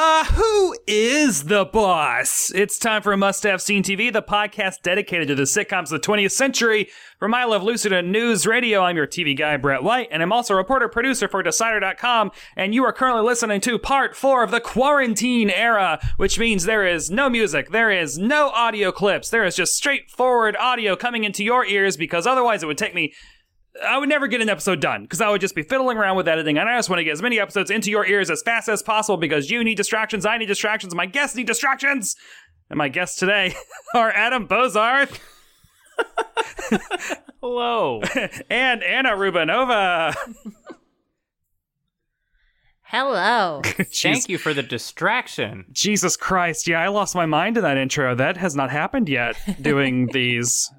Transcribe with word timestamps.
Uh, 0.00 0.24
who 0.26 0.76
is 0.86 1.46
the 1.46 1.64
boss? 1.64 2.52
It's 2.54 2.78
time 2.78 3.02
for 3.02 3.16
Must 3.16 3.42
Have 3.42 3.60
Seen 3.60 3.82
TV, 3.82 4.12
the 4.12 4.22
podcast 4.22 4.82
dedicated 4.84 5.26
to 5.26 5.34
the 5.34 5.42
sitcoms 5.42 5.90
of 5.90 6.00
the 6.00 6.06
20th 6.06 6.30
century. 6.30 6.88
From 7.18 7.34
I 7.34 7.42
Love 7.42 7.64
Lucy 7.64 7.92
and 7.92 8.12
News 8.12 8.46
Radio, 8.46 8.82
I'm 8.82 8.96
your 8.96 9.08
TV 9.08 9.36
guy, 9.36 9.56
Brett 9.56 9.82
White, 9.82 10.06
and 10.12 10.22
I'm 10.22 10.32
also 10.32 10.54
a 10.54 10.56
reporter 10.56 10.88
producer 10.88 11.26
for 11.26 11.42
Decider.com. 11.42 12.30
And 12.54 12.76
you 12.76 12.84
are 12.84 12.92
currently 12.92 13.24
listening 13.24 13.60
to 13.62 13.76
part 13.76 14.14
four 14.14 14.44
of 14.44 14.52
the 14.52 14.60
quarantine 14.60 15.50
era, 15.50 15.98
which 16.16 16.38
means 16.38 16.62
there 16.62 16.86
is 16.86 17.10
no 17.10 17.28
music, 17.28 17.70
there 17.70 17.90
is 17.90 18.18
no 18.18 18.50
audio 18.50 18.92
clips, 18.92 19.30
there 19.30 19.44
is 19.44 19.56
just 19.56 19.74
straightforward 19.74 20.54
audio 20.60 20.94
coming 20.94 21.24
into 21.24 21.42
your 21.42 21.66
ears 21.66 21.96
because 21.96 22.24
otherwise 22.24 22.62
it 22.62 22.66
would 22.66 22.78
take 22.78 22.94
me 22.94 23.12
I 23.84 23.98
would 23.98 24.08
never 24.08 24.26
get 24.26 24.40
an 24.40 24.48
episode 24.48 24.80
done 24.80 25.02
because 25.02 25.20
I 25.20 25.28
would 25.28 25.40
just 25.40 25.54
be 25.54 25.62
fiddling 25.62 25.96
around 25.96 26.16
with 26.16 26.28
editing. 26.28 26.58
And 26.58 26.68
I 26.68 26.76
just 26.78 26.90
want 26.90 27.00
to 27.00 27.04
get 27.04 27.12
as 27.12 27.22
many 27.22 27.38
episodes 27.38 27.70
into 27.70 27.90
your 27.90 28.06
ears 28.06 28.30
as 28.30 28.42
fast 28.42 28.68
as 28.68 28.82
possible 28.82 29.16
because 29.16 29.50
you 29.50 29.62
need 29.62 29.76
distractions, 29.76 30.26
I 30.26 30.38
need 30.38 30.46
distractions, 30.46 30.94
my 30.94 31.06
guests 31.06 31.36
need 31.36 31.46
distractions. 31.46 32.16
And 32.70 32.76
my 32.76 32.88
guests 32.88 33.18
today 33.18 33.54
are 33.94 34.10
Adam 34.10 34.46
Bozarth 34.46 35.18
Hello. 37.40 38.02
and 38.50 38.82
Anna 38.82 39.10
Rubanova. 39.10 40.14
Hello. 42.82 43.60
Thank 43.64 44.28
you 44.30 44.38
for 44.38 44.54
the 44.54 44.62
distraction. 44.62 45.66
Jesus 45.72 46.16
Christ. 46.16 46.66
Yeah, 46.66 46.80
I 46.80 46.88
lost 46.88 47.14
my 47.14 47.26
mind 47.26 47.58
in 47.58 47.62
that 47.62 47.76
intro. 47.76 48.14
That 48.14 48.38
has 48.38 48.56
not 48.56 48.70
happened 48.70 49.10
yet 49.10 49.36
doing 49.60 50.06
these 50.12 50.70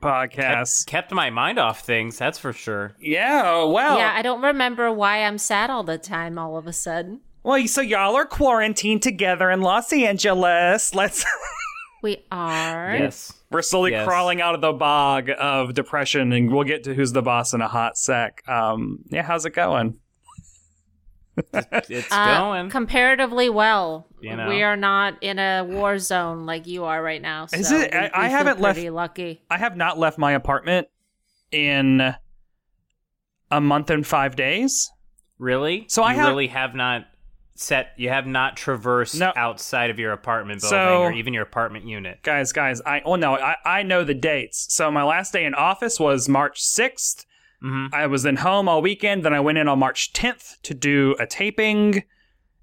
podcasts. 0.00 0.86
Kept 0.86 1.12
my 1.12 1.30
mind 1.30 1.58
off 1.58 1.80
things, 1.80 2.18
that's 2.18 2.38
for 2.38 2.52
sure. 2.52 2.94
Yeah, 3.00 3.64
well. 3.64 3.98
Yeah, 3.98 4.12
I 4.14 4.22
don't 4.22 4.42
remember 4.42 4.92
why 4.92 5.24
I'm 5.24 5.38
sad 5.38 5.70
all 5.70 5.82
the 5.84 5.98
time 5.98 6.38
all 6.38 6.56
of 6.56 6.66
a 6.66 6.72
sudden. 6.72 7.20
Well, 7.42 7.66
so 7.66 7.80
y'all 7.80 8.16
are 8.16 8.26
quarantined 8.26 9.02
together 9.02 9.50
in 9.50 9.60
Los 9.62 9.92
Angeles. 9.92 10.94
Let's. 10.94 11.24
We 12.00 12.24
are. 12.30 12.94
Yes. 12.96 13.32
We're 13.50 13.60
slowly 13.60 13.90
Yes. 13.90 14.06
crawling 14.06 14.40
out 14.40 14.54
of 14.54 14.60
the 14.60 14.72
bog 14.72 15.30
of 15.36 15.74
depression, 15.74 16.32
and 16.32 16.48
we'll 16.54 16.62
get 16.62 16.84
to 16.84 16.94
who's 16.94 17.10
the 17.10 17.22
boss 17.22 17.54
in 17.54 17.60
a 17.60 17.66
hot 17.66 17.98
sec. 17.98 18.48
Um, 18.48 19.00
yeah, 19.08 19.22
how's 19.22 19.44
it 19.46 19.50
going? 19.50 19.98
It's 21.52 22.08
Uh, 22.10 22.38
going. 22.38 22.70
comparatively 22.70 23.48
well. 23.50 24.06
You 24.20 24.36
know. 24.36 24.48
We 24.48 24.62
are 24.62 24.76
not 24.76 25.14
in 25.22 25.38
a 25.38 25.62
war 25.64 25.98
zone 25.98 26.44
like 26.46 26.66
you 26.66 26.84
are 26.84 27.02
right 27.02 27.22
now. 27.22 27.46
So 27.46 27.56
Is 27.56 27.70
it? 27.72 27.92
we- 27.92 27.98
I- 27.98 28.02
we 28.04 28.10
I 28.14 28.28
haven't 28.28 28.60
left- 28.60 28.78
lucky. 28.80 29.40
I 29.50 29.58
have 29.58 29.76
not 29.76 29.98
left 29.98 30.18
my 30.18 30.32
apartment 30.32 30.88
in 31.52 32.14
a 33.50 33.60
month 33.60 33.90
and 33.90 34.06
five 34.06 34.36
days. 34.36 34.90
really? 35.38 35.84
So 35.88 36.02
I 36.02 36.14
have- 36.14 36.26
really 36.28 36.48
have 36.48 36.74
not 36.74 37.04
set 37.54 37.92
you 37.96 38.08
have 38.08 38.26
not 38.26 38.56
traversed 38.56 39.16
No. 39.18 39.32
outside 39.36 39.90
of 39.90 39.98
your 39.98 40.12
apartment 40.12 40.60
building 40.60 40.78
So- 40.78 41.02
or 41.02 41.12
even 41.12 41.32
your 41.34 41.42
apartment 41.44 41.84
unit. 41.86 42.22
Guys, 42.22 42.52
guys, 42.52 42.80
I 42.86 43.02
oh 43.04 43.14
no, 43.16 43.34
I, 43.36 43.56
I 43.64 43.82
know 43.84 44.02
the 44.04 44.14
dates. 44.14 44.66
So 44.74 44.90
my 44.90 45.02
last 45.04 45.32
day 45.32 45.44
in 45.44 45.54
office 45.54 45.98
was 46.00 46.28
March 46.28 46.60
6th. 46.60 47.24
Mhm. 47.62 47.92
I 47.92 48.06
was 48.06 48.22
then 48.22 48.36
home 48.36 48.68
all 48.68 48.80
weekend. 48.82 49.24
Then 49.24 49.34
I 49.34 49.40
went 49.40 49.58
in 49.58 49.68
on 49.68 49.78
March 49.78 50.12
10th 50.12 50.60
to 50.62 50.74
do 50.74 51.16
a 51.18 51.26
taping. 51.26 52.04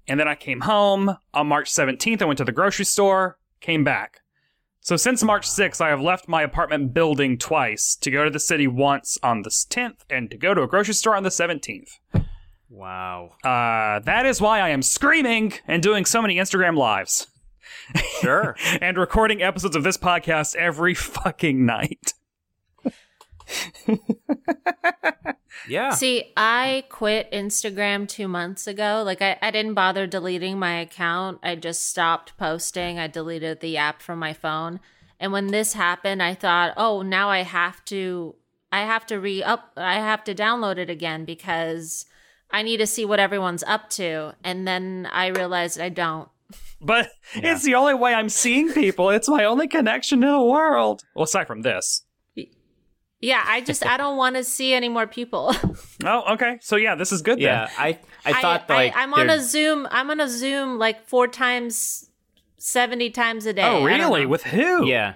And 0.08 0.18
then 0.20 0.28
I 0.28 0.34
came 0.34 0.60
home 0.60 1.16
on 1.34 1.46
March 1.48 1.70
17th. 1.70 2.22
I 2.22 2.24
went 2.26 2.38
to 2.38 2.44
the 2.44 2.52
grocery 2.52 2.84
store, 2.84 3.38
came 3.60 3.84
back. 3.84 4.20
So 4.80 4.96
since 4.96 5.22
March 5.24 5.48
6th, 5.48 5.80
I 5.80 5.88
have 5.88 6.00
left 6.00 6.28
my 6.28 6.42
apartment 6.42 6.94
building 6.94 7.38
twice 7.38 7.96
to 7.96 8.10
go 8.10 8.22
to 8.24 8.30
the 8.30 8.38
city 8.38 8.68
once 8.68 9.18
on 9.22 9.42
the 9.42 9.50
10th 9.50 10.04
and 10.08 10.30
to 10.30 10.36
go 10.38 10.54
to 10.54 10.62
a 10.62 10.68
grocery 10.68 10.94
store 10.94 11.16
on 11.16 11.24
the 11.24 11.30
17th. 11.30 11.98
Wow. 12.70 13.32
Uh, 13.44 13.98
that 14.00 14.26
is 14.26 14.40
why 14.40 14.60
I 14.60 14.68
am 14.68 14.82
screaming 14.82 15.54
and 15.66 15.82
doing 15.82 16.04
so 16.04 16.22
many 16.22 16.36
Instagram 16.36 16.76
lives 16.76 17.26
Sure. 18.20 18.56
and 18.80 18.96
recording 18.96 19.42
episodes 19.42 19.76
of 19.76 19.82
this 19.82 19.96
podcast 19.96 20.54
every 20.56 20.94
fucking 20.94 21.66
night. 21.66 22.12
yeah. 25.68 25.90
See, 25.90 26.32
I 26.36 26.84
quit 26.88 27.30
Instagram 27.32 28.08
two 28.08 28.28
months 28.28 28.66
ago. 28.66 29.02
Like, 29.04 29.22
I, 29.22 29.38
I 29.42 29.50
didn't 29.50 29.74
bother 29.74 30.06
deleting 30.06 30.58
my 30.58 30.80
account. 30.80 31.38
I 31.42 31.54
just 31.56 31.88
stopped 31.88 32.36
posting. 32.36 32.98
I 32.98 33.06
deleted 33.06 33.60
the 33.60 33.76
app 33.76 34.02
from 34.02 34.18
my 34.18 34.32
phone. 34.32 34.80
And 35.18 35.32
when 35.32 35.48
this 35.48 35.72
happened, 35.72 36.22
I 36.22 36.34
thought, 36.34 36.74
oh, 36.76 37.02
now 37.02 37.30
I 37.30 37.42
have 37.42 37.84
to, 37.86 38.34
I 38.70 38.80
have 38.80 39.06
to 39.06 39.18
re 39.18 39.42
up, 39.42 39.72
I 39.76 39.94
have 39.94 40.24
to 40.24 40.34
download 40.34 40.76
it 40.78 40.90
again 40.90 41.24
because 41.24 42.04
I 42.50 42.62
need 42.62 42.78
to 42.78 42.86
see 42.86 43.04
what 43.04 43.20
everyone's 43.20 43.62
up 43.64 43.88
to. 43.90 44.34
And 44.44 44.68
then 44.68 45.08
I 45.10 45.28
realized 45.28 45.80
I 45.80 45.88
don't. 45.88 46.28
But 46.80 47.10
it's 47.34 47.62
the 47.62 47.74
only 47.74 47.94
way 47.94 48.14
I'm 48.14 48.28
seeing 48.28 48.72
people. 48.72 49.10
It's 49.10 49.28
my 49.28 49.44
only 49.44 49.66
connection 49.66 50.20
to 50.20 50.26
the 50.26 50.42
world. 50.42 51.02
Well, 51.14 51.24
aside 51.24 51.46
from 51.46 51.62
this. 51.62 52.02
Yeah, 53.20 53.42
I 53.46 53.62
just, 53.62 53.84
I 53.84 53.96
don't 53.96 54.16
want 54.18 54.36
to 54.36 54.44
see 54.44 54.74
any 54.74 54.88
more 54.88 55.06
people. 55.06 55.54
Oh, 56.04 56.34
okay. 56.34 56.58
So 56.60 56.76
yeah, 56.76 56.94
this 56.94 57.10
is 57.10 57.22
good 57.22 57.40
yeah. 57.40 57.68
I 57.78 57.98
I 58.24 58.40
thought 58.40 58.68
like 58.68 58.94
I, 58.94 59.02
am 59.02 59.14
on 59.14 59.30
a 59.30 59.40
Zoom. 59.40 59.88
I'm 59.90 60.10
on 60.10 60.20
a 60.20 60.28
Zoom 60.28 60.78
like 60.78 61.08
four 61.08 61.26
times, 61.26 62.10
seventy 62.58 63.10
times 63.10 63.46
a 63.46 63.52
day. 63.54 63.62
Oh, 63.62 63.82
really? 63.82 64.26
With 64.26 64.44
who? 64.44 64.86
Yeah. 64.86 65.14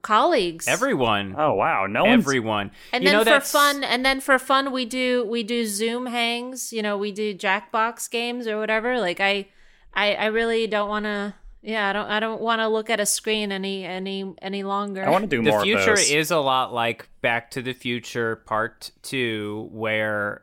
colleagues. 0.00 0.68
Everyone. 0.68 1.34
Oh, 1.36 1.54
wow. 1.54 1.86
No 1.86 2.04
one's. 2.04 2.22
Everyone. 2.24 2.70
and 2.92 3.02
you 3.02 3.10
then 3.10 3.18
know, 3.18 3.24
for 3.24 3.30
that's- 3.30 3.50
fun, 3.52 3.84
and 3.84 4.04
then 4.06 4.20
for 4.20 4.38
fun, 4.38 4.72
we 4.72 4.84
do 4.84 5.26
we 5.26 5.42
do 5.42 5.66
Zoom 5.66 6.06
hangs. 6.06 6.72
You 6.72 6.82
know, 6.82 6.96
we 6.96 7.12
do 7.12 7.34
Jackbox 7.34 8.08
games 8.10 8.46
or 8.46 8.58
whatever. 8.58 8.98
Like 9.00 9.20
I, 9.20 9.48
I, 9.92 10.14
I 10.14 10.26
really 10.26 10.66
don't 10.66 10.88
want 10.88 11.04
to. 11.06 11.34
Yeah, 11.62 11.88
I 11.88 11.92
don't. 11.92 12.06
I 12.10 12.20
don't 12.20 12.40
want 12.40 12.60
to 12.60 12.68
look 12.68 12.90
at 12.90 12.98
a 12.98 13.06
screen 13.06 13.52
any 13.52 13.84
any 13.84 14.34
any 14.42 14.64
longer. 14.64 15.04
I 15.04 15.10
want 15.10 15.22
to 15.22 15.28
do 15.28 15.42
the 15.42 15.50
more 15.50 15.62
future 15.62 15.92
of 15.92 15.96
those. 15.98 16.10
is 16.10 16.30
a 16.32 16.38
lot 16.38 16.74
like 16.74 17.08
Back 17.20 17.52
to 17.52 17.62
the 17.62 17.72
Future 17.72 18.36
Part 18.36 18.90
Two, 19.02 19.68
where 19.70 20.42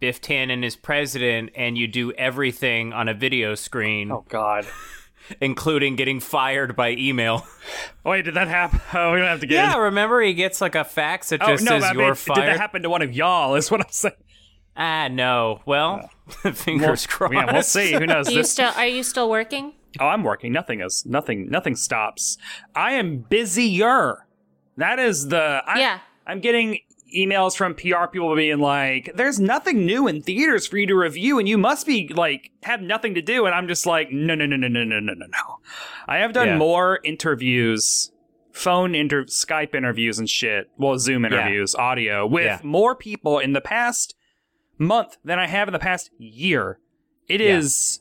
Biff 0.00 0.20
Tannen 0.22 0.64
is 0.64 0.74
president, 0.74 1.50
and 1.54 1.76
you 1.76 1.86
do 1.86 2.12
everything 2.12 2.92
on 2.94 3.08
a 3.08 3.14
video 3.14 3.54
screen, 3.56 4.10
Oh, 4.10 4.24
God. 4.28 4.66
including 5.42 5.96
getting 5.96 6.20
fired 6.20 6.74
by 6.74 6.92
email. 6.92 7.44
Wait, 8.04 8.24
did 8.24 8.34
that 8.34 8.48
happen? 8.48 8.80
Oh, 8.94 9.12
we 9.12 9.18
don't 9.18 9.26
have 9.28 9.40
to 9.40 9.46
get 9.46 9.56
yeah, 9.56 9.66
into 9.72 9.80
remember 9.82 10.22
he 10.22 10.32
gets 10.32 10.60
like 10.62 10.74
a 10.74 10.84
fax 10.84 11.28
that 11.28 11.42
Oh, 11.42 11.48
just 11.48 11.64
no, 11.64 11.72
says 11.72 11.82
but 11.82 11.86
I 11.88 11.92
mean, 11.92 12.06
you're 12.06 12.14
did 12.14 12.36
that 12.36 12.56
happen 12.58 12.82
to 12.82 12.90
one 12.90 13.02
of 13.02 13.12
y'all? 13.12 13.54
Is 13.54 13.70
what 13.70 13.82
I'm 13.82 13.90
saying. 13.90 14.14
ah, 14.76 15.08
no. 15.08 15.60
Well, 15.66 16.08
fingers 16.54 17.06
crossed. 17.06 17.34
Yeah, 17.34 17.52
we'll 17.52 17.62
see. 17.62 17.92
Who 17.92 18.06
knows? 18.06 18.28
Are 18.28 18.30
you 18.30 18.38
This, 18.38 18.52
still 18.52 18.72
Are 18.74 18.86
you 18.86 19.02
still 19.02 19.28
working? 19.28 19.74
Oh, 20.00 20.06
I'm 20.06 20.22
working. 20.24 20.52
Nothing 20.52 20.80
is 20.80 21.04
nothing. 21.06 21.48
Nothing 21.50 21.76
stops. 21.76 22.38
I 22.74 22.92
am 22.92 23.18
busier. 23.28 24.26
That 24.76 24.98
is 24.98 25.28
the. 25.28 25.62
I, 25.66 25.78
Yeah. 25.80 25.98
I'm 26.26 26.40
getting 26.40 26.78
emails 27.16 27.56
from 27.56 27.74
PR 27.74 28.06
people 28.12 28.34
being 28.36 28.58
like, 28.58 29.10
"There's 29.14 29.40
nothing 29.40 29.86
new 29.86 30.06
in 30.06 30.20
theaters 30.22 30.66
for 30.66 30.76
you 30.76 30.86
to 30.88 30.94
review, 30.94 31.38
and 31.38 31.48
you 31.48 31.56
must 31.56 31.86
be 31.86 32.08
like 32.14 32.50
have 32.64 32.82
nothing 32.82 33.14
to 33.14 33.22
do." 33.22 33.46
And 33.46 33.54
I'm 33.54 33.66
just 33.66 33.86
like, 33.86 34.10
"No, 34.12 34.34
no, 34.34 34.44
no, 34.46 34.56
no, 34.56 34.68
no, 34.68 34.84
no, 34.84 35.00
no, 35.00 35.14
no, 35.14 35.26
no." 35.26 35.58
I 36.06 36.18
have 36.18 36.32
done 36.34 36.48
Yeah. 36.48 36.56
more 36.58 37.00
interviews, 37.04 38.12
phone 38.52 38.94
inter, 38.94 39.24
Skype 39.24 39.74
interviews, 39.74 40.18
and 40.18 40.28
shit. 40.28 40.68
Well, 40.76 40.98
Zoom 40.98 41.24
interviews, 41.24 41.74
audio 41.74 42.26
with 42.26 42.44
Yeah. 42.44 42.58
more 42.62 42.94
people 42.94 43.38
in 43.38 43.52
the 43.54 43.60
past 43.62 44.14
month 44.76 45.16
than 45.24 45.38
I 45.38 45.46
have 45.46 45.66
in 45.68 45.72
the 45.72 45.78
past 45.78 46.10
year. 46.18 46.78
It 47.26 47.40
is 47.40 48.00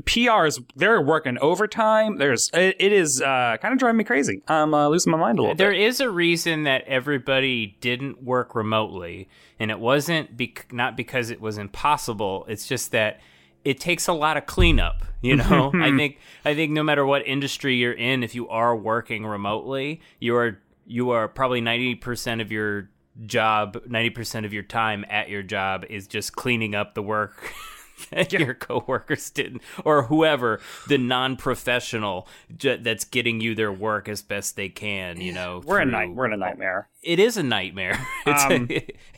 PRs. 0.00 0.62
They're 0.76 1.00
working 1.00 1.38
overtime. 1.38 2.16
There's 2.18 2.50
it, 2.52 2.76
it 2.80 2.92
is 2.92 3.22
uh, 3.22 3.56
kind 3.62 3.72
of 3.72 3.78
driving 3.78 3.98
me 3.98 4.04
crazy. 4.04 4.42
I'm 4.48 4.74
uh, 4.74 4.88
losing 4.88 5.12
my 5.12 5.18
mind 5.18 5.38
a 5.38 5.42
little 5.42 5.54
There 5.56 5.70
bit. 5.70 5.80
is 5.80 6.00
a 6.00 6.10
reason 6.10 6.64
that 6.64 6.82
everybody 6.86 7.76
didn't 7.80 8.22
work 8.22 8.54
remotely, 8.54 9.28
and 9.58 9.70
it 9.70 9.78
wasn't 9.78 10.36
bec- 10.36 10.72
not 10.72 10.96
because 10.96 11.30
it 11.30 11.40
was 11.40 11.58
impossible. 11.58 12.44
It's 12.48 12.66
just 12.66 12.90
that 12.92 13.20
it 13.64 13.78
takes 13.80 14.08
a 14.08 14.12
lot 14.12 14.36
of 14.36 14.46
cleanup. 14.46 15.04
You 15.22 15.36
know, 15.36 15.70
I 15.80 15.96
think 15.96 16.18
I 16.44 16.54
think 16.54 16.72
no 16.72 16.82
matter 16.82 17.06
what 17.06 17.26
industry 17.26 17.76
you're 17.76 17.92
in, 17.92 18.22
if 18.22 18.34
you 18.34 18.48
are 18.48 18.76
working 18.76 19.24
remotely, 19.24 20.00
you 20.18 20.34
are 20.36 20.58
you 20.86 21.10
are 21.10 21.28
probably 21.28 21.60
ninety 21.60 21.94
percent 21.94 22.40
of 22.40 22.50
your 22.50 22.90
job, 23.26 23.80
ninety 23.86 24.10
percent 24.10 24.44
of 24.44 24.52
your 24.52 24.64
time 24.64 25.04
at 25.08 25.28
your 25.28 25.42
job 25.44 25.84
is 25.88 26.08
just 26.08 26.34
cleaning 26.34 26.74
up 26.74 26.94
the 26.94 27.02
work. 27.02 27.52
that 28.10 28.32
your 28.32 28.54
coworkers 28.54 29.30
didn't, 29.30 29.62
or 29.84 30.04
whoever 30.04 30.60
the 30.88 30.98
non-professional 30.98 32.26
j- 32.56 32.76
that's 32.76 33.04
getting 33.04 33.40
you 33.40 33.54
their 33.54 33.72
work 33.72 34.08
as 34.08 34.22
best 34.22 34.56
they 34.56 34.68
can. 34.68 35.20
You 35.20 35.32
know, 35.32 35.62
we're 35.64 35.80
in 35.80 35.88
through- 35.88 35.92
night. 35.98 36.14
We're 36.14 36.26
in 36.26 36.32
a 36.32 36.36
nightmare. 36.36 36.88
It 37.02 37.18
is 37.18 37.36
a 37.36 37.42
nightmare. 37.42 37.98
It's 38.26 38.44
Um, 38.44 38.66
a, 38.70 38.74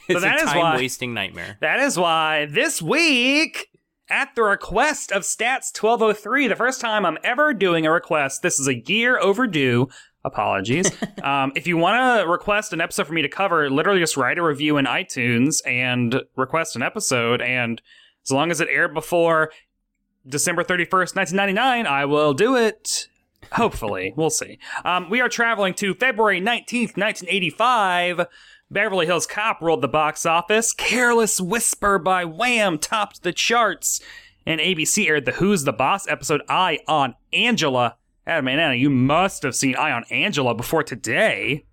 it's 0.08 0.22
a 0.24 0.34
is 0.34 0.42
time-wasting 0.42 1.14
nightmare. 1.14 1.56
That 1.60 1.80
is 1.80 1.96
why 1.98 2.46
this 2.46 2.80
week, 2.82 3.68
at 4.08 4.34
the 4.36 4.42
request 4.42 5.10
of 5.12 5.22
Stats 5.22 5.72
1203, 5.80 6.48
the 6.48 6.56
first 6.56 6.80
time 6.80 7.04
I'm 7.06 7.18
ever 7.24 7.52
doing 7.54 7.86
a 7.86 7.90
request, 7.90 8.42
this 8.42 8.58
is 8.60 8.68
a 8.68 8.74
year 8.88 9.18
overdue. 9.18 9.88
Apologies. 10.24 10.90
um, 11.22 11.52
if 11.56 11.66
you 11.68 11.76
want 11.76 12.20
to 12.20 12.28
request 12.28 12.72
an 12.72 12.80
episode 12.80 13.06
for 13.06 13.12
me 13.12 13.22
to 13.22 13.28
cover, 13.28 13.70
literally 13.70 14.00
just 14.00 14.16
write 14.16 14.38
a 14.38 14.42
review 14.42 14.76
in 14.76 14.84
iTunes 14.86 15.60
and 15.66 16.20
request 16.36 16.74
an 16.76 16.82
episode. 16.82 17.40
And 17.40 17.80
as 18.26 18.32
long 18.32 18.50
as 18.50 18.60
it 18.60 18.68
aired 18.70 18.94
before 18.94 19.50
December 20.26 20.64
31st, 20.64 21.14
1999, 21.14 21.86
I 21.86 22.04
will 22.04 22.34
do 22.34 22.56
it. 22.56 23.08
Hopefully. 23.52 24.12
we'll 24.16 24.30
see. 24.30 24.58
Um, 24.84 25.08
we 25.08 25.20
are 25.20 25.28
traveling 25.28 25.74
to 25.74 25.94
February 25.94 26.40
19th, 26.40 26.96
1985. 26.96 28.26
Beverly 28.68 29.06
Hills 29.06 29.26
Cop 29.26 29.60
rolled 29.60 29.82
the 29.82 29.88
box 29.88 30.26
office. 30.26 30.72
Careless 30.72 31.40
Whisper 31.40 31.98
by 32.00 32.24
Wham 32.24 32.78
topped 32.78 33.22
the 33.22 33.32
charts. 33.32 34.00
And 34.44 34.60
ABC 34.60 35.06
aired 35.06 35.24
the 35.24 35.32
Who's 35.32 35.64
the 35.64 35.72
Boss 35.72 36.08
episode 36.08 36.42
Eye 36.48 36.80
on 36.88 37.14
Angela. 37.32 37.96
Adam 38.26 38.48
and 38.48 38.60
Anna, 38.60 38.74
you 38.74 38.90
must 38.90 39.44
have 39.44 39.54
seen 39.54 39.76
Eye 39.76 39.92
on 39.92 40.04
Angela 40.10 40.54
before 40.54 40.82
today. 40.82 41.64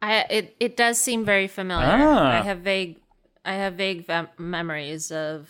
I 0.00 0.18
it 0.30 0.56
it 0.60 0.76
does 0.76 1.00
seem 1.00 1.24
very 1.24 1.48
familiar. 1.48 1.86
Ah. 1.86 2.38
I 2.38 2.42
have 2.42 2.58
vague 2.58 3.00
I 3.46 3.52
have 3.54 3.74
vague 3.74 4.10
memories 4.38 5.12
of 5.12 5.48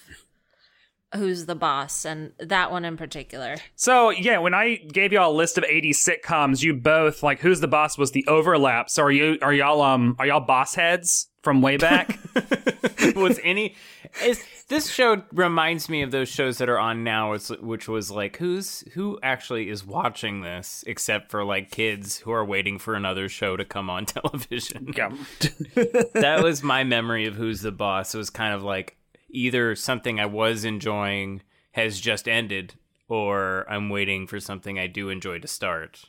who's 1.15 1.47
the 1.47 1.55
boss 1.55 2.05
and 2.05 2.33
that 2.39 2.71
one 2.71 2.85
in 2.85 2.97
particular. 2.97 3.57
So 3.75 4.11
yeah, 4.11 4.39
when 4.39 4.55
I 4.55 4.77
gave 4.77 5.13
y'all 5.13 5.33
a 5.33 5.35
list 5.35 5.57
of 5.57 5.65
80 5.65 5.93
sitcoms, 5.93 6.63
you 6.63 6.75
both 6.75 7.23
like 7.23 7.41
Who's 7.41 7.61
the 7.61 7.69
Boss 7.69 7.97
was 7.97 8.13
the 8.13 8.27
overlap. 8.27 8.91
So 8.91 9.05
are 9.05 9.11
you 9.11 9.39
are 9.41 9.53
y'all 9.53 9.81
um 9.81 10.17
are 10.19 10.27
y'all 10.27 10.41
boss 10.41 10.75
heads 10.75 11.29
from 11.47 11.63
way 11.63 11.77
back? 11.77 12.19
was 13.15 13.39
any 13.45 13.77
is 14.25 14.43
this 14.67 14.91
show 14.91 15.23
reminds 15.33 15.89
me 15.89 16.03
of 16.03 16.11
those 16.11 16.29
shows 16.29 16.59
that 16.59 16.69
are 16.69 16.79
on 16.79 17.05
now 17.05 17.31
which, 17.31 17.49
which 17.61 17.87
was 17.87 18.11
like 18.11 18.37
who's 18.39 18.81
who 18.95 19.17
actually 19.23 19.69
is 19.69 19.87
watching 19.87 20.41
this 20.41 20.83
except 20.89 21.31
for 21.31 21.45
like 21.45 21.71
kids 21.71 22.19
who 22.19 22.33
are 22.33 22.45
waiting 22.45 22.81
for 22.81 22.95
another 22.95 23.29
show 23.29 23.57
to 23.57 23.65
come 23.65 23.89
on 23.89 24.05
television 24.07 24.93
yeah. 24.97 25.09
that 26.15 26.41
was 26.43 26.65
my 26.65 26.83
memory 26.83 27.27
of 27.27 27.37
who's 27.37 27.61
the 27.61 27.71
boss 27.71 28.13
it 28.13 28.19
was 28.19 28.29
kind 28.29 28.53
of 28.53 28.65
like 28.65 28.97
either 29.31 29.77
something 29.77 30.19
i 30.19 30.27
was 30.27 30.65
enjoying 30.65 31.41
has 31.71 32.01
just 32.01 32.27
ended 32.27 32.75
or 33.09 33.65
i'm 33.71 33.89
waiting 33.89 34.27
for 34.27 34.41
something 34.41 34.81
i 34.81 34.89
do 34.89 35.11
enjoy 35.11 35.39
to 35.39 35.47
start 35.47 36.07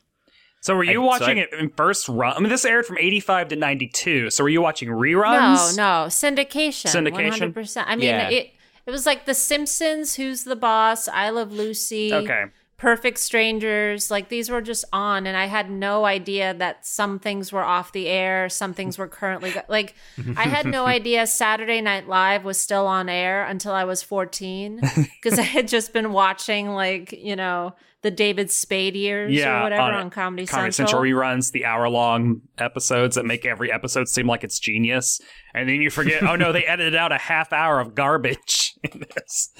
So 0.61 0.75
were 0.75 0.83
you 0.83 0.91
I- 0.91 1.17
so 1.17 1.21
watching 1.21 1.39
I- 1.39 1.43
it 1.43 1.49
in 1.53 1.69
first 1.69 2.09
run? 2.09 2.33
I 2.35 2.39
mean, 2.39 2.49
this 2.49 2.65
aired 2.65 2.85
from 2.85 2.97
85 2.97 3.49
to 3.49 3.55
92. 3.55 4.29
So 4.31 4.43
were 4.43 4.49
you 4.49 4.61
watching 4.61 4.89
reruns? 4.89 5.77
No, 5.77 6.03
no, 6.03 6.07
syndication. 6.07 6.87
Syndication? 6.91 7.53
100%. 7.53 7.83
I 7.87 7.95
mean, 7.95 8.05
Yeah. 8.05 8.29
it 8.29 8.51
it 8.85 8.91
was 8.91 9.05
like 9.05 9.25
The 9.25 9.33
Simpsons, 9.33 10.15
Who's 10.15 10.45
the 10.45 10.55
Boss, 10.55 11.09
I 11.09 11.29
Love 11.29 11.51
Lucy, 11.51 12.13
Okay. 12.13 12.45
Perfect 12.77 13.17
Strangers. 13.17 14.11
Like 14.11 14.29
these 14.29 14.49
were 14.51 14.61
just 14.61 14.85
on, 14.93 15.25
and 15.27 15.35
I 15.35 15.45
had 15.47 15.69
no 15.71 16.05
idea 16.05 16.53
that 16.53 16.85
some 16.85 17.17
things 17.19 17.51
were 17.51 17.63
off 17.63 17.91
the 17.91 18.07
air, 18.07 18.49
some 18.49 18.73
things 18.73 18.97
were 18.99 19.07
currently 19.07 19.49
go- 19.51 19.63
like. 19.67 19.95
I 20.37 20.43
had 20.43 20.65
no 20.67 20.85
idea 20.97 21.25
Saturday 21.27 21.81
Night 21.81 22.07
Live 22.07 22.43
was 22.45 22.57
still 22.59 22.85
on 22.87 23.09
air 23.09 23.43
until 23.45 23.73
I 23.73 23.83
was 23.83 24.03
fourteen 24.03 24.79
because 25.21 25.39
I 25.39 25.43
had 25.43 25.67
just 25.67 25.91
been 25.91 26.13
watching 26.13 26.69
like 26.69 27.11
you 27.13 27.35
know 27.35 27.73
the 28.03 28.11
David 28.11 28.51
Spade 28.51 28.95
years 28.95 29.33
Yeah, 29.33 29.59
or 29.59 29.63
whatever 29.63 29.81
on 29.81 29.93
on, 29.93 30.09
Comedy, 30.09 30.45
Comedy 30.45 30.71
Central. 30.71 31.01
Central 31.01 31.01
reruns 31.01 31.51
the 31.51 31.65
hour 31.65 31.89
long 31.89 32.41
episodes 32.57 33.15
that 33.15 33.25
make 33.25 33.45
every 33.45 33.71
episode 33.71 34.07
seem 34.07 34.27
like 34.27 34.43
it's 34.43 34.59
genius. 34.59 35.19
And 35.53 35.67
then 35.67 35.81
you 35.81 35.89
forget, 35.89 36.21
oh 36.23 36.35
no, 36.35 36.51
they 36.51 36.63
edited 36.67 36.95
out 36.95 37.11
a 37.11 37.17
half 37.17 37.51
hour 37.51 37.79
of 37.79 37.95
garbage 37.95 38.75
in 38.83 39.03
this. 39.15 39.51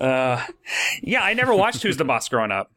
Uh, 0.00 0.42
yeah, 1.02 1.22
I 1.22 1.34
never 1.34 1.54
watched 1.54 1.82
Who's 1.82 1.96
the 1.96 2.04
Boss 2.04 2.28
growing 2.28 2.52
up. 2.52 2.70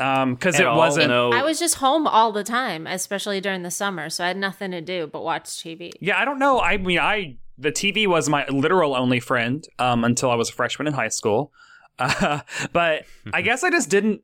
Um, 0.00 0.36
cause 0.36 0.56
At 0.56 0.62
it 0.62 0.66
all? 0.66 0.76
wasn't. 0.76 1.08
no 1.08 1.30
I 1.30 1.44
was 1.44 1.60
just 1.60 1.76
home 1.76 2.08
all 2.08 2.32
the 2.32 2.42
time, 2.42 2.88
especially 2.88 3.40
during 3.40 3.62
the 3.62 3.70
summer, 3.70 4.10
so 4.10 4.24
I 4.24 4.28
had 4.28 4.36
nothing 4.36 4.72
to 4.72 4.80
do 4.80 5.06
but 5.06 5.22
watch 5.22 5.44
TV. 5.44 5.92
Yeah, 6.00 6.18
I 6.18 6.24
don't 6.24 6.40
know. 6.40 6.60
I 6.60 6.78
mean, 6.78 6.98
I 6.98 7.36
the 7.56 7.70
TV 7.70 8.08
was 8.08 8.28
my 8.28 8.44
literal 8.48 8.96
only 8.96 9.20
friend 9.20 9.62
um, 9.78 10.02
until 10.02 10.32
I 10.32 10.34
was 10.34 10.48
a 10.48 10.52
freshman 10.52 10.88
in 10.88 10.94
high 10.94 11.08
school. 11.08 11.52
Uh, 11.98 12.40
but 12.72 13.04
I 13.32 13.42
guess 13.42 13.62
I 13.64 13.70
just 13.70 13.88
didn't 13.90 14.22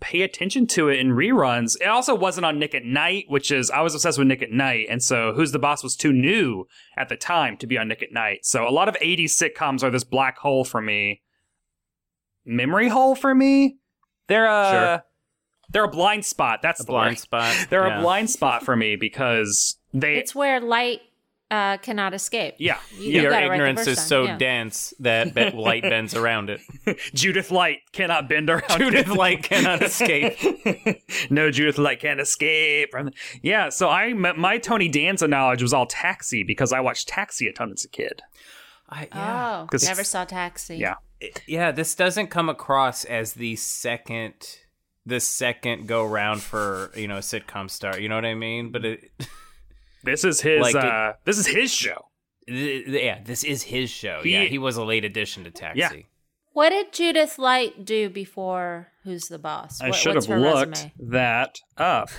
pay 0.00 0.22
attention 0.22 0.66
to 0.68 0.88
it 0.88 1.00
in 1.00 1.08
reruns. 1.08 1.74
It 1.80 1.86
also 1.88 2.14
wasn't 2.14 2.46
on 2.46 2.58
Nick 2.58 2.74
at 2.74 2.84
Night, 2.84 3.24
which 3.28 3.50
is 3.50 3.70
I 3.70 3.80
was 3.80 3.94
obsessed 3.94 4.18
with 4.18 4.28
Nick 4.28 4.40
at 4.42 4.52
Night, 4.52 4.86
and 4.88 5.02
so 5.02 5.32
Who's 5.34 5.52
the 5.52 5.58
Boss 5.58 5.82
was 5.82 5.96
too 5.96 6.12
new 6.12 6.66
at 6.96 7.08
the 7.08 7.16
time 7.16 7.56
to 7.58 7.66
be 7.66 7.76
on 7.78 7.88
Nick 7.88 8.02
at 8.02 8.12
Night. 8.12 8.44
So 8.44 8.66
a 8.66 8.70
lot 8.70 8.88
of 8.88 8.94
'80s 8.96 9.30
sitcoms 9.32 9.82
are 9.82 9.90
this 9.90 10.04
black 10.04 10.38
hole 10.38 10.64
for 10.64 10.80
me, 10.80 11.22
memory 12.44 12.88
hole 12.88 13.14
for 13.14 13.34
me. 13.34 13.78
They're 14.28 14.46
a 14.46 14.70
Sure. 14.70 15.04
they're 15.70 15.84
a 15.84 15.88
blind 15.88 16.24
spot. 16.24 16.60
That's 16.62 16.80
a 16.80 16.84
the 16.84 16.92
blind 16.92 17.12
word. 17.12 17.18
spot 17.18 17.66
They're 17.70 17.86
yeah. 17.86 17.98
a 17.98 18.02
blind 18.02 18.30
spot 18.30 18.62
for 18.64 18.76
me 18.76 18.96
because 18.96 19.78
they 19.92 20.16
It's 20.16 20.34
where 20.34 20.60
light 20.60 21.00
uh, 21.52 21.76
cannot 21.78 22.14
escape. 22.14 22.54
yeah 22.58 22.78
You- 22.92 23.02
yeah. 23.02 23.04
you 23.16 23.20
your 23.22 23.30
got 23.30 23.42
it 23.42 23.48
right 23.48 23.58
the 23.58 23.64
ignorance 23.68 23.86
is 23.86 24.00
so 24.04 24.24
yeah. 24.24 24.38
dense 24.38 24.94
that 25.00 25.34
be- 25.34 25.50
light 25.50 25.82
bends 25.82 26.14
around 26.14 26.50
it 26.50 26.60
Judith 27.14 27.50
Light 27.50 27.78
cannot 27.92 28.28
bend 28.28 28.48
around. 28.50 28.64
Judith 28.78 29.08
Light 29.08 29.42
cannot 29.42 29.82
escape. 29.82 30.36
no, 31.30 31.50
Judith 31.50 31.78
Light 31.78 32.00
can't 32.00 32.20
escape. 32.20 32.90
from- 32.90 33.10
Yeah, 33.42 33.68
so 33.68 33.88
I 33.88 34.12
my 34.14 34.58
Tony 34.58 34.88
Danza 34.88 35.28
knowledge 35.28 35.62
was 35.62 35.72
all 35.72 35.86
Taxi 35.86 36.42
because 36.42 36.72
I 36.72 36.80
watched 36.80 37.06
Taxi 37.08 37.46
a 37.48 37.52
ton 37.52 37.70
as 37.72 37.84
a 37.84 37.88
kid. 37.88 38.22
I, 38.88 39.08
Oh, 39.12 39.66
'Cause- 39.70 39.84
never 39.84 40.04
saw 40.04 40.24
Taxi. 40.24 40.76
Yeah, 40.76 40.96
yeah 41.46 41.70
this 41.72 41.94
doesn't 41.94 42.28
come 42.28 42.48
across 42.48 43.04
as 43.04 43.34
the 43.34 43.56
second 43.56 44.34
the 45.04 45.18
second 45.20 45.86
go 45.88 46.04
round 46.06 46.42
for 46.42 46.90
you 46.96 47.08
know 47.08 47.16
a 47.16 47.20
sitcom 47.20 47.68
star 47.68 47.98
you 47.98 48.08
know 48.08 48.14
what 48.14 48.24
i 48.24 48.34
mean 48.34 48.70
but 48.70 48.84
it 48.84 49.10
this 50.04 50.24
is 50.24 50.40
his. 50.40 50.60
Like 50.62 50.74
it- 50.74 50.84
uh, 50.84 51.12
this 51.24 51.38
is 51.38 51.46
his 51.46 51.72
show. 51.72 52.08
th- 52.48 52.86
th- 52.86 53.04
yeah 53.04 53.20
this 53.24 53.44
is 53.44 53.62
his 53.62 53.88
show 53.90 54.20
He- 54.22 54.32
yeah 54.32 54.44
he 54.44 54.58
was 54.58 54.76
a 54.76 54.84
late 54.84 55.04
addition 55.04 55.44
to 55.44 55.50
taxi 55.50 55.78
Yeah. 55.80 55.90
What 56.54 56.68
did 56.70 56.92
Judith 56.92 57.38
Light 57.38 57.84
do 57.86 58.10
before 58.10 58.88
Who's 59.04 59.28
the 59.28 59.38
Boss? 59.38 59.80
I 59.80 59.90
should 59.90 60.16
have 60.16 60.28
looked 60.28 60.70
resume? 60.70 60.92
that 61.10 61.58
up. 61.78 62.10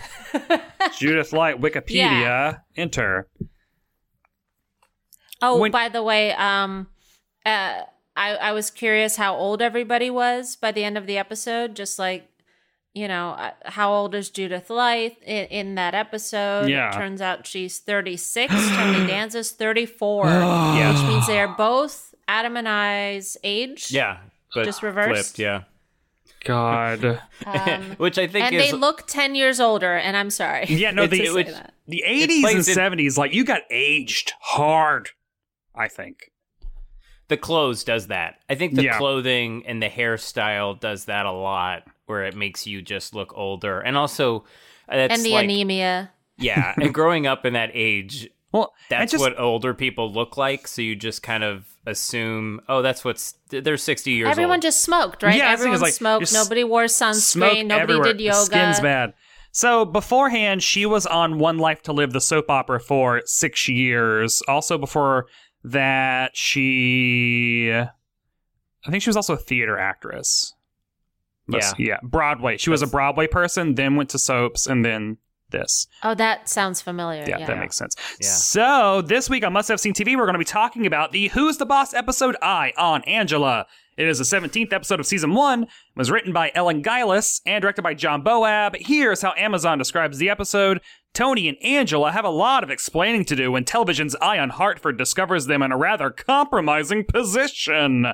Judith 0.97 1.33
Light 1.33 1.61
Wikipedia 1.61 2.21
Yeah. 2.21 2.57
enter. 2.75 3.27
Oh, 5.41 5.59
When- 5.59 5.71
by 5.71 5.89
the 5.89 6.01
way, 6.01 6.31
um, 6.33 6.87
uh, 7.45 7.81
I 8.15 8.35
I 8.35 8.51
was 8.53 8.71
curious 8.71 9.17
how 9.17 9.35
old 9.35 9.61
everybody 9.61 10.09
was 10.09 10.55
by 10.55 10.71
the 10.71 10.83
end 10.83 10.97
of 10.97 11.05
the 11.05 11.17
episode. 11.17 11.75
Just 11.75 11.99
like, 11.99 12.27
you 12.93 13.07
know, 13.07 13.31
uh, 13.31 13.51
how 13.65 13.91
old 13.93 14.13
is 14.15 14.29
Judith 14.29 14.69
Light 14.69 15.17
in, 15.25 15.45
in 15.47 15.75
that 15.75 15.95
episode? 15.95 16.69
Yeah. 16.69 16.91
turns 16.91 17.21
out 17.21 17.47
she's 17.47 17.79
thirty 17.79 18.17
six. 18.17 18.53
Tony 18.53 19.07
Danza's 19.07 19.51
thirty 19.51 19.85
four. 19.85 20.25
Yeah. 20.29 20.93
which 20.93 21.07
means 21.09 21.27
they 21.27 21.39
are 21.39 21.47
both 21.55 22.13
Adam 22.27 22.55
and 22.57 22.67
I's 22.69 23.35
age. 23.43 23.91
yeah 23.91 24.17
but 24.55 24.65
Just 24.65 24.83
reversed? 24.83 25.35
flipped, 25.35 25.39
yeah 25.39 25.63
God. 26.45 27.19
Um, 27.45 27.81
which 27.97 28.17
i 28.17 28.27
think 28.27 28.45
and 28.45 28.55
is 28.55 28.71
they 28.71 28.77
look 28.77 29.05
10 29.07 29.35
years 29.35 29.59
older 29.59 29.93
and 29.95 30.15
i'm 30.15 30.29
sorry 30.29 30.65
Yeah, 30.67 30.91
no, 30.91 31.07
the 31.13 31.23
it 31.25 31.33
would- 31.33 31.47
that. 31.47 31.73
the 31.87 32.03
eighties 32.05 32.43
and 32.45 32.55
in- 32.57 32.63
seventies, 32.63 33.17
like 33.17 33.33
you 33.33 33.43
got 33.43 33.61
aged 33.69 34.33
hard. 34.39 35.09
I 35.75 35.87
think. 35.87 36.31
the 37.27 37.37
clothes 37.37 37.83
does 37.83 38.07
that 38.07 38.35
i 38.49 38.55
think 38.55 38.75
the 38.75 38.83
Yeah. 38.83 38.97
clothing 38.97 39.63
and 39.65 39.81
the 39.81 39.89
hairstyle 39.89 40.79
does 40.79 41.05
that 41.05 41.25
a 41.25 41.31
lot 41.31 41.83
where 42.13 42.23
it 42.25 42.35
makes 42.35 42.65
you 42.65 42.81
just 42.81 43.13
look 43.13 43.33
older 43.35 43.79
and 43.81 43.97
also 43.97 44.45
uh, 44.87 44.95
that's 44.95 45.15
and 45.17 45.25
the 45.25 45.31
like, 45.31 45.43
anemia 45.45 46.11
Yeah, 46.37 46.73
and 46.81 46.93
growing 46.93 47.25
up 47.27 47.45
in 47.45 47.53
that 47.53 47.71
age, 47.73 48.29
Well, 48.51 48.73
that's 48.89 49.11
just- 49.11 49.21
what 49.21 49.39
older 49.39 49.73
people 49.73 50.11
look 50.11 50.37
like. 50.37 50.67
So 50.67 50.81
you 50.81 50.95
just 50.95 51.23
kind 51.23 51.43
of 51.43 51.65
assume, 51.85 52.61
oh, 52.69 52.81
that's 52.81 53.03
what's 53.03 53.33
they're 53.49 53.77
sixty 53.77 54.11
years 54.11 54.29
Everyone 54.29 54.55
old. 54.57 54.61
just 54.61 54.81
smoked, 54.81 55.23
right? 55.23 55.35
Yeah, 55.35 55.49
I 55.49 55.51
was 55.51 55.59
thinking, 55.59 55.73
Everyone 55.73 55.81
like, 55.81 55.93
smoked. 55.93 56.33
Nobody 56.33 56.63
wore 56.63 56.87
smoke 56.87 57.15
sunscreen. 57.15 57.65
Nobody 57.65 57.81
everywhere. 57.93 58.03
did 58.05 58.17
The 58.19 58.23
yoga. 58.25 58.45
Skin's 58.45 58.79
bad. 58.79 59.13
So 59.51 59.85
beforehand, 59.85 60.63
she 60.63 60.85
was 60.85 61.05
on 61.05 61.37
One 61.39 61.57
Life 61.59 61.81
to 61.83 61.93
Live, 61.93 62.11
the 62.13 62.21
soap 62.21 62.49
opera, 62.49 62.79
for 62.79 63.21
six 63.25 63.67
years. 63.69 64.41
Also, 64.47 64.77
before 64.79 65.27
that, 65.63 66.35
she, 66.35 67.71
I 67.71 68.89
think 68.91 69.03
she 69.03 69.09
was 69.09 69.15
also 69.15 69.33
a 69.33 69.37
theater 69.37 69.77
actress. 69.77 70.53
But- 71.47 71.61
Yeah. 71.61 71.71
yeah, 71.77 71.97
Broadway. 72.03 72.57
She 72.57 72.69
was 72.69 72.81
a 72.81 72.87
Broadway 72.87 73.27
person, 73.27 73.75
then 73.75 73.95
went 73.95 74.09
to 74.11 74.19
soaps, 74.19 74.65
and 74.67 74.83
then 74.85 75.17
this. 75.49 75.85
Oh, 76.01 76.15
that 76.15 76.49
sounds 76.49 76.81
familiar. 76.81 77.23
Yeah, 77.27 77.37
Yeah, 77.39 77.45
that 77.45 77.59
makes 77.59 77.75
sense. 77.77 77.95
Yeah. 78.19 78.27
So 78.27 79.01
this 79.01 79.29
week 79.29 79.45
on 79.45 79.53
Must 79.53 79.67
Have 79.69 79.79
Seen 79.79 79.93
TV, 79.93 80.15
we're 80.15 80.23
going 80.25 80.33
to 80.33 80.39
be 80.39 80.45
talking 80.45 80.85
about 80.87 81.11
the 81.11 81.27
Who's 81.29 81.57
the 81.57 81.65
Boss 81.65 81.93
episode 81.93 82.35
Eye 82.41 82.73
on 82.77 83.03
Angela. 83.03 83.67
It 83.95 84.07
is 84.07 84.17
the 84.17 84.23
17th 84.23 84.73
episode 84.73 84.99
of 84.99 85.05
season 85.05 85.35
one. 85.35 85.63
it 85.63 85.69
Was 85.95 86.09
written 86.09 86.33
by 86.33 86.51
Ellen 86.55 86.81
Gillis 86.81 87.39
and 87.45 87.61
directed 87.61 87.83
by 87.83 87.93
John 87.93 88.23
Bowab. 88.23 88.75
Here's 88.79 89.21
how 89.21 89.33
Amazon 89.37 89.77
describes 89.77 90.17
the 90.17 90.31
episode. 90.31 90.81
Tony 91.13 91.47
and 91.47 91.57
Angela 91.63 92.11
have 92.11 92.25
a 92.25 92.29
lot 92.29 92.63
of 92.63 92.71
explaining 92.71 93.23
to 93.25 93.35
do 93.35 93.51
when 93.51 93.63
television's 93.65 94.15
eye 94.15 94.39
on 94.39 94.49
Hartford 94.49 94.97
discovers 94.97 95.45
them 95.45 95.61
in 95.61 95.71
a 95.71 95.77
rather 95.77 96.09
compromising 96.09 97.03
position. 97.05 98.07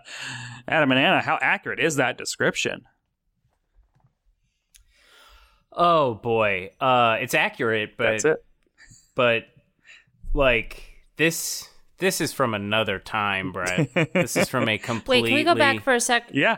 Adam 0.68 0.92
and 0.92 1.00
Anna, 1.00 1.22
how 1.22 1.40
accurate 1.42 1.80
is 1.80 1.96
that 1.96 2.18
description? 2.18 2.82
Oh 5.82 6.16
boy, 6.16 6.72
uh, 6.82 7.18
it's 7.22 7.34
accurate, 7.34 7.96
but 7.98 8.04
That's 8.12 8.26
it. 8.26 8.46
but 9.16 9.46
like 10.34 10.84
this 11.16 11.70
this 12.00 12.20
is 12.22 12.34
from 12.34 12.54
another 12.54 13.00
time, 13.00 13.52
Brett. 13.54 13.90
this 14.14 14.36
is 14.38 14.50
from 14.50 14.68
a 14.68 14.78
complete 14.78 15.22
Wait, 15.24 15.30
can 15.30 15.36
we 15.38 15.44
go 15.44 15.56
back 15.56 15.82
for 15.82 15.94
a 15.94 16.00
sec? 16.02 16.30
Yeah. 16.34 16.58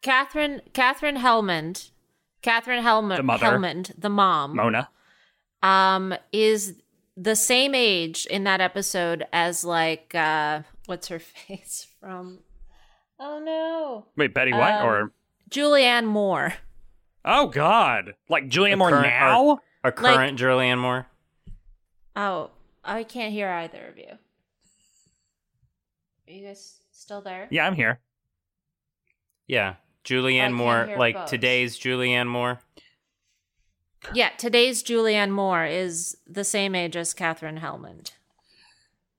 Katherine, 0.00 0.60
Katherine 0.72 1.16
Helmond, 1.16 1.90
Katherine 2.42 2.82
Helmond, 2.82 3.16
The 3.18 3.22
mother. 3.22 3.46
Helmond, 3.46 3.92
the 3.98 4.08
mom, 4.08 4.56
Mona. 4.56 4.88
um, 5.62 6.14
is 6.32 6.74
the 7.16 7.36
same 7.36 7.74
age 7.74 8.26
in 8.26 8.44
that 8.44 8.60
episode 8.60 9.26
as 9.32 9.64
like 9.64 10.14
uh, 10.14 10.62
what's 10.86 11.08
her 11.08 11.18
face 11.48 11.86
from? 12.00 12.38
Oh 13.20 13.40
no, 13.44 14.06
Wait, 14.16 14.32
Betty 14.34 14.52
White 14.52 14.80
Um, 14.80 14.86
or. 14.88 15.12
Julianne 15.50 16.06
Moore. 16.06 16.54
Oh, 17.24 17.46
God. 17.46 18.14
Like 18.28 18.48
Julianne 18.48 18.78
Moore 18.78 18.90
current- 18.90 19.06
now? 19.06 19.60
a 19.84 19.92
current 19.92 20.38
Julianne 20.38 20.78
Moore. 20.78 21.06
Oh, 22.14 22.50
I 22.84 23.04
can't 23.04 23.32
hear 23.32 23.48
either 23.48 23.86
of 23.86 23.96
you. 23.98 24.18
Are 26.28 26.32
you 26.32 26.46
guys 26.46 26.80
still 26.92 27.20
there? 27.20 27.48
Yeah, 27.50 27.66
I'm 27.66 27.74
here. 27.74 28.00
Yeah, 29.46 29.74
Julianne 30.04 30.38
can't 30.38 30.54
Moore, 30.54 30.94
like 30.96 31.16
folks. 31.16 31.30
today's 31.30 31.78
Julianne 31.78 32.28
Moore. 32.28 32.60
Yeah, 34.14 34.30
today's 34.38 34.82
Julianne 34.82 35.30
Moore 35.30 35.64
is 35.64 36.16
the 36.26 36.44
same 36.44 36.74
age 36.74 36.96
as 36.96 37.12
Katherine 37.14 37.58
Helmond 37.60 38.12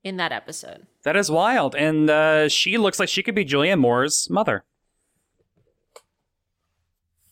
in 0.02 0.16
that 0.18 0.32
episode. 0.32 0.86
That 1.04 1.16
is 1.16 1.30
wild. 1.30 1.74
And 1.74 2.10
uh, 2.10 2.48
she 2.48 2.76
looks 2.78 2.98
like 2.98 3.08
she 3.08 3.22
could 3.22 3.34
be 3.34 3.44
Julianne 3.44 3.80
Moore's 3.80 4.28
mother. 4.30 4.64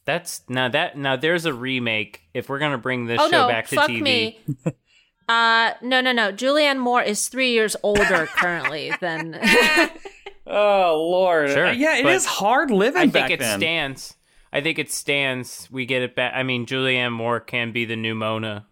That's 0.05 0.43
now 0.49 0.69
that 0.69 0.97
now 0.97 1.17
there's 1.17 1.45
a 1.47 1.53
remake. 1.55 2.23
If 2.35 2.49
we're 2.49 2.59
gonna 2.59 2.79
bring 2.79 3.07
this 3.07 3.21
oh 3.21 3.31
show 3.31 3.43
no, 3.43 3.49
back 3.49 3.69
to 3.69 3.77
fuck 3.77 3.89
TV, 3.91 4.03
me. 4.03 4.41
uh 5.29 5.73
no 5.83 6.01
no 6.01 6.13
no. 6.13 6.33
Julianne 6.33 6.79
Moore 6.79 7.03
is 7.03 7.29
three 7.29 7.53
years 7.53 7.77
older 7.83 8.27
currently 8.37 8.93
than 9.01 9.39
Oh, 10.47 11.09
Lord. 11.11 11.51
Sure, 11.51 11.67
Uh, 11.69 11.73
yeah, 11.73 11.99
it 11.99 12.03
but 12.03 12.15
is 12.15 12.27
hard 12.27 12.71
living 12.73 13.01
I 13.03 13.07
back 13.07 13.29
think 13.29 13.31
it 13.31 13.39
then. 13.45 13.61
stands. 13.61 14.15
I 14.53 14.61
think 14.61 14.79
it 14.79 14.91
stands. 14.91 15.69
We 15.71 15.87
get 15.87 16.03
it 16.03 16.17
back. 16.17 16.33
I 16.35 16.43
mean, 16.43 16.67
Julianne 16.67 17.13
Moore 17.13 17.39
can 17.41 17.71
be 17.73 17.85
the 17.85 17.95
new 17.97 18.15
Mona. 18.17 18.67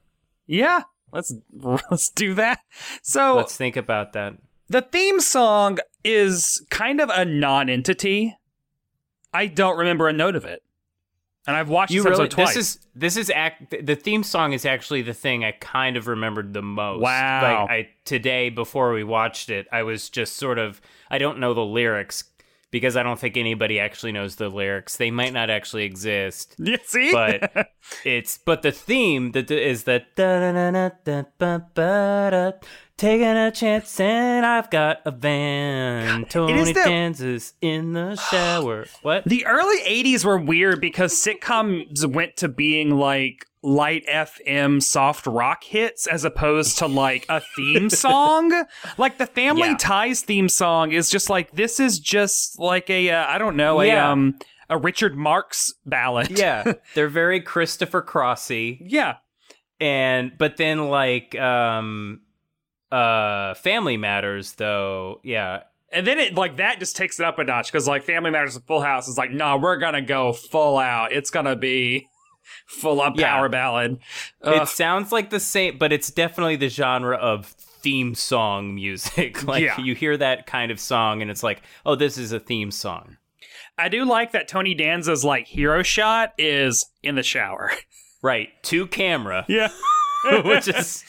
yeah, 0.47 0.83
let's 1.13 1.33
let's 1.53 2.11
do 2.11 2.35
that. 2.35 2.59
So 3.03 3.37
Let's 3.37 3.57
think 3.57 3.77
about 3.77 4.13
that. 4.15 4.35
the 4.69 4.83
theme 4.83 5.21
song 5.21 5.79
is 6.05 6.61
kind 6.71 7.01
of 7.01 7.09
a 7.09 7.25
non-entity. 7.25 8.37
I 9.33 9.47
don't 9.47 9.79
remember 9.79 10.09
a 10.09 10.13
note 10.13 10.35
of 10.35 10.45
it. 10.45 10.63
And 11.47 11.57
I've 11.57 11.69
watched 11.69 11.93
You 11.93 12.03
this 12.03 12.11
really? 12.11 12.25
episode 12.25 12.43
twice. 12.43 12.55
This 12.55 12.57
is 12.57 12.87
this 12.95 13.17
is 13.17 13.31
act. 13.31 13.75
The 13.83 13.97
theme 13.97 14.23
song 14.23 14.53
is 14.53 14.67
actually 14.67 15.03
the 15.03 15.15
thing 15.15 15.45
I 15.45 15.53
kind 15.53 15.97
of 15.97 16.07
remembered 16.07 16.53
the 16.53 16.63
most. 16.63 17.01
Wow. 17.01 17.63
Like 17.63 17.71
I 17.71 17.89
today 18.05 18.51
before 18.51 18.93
we 18.93 19.05
watched 19.05 19.49
it, 19.49 19.67
I 19.73 19.83
was 19.83 20.11
just 20.11 20.37
sort 20.37 20.59
of. 20.59 20.81
I 21.11 21.19
don't 21.19 21.39
know 21.39 21.55
the 21.55 21.65
lyrics 21.65 22.25
because 22.71 22.97
I 22.97 23.03
don't 23.03 23.19
think 23.19 23.37
anybody 23.37 23.81
actually 23.81 24.13
knows 24.13 24.37
the 24.37 24.49
lyrics. 24.49 24.97
They 24.97 25.11
might 25.11 25.33
not 25.33 25.51
actually 25.51 25.85
exist. 25.85 26.55
yeah, 26.59 26.77
see? 26.85 27.11
but 27.13 27.69
it's 28.05 28.39
but 28.39 28.63
the 28.63 28.73
theme 28.73 29.33
that 29.33 29.51
is 29.51 29.85
the 29.85 30.05
taking 33.01 33.27
a 33.27 33.51
chance 33.51 33.99
and 33.99 34.45
I've 34.45 34.69
got 34.71 35.01
a 35.07 35.11
van. 35.11 36.27
Tony 36.27 36.65
the- 36.65 36.75
dances 36.75 37.55
in 37.63 37.95
the 37.95 38.15
shower. 38.31 38.87
What? 39.03 39.25
The 39.25 39.47
early 39.47 39.79
80s 39.81 40.23
were 40.25 40.39
weird 40.39 40.81
because 40.83 41.15
sitcoms 41.15 42.05
went 42.05 42.37
to 42.37 42.49
being 42.49 42.91
like 42.91 43.47
light 43.63 44.05
FM 44.07 44.83
soft 44.83 45.27
rock 45.27 45.65
hits 45.65 46.07
as 46.07 46.25
opposed 46.25 46.77
to 46.79 46.87
like 46.87 47.25
a 47.31 47.41
theme 47.57 47.89
song. 48.05 48.53
like 48.99 49.17
the 49.17 49.27
Family 49.27 49.69
Yeah. 49.71 49.77
Ties 49.79 50.21
theme 50.21 50.49
song 50.51 50.93
is 50.93 51.09
just 51.11 51.31
like 51.31 51.53
this 51.53 51.81
is 51.81 51.99
just 51.99 52.59
like 52.59 52.91
a 52.91 53.11
uh, 53.11 53.27
I 53.27 53.39
don't 53.39 53.57
know, 53.57 53.81
a 53.81 53.91
um 53.93 54.39
a 54.69 54.77
Richard 54.79 55.17
Marx 55.17 55.73
ballad. 55.87 56.31
Yeah, 56.39 56.75
they're 56.95 57.09
very 57.09 57.41
Christopher 57.41 58.03
Crossy, 58.03 58.79
Yeah. 58.87 59.17
and 59.81 60.33
but 60.39 60.57
then 60.59 60.89
like 60.89 61.35
um 61.39 62.21
uh 62.93 63.55
Family 63.55 63.97
Matters 63.97 64.53
though, 64.55 65.21
yeah. 65.23 65.63
And 65.93 66.07
then 66.07 66.19
it 66.21 66.35
like 66.35 66.57
that 66.59 66.79
just 66.79 66.97
takes 66.97 67.19
it 67.19 67.27
up 67.27 67.39
a 67.39 67.45
notch 67.45 67.71
because 67.71 67.89
like 67.89 68.05
Family 68.05 68.31
Matters 68.31 68.57
and 68.57 68.65
Full 68.67 68.81
House 68.81 69.09
is 69.09 69.19
like, 69.19 69.31
no, 69.33 69.57
we're 69.57 69.77
gonna 69.79 70.03
go 70.03 70.33
full 70.33 70.79
out. 70.79 71.13
It's 71.13 71.31
gonna 71.31 71.57
be 71.57 72.09
full 72.67 73.01
on 73.01 73.15
Yeah. 73.17 73.29
power 73.35 73.49
ballad. 73.49 73.99
Ugh. 74.43 74.63
It 74.63 74.69
sounds 74.69 75.13
like 75.13 75.31
the 75.31 75.41
same, 75.41 75.79
but 75.79 75.93
it's 75.93 76.11
definitely 76.11 76.57
the 76.57 76.69
genre 76.69 77.17
of 77.17 77.47
theme 77.83 78.15
song 78.15 78.75
music. 78.75 79.43
like 79.47 79.63
Yeah. 79.65 79.81
you 79.81 79.95
hear 79.95 80.17
that 80.17 80.47
kind 80.47 80.71
of 80.71 80.79
song, 80.79 81.23
and 81.23 81.31
it's 81.31 81.43
like, 81.43 81.63
oh, 81.87 81.95
this 81.97 82.19
is 82.19 82.31
a 82.33 82.39
theme 82.41 82.71
song. 82.71 83.17
I 83.79 83.89
do 83.89 84.05
like 84.05 84.33
that 84.33 84.47
Tony 84.47 84.75
Danza's 84.75 85.25
like 85.25 85.47
hero 85.47 85.83
shot 85.83 86.35
is 86.39 86.87
in 87.03 87.15
the 87.15 87.23
shower. 87.23 87.71
Right, 88.23 88.51
to 88.65 88.87
camera, 88.87 89.47
Yeah. 89.49 89.71
which 90.45 90.69
is 90.69 91.03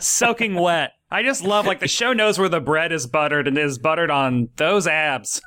Soaking 0.00 0.54
wet. 0.54 0.92
I 1.10 1.22
just 1.22 1.44
love 1.44 1.66
like 1.66 1.80
the 1.80 1.88
show 1.88 2.12
knows 2.12 2.38
where 2.38 2.48
the 2.48 2.60
bread 2.60 2.92
is 2.92 3.06
buttered 3.06 3.46
and 3.48 3.58
is 3.58 3.78
buttered 3.78 4.10
on 4.10 4.48
those 4.56 4.86
abs. 4.86 5.40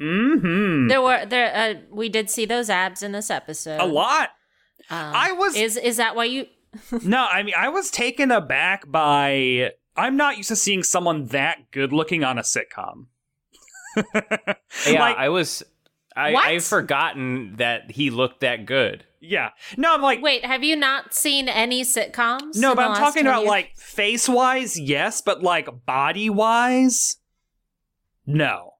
mm-hmm. 0.00 0.88
there 0.88 1.02
were 1.02 1.26
there 1.26 1.54
uh, 1.54 1.74
we 1.90 2.08
did 2.08 2.30
see 2.30 2.44
those 2.46 2.70
abs 2.70 3.02
in 3.02 3.12
this 3.12 3.30
episode. 3.30 3.80
A 3.80 3.86
lot. 3.86 4.30
Um, 4.90 5.12
I 5.14 5.32
was 5.32 5.56
is 5.56 5.76
is 5.76 5.96
that 5.96 6.14
why 6.16 6.24
you 6.24 6.46
no, 7.02 7.26
I 7.30 7.42
mean 7.42 7.54
I 7.56 7.68
was 7.68 7.90
taken 7.90 8.30
aback 8.30 8.90
by 8.90 9.72
I'm 9.96 10.16
not 10.16 10.36
used 10.36 10.48
to 10.48 10.56
seeing 10.56 10.82
someone 10.82 11.26
that 11.26 11.70
good 11.70 11.92
looking 11.92 12.24
on 12.24 12.38
a 12.38 12.42
sitcom. 12.42 13.06
yeah. 14.14 14.54
Like- 14.86 15.16
I 15.16 15.28
was, 15.28 15.62
I 16.16 16.34
I've 16.34 16.64
forgotten 16.64 17.56
that 17.56 17.92
he 17.92 18.10
looked 18.10 18.40
that 18.40 18.66
good. 18.66 19.04
Yeah. 19.24 19.50
No, 19.76 19.94
I'm 19.94 20.02
like 20.02 20.22
wait? 20.22 20.44
Have 20.44 20.62
you 20.62 20.76
not 20.76 21.14
seen 21.14 21.48
any 21.48 21.82
sitcoms? 21.82 22.56
No, 22.56 22.74
but 22.74 22.88
I'm 22.88 22.96
talking 22.96 23.26
about 23.26 23.40
years? 23.40 23.48
like 23.48 23.76
face 23.76 24.28
wise, 24.28 24.78
yes, 24.78 25.20
but 25.20 25.42
like 25.42 25.68
body 25.86 26.30
wise, 26.30 27.16
no. 28.26 28.74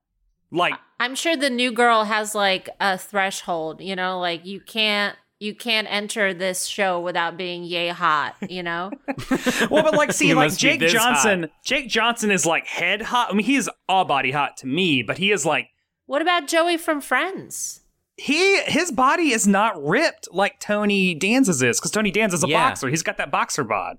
Like 0.51 0.73
I'm 0.99 1.15
sure 1.15 1.35
the 1.35 1.49
new 1.49 1.71
girl 1.71 2.05
has 2.05 2.35
like 2.35 2.69
a 2.79 2.97
threshold. 2.97 3.81
You 3.81 3.95
know, 3.95 4.19
like 4.19 4.45
you 4.45 4.61
can't 4.61 5.15
you 5.39 5.53
can't 5.53 5.87
enter 5.91 6.33
this 6.33 6.65
show 6.65 6.99
without 6.99 7.37
being 7.37 7.63
yay 7.63 7.89
hot. 7.89 8.35
You 8.47 8.63
know. 8.63 8.91
well, 9.69 9.83
but 9.83 9.95
like 9.95 10.13
see, 10.13 10.33
like 10.33 10.55
Jake 10.55 10.79
this 10.79 10.93
Johnson, 10.93 11.49
Jake 11.63 11.89
Johnson 11.89 12.31
is 12.31 12.45
like 12.45 12.65
head 12.67 13.01
hot. 13.01 13.31
I 13.31 13.33
mean, 13.33 13.45
he 13.45 13.55
is 13.55 13.69
all 13.89 14.05
body 14.05 14.31
hot 14.31 14.57
to 14.57 14.67
me, 14.67 15.01
but 15.01 15.17
he 15.17 15.31
is 15.31 15.45
like 15.45 15.69
what 16.05 16.21
about 16.21 16.47
Joey 16.47 16.77
from 16.77 17.01
Friends? 17.01 17.81
He 18.17 18.61
his 18.63 18.91
body 18.91 19.31
is 19.33 19.45
not 19.47 19.81
ripped 19.83 20.27
like 20.31 20.59
Tony 20.59 21.13
Danza's 21.15 21.61
is 21.61 21.79
because 21.79 21.91
Tony 21.91 22.11
Danza's 22.11 22.43
a 22.43 22.47
Yeah. 22.47 22.69
boxer. 22.69 22.89
He's 22.89 23.03
got 23.03 23.17
that 23.17 23.31
boxer 23.31 23.63
bod. 23.63 23.97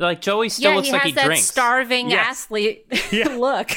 Like 0.00 0.20
Joey 0.20 0.48
still 0.48 0.70
yeah, 0.70 0.76
looks 0.76 0.86
he 0.86 0.92
like 0.92 1.02
has 1.02 1.08
he 1.10 1.14
that 1.16 1.24
drinks. 1.24 1.46
starving 1.46 2.08
Yes. 2.08 2.26
athlete 2.44 2.86
Yeah. 3.10 3.28
look. 3.36 3.70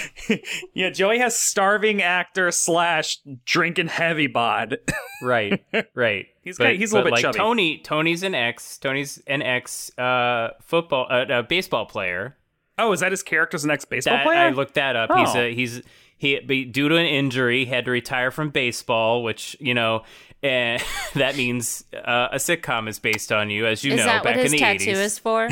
yeah, 0.76 0.92
Joey 0.92 1.18
has 1.18 1.36
starving 1.36 2.02
actor 2.04 2.52
slash 2.52 3.18
drinking 3.44 3.88
heavy 3.88 4.28
bod. 4.28 4.78
right, 5.24 5.64
right. 5.96 6.28
He's 6.44 6.60
got- 6.60 6.76
he's 6.76 6.92
a 6.92 6.96
little 6.96 7.06
bit 7.10 7.14
like 7.14 7.22
chubby. 7.24 7.38
Tony, 7.40 7.78
Tony's 7.80 8.22
an 8.22 8.36
ex. 8.36 8.78
Tony's 8.78 9.20
an 9.26 9.42
ex 9.42 9.98
uh, 9.98 10.50
football, 10.62 11.08
uh, 11.10 11.26
uh, 11.26 11.42
baseball 11.42 11.88
player. 11.88 12.38
oh, 12.78 12.92
is 12.92 13.00
that 13.00 13.12
his 13.12 13.24
character's 13.24 13.66
next 13.66 13.86
baseball 13.86 14.22
player? 14.24 14.38
I 14.40 14.50
looked 14.52 14.76
that 14.76 14.96
up. 14.96 15.10
He's 15.18 15.36
Oh. 15.36 15.40
a 15.40 15.54
he's 15.56 15.82
he 16.22 16.66
due 16.66 16.88
to 16.88 16.96
an 16.96 17.08
injury 17.08 17.66
had 17.66 17.86
to 17.86 17.92
retire 17.92 18.30
from 18.30 18.52
baseball, 18.52 19.24
which 19.24 19.58
you 19.60 19.74
know, 19.74 20.04
and 20.44 20.80
that 21.16 21.36
means 21.36 21.84
uh, 21.96 22.28
a 22.32 22.36
sitcom 22.36 22.88
is 22.88 23.00
based 23.00 23.32
on 23.32 23.50
you, 23.50 23.66
as 23.66 23.84
you 23.84 23.94
is 23.94 23.98
know, 23.98 24.06
that 24.06 24.24
back 24.24 24.36
what 24.36 24.44
his 24.44 24.54
in 24.54 24.58
the 24.58 24.60
tattoo 24.60 24.92
80s. 24.92 25.04
is 25.04 25.18
for? 25.18 25.50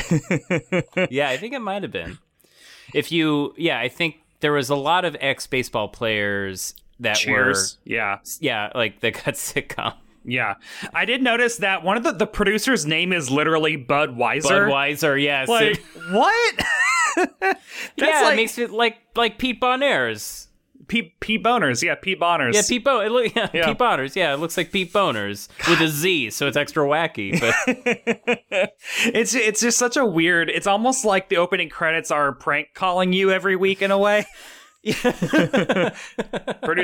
yeah, 1.09 1.29
I 1.29 1.38
think 1.38 1.55
it 1.55 1.59
might 1.59 1.81
have 1.81 1.91
been. 1.91 2.19
If 2.93 3.11
you, 3.11 3.55
yeah, 3.57 3.79
I 3.79 3.89
think 3.89 4.17
there 4.41 4.51
was 4.53 4.69
a 4.69 4.75
lot 4.75 5.05
of 5.05 5.17
ex 5.19 5.47
baseball 5.47 5.88
players 5.88 6.75
that 6.99 7.15
Cheers. 7.17 7.79
Yeah. 7.83 8.17
were, 8.17 8.21
yeah, 8.39 8.71
like 8.75 8.99
that 8.99 9.13
got 9.13 9.33
sitcom. 9.33 9.95
Yeah. 10.23 10.53
I 10.93 11.05
did 11.05 11.23
notice 11.23 11.57
that 11.57 11.83
one 11.83 11.97
of 11.97 12.03
the, 12.03 12.11
the 12.11 12.27
producer's 12.27 12.85
name 12.85 13.11
is 13.11 13.31
literally 13.31 13.75
Budweiser. 13.75 14.69
Budweiser, 14.69 15.19
yes. 15.19 15.49
Like, 15.49 15.83
what? 16.11 16.59
That's 17.15 17.59
yeah, 17.95 18.21
like 18.21 18.33
it 18.33 18.35
makes 18.35 18.57
it 18.59 18.69
like 18.69 18.97
like 19.15 19.39
Pete 19.39 19.59
Bonerz. 19.59 20.45
Pete, 20.89 21.17
Pete 21.22 21.41
Boners. 21.43 21.81
Yeah, 21.81 21.96
Pete 21.96 22.19
Boners. 22.19 22.53
Yeah, 22.53 22.62
Pete 22.67 22.84
Bo- 22.84 23.05
look, 23.08 23.34
yeah, 23.36 23.48
Yeah. 23.53 23.67
Pete 23.67 23.77
Bonerz. 23.77 24.15
Yeah, 24.15 24.34
it 24.34 24.38
looks 24.38 24.58
like 24.58 24.72
Pete 24.74 24.91
Boners 24.91 25.48
with 25.69 25.79
a 25.79 25.88
Z, 25.88 26.31
so 26.31 26.48
it's 26.48 26.58
extra 26.58 26.84
wacky. 26.86 27.39
But 27.39 27.55
it's 29.05 29.34
it's 29.36 29.62
just 29.62 29.77
such 29.77 29.96
a 29.96 30.03
weird. 30.05 30.50
It's 30.50 30.67
almost 30.67 31.05
like 31.05 31.29
the 31.29 31.38
opening 31.38 31.69
credits 31.69 32.12
are 32.12 32.34
prank 32.34 32.69
calling 32.74 33.13
you 33.13 33.31
every 33.31 33.55
week 33.55 33.81
in 33.81 33.91
a 33.91 33.98
way. 33.98 34.25
Produced 34.84 35.03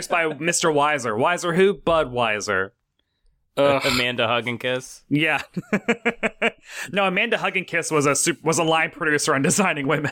by 0.10 0.26
Mr. 0.26 0.72
Weiser. 0.74 1.18
Weiser 1.18 1.56
who? 1.56 1.74
Budweiser. 1.76 2.72
Ugh. 3.58 3.82
Amanda 3.86 4.28
Hug 4.28 4.50
and 4.50 4.60
Kiss. 4.60 5.04
Yeah. 5.08 5.42
no, 6.92 7.06
Amanda 7.06 7.38
Hug 7.38 7.56
and 7.56 7.66
Kiss 7.66 7.90
was 7.90 8.06
a 8.06 8.14
sup- 8.14 8.44
was 8.44 8.60
a 8.60 8.64
line 8.66 8.92
producer 8.92 9.34
on 9.34 9.42
Designing 9.44 9.88
Women. 9.88 10.12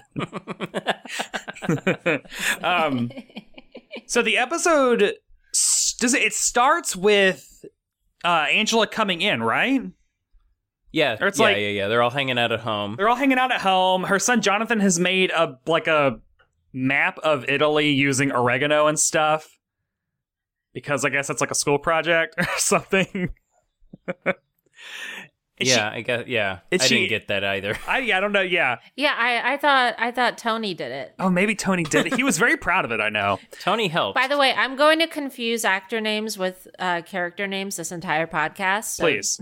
um, 2.63 3.11
so 4.07 4.21
the 4.21 4.37
episode 4.37 5.13
does 5.99 6.13
it, 6.13 6.21
it 6.23 6.33
starts 6.33 6.95
with 6.95 7.63
uh, 8.23 8.47
Angela 8.51 8.87
coming 8.87 9.21
in, 9.21 9.43
right? 9.43 9.81
Yeah, 10.91 11.17
Or 11.19 11.27
it's 11.27 11.39
yeah, 11.39 11.45
like- 11.45 11.57
yeah, 11.57 11.67
yeah. 11.69 11.87
They're 11.87 12.03
all 12.03 12.09
hanging 12.11 12.37
out 12.37 12.51
at 12.51 12.59
home. 12.59 12.95
They're 12.97 13.09
all 13.09 13.15
hanging 13.15 13.39
out 13.39 13.51
at 13.51 13.61
home. 13.61 14.03
Her 14.03 14.19
son 14.19 14.41
Jonathan 14.41 14.79
has 14.79 14.99
made 14.99 15.31
a 15.31 15.57
like 15.65 15.87
a 15.87 16.19
map 16.71 17.17
of 17.19 17.45
Italy 17.49 17.89
using 17.89 18.31
oregano 18.31 18.87
and 18.87 18.99
stuff. 18.99 19.47
Because 20.73 21.03
I 21.05 21.09
guess 21.09 21.29
it's 21.29 21.41
like 21.41 21.51
a 21.51 21.55
school 21.55 21.79
project 21.79 22.35
or 22.37 22.45
something. 22.57 23.29
Is 25.59 25.67
she- 25.67 25.75
yeah, 25.75 25.89
I 25.89 26.01
guess. 26.01 26.27
Yeah, 26.27 26.59
I 26.71 26.77
she- 26.77 26.95
didn't 26.95 27.09
get 27.09 27.27
that 27.27 27.43
either. 27.43 27.77
I, 27.87 27.99
I 28.11 28.19
don't 28.19 28.31
know. 28.31 28.41
Yeah. 28.41 28.77
yeah, 28.95 29.13
I, 29.17 29.53
I 29.53 29.57
thought 29.57 29.95
I 29.99 30.11
thought 30.11 30.37
Tony 30.37 30.73
did 30.73 30.91
it. 30.91 31.13
Oh, 31.19 31.29
maybe 31.29 31.53
Tony 31.55 31.83
did 31.83 32.07
it. 32.07 32.15
He 32.15 32.23
was 32.23 32.37
very 32.37 32.57
proud 32.57 32.85
of 32.85 32.91
it. 32.91 32.99
I 32.99 33.09
know. 33.09 33.39
Tony 33.61 33.87
helped. 33.87 34.15
By 34.15 34.27
the 34.27 34.37
way, 34.37 34.51
I'm 34.53 34.75
going 34.75 34.99
to 34.99 35.07
confuse 35.07 35.63
actor 35.63 36.01
names 36.01 36.37
with 36.37 36.67
uh, 36.79 37.01
character 37.03 37.45
names 37.47 37.75
this 37.75 37.91
entire 37.91 38.25
podcast. 38.27 38.85
so- 38.95 39.03
Please. 39.03 39.39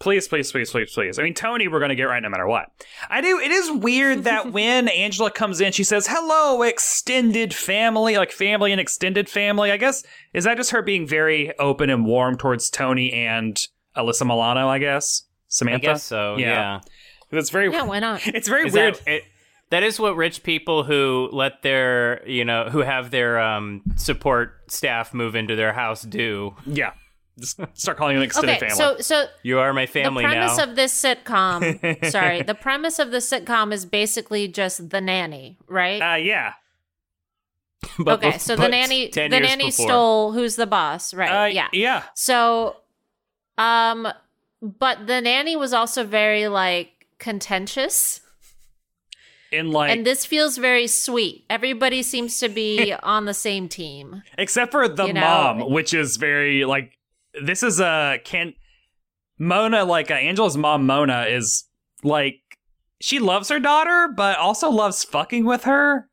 Please, 0.00 0.28
please, 0.28 0.50
please, 0.52 0.70
please, 0.70 0.92
please. 0.92 1.18
I 1.18 1.22
mean, 1.22 1.32
Tony, 1.34 1.66
we're 1.68 1.78
going 1.78 1.88
to 1.90 1.94
get 1.94 2.04
right 2.04 2.22
no 2.22 2.28
matter 2.28 2.46
what. 2.46 2.66
I 3.08 3.22
do. 3.22 3.38
It 3.38 3.50
is 3.50 3.70
weird 3.70 4.24
that 4.24 4.52
when 4.52 4.88
Angela 4.88 5.30
comes 5.30 5.60
in, 5.62 5.72
she 5.72 5.84
says, 5.84 6.06
hello, 6.06 6.62
extended 6.62 7.54
family, 7.54 8.16
like 8.18 8.30
family 8.32 8.72
and 8.72 8.80
extended 8.80 9.30
family. 9.30 9.70
I 9.70 9.76
guess, 9.78 10.02
is 10.34 10.44
that 10.44 10.56
just 10.58 10.72
her 10.72 10.82
being 10.82 11.06
very 11.06 11.56
open 11.58 11.88
and 11.88 12.04
warm 12.04 12.36
towards 12.36 12.68
Tony 12.68 13.12
and 13.14 13.58
Alyssa 13.96 14.26
Milano, 14.26 14.68
I 14.68 14.78
guess? 14.78 15.22
I 15.54 15.58
Samantha? 15.58 15.86
guess 15.86 16.02
so. 16.02 16.36
Yeah. 16.36 16.80
Yeah. 17.32 17.38
It's 17.38 17.50
very, 17.50 17.70
Yeah, 17.72 17.82
why 17.82 17.98
not? 18.00 18.20
it's 18.26 18.48
very 18.48 18.66
Is 18.68 18.72
weird. 18.74 18.94
that 18.96 19.08
it? 19.08 19.22
That 19.70 19.82
is 19.82 19.98
what 19.98 20.14
rich 20.16 20.42
people 20.42 20.84
who 20.84 21.28
let 21.32 21.62
their, 21.62 22.26
you 22.28 22.44
know, 22.44 22.68
who 22.70 22.80
have 22.80 23.10
their 23.10 23.40
um, 23.40 23.82
support 23.96 24.70
staff 24.70 25.12
move 25.14 25.34
into 25.34 25.56
their 25.56 25.72
house 25.72 26.02
do. 26.02 26.54
yeah. 26.66 26.92
Just 27.36 27.58
start 27.72 27.96
calling 27.96 28.14
it 28.14 28.18
an 28.18 28.24
extended 28.26 28.58
Okay, 28.62 28.68
family. 28.68 28.76
so 28.76 29.00
so 29.00 29.26
You 29.42 29.58
are 29.58 29.72
my 29.72 29.86
family 29.86 30.22
now. 30.22 30.28
the 30.30 30.34
premise 30.36 30.56
now. 30.58 30.62
of 30.64 30.76
this 30.76 30.92
sitcom, 31.02 32.10
sorry, 32.12 32.42
the 32.42 32.54
premise 32.54 33.00
of 33.00 33.10
the 33.10 33.18
sitcom 33.18 33.72
is 33.72 33.84
basically 33.84 34.46
just 34.46 34.90
the 34.90 35.00
nanny, 35.00 35.58
right? 35.66 36.00
uh, 36.00 36.14
yeah. 36.14 36.52
But 37.98 38.18
okay, 38.24 38.36
bef- 38.36 38.40
so 38.40 38.54
the 38.54 38.68
nanny, 38.68 39.08
the 39.08 39.28
nanny 39.28 39.66
before. 39.66 39.86
stole 39.88 40.32
who's 40.32 40.54
the 40.54 40.66
boss, 40.68 41.12
right? 41.12 41.44
Uh, 41.44 41.46
yeah. 41.46 41.66
Yeah. 41.72 42.04
So, 42.14 42.76
um, 43.58 44.06
but 44.64 45.06
the 45.06 45.20
nanny 45.20 45.56
was 45.56 45.72
also 45.72 46.04
very 46.04 46.48
like 46.48 47.06
contentious, 47.18 48.20
In 49.52 49.70
like, 49.70 49.90
and 49.92 50.06
this 50.06 50.24
feels 50.24 50.56
very 50.58 50.86
sweet. 50.86 51.44
Everybody 51.50 52.02
seems 52.02 52.38
to 52.40 52.48
be 52.48 52.92
on 53.02 53.26
the 53.26 53.34
same 53.34 53.68
team. 53.68 54.22
except 54.38 54.72
for 54.72 54.88
the 54.88 55.06
You 55.06 55.12
know- 55.12 55.20
mom, 55.20 55.70
which 55.70 55.92
is 55.94 56.16
very 56.16 56.64
like 56.64 56.98
this 57.40 57.62
is 57.62 57.80
a 57.80 58.18
can 58.24 58.54
Mona 59.38 59.84
like 59.84 60.10
uh, 60.10 60.14
Angela's 60.14 60.56
mom 60.56 60.86
Mona 60.86 61.22
is 61.28 61.64
like 62.02 62.40
she 63.00 63.18
loves 63.18 63.48
her 63.50 63.60
daughter, 63.60 64.08
but 64.16 64.38
also 64.38 64.70
loves 64.70 65.04
fucking 65.04 65.44
with 65.44 65.64
her 65.64 66.08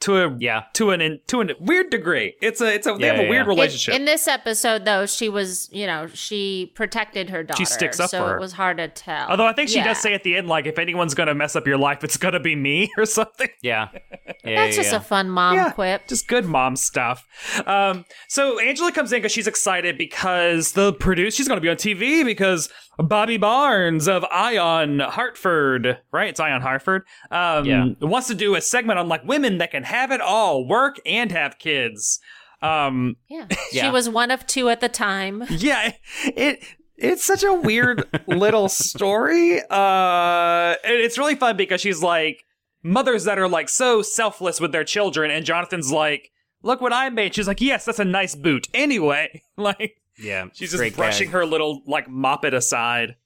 to 0.00 0.16
a 0.16 0.36
Yeah. 0.38 0.64
to 0.74 0.90
an 0.90 1.00
in, 1.00 1.20
to 1.28 1.40
a 1.42 1.46
weird 1.60 1.90
degree. 1.90 2.34
It's 2.40 2.60
a 2.60 2.74
it's 2.74 2.86
a 2.86 2.94
they 2.94 3.06
Yeah, 3.06 3.14
have 3.14 3.24
a 3.26 3.28
weird 3.28 3.46
yeah. 3.46 3.50
Relationship. 3.50 3.94
In, 3.94 4.04
this 4.06 4.26
episode, 4.26 4.84
though, 4.84 5.06
she 5.06 5.28
was, 5.28 5.68
you 5.72 5.86
know, 5.86 6.06
she 6.12 6.72
protected 6.74 7.30
her 7.30 7.42
daughter. 7.42 7.58
She 7.58 7.64
sticks 7.64 8.00
up 8.00 8.10
so 8.10 8.22
for 8.22 8.28
her. 8.30 8.36
it 8.36 8.40
was 8.40 8.52
hard 8.52 8.78
to 8.78 8.88
tell. 8.88 9.28
Although 9.28 9.46
I 9.46 9.52
think 9.52 9.68
she 9.68 9.76
Yeah. 9.76 9.84
does 9.84 9.98
say 9.98 10.14
at 10.14 10.22
the 10.24 10.36
end, 10.36 10.48
like, 10.48 10.66
if 10.66 10.78
anyone's 10.78 11.14
gonna 11.14 11.34
mess 11.34 11.54
up 11.54 11.66
your 11.66 11.78
life, 11.78 12.02
it's 12.02 12.16
gonna 12.16 12.40
be 12.40 12.56
me 12.56 12.90
or 12.98 13.04
something. 13.04 13.48
Yeah. 13.62 13.88
Yeah, 14.42 14.64
That's 14.64 14.76
yeah, 14.76 14.82
just 14.82 14.92
yeah. 14.92 14.98
a 14.98 15.00
fun 15.02 15.28
mom 15.28 15.56
yeah, 15.56 15.70
quip. 15.72 16.08
Just 16.08 16.26
good 16.26 16.46
mom 16.46 16.74
stuff. 16.76 17.26
Um, 17.66 18.06
so 18.26 18.58
Angela 18.58 18.90
comes 18.90 19.12
in 19.12 19.18
because 19.18 19.32
she's 19.32 19.46
excited 19.46 19.98
because 19.98 20.72
the 20.72 20.94
produce 20.94 21.34
she's 21.34 21.46
going 21.46 21.58
to 21.58 21.60
be 21.60 21.68
on 21.68 21.76
TV 21.76 22.24
because 22.24 22.70
Bobby 23.02 23.36
Barnes 23.36 24.08
of 24.08 24.24
Eye 24.30 24.58
on 24.58 24.98
Hartford, 25.00 25.98
right? 26.12 26.28
It's 26.28 26.40
Eye 26.40 26.52
on 26.52 26.60
Hartford. 26.60 27.02
Um, 27.30 27.64
Yeah. 27.64 27.86
wants 28.00 28.28
to 28.28 28.34
do 28.34 28.54
a 28.54 28.60
segment 28.60 28.98
on 28.98 29.08
like 29.08 29.24
women 29.24 29.58
that 29.58 29.70
can 29.70 29.84
have 29.84 30.10
it 30.10 30.20
all, 30.20 30.66
work 30.66 30.96
and 31.06 31.30
have 31.32 31.58
kids. 31.58 32.18
Um, 32.62 33.16
yeah. 33.28 33.46
Yeah. 33.72 33.84
She 33.84 33.90
was 33.90 34.08
one 34.08 34.30
of 34.30 34.46
two 34.46 34.68
at 34.68 34.80
the 34.80 34.88
time. 34.88 35.44
yeah, 35.50 35.92
it. 36.24 36.62
It's 37.02 37.24
such 37.24 37.42
a 37.42 37.54
weird 37.54 38.04
little 38.26 38.68
story. 38.68 39.60
Uh, 39.70 40.74
and 40.84 40.94
it's 40.94 41.16
really 41.16 41.34
fun 41.34 41.56
because 41.56 41.80
she's 41.80 42.02
like 42.02 42.44
mothers 42.82 43.24
that 43.24 43.38
are 43.38 43.48
like 43.48 43.70
so 43.70 44.02
selfless 44.02 44.60
with 44.60 44.72
their 44.72 44.84
children, 44.84 45.30
and 45.30 45.46
Jonathan's 45.46 45.90
like, 45.90 46.30
"Look 46.62 46.82
what 46.82 46.92
I 46.92 47.08
made." 47.08 47.34
She's 47.34 47.46
like, 47.48 47.62
"Yes, 47.62 47.86
that's 47.86 47.98
a 48.00 48.04
nice 48.04 48.34
boot." 48.34 48.68
Anyway, 48.74 49.40
like 49.56 49.96
Yeah. 50.20 50.46
she's 50.52 50.72
just 50.72 50.96
brushing 50.96 51.28
gag. 51.28 51.32
her 51.34 51.46
little 51.46 51.82
like 51.86 52.06
moppet 52.08 52.54
aside. 52.54 53.16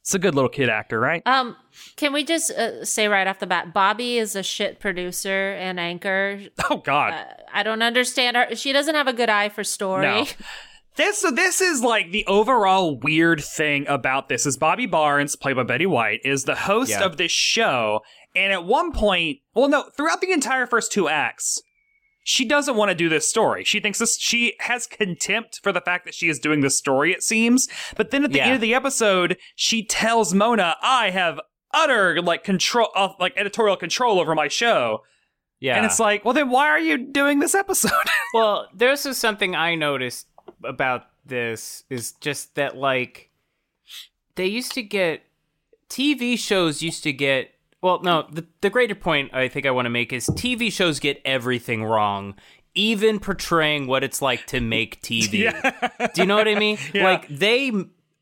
It's 0.00 0.14
a 0.14 0.18
good 0.18 0.34
little 0.34 0.48
kid 0.48 0.70
actor, 0.70 0.98
right? 0.98 1.22
Um, 1.26 1.54
can 1.96 2.14
we 2.14 2.24
just 2.24 2.50
uh, 2.52 2.82
say 2.84 3.08
right 3.08 3.26
off 3.26 3.40
the 3.40 3.46
bat, 3.46 3.74
Bobby 3.74 4.16
is 4.16 4.34
a 4.34 4.42
shit 4.42 4.80
producer 4.80 5.52
and 5.58 5.78
anchor. 5.78 6.40
Oh 6.70 6.78
God, 6.78 7.12
Uh, 7.12 7.24
I 7.52 7.62
don't 7.62 7.82
understand 7.82 8.36
her. 8.36 8.54
She 8.56 8.72
doesn't 8.72 8.94
have 8.94 9.06
a 9.08 9.12
good 9.12 9.28
eye 9.28 9.48
for 9.50 9.64
story. 9.64 10.06
No. 10.06 10.26
This 10.96 11.18
so 11.18 11.30
this 11.30 11.60
is 11.60 11.80
like 11.80 12.10
the 12.10 12.26
overall 12.26 12.98
weird 12.98 13.40
thing 13.40 13.86
about 13.86 14.28
this 14.28 14.44
is 14.46 14.56
Bobby 14.56 14.86
Barnes, 14.86 15.36
played 15.36 15.54
by 15.54 15.62
Betty 15.62 15.86
White, 15.86 16.20
is 16.24 16.42
the 16.42 16.56
host 16.56 16.90
Yeah. 16.90 17.04
of 17.04 17.16
this 17.18 17.30
show, 17.30 18.00
and 18.34 18.52
at 18.52 18.64
one 18.64 18.90
point, 18.90 19.38
well, 19.54 19.68
no, 19.68 19.84
throughout 19.96 20.20
the 20.20 20.32
entire 20.32 20.66
first 20.66 20.90
two 20.90 21.08
acts, 21.08 21.62
she 22.28 22.44
doesn't 22.44 22.76
want 22.76 22.90
to 22.90 22.94
do 22.94 23.08
this 23.08 23.26
story. 23.26 23.64
She 23.64 23.80
thinks 23.80 23.98
this 23.98 24.18
she 24.18 24.54
has 24.60 24.86
contempt 24.86 25.60
for 25.62 25.72
the 25.72 25.80
fact 25.80 26.04
that 26.04 26.12
she 26.12 26.28
is 26.28 26.38
doing 26.38 26.60
this 26.60 26.76
story, 26.76 27.10
it 27.10 27.22
seems. 27.22 27.68
But 27.96 28.10
then 28.10 28.22
at 28.22 28.32
the 28.32 28.36
Yeah. 28.38 28.44
end 28.48 28.54
of 28.56 28.60
the 28.60 28.74
episode, 28.74 29.38
she 29.56 29.82
tells 29.82 30.34
Mona, 30.34 30.76
I 30.82 31.08
have 31.08 31.40
utter 31.72 32.20
like 32.20 32.44
control 32.44 32.88
of 32.94 33.14
like 33.18 33.32
editorial 33.38 33.76
control 33.78 34.20
over 34.20 34.34
my 34.34 34.46
show. 34.48 35.04
Yeah. 35.58 35.76
And 35.76 35.86
it's 35.86 35.98
like, 35.98 36.22
well 36.26 36.34
then 36.34 36.50
why 36.50 36.66
are 36.68 36.78
you 36.78 36.98
doing 36.98 37.38
this 37.40 37.54
episode? 37.54 37.92
Well, 38.34 38.68
there's 38.74 39.04
just 39.04 39.20
something 39.22 39.54
I 39.56 39.74
noticed 39.74 40.26
about 40.62 41.06
this 41.24 41.84
is 41.88 42.12
just 42.20 42.56
that 42.56 42.76
like 42.76 43.30
they 44.34 44.46
used 44.46 44.72
to 44.72 44.82
get 44.82 45.22
TV 45.88 46.38
shows 46.38 46.82
used 46.82 47.02
to 47.04 47.12
get 47.14 47.54
well 47.82 48.00
no 48.02 48.26
the 48.32 48.46
the 48.60 48.70
greater 48.70 48.94
point 48.94 49.32
I 49.32 49.48
think 49.48 49.66
I 49.66 49.70
want 49.70 49.86
to 49.86 49.90
make 49.90 50.12
is 50.12 50.26
TV 50.26 50.72
shows 50.72 51.00
get 51.00 51.20
everything 51.24 51.84
wrong 51.84 52.34
even 52.78 53.18
portraying 53.18 53.86
what 53.86 54.04
it's 54.04 54.22
like 54.22 54.46
to 54.46 54.60
make 54.60 55.02
TV. 55.02 55.50
Do 56.14 56.20
you 56.20 56.26
know 56.26 56.36
what 56.36 56.48
I 56.48 56.54
mean? 56.54 56.78
Yeah. 56.94 57.04
Like 57.04 57.28
they 57.28 57.70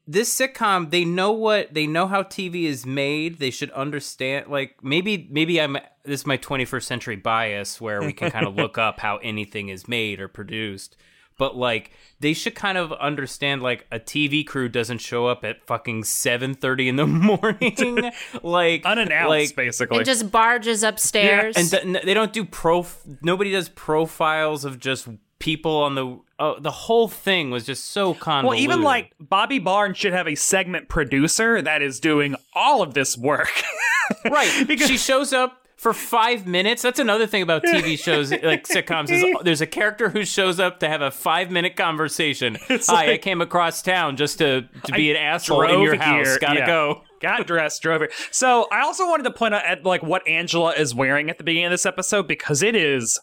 this 0.09 0.35
sitcom 0.35 0.90
they 0.90 1.05
know 1.05 1.33
what 1.33 1.73
they 1.73 1.87
know 1.87 2.07
how 2.07 2.23
TV 2.23 2.64
is 2.64 2.85
made. 2.87 3.38
They 3.38 3.51
should 3.51 3.71
understand 3.73 4.49
like 4.49 4.83
maybe 4.83 5.29
maybe 5.31 5.61
I'm 5.61 5.77
this 6.05 6.21
is 6.21 6.27
my 6.27 6.38
21st 6.38 6.83
century 6.83 7.16
bias 7.16 7.81
where 7.81 8.01
we 8.01 8.12
can 8.12 8.31
kind 8.31 8.47
of 8.47 8.55
look 8.57 8.79
up 8.79 9.01
how 9.01 9.19
anything 9.19 9.69
is 9.69 9.87
made 9.87 10.21
or 10.21 10.29
produced. 10.29 10.97
But 11.38 11.57
like 11.57 11.90
they 12.20 12.33
should 12.33 12.55
kind 12.55 12.79
of 12.79 12.92
understand 12.92 13.62
like 13.62 13.87
a 13.92 13.99
TV 13.99 14.46
crew 14.46 14.68
doesn't 14.68 14.99
show 14.99 15.27
up 15.27 15.44
at 15.44 15.66
fucking 15.66 16.03
7:30 16.05 16.87
in 16.88 16.96
the 16.96 17.07
morning 17.07 18.11
like 18.42 18.85
Unannounced, 18.87 19.29
like, 19.29 19.57
basically. 19.57 19.99
and 19.99 20.07
just 20.07 20.31
barges 20.31 20.83
upstairs. 20.83 21.55
Yeah, 21.57 21.79
and 21.81 21.94
th- 21.94 22.05
they 22.05 22.14
don't 22.14 22.33
do 22.33 22.44
prof 22.44 23.03
nobody 23.22 23.51
does 23.53 23.68
profiles 23.68 24.64
of 24.64 24.79
just 24.79 25.09
people 25.38 25.77
on 25.77 25.94
the 25.94 26.18
uh, 26.38 26.59
the 26.61 26.70
whole 26.70 27.09
thing 27.09 27.51
was 27.51 27.64
just 27.64 27.87
so 27.87 28.12
convoluted. 28.14 28.68
well, 28.68 28.75
even 28.75 28.83
like 28.83 29.12
Bobby 29.20 29.59
Barnes 29.59 29.96
should 29.96 30.12
have 30.12 30.29
a 30.29 30.35
segment 30.35 30.88
producer 30.88 31.62
that 31.62 31.83
is 31.83 32.01
doing 32.01 32.37
all 32.55 32.83
of 32.83 32.94
this 32.94 33.16
work. 33.16 33.51
right 34.31 34.66
because 34.68 34.88
she 34.88 34.96
shows 34.96 35.33
up 35.33 35.65
for 35.77 35.93
five 35.93 36.47
minutes. 36.47 36.83
That's 36.83 36.99
another 36.99 37.27
thing 37.27 37.43
about 37.43 37.62
TV 37.62 37.99
shows, 38.03 38.31
like 38.31 38.67
sitcoms, 38.67 39.11
is 39.11 39.25
there's 39.43 39.61
a 39.61 39.67
character 39.67 40.09
who 40.09 40.25
shows 40.25 40.59
up 40.59 40.81
to 40.81 40.89
have 40.89 41.03
a 41.03 41.11
five 41.11 41.51
minute 41.51 41.77
conversation. 41.77 42.57
Hi, 42.69 43.12
I 43.12 43.19
came 43.19 43.41
across 43.41 43.83
town 43.83 44.17
just 44.17 44.39
to, 44.39 44.62
to 44.85 44.93
be 44.93 45.11
I 45.11 45.17
an 45.19 45.23
asshole 45.25 45.62
in 45.62 45.81
your 45.81 45.97
house. 45.97 46.27
here, 46.27 46.39
Gotta 46.41 46.61
yeah. 46.61 46.67
go. 46.67 47.03
Got 47.21 47.47
dressed, 47.47 47.81
drove 47.83 48.01
here. 48.03 48.11
So 48.31 48.67
I 48.71 48.81
also 48.83 49.07
wanted 49.07 49.25
to 49.25 49.31
point 49.31 49.55
out 49.55 49.65
at 49.65 49.85
like 49.85 50.03
what 50.03 50.27
Angela 50.29 50.73
is 50.73 50.95
wearing 50.95 51.31
at 51.31 51.39
the 51.39 51.45
beginning 51.45 51.67
of 51.67 51.71
this 51.73 51.87
episode 51.87 52.29
because 52.29 52.62
it 52.62 52.77
is 52.77 53.19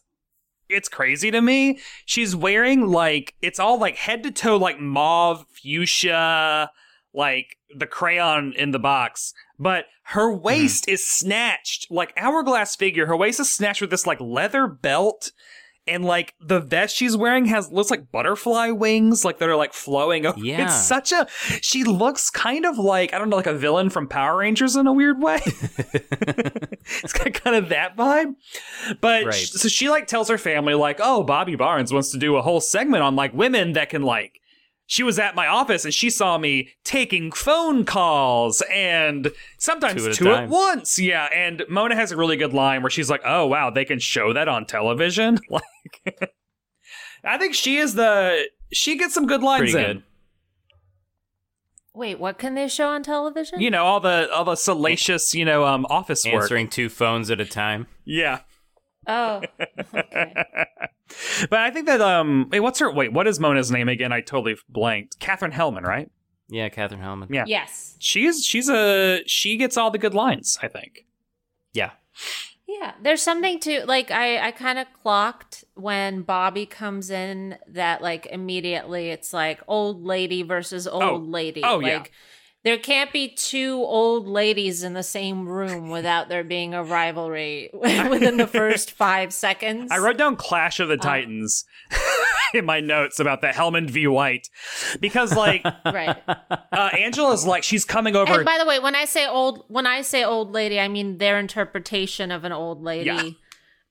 it's 0.70 0.90
crazy 0.90 1.30
to 1.32 1.42
me. 1.42 1.80
She's 2.06 2.36
wearing 2.36 2.88
like 2.88 3.36
it's 3.42 3.60
all 3.60 3.80
like 3.80 3.96
head 3.96 4.24
to 4.24 4.32
toe 4.32 4.58
like 4.58 4.80
mauve 4.80 5.46
fuchsia, 5.50 6.72
like 7.14 7.58
the 7.76 7.88
crayon 7.88 8.54
in 8.54 8.72
the 8.72 8.80
box. 8.80 9.34
But 9.64 9.86
her 10.04 10.32
mm-hmm. 10.32 10.44
waist 10.44 10.88
is 10.88 11.08
snatched, 11.08 11.90
like 11.90 12.14
hourglass 12.18 12.76
figure. 12.76 13.06
Her 13.08 13.18
waist 13.18 13.40
is 13.40 13.50
snatched 13.50 13.82
with 13.82 13.90
this 13.90 14.06
like 14.06 14.20
leather 14.20 14.68
belt. 14.68 15.32
And 15.86 16.06
like 16.06 16.34
the 16.40 16.62
vest 16.62 16.96
she's 16.96 17.18
wearing 17.18 17.44
has 17.48 17.70
looks 17.70 17.92
like 17.92 18.10
butterfly 18.10 18.70
wings, 18.70 19.26
like 19.26 19.40
that 19.40 19.50
are 19.50 19.58
like 19.58 19.74
flowing 19.74 20.26
over. 20.26 20.40
Yeah. 20.40 20.64
It's 20.64 20.76
such 20.76 21.12
a 21.12 21.28
she 21.60 21.84
looks 21.84 22.30
kind 22.30 22.66
of 22.66 22.78
like 22.78 23.14
I 23.14 23.18
don't 23.18 23.30
know, 23.30 23.36
like 23.36 23.48
a 23.48 23.54
villain 23.54 23.90
from 23.90 24.08
Power 24.08 24.38
Rangers 24.38 24.78
in 24.78 24.88
a 24.88 24.94
weird 24.94 25.22
way. 25.22 25.42
it's 25.44 27.12
got 27.12 27.34
kind 27.34 27.58
of 27.58 27.68
that 27.70 27.98
vibe. 27.98 28.36
But 29.02 29.26
Right. 29.26 29.34
so 29.34 29.68
she 29.68 29.90
like 29.90 30.08
tells 30.08 30.30
her 30.30 30.38
family 30.38 30.74
like, 30.74 31.02
"Oh, 31.04 31.22
Bobby 31.22 31.58
Barnes 31.58 31.92
wants 31.92 32.12
to 32.12 32.18
do 32.18 32.38
a 32.38 32.42
whole 32.42 32.62
segment 32.62 33.04
on 33.04 33.18
like 33.18 33.34
women 33.34 33.74
that 33.74 33.90
can 33.90 34.04
like 34.04 34.40
she 34.86 35.04
was 35.04 35.18
at 35.18 35.36
my 35.36 35.48
office 35.48 35.86
and 35.86 35.94
she 35.94 36.10
saw 36.10 36.38
me 36.38 36.70
taking 36.84 37.32
phone 37.32 37.86
calls 37.86 38.62
and 38.72 39.32
sometimes 39.58 40.04
Two 40.04 40.10
at 40.10 40.16
two 40.16 40.32
at 40.32 40.50
once. 40.50 41.00
Yeah, 41.00 41.26
and 41.34 41.64
Mona 41.70 41.96
has 41.96 42.12
a 42.12 42.18
really 42.18 42.36
good 42.38 42.54
line 42.54 42.82
where 42.84 42.90
she's 42.90 43.10
like, 43.10 43.22
"Oh, 43.26 43.48
wow, 43.48 43.70
they 43.70 43.86
can 43.86 44.00
show 44.00 44.34
that 44.34 44.48
on 44.48 44.66
television." 44.66 45.40
Like 45.50 46.32
I 47.24 47.38
think 47.38 47.54
she 47.56 47.78
is 47.78 47.94
the 47.94 48.48
she 48.74 48.98
gets 48.98 49.14
some 49.14 49.28
good 49.28 49.42
lines 49.42 49.72
Pretty 49.72 49.78
in. 49.78 49.94
good. 49.98 50.04
Wait, 51.96 52.20
what 52.20 52.38
can 52.38 52.56
they 52.56 52.68
show 52.68 52.90
on 52.90 53.04
television? 53.04 53.62
You 53.62 53.70
know, 53.72 53.86
all 53.86 54.00
the 54.00 54.30
all 54.34 54.44
the 54.44 54.56
salacious, 54.56 55.34
you 55.34 55.46
know, 55.46 55.64
um 55.66 55.86
office 55.90 56.26
work. 56.26 56.42
Answering 56.44 56.68
two 56.70 56.90
phones 56.90 57.30
at 57.32 57.40
a 57.40 57.46
time. 57.46 57.88
Yeah. 58.04 58.40
oh, 59.08 59.42
okay. 59.94 60.34
But 61.50 61.60
I 61.60 61.70
think 61.72 61.86
that 61.88 62.02
um 62.02 62.50
wait, 62.52 62.60
what's 62.62 62.80
her 62.80 62.92
wait, 62.92 63.14
what 63.14 63.28
is 63.28 63.40
Mona's 63.40 63.72
name 63.72 63.90
again? 63.90 64.12
I 64.12 64.22
totally 64.22 64.56
blanked. 64.70 65.20
Katherine 65.20 65.52
Helmond, 65.52 65.84
right? 65.84 66.10
Yeah, 66.50 66.70
Katherine 66.70 67.02
Helmond. 67.02 67.28
Yeah. 67.32 67.46
yes. 67.48 67.96
She's 68.00 68.46
she's 68.46 68.70
a 68.70 69.22
she 69.26 69.58
gets 69.58 69.78
all 69.78 69.92
the 69.92 69.98
good 69.98 70.14
lines, 70.14 70.58
I 70.62 70.68
think. 70.68 71.06
Yeah. 71.74 71.92
Yeah, 72.68 72.94
there's 73.02 73.22
something 73.22 73.60
to 73.62 73.86
like. 73.86 74.10
I 74.10 74.48
I 74.48 74.52
kind 74.52 74.80
of 74.80 74.88
clocked 75.02 75.64
when 75.76 76.22
Bobby 76.22 76.66
comes 76.66 77.10
in 77.10 77.58
that 77.68 78.02
like 78.02 78.26
immediately 78.28 79.10
it's 79.10 79.34
like 79.34 79.62
old 79.68 80.04
lady 80.04 80.44
versus 80.44 80.88
old 80.88 81.04
Oh. 81.04 81.16
lady. 81.18 81.62
Oh, 81.64 81.78
like, 81.78 81.86
yeah. 81.92 82.04
There 82.64 82.78
can't 82.78 83.12
be 83.12 83.28
two 83.28 83.84
old 83.84 84.26
ladies 84.26 84.84
in 84.84 84.94
the 84.94 85.04
same 85.04 85.50
room 85.50 85.90
without 85.90 86.30
there 86.30 86.46
being 86.46 86.74
a 86.74 86.82
rivalry 86.82 87.70
within 87.74 88.38
the 88.38 88.48
first 88.48 88.92
five 88.98 89.34
seconds. 89.34 89.92
I 89.92 89.98
wrote 89.98 90.18
down 90.18 90.38
Clash 90.38 90.80
of 90.80 90.88
the 90.88 90.96
Titans 90.96 91.66
in 92.54 92.64
my 92.64 92.80
notes 92.80 93.20
about 93.20 93.42
the 93.42 93.48
Helmond 93.48 93.90
v. 93.90 94.08
White. 94.08 94.50
Because 95.02 95.36
like 95.36 95.66
right. 95.86 96.18
uh 96.28 96.90
Angela's 96.98 97.46
like 97.46 97.64
she's 97.64 97.84
coming 97.84 98.16
over 98.16 98.34
And 98.34 98.46
by 98.46 98.58
the 98.58 98.66
way, 98.66 98.80
when 98.80 98.96
I 98.96 99.06
say 99.06 99.28
old, 99.28 99.66
when 99.68 99.86
I 99.86 100.02
say 100.02 100.24
old 100.24 100.54
lady, 100.54 100.80
I 100.80 100.88
mean 100.88 101.18
their 101.18 101.40
interpretation 101.40 102.32
of 102.32 102.46
an 102.46 102.54
old 102.54 102.82
lady 102.82 103.06
Yeah. 103.10 103.30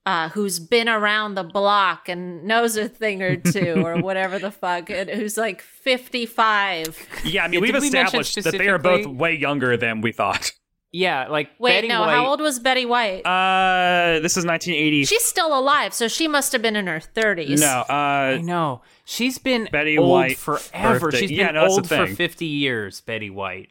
Uh, 0.05 0.29
who's 0.31 0.59
been 0.59 0.89
around 0.89 1.35
the 1.35 1.45
block 1.45 2.09
and 2.09 2.45
knows 2.45 2.77
a 2.77 2.89
thing 2.89 3.23
or 3.23 3.37
two 3.53 3.83
or 3.87 4.01
whatever 4.01 4.39
the 4.39 4.51
fuck, 4.51 4.91
and 4.91 5.09
who's 5.11 5.37
like 5.39 5.63
fifty-five. 5.63 6.99
Yeah, 7.25 7.45
I 7.45 7.49
mean 7.49 7.55
Yeah, 7.55 7.61
we've 7.61 7.73
did 7.73 7.81
we 7.81 7.87
established 7.89 8.43
that 8.43 8.53
they 8.59 8.69
are 8.69 8.79
both 8.79 9.07
way 9.07 9.35
younger 9.35 9.77
than 9.77 10.01
we 10.01 10.13
thought. 10.13 10.53
Yeah, 10.95 11.29
like 11.29 11.49
Wait, 11.59 11.71
Betty 11.77 11.89
no, 11.89 12.03
White. 12.03 12.11
how 12.15 12.27
old 12.27 12.41
was 12.43 12.59
Betty 12.59 12.85
White? 12.85 13.25
Uh 13.25 14.21
this 14.21 14.37
is 14.37 14.45
1980. 14.45 15.07
She's 15.07 15.25
still 15.25 15.59
alive, 15.59 15.95
so 15.95 16.07
she 16.07 16.29
must 16.29 16.53
have 16.53 16.61
been 16.61 16.77
in 16.77 16.87
her 16.87 17.01
thirties. 17.01 17.61
no, 17.63 17.85
I 17.89 18.35
uh 18.35 18.39
know. 18.43 18.83
She's 19.07 19.39
been 19.39 19.69
Betty 19.73 19.97
old 19.97 20.11
White 20.11 20.37
forever. 20.37 21.01
birthday- 21.01 21.21
She's 21.21 21.31
Yeah, 21.31 21.47
been 21.47 21.55
no, 21.55 21.67
old 21.67 21.89
for 21.89 22.07
50 22.07 22.45
years, 22.45 23.01
Betty 23.01 23.31
White. 23.31 23.71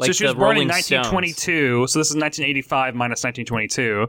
so 0.00 0.10
she 0.10 0.24
was 0.24 0.32
the 0.32 0.38
born 0.38 0.56
in 0.56 0.66
Rolling 0.68 0.82
Stones. 0.82 1.12
1922, 1.12 1.86
so 1.86 1.98
this 2.00 2.08
is 2.10 2.16
1985 2.16 2.94
minus 2.96 3.22
1922. 3.22 4.08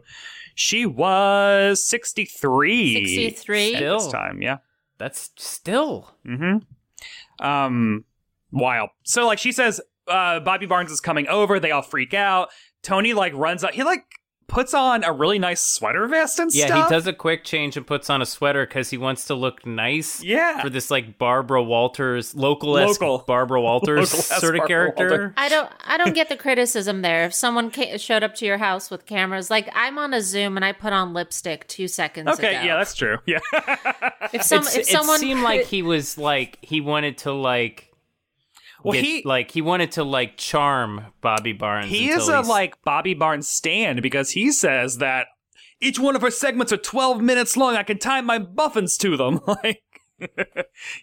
She 0.55 0.85
was 0.85 1.83
63. 1.87 2.93
63. 2.93 3.73
at 3.73 3.77
Still. 3.77 3.99
this 3.99 4.07
time, 4.11 4.41
yeah. 4.41 4.57
That's 4.97 5.31
still. 5.37 6.15
Mm-hmm. 6.25 7.45
Um, 7.45 8.05
wild. 8.51 8.89
So 9.03 9.25
like 9.25 9.39
she 9.39 9.51
says, 9.51 9.81
uh, 10.07 10.39
Bobby 10.39 10.65
Barnes 10.65 10.91
is 10.91 10.99
coming 11.01 11.27
over. 11.27 11.59
They 11.59 11.71
all 11.71 11.81
freak 11.81 12.13
out. 12.13 12.49
Tony 12.81 13.13
like 13.13 13.33
runs 13.33 13.63
out. 13.63 13.73
He 13.73 13.83
like 13.83 14.05
puts 14.53 14.73
on 14.73 15.03
a 15.03 15.11
really 15.11 15.39
nice 15.39 15.61
sweater 15.61 16.07
vest 16.07 16.39
and 16.39 16.49
Yeah, 16.53 16.65
stuff. 16.67 16.77
Yeah, 16.77 16.83
he 16.85 16.89
does 16.89 17.07
a 17.07 17.13
quick 17.13 17.43
change 17.43 17.75
and 17.75 17.85
puts 17.85 18.09
on 18.09 18.21
a 18.21 18.25
sweater 18.25 18.65
because 18.65 18.89
he 18.89 18.97
wants 18.97 19.25
to 19.25 19.35
look 19.35 19.65
nice. 19.65 20.23
Yeah. 20.23 20.61
For 20.61 20.69
this 20.69 20.89
like 20.91 21.17
Barbara 21.17 21.61
Walters, 21.63 22.35
local 22.35 22.77
esque 22.77 23.01
Local. 23.01 23.25
Barbara 23.25 23.61
Walters 23.61 24.13
Local-esque 24.13 24.39
sort 24.41 24.55
of 24.55 24.59
Barbara 24.59 24.67
character. 24.67 25.09
Walters. 25.09 25.33
I 25.37 25.49
don't. 25.49 25.69
I 25.85 25.97
don't 25.97 26.13
get 26.13 26.29
the 26.29 26.37
criticism 26.37 27.01
there. 27.01 27.25
If 27.25 27.33
someone 27.33 27.71
ca- 27.71 27.97
showed 27.97 28.23
up 28.23 28.35
to 28.35 28.45
your 28.45 28.57
house 28.57 28.89
with 28.91 29.05
cameras, 29.05 29.49
like 29.49 29.69
I'm 29.75 29.97
on 29.97 30.13
a 30.13 30.21
Zoom 30.21 30.55
and 30.55 30.63
I 30.65 30.71
put 30.71 30.93
on 30.93 31.13
lipstick 31.13 31.67
two 31.67 31.87
seconds 31.87 32.27
Okay, 32.29 32.55
ago. 32.55 32.65
yeah, 32.65 32.77
that's 32.77 32.93
true. 32.95 33.17
Yeah. 33.25 33.39
if 34.33 34.43
some 34.43 34.59
It's- 34.63 34.75
if 34.77 34.85
someone 34.87 35.15
it 35.17 35.19
seemed 35.19 35.41
like 35.41 35.65
he 35.65 35.81
was 35.81 36.17
like 36.17 36.57
he 36.61 36.81
wanted 36.81 37.17
to 37.19 37.31
like 37.33 37.89
well, 38.83 38.93
get- 38.93 39.03
he 39.03 39.21
like 39.25 39.51
he 39.51 39.61
wanted 39.61 39.91
to 39.93 40.03
like 40.03 40.37
charm 40.37 41.07
Bobby 41.21 41.53
Barnes. 41.53 41.89
he 41.89 42.09
is 42.09 42.27
a 42.29 42.37
he's- 42.37 42.47
like 42.47 42.81
Bobby 42.83 43.13
Barnes 43.13 43.47
stand 43.49 44.01
because 44.01 44.31
he 44.31 44.51
says 44.51 44.97
that 44.99 45.27
each 45.81 45.99
one 45.99 46.15
of 46.15 46.21
her 46.21 46.31
segments 46.31 46.71
are 46.71 46.77
12 46.77 47.21
minutes 47.21 47.57
long. 47.57 47.75
I 47.75 47.83
can 47.83 47.97
tie 47.99 48.21
my 48.21 48.39
muffins 48.39 48.97
to 48.97 49.17
them. 49.17 49.41
like. 49.47 49.81
he, 50.19 50.27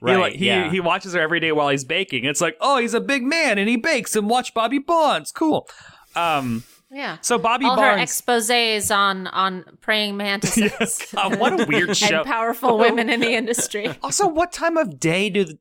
Right, 0.00 0.16
like, 0.18 0.32
he, 0.34 0.46
yeah. 0.46 0.70
he 0.70 0.80
watches 0.80 1.12
her 1.12 1.20
every 1.20 1.40
day 1.40 1.52
while 1.52 1.68
he's 1.68 1.84
baking. 1.84 2.24
It's 2.24 2.40
like, 2.40 2.56
oh, 2.60 2.78
he's 2.78 2.94
a 2.94 3.00
big 3.00 3.22
man 3.22 3.58
and 3.58 3.68
he 3.68 3.76
bakes 3.76 4.16
and 4.16 4.30
watch 4.30 4.54
Bobby 4.54 4.78
Barnes. 4.78 5.30
Cool. 5.32 5.68
Um, 6.16 6.64
yeah. 6.90 7.18
so 7.20 7.36
Bobby 7.36 7.66
All 7.66 7.72
her 7.76 7.76
Barnes. 7.96 8.10
exposés 8.10 8.94
on 8.94 9.26
on 9.28 9.64
praying 9.82 10.16
mantises 10.16 11.04
God, 11.14 11.38
what 11.38 11.60
a 11.60 11.66
weird 11.66 11.94
show. 11.96 12.18
and 12.18 12.26
powerful 12.26 12.78
women 12.78 13.10
in 13.10 13.20
the 13.20 13.32
industry. 13.34 13.88
Also, 14.02 14.26
what 14.26 14.52
time 14.52 14.76
of 14.78 14.98
day 14.98 15.28
do 15.28 15.44
the, 15.44 15.58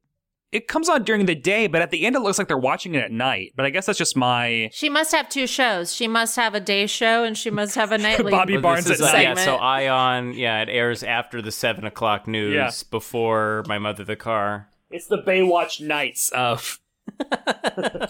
it 0.52 0.68
comes 0.68 0.90
on 0.90 1.04
during 1.04 1.26
the 1.26 1.36
day? 1.36 1.68
But 1.68 1.82
at 1.82 1.92
the 1.92 2.06
end, 2.06 2.16
it 2.16 2.20
looks 2.20 2.38
like 2.38 2.48
they're 2.48 2.58
watching 2.58 2.96
it 2.96 3.04
at 3.04 3.12
night. 3.12 3.54
But 3.56 3.66
I 3.66 3.70
guess 3.70 3.86
that's 3.86 3.98
just 4.00 4.16
my 4.18 4.70
She 4.74 4.90
must 4.90 5.12
have 5.12 5.30
two 5.30 5.48
shows. 5.48 5.94
She 5.94 6.08
must 6.08 6.36
have 6.36 6.56
a 6.56 6.60
day 6.60 6.88
show 6.88 7.24
and 7.24 7.38
she 7.38 7.50
must 7.50 7.76
have 7.76 7.92
a 7.92 7.98
nightly. 8.00 8.32
Bobby 8.32 8.54
Well, 8.54 8.62
Barnes 8.64 8.86
this 8.86 9.00
at 9.02 9.08
is, 9.08 9.14
uh, 9.14 9.18
yeah, 9.18 9.34
so 9.36 9.42
segment. 9.42 9.62
Ion, 9.62 10.34
yeah, 10.34 10.62
it 10.62 10.70
airs 10.70 11.04
after 11.04 11.42
the 11.42 11.52
seven 11.52 11.86
o'clock 11.86 12.28
news, 12.28 12.54
Yeah. 12.56 12.72
before 12.90 13.64
my 13.68 13.78
mother 13.78 14.04
the 14.04 14.16
car. 14.16 14.70
It's 14.92 15.08
the 15.08 15.22
Baywatch 15.22 15.82
nights 15.82 16.30
of. 16.30 16.80
uh, 17.22 18.08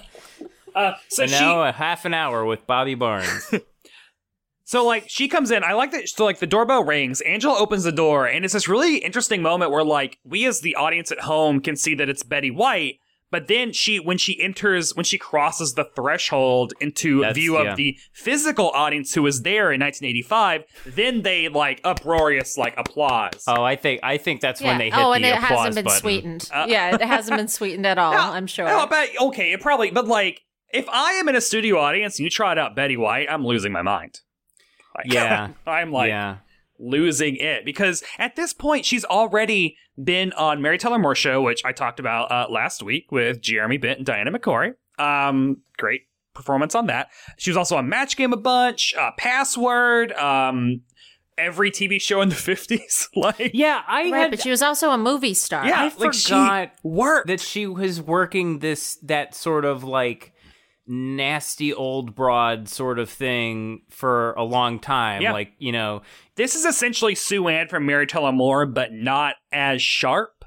so 1.10 1.23
and 1.23 1.32
she, 1.32 1.39
now 1.39 1.63
a 1.63 1.71
half 1.71 2.06
an 2.06 2.13
hour 2.13 2.45
with 2.45 2.65
Bobby 2.67 2.95
Barnes. 2.95 3.54
So 4.69 4.86
like 4.86 5.05
she 5.08 5.27
comes 5.27 5.49
in. 5.49 5.63
I 5.63 5.73
like 5.73 5.89
that. 5.93 6.08
So 6.10 6.25
like 6.25 6.38
the 6.38 6.45
doorbell 6.45 6.84
rings. 6.84 7.21
Angela 7.21 7.58
opens 7.58 7.86
the 7.86 7.91
door, 7.91 8.27
and 8.27 8.45
it's 8.45 8.53
this 8.53 8.67
really 8.67 8.97
interesting 8.97 9.41
moment 9.41 9.71
where 9.71 9.84
like 9.84 10.19
we 10.23 10.45
as 10.45 10.62
the 10.62 10.75
audience 10.75 11.12
at 11.12 11.21
home 11.21 11.60
can 11.60 11.75
see 11.75 11.95
that 11.95 12.08
it's 12.08 12.21
Betty 12.21 12.51
White, 12.51 12.99
but 13.32 13.47
then 13.47 13.73
she 13.73 13.99
when 13.99 14.19
she 14.19 14.39
enters 14.39 14.95
when 14.95 15.05
she 15.05 15.17
crosses 15.17 15.73
the 15.73 15.86
threshold 15.95 16.73
into 16.79 17.21
That's- 17.21 17.36
view 17.36 17.58
of 17.58 17.65
yeah. 17.65 17.73
the 17.73 17.97
physical 18.13 18.69
audience 18.69 19.15
who 19.15 19.23
was 19.23 19.41
there 19.41 19.71
in 19.71 19.82
1985 19.82 20.65
then 20.86 21.23
they 21.23 21.49
like 21.49 21.82
uproarious 21.84 22.55
like 22.55 22.75
applause 22.77 23.43
Oh, 23.47 23.63
I 23.63 23.75
think 23.75 24.01
I 24.03 24.17
think 24.17 24.39
that's 24.39 24.62
when 24.62 24.77
they 24.77 24.91
hit 24.91 24.99
oh, 24.99 25.10
the 25.10 25.15
and 25.15 25.25
it 25.25 25.36
applause 25.36 25.49
hasn't 25.49 25.75
been 25.77 25.86
button. 25.86 25.99
sweetened. 25.99 26.49
Uh, 26.53 26.65
yeah, 26.69 26.93
it 26.93 27.01
hasn't 27.15 27.38
been 27.38 27.47
sweetened 27.47 27.88
at 27.88 27.97
all. 27.97 28.13
I'm 28.13 28.45
sure. 28.45 28.67
No, 28.67 28.86
but 28.86 29.10
okay, 29.19 29.51
it 29.51 29.62
probably, 29.62 29.89
but 29.89 30.05
like, 30.08 30.41
if 30.71 30.88
I 30.89 31.13
am 31.13 31.27
in 31.27 31.36
a 31.36 31.41
studio 31.41 31.79
audience 31.79 32.19
and 32.19 32.23
you 32.25 32.29
trot 32.29 32.60
out 32.60 32.75
Betty 32.75 32.97
White, 32.97 33.27
I'm 33.32 33.43
losing 33.43 33.71
my 33.71 33.82
mind. 33.82 34.19
Like, 34.95 35.12
Yeah. 35.12 35.49
I'm 35.67 35.91
like 35.91 36.10
yeah. 36.10 36.38
losing 36.78 37.36
it 37.36 37.65
because 37.65 38.04
at 38.17 38.36
this 38.36 38.54
point 38.54 38.86
she's 38.86 39.06
already 39.06 39.78
been 40.02 40.32
on 40.34 40.62
Mary 40.62 40.78
Tyler 40.78 40.99
Moore 40.99 41.15
show, 41.15 41.41
which 41.41 41.63
I 41.65 41.71
talked 41.73 41.99
about 41.99 42.32
uh, 42.32 42.47
last 42.49 42.82
week 42.84 43.12
with 43.12 43.41
Jeremy 43.41 43.78
Bent 43.78 43.97
and 43.97 44.06
Diana 44.06 44.32
McCoy. 44.32 44.73
Um, 44.97 45.58
great 45.78 46.02
performance 46.34 46.75
on 46.75 46.88
that. 46.88 47.10
She 47.38 47.49
was 47.49 47.58
also 47.58 47.75
on 47.75 47.89
Match 47.89 48.15
Game 48.15 48.32
a 48.34 48.38
bunch, 48.38 48.93
uh, 48.97 49.12
Password, 49.17 50.13
um, 50.13 50.82
every 51.38 51.69
TV 51.71 52.02
show 52.02 52.21
in 52.21 52.30
the 52.30 52.36
50s. 52.36 53.08
like, 53.15 53.52
Yeah, 53.54 53.82
I 53.88 54.04
right, 54.12 54.13
had 54.21 54.32
but 54.32 54.41
she 54.41 54.49
was 54.49 54.62
also 54.62 54.91
a 54.91 54.97
movie 54.97 55.34
star. 55.34 55.65
yeah, 55.65 55.82
I 55.82 55.93
like 55.97 56.13
she 56.13 56.30
forgot 56.30 56.71
worked. 56.84 57.28
that 57.28 57.41
she 57.41 57.67
was 57.67 58.02
working 58.02 58.60
this 58.60 58.95
that 59.04 59.36
sort 59.36 59.65
of 59.65 59.84
like 59.84 60.34
nasty 60.89 61.73
old 61.73 62.15
broad 62.15 62.67
sort 62.67 62.99
of 62.99 63.10
thing 63.10 63.82
for 63.89 64.34
a 64.34 64.43
long 64.43 64.80
time. 64.80 65.21
Yeah. 65.21 65.32
Like, 65.32 65.54
you 65.60 65.71
know, 65.71 66.02
This 66.36 66.56
is 66.56 66.65
essentially 66.65 67.15
Sue 67.15 67.47
Ann 67.47 67.67
from 67.67 67.86
Mary 67.86 68.08
Tyler 68.08 68.32
Moore, 68.32 68.65
but 68.65 68.91
not 68.91 69.36
as 69.52 69.82
sharp. 69.82 70.43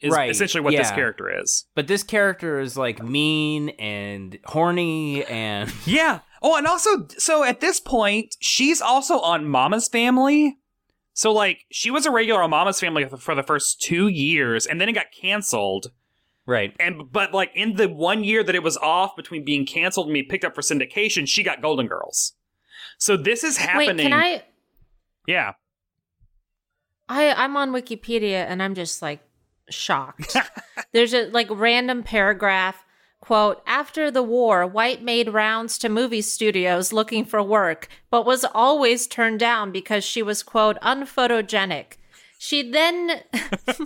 Is 0.00 0.12
Right, 0.12 0.30
essentially 0.30 0.62
what 0.62 0.74
this 0.74 0.90
character 0.90 1.30
is. 1.30 1.64
but 1.76 1.86
this 1.86 2.02
character 2.02 2.58
is 2.58 2.76
like 2.76 3.00
mean 3.00 3.68
and 3.78 4.36
horny 4.46 5.24
and 5.26 5.72
Yeah. 5.86 6.20
Oh, 6.42 6.56
and 6.56 6.66
also, 6.66 7.06
so 7.18 7.44
at 7.44 7.60
this 7.60 7.78
point, 7.78 8.34
she's 8.40 8.82
also 8.82 9.20
on 9.20 9.46
Mama's 9.46 9.86
Family. 9.86 10.56
So, 11.14 11.30
like, 11.30 11.58
she 11.70 11.90
was 11.92 12.04
a 12.04 12.10
regular 12.10 12.42
on 12.42 12.50
Mama's 12.50 12.80
Family 12.80 13.04
for 13.04 13.34
the 13.36 13.44
first 13.44 13.80
two 13.80 14.08
years, 14.08 14.66
and 14.66 14.80
then 14.80 14.88
it 14.88 14.94
got 14.94 15.12
canceled. 15.16 15.92
Right. 16.46 16.74
And 16.78 17.10
but 17.10 17.32
like 17.32 17.50
in 17.54 17.76
the 17.76 17.88
one 17.88 18.24
year 18.24 18.42
that 18.42 18.54
it 18.54 18.62
was 18.62 18.76
off 18.78 19.16
between 19.16 19.44
being 19.44 19.66
canceled 19.66 20.06
and 20.06 20.14
being 20.14 20.28
picked 20.28 20.44
up 20.44 20.54
for 20.54 20.62
syndication, 20.62 21.26
she 21.26 21.42
got 21.42 21.62
Golden 21.62 21.86
Girls. 21.86 22.34
So 22.98 23.16
this 23.16 23.44
is 23.44 23.56
happening. 23.56 23.96
Wait, 23.96 24.02
can 24.02 24.12
I? 24.12 24.42
Yeah. 25.26 25.52
I 27.08 27.32
I'm 27.32 27.56
on 27.56 27.70
Wikipedia 27.72 28.46
and 28.48 28.62
I'm 28.62 28.74
just 28.74 29.02
like 29.02 29.20
shocked. 29.70 30.36
There's 30.92 31.14
a 31.14 31.28
like 31.30 31.48
random 31.50 32.02
paragraph 32.02 32.84
quote 33.22 33.62
after 33.66 34.10
the 34.10 34.22
war 34.22 34.66
white 34.66 35.00
made 35.00 35.32
rounds 35.32 35.78
to 35.78 35.88
movie 35.88 36.20
studios 36.20 36.92
looking 36.92 37.24
for 37.24 37.40
work 37.40 37.88
but 38.10 38.26
was 38.26 38.44
always 38.52 39.06
turned 39.06 39.38
down 39.38 39.70
because 39.70 40.02
she 40.02 40.22
was 40.22 40.42
quote 40.42 40.76
unphotogenic 40.80 41.92
she 42.42 42.68
then 42.68 43.22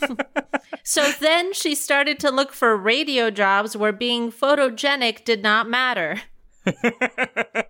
so 0.83 1.13
then 1.21 1.53
she 1.53 1.75
started 1.75 2.19
to 2.19 2.31
look 2.31 2.53
for 2.53 2.75
radio 2.75 3.31
jobs 3.31 3.77
where 3.77 3.93
being 3.93 4.33
photogenic 4.33 5.27
did 5.27 5.43
not 5.43 5.69
matter 5.69 6.23
There's 6.83 7.65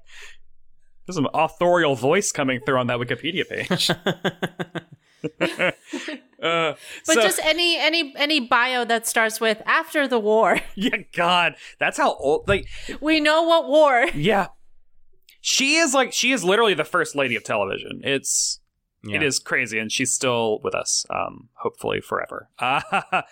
some 1.14 1.29
authorial 1.35 1.94
voice 1.94 2.33
coming 2.33 2.59
through 2.66 2.79
on 2.79 2.88
that 2.88 2.99
Wikipedia 2.99 3.49
page. 3.49 3.90
uh, 6.42 6.42
but 6.42 6.77
so- 7.05 7.22
just 7.22 7.38
any 7.44 7.77
any 7.77 8.12
any 8.16 8.40
bio 8.40 8.85
that 8.85 9.07
starts 9.07 9.40
with 9.40 9.62
after 9.66 10.09
the 10.09 10.18
war 10.18 10.59
yeah, 10.75 10.96
God, 11.14 11.55
that's 11.79 11.96
how 11.96 12.14
old. 12.14 12.49
Like, 12.49 12.66
we 13.01 13.20
know 13.20 13.44
what 13.44 13.68
war 13.68 14.09
yeah, 14.14 14.49
she 15.40 15.77
is 15.77 15.94
like 15.94 16.12
she 16.12 16.33
is 16.33 16.42
literally 16.42 16.75
the 16.75 16.85
first 16.85 17.14
lady 17.14 17.37
of 17.37 17.44
television. 17.44 18.01
It's 18.03 18.59
Yeah. 19.09 19.16
it 19.16 19.23
is 19.23 19.38
crazy, 19.38 19.79
and 19.79 19.90
she's 19.90 20.12
still 20.12 20.61
with 20.62 20.75
us. 20.75 21.05
Um, 21.11 21.49
hopefully 21.55 22.01
forever. 22.01 22.49
Uh, 22.59 22.81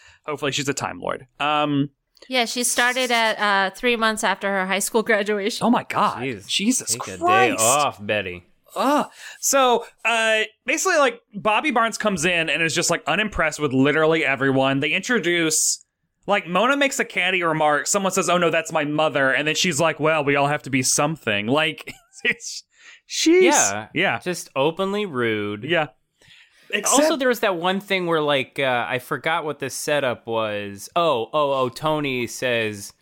hopefully 0.26 0.52
she's 0.52 0.68
a 0.68 0.74
time 0.74 1.00
lord. 1.00 1.26
Um, 1.40 1.90
Yeah, 2.28 2.44
she 2.46 2.64
started 2.64 3.10
at 3.10 3.38
uh, 3.38 3.74
three 3.74 3.96
months 3.96 4.24
after 4.24 4.48
her 4.50 4.66
high 4.66 4.78
school 4.78 5.02
graduation. 5.10 5.66
oh 5.66 5.70
my 5.70 5.84
God, 5.84 6.22
Jeez. 6.22 6.46
Jesus 6.46 6.92
Take 6.92 7.08
a 7.08 7.18
day 7.18 7.50
off, 7.52 8.04
Betty. 8.04 8.44
Ugh. 8.76 9.06
So, 9.40 9.84
uh, 10.04 10.40
basically, 10.66 10.98
like 10.98 11.20
Bobby 11.34 11.70
Barnes 11.70 11.96
comes 11.96 12.24
in 12.24 12.48
and 12.48 12.60
is 12.62 12.74
just 12.74 12.90
like 12.90 13.04
unimpressed 13.06 13.60
with 13.60 13.72
literally 13.72 14.24
everyone. 14.24 14.80
They 14.80 14.90
introduce, 14.90 15.84
like 16.26 16.48
Mona 16.48 16.76
makes 16.76 16.98
a 16.98 17.04
catty 17.04 17.42
remark. 17.44 17.86
Someone 17.86 18.10
says, 18.10 18.28
"Oh 18.28 18.36
no, 18.38 18.50
that's 18.50 18.72
my 18.72 18.84
mother," 18.84 19.30
and 19.30 19.46
then 19.46 19.54
she's 19.54 19.78
like, 19.78 20.00
"Well, 20.00 20.24
we 20.24 20.34
all 20.34 20.48
have 20.48 20.62
to 20.64 20.70
be 20.70 20.82
something." 20.82 21.46
Like, 21.60 21.94
it's 22.24 22.64
she's 23.06 23.42
Yeah. 23.44 23.88
yeah, 23.94 24.18
Just 24.18 24.50
openly 24.56 25.06
rude. 25.06 25.64
yeah. 25.64 25.88
Except, 26.70 27.02
also, 27.02 27.16
there 27.16 27.28
was 27.28 27.40
that 27.40 27.56
one 27.56 27.78
thing 27.78 28.06
where, 28.06 28.20
like, 28.22 28.58
uh, 28.58 28.86
I 28.88 28.98
forgot 28.98 29.44
what 29.44 29.58
the 29.60 29.70
setup 29.70 30.26
was. 30.26 30.88
Oh, 30.96 31.28
oh, 31.32 31.52
oh! 31.52 31.68
Tony 31.68 32.26
says, 32.26 32.92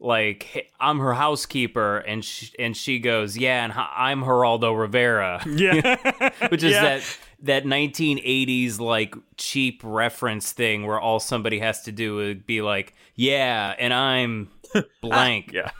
like, 0.00 0.44
hey, 0.44 0.68
"I'm 0.80 0.98
her 0.98 1.12
housekeeper," 1.14 1.98
and 1.98 2.24
she, 2.24 2.50
and 2.58 2.76
she 2.76 2.98
goes, 2.98 3.36
"Yeah, 3.36 3.62
and 3.62 3.72
I'm 3.76 4.22
Geraldo 4.22 4.76
Rivera," 4.76 5.42
yeah, 5.46 6.30
which 6.48 6.64
is 6.64 6.72
Yeah. 6.72 6.82
that 6.82 7.18
that 7.42 7.64
1980s 7.66 8.80
like 8.80 9.14
cheap 9.36 9.80
reference 9.84 10.50
thing 10.52 10.84
where 10.86 10.98
all 10.98 11.20
somebody 11.20 11.60
has 11.60 11.82
to 11.82 11.92
do 11.92 12.18
is 12.20 12.36
be 12.46 12.62
like, 12.62 12.94
"Yeah, 13.14 13.76
and 13.78 13.94
I'm 13.94 14.48
blank." 15.02 15.52
yeah. 15.52 15.70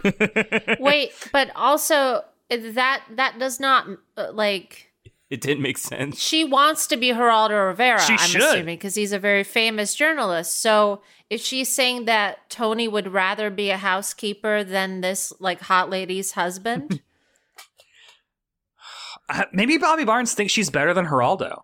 Wait, 0.79 1.13
but 1.33 1.51
also 1.57 2.23
that 2.75 3.03
that 3.17 3.39
does 3.39 3.59
not 3.61 3.87
uh, 4.17 4.33
like 4.33 4.91
It 5.31 5.41
didn't 5.41 5.63
make 5.63 5.79
sense. 5.79 6.19
she 6.21 6.45
wants 6.45 6.87
to 6.89 6.97
be 6.97 7.09
Geraldo 7.11 7.69
Rivera. 7.69 8.01
She 8.01 8.15
I'm 8.15 8.19
should. 8.19 8.43
assuming 8.43 8.77
because 8.77 8.95
he's 8.95 9.13
a 9.13 9.19
very 9.19 9.45
famous 9.45 9.95
journalist. 9.95 10.61
So 10.61 11.03
if 11.29 11.41
she's 11.41 11.73
saying 11.73 12.07
that 12.07 12.51
Tony 12.51 12.89
would 12.89 13.13
rather 13.13 13.51
be 13.51 13.71
a 13.71 13.77
housekeeper 13.77 14.65
than 14.65 15.01
this 15.01 15.33
like 15.41 15.61
hot 15.61 15.89
lady's 15.91 16.33
husband, 16.33 17.01
Uh, 19.29 19.45
maybe 19.53 19.79
Bobby 19.79 20.05
Barnes 20.05 20.35
thinks 20.35 20.53
she's 20.53 20.71
better 20.71 20.93
than 20.93 21.07
Geraldo. 21.07 21.63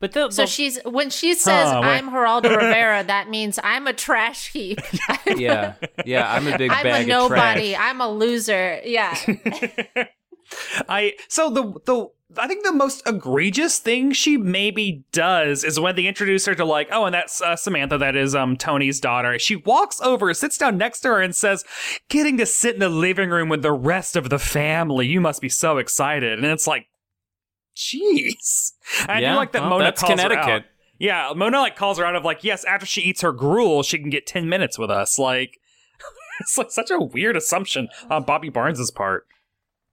But 0.00 0.12
the, 0.12 0.30
so 0.30 0.42
the- 0.42 0.46
she's 0.48 0.78
when 0.84 1.10
she 1.10 1.34
says 1.34 1.68
wait. 1.72 1.84
I'm 1.84 2.10
Geraldo 2.10 2.50
Rivera, 2.56 3.04
that 3.04 3.28
means 3.28 3.58
I'm 3.62 3.86
a 3.86 3.92
trash 3.92 4.50
heap. 4.52 4.80
yeah, 5.36 5.74
yeah, 6.06 6.32
I'm 6.32 6.46
a 6.46 6.56
big 6.56 6.70
I'm 6.70 6.82
bag 6.82 7.08
a 7.08 7.18
of 7.20 7.28
trash. 7.28 7.56
nobody. 7.56 7.76
I'm 7.76 8.00
a 8.00 8.08
loser. 8.08 8.80
Yeah. 8.84 9.14
I 10.88 11.14
so 11.28 11.50
the 11.50 11.62
the 11.84 12.06
I 12.38 12.46
think 12.46 12.64
the 12.64 12.72
most 12.72 13.02
egregious 13.06 13.78
thing 13.78 14.12
she 14.12 14.36
maybe 14.36 15.04
does 15.12 15.64
is 15.64 15.80
when 15.80 15.96
they 15.96 16.06
introduce 16.06 16.46
her 16.46 16.54
to 16.54 16.64
like, 16.64 16.88
oh, 16.92 17.04
and 17.04 17.14
that's 17.14 17.40
uh, 17.40 17.56
Samantha, 17.56 17.98
that 17.98 18.14
is 18.16 18.34
um 18.34 18.56
Tony's 18.56 19.00
daughter. 19.00 19.38
She 19.38 19.56
walks 19.56 20.00
over, 20.00 20.32
sits 20.34 20.56
down 20.58 20.78
next 20.78 21.00
to 21.00 21.08
her, 21.08 21.20
and 21.20 21.34
says, 21.34 21.64
"Getting 22.08 22.36
to 22.38 22.46
sit 22.46 22.74
in 22.74 22.80
the 22.80 22.88
living 22.88 23.30
room 23.30 23.48
with 23.48 23.62
the 23.62 23.72
rest 23.72 24.16
of 24.16 24.28
the 24.30 24.38
family, 24.38 25.06
you 25.06 25.20
must 25.20 25.40
be 25.40 25.48
so 25.48 25.78
excited." 25.78 26.38
And 26.38 26.46
it's 26.46 26.66
like, 26.68 26.86
jeez. 27.76 28.72
I 29.08 29.20
Yeah, 29.20 29.32
do 29.32 29.36
like 29.36 29.52
that 29.52 29.62
well, 29.62 29.70
Mona 29.70 29.84
that's 29.84 30.00
calls 30.00 30.20
her 30.20 30.26
out. 30.26 30.30
Connecticut. 30.30 30.70
Yeah, 30.98 31.32
Mona 31.34 31.58
like 31.60 31.76
calls 31.76 31.98
her 31.98 32.04
out 32.04 32.14
of 32.14 32.24
like, 32.24 32.44
yes, 32.44 32.64
after 32.64 32.84
she 32.86 33.00
eats 33.00 33.22
her 33.22 33.32
gruel, 33.32 33.82
she 33.82 33.98
can 33.98 34.10
get 34.10 34.26
ten 34.26 34.48
minutes 34.48 34.78
with 34.78 34.90
us. 34.90 35.18
Like, 35.18 35.58
it's 36.40 36.58
like 36.58 36.70
such 36.70 36.90
a 36.90 36.98
weird 36.98 37.36
assumption 37.36 37.88
on 38.10 38.24
Bobby 38.24 38.50
Barnes's 38.50 38.90
part. 38.90 39.26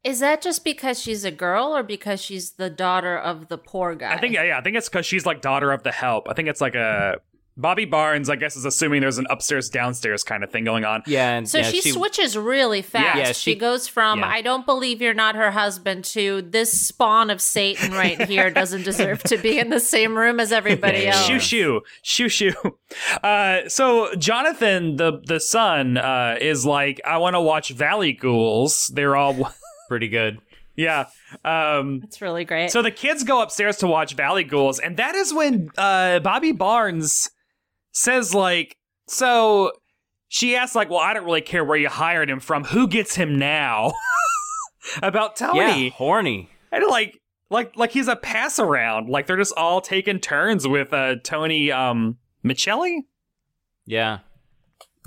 Is 0.04 0.20
that 0.20 0.42
just 0.42 0.64
because 0.64 1.02
she's 1.02 1.26
a 1.26 1.32
girl 1.32 1.76
or 1.76 1.84
because 1.84 2.22
she's 2.22 2.52
the 2.52 2.70
daughter 2.70 3.18
of 3.18 3.48
the 3.50 3.58
poor 3.58 3.96
guy? 3.96 4.14
I 4.14 4.18
think 4.20 4.34
yeah, 4.34 4.44
yeah, 4.44 4.58
I 4.58 4.62
think 4.62 4.76
it's 4.78 4.90
because 4.90 5.06
she's 5.06 5.26
like 5.26 5.42
daughter 5.42 5.72
of 5.72 5.84
the 5.84 5.92
help. 5.92 6.30
I 6.30 6.34
think 6.34 6.48
it's 6.50 6.62
like 6.62 6.76
a 6.76 7.16
Bobby 7.58 7.86
Barnes. 7.86 8.30
I 8.30 8.36
guess 8.36 8.56
is 8.56 8.66
assuming 8.66 9.02
there's 9.02 9.18
an 9.18 9.28
upstairs 9.30 9.70
downstairs 9.70 10.24
kind 10.24 10.44
of 10.44 10.52
thing 10.52 10.64
going 10.64 10.86
on. 10.86 11.04
Yeah, 11.08 11.32
and 11.38 11.50
So 11.50 11.58
yeah, 11.58 11.64
she, 11.72 11.82
switches 11.92 12.38
really 12.38 12.82
fast. 12.82 13.18
Yeah, 13.18 13.26
she, 13.34 13.54
she- 13.54 13.56
goes 13.56 13.88
from 13.88 14.20
yeah. 14.20 14.28
"I 14.28 14.42
don't 14.42 14.66
believe 14.66 15.02
you're 15.02 15.14
not 15.14 15.36
her 15.36 15.52
husband" 15.52 16.06
to 16.06 16.42
"This 16.44 16.88
spawn 16.88 17.30
of 17.30 17.42
Satan 17.42 17.92
right 17.94 18.22
here 18.30 18.50
doesn't 18.52 18.84
deserve 18.84 19.24
to 19.24 19.38
be 19.38 19.58
in 19.60 19.70
the 19.70 19.80
same 19.80 20.18
room 20.18 20.40
as 20.40 20.52
everybody 20.52 21.08
else." 21.08 21.26
Shoo 21.26 21.40
shoo, 21.40 21.82
shoo 22.04 22.30
shoo. 22.30 22.54
Uh, 23.24 23.68
so 23.68 24.14
Jonathan, 24.16 24.96
the 24.98 25.20
the 25.26 25.40
son, 25.40 25.98
uh, 25.98 26.38
is 26.40 26.66
like, 26.66 27.02
I 27.06 27.18
want 27.18 27.34
to 27.36 27.42
watch 27.42 27.70
Valley 27.72 28.14
Ghouls. 28.14 28.92
They're 28.94 29.16
all, 29.16 29.52
pretty 29.88 30.08
good. 30.10 30.40
yeah. 30.76 31.06
Um, 31.44 32.02
It's 32.04 32.22
really 32.22 32.46
great. 32.46 32.72
So 32.72 32.82
the 32.82 32.92
kids 32.92 33.24
go 33.24 33.42
upstairs 33.42 33.78
to 33.78 33.88
watch 33.88 34.14
Valley 34.16 34.44
Ghouls, 34.44 34.80
and 34.80 34.98
that 34.98 35.16
is 35.16 35.34
when 35.34 35.70
uh, 35.78 36.20
Bobby 36.20 36.52
Barnes 36.52 37.30
says, 37.92 38.34
like, 38.34 38.78
so 39.08 39.72
she 40.28 40.56
asks, 40.56 40.76
like, 40.76 40.90
well, 40.90 41.00
I 41.00 41.14
don't 41.14 41.26
really 41.26 41.42
care 41.42 41.64
where 41.64 41.78
you 41.78 41.90
hired 41.90 42.30
him 42.30 42.40
from. 42.40 42.66
Who 42.66 42.88
gets 42.88 43.16
him 43.16 43.38
now? 43.38 43.94
About 45.02 45.36
Tony. 45.36 45.86
Yeah, 45.86 45.90
horny. 45.92 46.50
And 46.72 46.84
like, 46.90 47.20
like, 47.50 47.76
like 47.76 47.92
he's 47.92 48.08
a 48.08 48.16
pass 48.16 48.60
around. 48.60 49.10
Like 49.10 49.28
they're 49.28 49.38
just 49.38 49.54
all 49.58 49.82
taking 49.82 50.20
turns 50.20 50.68
with 50.68 50.94
uh, 50.94 51.16
Tony 51.24 51.72
um, 51.72 52.18
Micelli. 52.44 53.00
Yeah. 53.86 54.20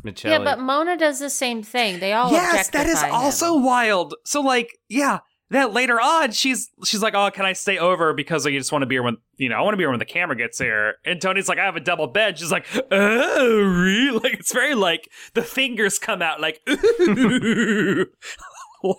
Michelle. 0.02 0.32
Yeah, 0.32 0.38
but 0.38 0.58
Mona 0.58 0.96
does 0.96 1.18
the 1.18 1.30
same 1.30 1.62
thing. 1.62 2.00
They 2.00 2.12
all 2.12 2.30
yes, 2.30 2.68
that 2.70 2.86
is 2.86 2.94
objectify 2.94 3.08
him. 3.08 3.14
also 3.14 3.58
wild. 3.58 4.14
So 4.24 4.40
like, 4.40 4.70
yeah, 4.88 5.18
that 5.50 5.72
later 5.72 6.00
on, 6.00 6.32
she's 6.32 6.70
she's 6.84 7.02
like, 7.02 7.14
"Oh, 7.14 7.30
can 7.30 7.44
I 7.44 7.52
stay 7.52 7.78
over 7.78 8.12
because 8.12 8.46
you 8.46 8.58
just 8.58 8.72
want 8.72 8.82
to 8.82 8.86
be 8.86 8.94
here 8.94 9.02
when 9.02 9.16
you 9.36 9.48
know 9.48 9.56
I 9.56 9.62
want 9.62 9.72
to 9.72 9.76
be 9.76 9.82
here 9.82 9.90
when 9.90 9.98
the 9.98 10.04
camera 10.04 10.36
gets 10.36 10.58
here." 10.58 10.94
And 11.04 11.20
Tony's 11.20 11.48
like, 11.48 11.58
"I 11.58 11.64
have 11.64 11.76
a 11.76 11.80
double 11.80 12.06
bed." 12.06 12.38
She's 12.38 12.52
like, 12.52 12.66
"Oh, 12.90 13.62
really?" 13.62 14.18
Like 14.20 14.34
it's 14.34 14.52
very 14.52 14.74
like 14.74 15.10
the 15.34 15.42
fingers 15.42 15.98
come 15.98 16.22
out 16.22 16.40
like, 16.40 16.60
"Ooh." 16.68 18.06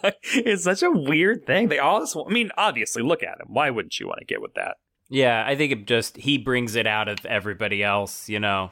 like 0.04 0.18
it's 0.34 0.64
such 0.64 0.84
a 0.84 0.92
weird 0.92 1.46
thing. 1.46 1.70
They 1.70 1.80
all 1.80 2.02
just. 2.02 2.16
I 2.16 2.32
mean, 2.32 2.52
obviously, 2.58 3.02
look 3.02 3.24
at 3.24 3.40
him. 3.40 3.48
Why 3.48 3.70
wouldn't 3.70 4.00
you 4.00 4.08
want 4.08 4.20
to 4.20 4.26
get 4.26 4.42
with 4.42 4.54
that? 4.56 4.78
yeah, 5.10 5.44
I 5.46 5.56
think 5.56 5.72
it 5.74 5.88
just 5.88 6.18
he 6.18 6.38
brings 6.38 6.76
it 6.76 6.88
out 6.88 7.08
of 7.08 7.26
everybody 7.26 7.84
else. 7.84 8.30
You 8.30 8.40
know. 8.40 8.72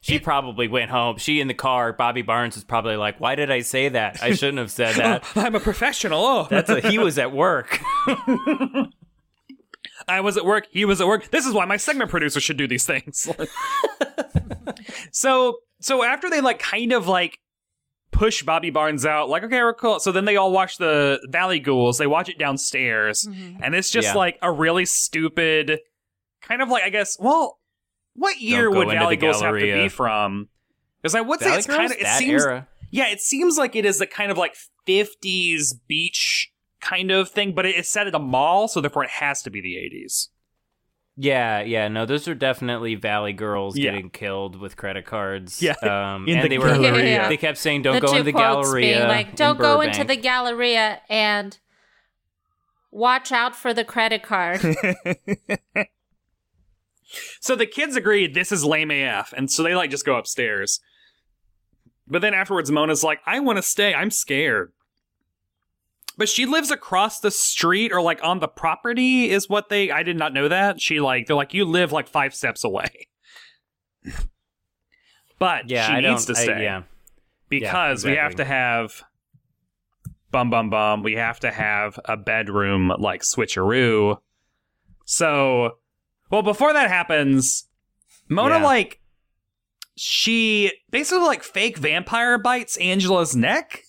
She 0.00 0.16
It- 0.16 0.22
probably 0.22 0.68
went 0.68 0.90
home. 0.90 1.18
She 1.18 1.40
in 1.40 1.48
the 1.48 1.54
car. 1.54 1.92
Bobby 1.92 2.22
Barnes 2.22 2.54
was 2.56 2.64
probably 2.64 2.96
like, 2.96 3.20
"Why 3.20 3.34
did 3.34 3.50
I 3.50 3.60
say 3.60 3.88
that? 3.90 4.22
I 4.22 4.34
shouldn't 4.34 4.58
have 4.58 4.70
said 4.70 4.94
that." 4.96 5.24
I'm 5.36 5.54
a 5.54 5.60
professional. 5.60 6.24
Oh, 6.24 6.46
That's 6.50 6.70
a, 6.70 6.80
he 6.88 6.98
was 6.98 7.18
at 7.18 7.32
work. 7.32 7.80
I 10.08 10.20
was 10.20 10.36
at 10.36 10.44
work. 10.44 10.66
He 10.70 10.84
was 10.84 11.00
at 11.00 11.06
work. 11.06 11.30
This 11.30 11.46
is 11.46 11.52
why 11.52 11.64
my 11.64 11.76
segment 11.76 12.10
producer 12.10 12.40
should 12.40 12.56
do 12.56 12.66
these 12.68 12.86
things. 12.86 13.28
so, 15.12 15.58
so 15.80 16.02
after 16.02 16.30
they 16.30 16.40
like 16.40 16.58
kind 16.58 16.92
of 16.92 17.08
like 17.08 17.38
push 18.10 18.42
Bobby 18.42 18.70
Barnes 18.70 19.04
out, 19.04 19.28
like 19.28 19.42
okay, 19.44 19.60
we're 19.60 19.74
cool. 19.74 20.00
So 20.00 20.12
then 20.12 20.24
they 20.24 20.36
all 20.36 20.52
watch 20.52 20.78
the 20.78 21.20
Valley 21.28 21.58
Ghouls. 21.60 21.98
They 21.98 22.06
watch 22.06 22.28
it 22.28 22.38
downstairs, 22.38 23.26
mm-hmm. 23.28 23.62
and 23.62 23.74
it's 23.74 23.90
just 23.90 24.08
Yeah. 24.08 24.14
like 24.14 24.38
a 24.42 24.50
really 24.52 24.84
stupid, 24.86 25.80
kind 26.42 26.62
of 26.62 26.68
like 26.68 26.84
I 26.84 26.90
guess. 26.90 27.16
Well, 27.18 27.57
what 28.18 28.40
year 28.40 28.70
go 28.70 28.78
would 28.78 28.88
Valley 28.88 29.16
the 29.16 29.20
Ghouls 29.26 29.40
have 29.42 29.54
to 29.54 29.60
be 29.82 29.88
from? 29.88 30.48
Because 31.00 31.14
I 31.14 31.20
would 31.20 31.40
say 31.40 31.56
it's 31.56 31.66
kind 31.66 31.86
of. 31.86 31.92
It 31.92 32.02
that 32.02 32.18
seems 32.18 32.44
era. 32.44 32.66
yeah, 32.90 33.08
it 33.08 33.20
seems 33.20 33.56
like 33.56 33.76
it 33.76 33.84
is 33.84 34.00
a 34.00 34.06
kind 34.06 34.30
of 34.30 34.36
like 34.38 34.54
50s 34.86 35.74
beach 35.86 36.50
kind 36.80 37.10
of 37.10 37.28
thing, 37.28 37.52
but 37.54 37.66
it 37.66 37.76
is 37.76 37.88
set 37.88 38.06
at 38.06 38.14
a 38.14 38.18
mall, 38.18 38.68
so 38.68 38.80
therefore 38.80 39.04
it 39.04 39.10
has 39.10 39.42
to 39.42 39.50
be 39.50 39.60
the 39.60 39.74
80s. 39.74 40.28
Yeah, 41.20 41.60
yeah, 41.62 41.88
no, 41.88 42.06
those 42.06 42.28
are 42.28 42.34
definitely 42.34 42.94
Valley 42.94 43.32
girls 43.32 43.76
Yeah. 43.76 43.90
getting 43.90 44.08
killed 44.10 44.60
with 44.60 44.76
credit 44.76 45.04
cards. 45.04 45.60
Yeah, 45.60 45.72
um, 45.82 46.28
in 46.28 46.36
and 46.38 46.44
the 46.44 46.48
they 46.48 46.58
were 46.58 46.66
Galleria. 46.66 47.28
they 47.28 47.36
kept 47.36 47.58
saying, 47.58 47.82
"Don't 47.82 47.94
the 48.00 48.06
go 48.06 48.12
into 48.12 48.22
the 48.22 48.32
quotes 48.32 48.68
Galleria." 48.68 48.96
being 48.98 49.08
like, 49.08 49.34
"Don't 49.34 49.58
go 49.58 49.80
into 49.80 50.04
the 50.04 50.14
Galleria 50.14 51.00
and 51.08 51.58
watch 52.92 53.32
out 53.32 53.56
for 53.56 53.74
the 53.74 53.84
credit 53.84 54.22
card." 54.22 54.60
So 57.40 57.56
the 57.56 57.66
kids 57.66 57.96
agree 57.96 58.26
this 58.26 58.52
is 58.52 58.64
lame 58.64 58.90
AF, 58.90 59.32
and 59.36 59.50
so 59.50 59.62
they 59.62 59.74
like 59.74 59.90
just 59.90 60.04
go 60.04 60.16
upstairs. 60.16 60.80
But 62.06 62.22
then 62.22 62.34
afterwards, 62.34 62.70
Mona's 62.70 63.04
like, 63.04 63.20
I 63.26 63.40
want 63.40 63.56
to 63.58 63.62
stay. 63.62 63.94
I'm 63.94 64.10
scared. 64.10 64.72
But 66.16 66.28
she 66.28 66.46
lives 66.46 66.70
across 66.70 67.20
the 67.20 67.30
street 67.30 67.92
or 67.92 68.00
like 68.02 68.18
on 68.24 68.40
the 68.40 68.48
property, 68.48 69.30
is 69.30 69.48
what 69.48 69.68
they. 69.68 69.90
I 69.90 70.02
did 70.02 70.16
not 70.16 70.32
know 70.32 70.48
that. 70.48 70.80
She 70.80 71.00
like, 71.00 71.26
they're 71.26 71.36
like, 71.36 71.54
you 71.54 71.64
live 71.64 71.92
like 71.92 72.08
five 72.08 72.34
steps 72.34 72.64
away. 72.64 73.08
but 75.38 75.68
Yeah, 75.70 75.86
she 75.86 75.92
I 75.92 76.00
needs 76.00 76.26
to 76.26 76.32
I- 76.32 76.42
stay. 76.42 76.62
yeah, 76.62 76.82
because 77.48 78.04
we 78.04 78.16
have 78.16 78.34
to 78.36 78.44
have 78.44 79.02
bum 80.30 80.50
bum 80.50 80.68
bum 80.68 81.02
we 81.02 81.14
have 81.14 81.40
to 81.40 81.50
have 81.50 81.98
a 82.04 82.14
bedroom 82.14 82.92
like 82.98 83.22
switcheroo 83.22 84.18
so 85.06 85.78
well 86.30 86.42
before 86.42 86.72
that 86.72 86.88
happens 86.88 87.68
mona 88.28 88.56
Yeah. 88.58 88.64
like 88.64 89.00
she 89.96 90.70
basically 90.90 91.24
like 91.24 91.42
fake 91.42 91.78
vampire 91.78 92.38
bites 92.38 92.76
angela's 92.78 93.34
neck 93.34 93.82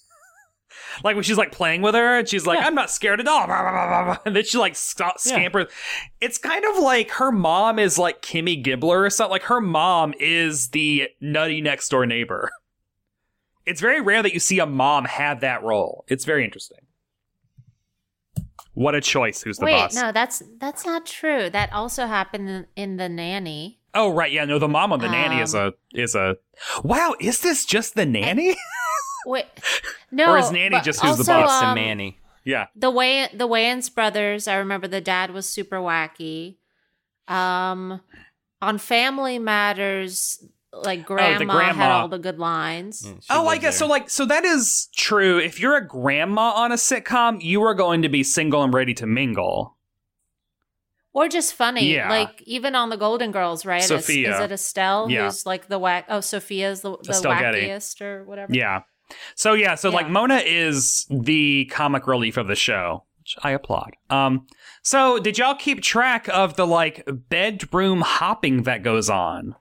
like 1.03 1.15
when 1.15 1.23
she's 1.23 1.37
like 1.37 1.51
playing 1.51 1.81
with 1.81 1.93
her 1.95 2.19
and 2.19 2.27
she's 2.27 2.47
like 2.47 2.59
Yeah. 2.59 2.65
i'm 2.67 2.75
not 2.75 2.89
scared 2.89 3.19
at 3.19 3.27
all 3.27 4.17
and 4.25 4.35
then 4.35 4.43
she 4.43 4.57
like 4.57 4.75
sc- 4.75 5.17
scampers 5.17 5.71
it's 6.19 6.37
kind 6.37 6.65
of 6.65 6.77
like 6.81 7.11
her 7.11 7.31
mom 7.31 7.77
is 7.79 7.97
like 7.99 8.21
kimmy 8.21 8.63
gibbler 8.63 9.05
or 9.05 9.09
something 9.09 9.31
like 9.31 9.43
her 9.43 9.61
mom 9.61 10.13
is 10.19 10.69
the 10.69 11.07
nutty 11.21 11.61
next 11.61 11.89
door 11.89 12.05
neighbor 12.05 12.49
it's 13.65 13.81
very 13.81 14.01
rare 14.01 14.23
that 14.23 14.33
you 14.33 14.39
see 14.39 14.57
a 14.57 14.65
mom 14.65 15.05
have 15.05 15.41
that 15.41 15.61
role. 15.61 16.03
It's 16.07 16.25
very 16.25 16.43
interesting. 16.43 16.79
What 18.79 18.95
a 18.95 19.01
choice. 19.01 19.41
Who's 19.41 19.57
the 19.57 19.65
Wait, 19.65 19.73
boss? 19.73 19.93
no, 19.93 20.13
that's 20.13 20.41
that's 20.57 20.85
not 20.85 21.05
true. 21.05 21.49
That 21.49 21.73
also 21.73 22.07
happened 22.07 22.49
in, 22.49 22.65
in 22.77 22.95
the 22.95 23.09
nanny. 23.09 23.81
Oh 23.93 24.13
right, 24.13 24.31
yeah, 24.31 24.45
no, 24.45 24.57
the 24.57 24.69
mom 24.69 24.93
on 24.93 24.99
the 24.99 25.09
nanny 25.09 25.41
is 25.41 25.53
a 25.53 25.65
Um, 25.65 25.73
is 25.93 26.15
a 26.15 26.37
Wow, 26.81 27.13
is 27.19 27.41
this 27.41 27.65
just 27.65 27.95
the 27.95 28.05
nanny? 28.05 28.55
Wait, 29.25 29.47
no, 30.11 30.29
Or 30.31 30.37
is 30.37 30.49
Nanny 30.49 30.69
but 30.69 30.85
just 30.85 31.01
who's 31.01 31.17
the 31.17 31.29
also, 31.29 31.45
boss 31.45 31.59
to 31.59 31.67
um, 31.67 31.75
Manny. 31.75 32.19
yeah. 32.45 32.67
the 32.73 32.89
way 32.89 33.27
the 33.33 33.49
Wayans 33.49 33.93
brothers. 33.93 34.47
I 34.47 34.55
remember 34.55 34.87
the 34.87 35.01
dad 35.01 35.31
was 35.31 35.45
super 35.49 35.79
wacky. 35.79 36.55
Um, 37.27 37.99
on 38.61 38.77
Family 38.77 39.39
Matters, 39.39 40.41
like 40.71 41.05
grandma, 41.05 41.39
had 41.39 41.73
grandma. 41.73 41.89
all 42.01 42.07
the 42.07 42.19
good 42.19 42.37
lines. 42.39 43.03
Yeah, 43.05 43.13
she 43.19 43.27
Oh, 43.29 43.45
I 43.47 43.51
lived 43.51 43.61
guess 43.61 43.77
so 43.79 43.87
like 43.87 44.09
so 44.09 44.25
that 44.25 44.45
is 44.45 44.89
true. 44.95 45.39
If 45.39 45.59
you're 45.59 45.75
a 45.75 45.85
grandma 45.87 46.51
on 46.51 46.71
a 46.71 46.75
sitcom, 46.75 47.41
you 47.41 47.61
are 47.63 47.73
going 47.73 48.01
to 48.03 48.09
be 48.09 48.23
single 48.23 48.63
and 48.63 48.73
ready 48.73 48.93
to 48.95 49.07
mingle. 49.07 49.77
Or 51.11 51.27
just 51.27 51.53
funny, 51.55 51.93
Yeah. 51.95 52.07
like 52.09 52.41
even 52.43 52.75
on 52.75 52.89
the 52.89 52.97
Golden 52.97 53.31
Girls, 53.31 53.65
right? 53.65 53.81
Is- 53.81 53.87
Sophia. 53.87 54.35
is, 54.35 54.39
it 54.41 54.51
Estelle 54.51 55.09
Yeah. 55.09 55.25
who's 55.25 55.45
like 55.45 55.67
the 55.67 55.79
whack? 55.79 56.05
Oh, 56.07 56.21
Sophia's 56.21 56.81
the, 56.81 56.97
the 57.03 57.09
Estelle 57.11 57.37
Getty. 57.39 57.61
wackiest 57.67 58.01
or 58.01 58.23
whatever. 58.25 58.53
Yeah. 58.53 58.81
So 59.35 59.53
yeah, 59.53 59.73
so 59.73 59.89
like 59.89 60.07
Mona 60.07 60.37
is 60.45 61.07
the 61.09 61.65
comic 61.71 62.05
relief 62.05 62.37
of 62.37 62.45
the 62.47 62.55
show, 62.55 63.05
which 63.17 63.35
I 63.43 63.51
applaud. 63.51 63.95
Um 64.11 64.45
so 64.83 65.17
did 65.17 65.39
y'all 65.39 65.55
keep 65.55 65.81
track 65.81 66.29
of 66.29 66.55
the 66.57 66.67
like 66.67 67.03
bedroom 67.27 68.01
hopping 68.01 68.63
that 68.63 68.83
goes 68.83 69.09
on? 69.09 69.55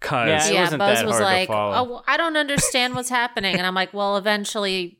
Cuz 0.00 0.12
Yeah, 0.12 0.46
it 0.46 0.52
yeah, 0.54 0.60
wasn't 0.62 0.78
Buzz 0.80 0.98
that 0.98 1.06
was 1.06 1.14
hard 1.14 1.24
like, 1.24 1.48
"Oh, 1.50 2.02
I 2.06 2.16
don't 2.16 2.36
understand 2.36 2.94
what's 2.94 3.08
happening," 3.08 3.56
and 3.56 3.66
I'm 3.66 3.74
like, 3.74 3.94
"Well, 3.94 4.16
eventually, 4.18 4.98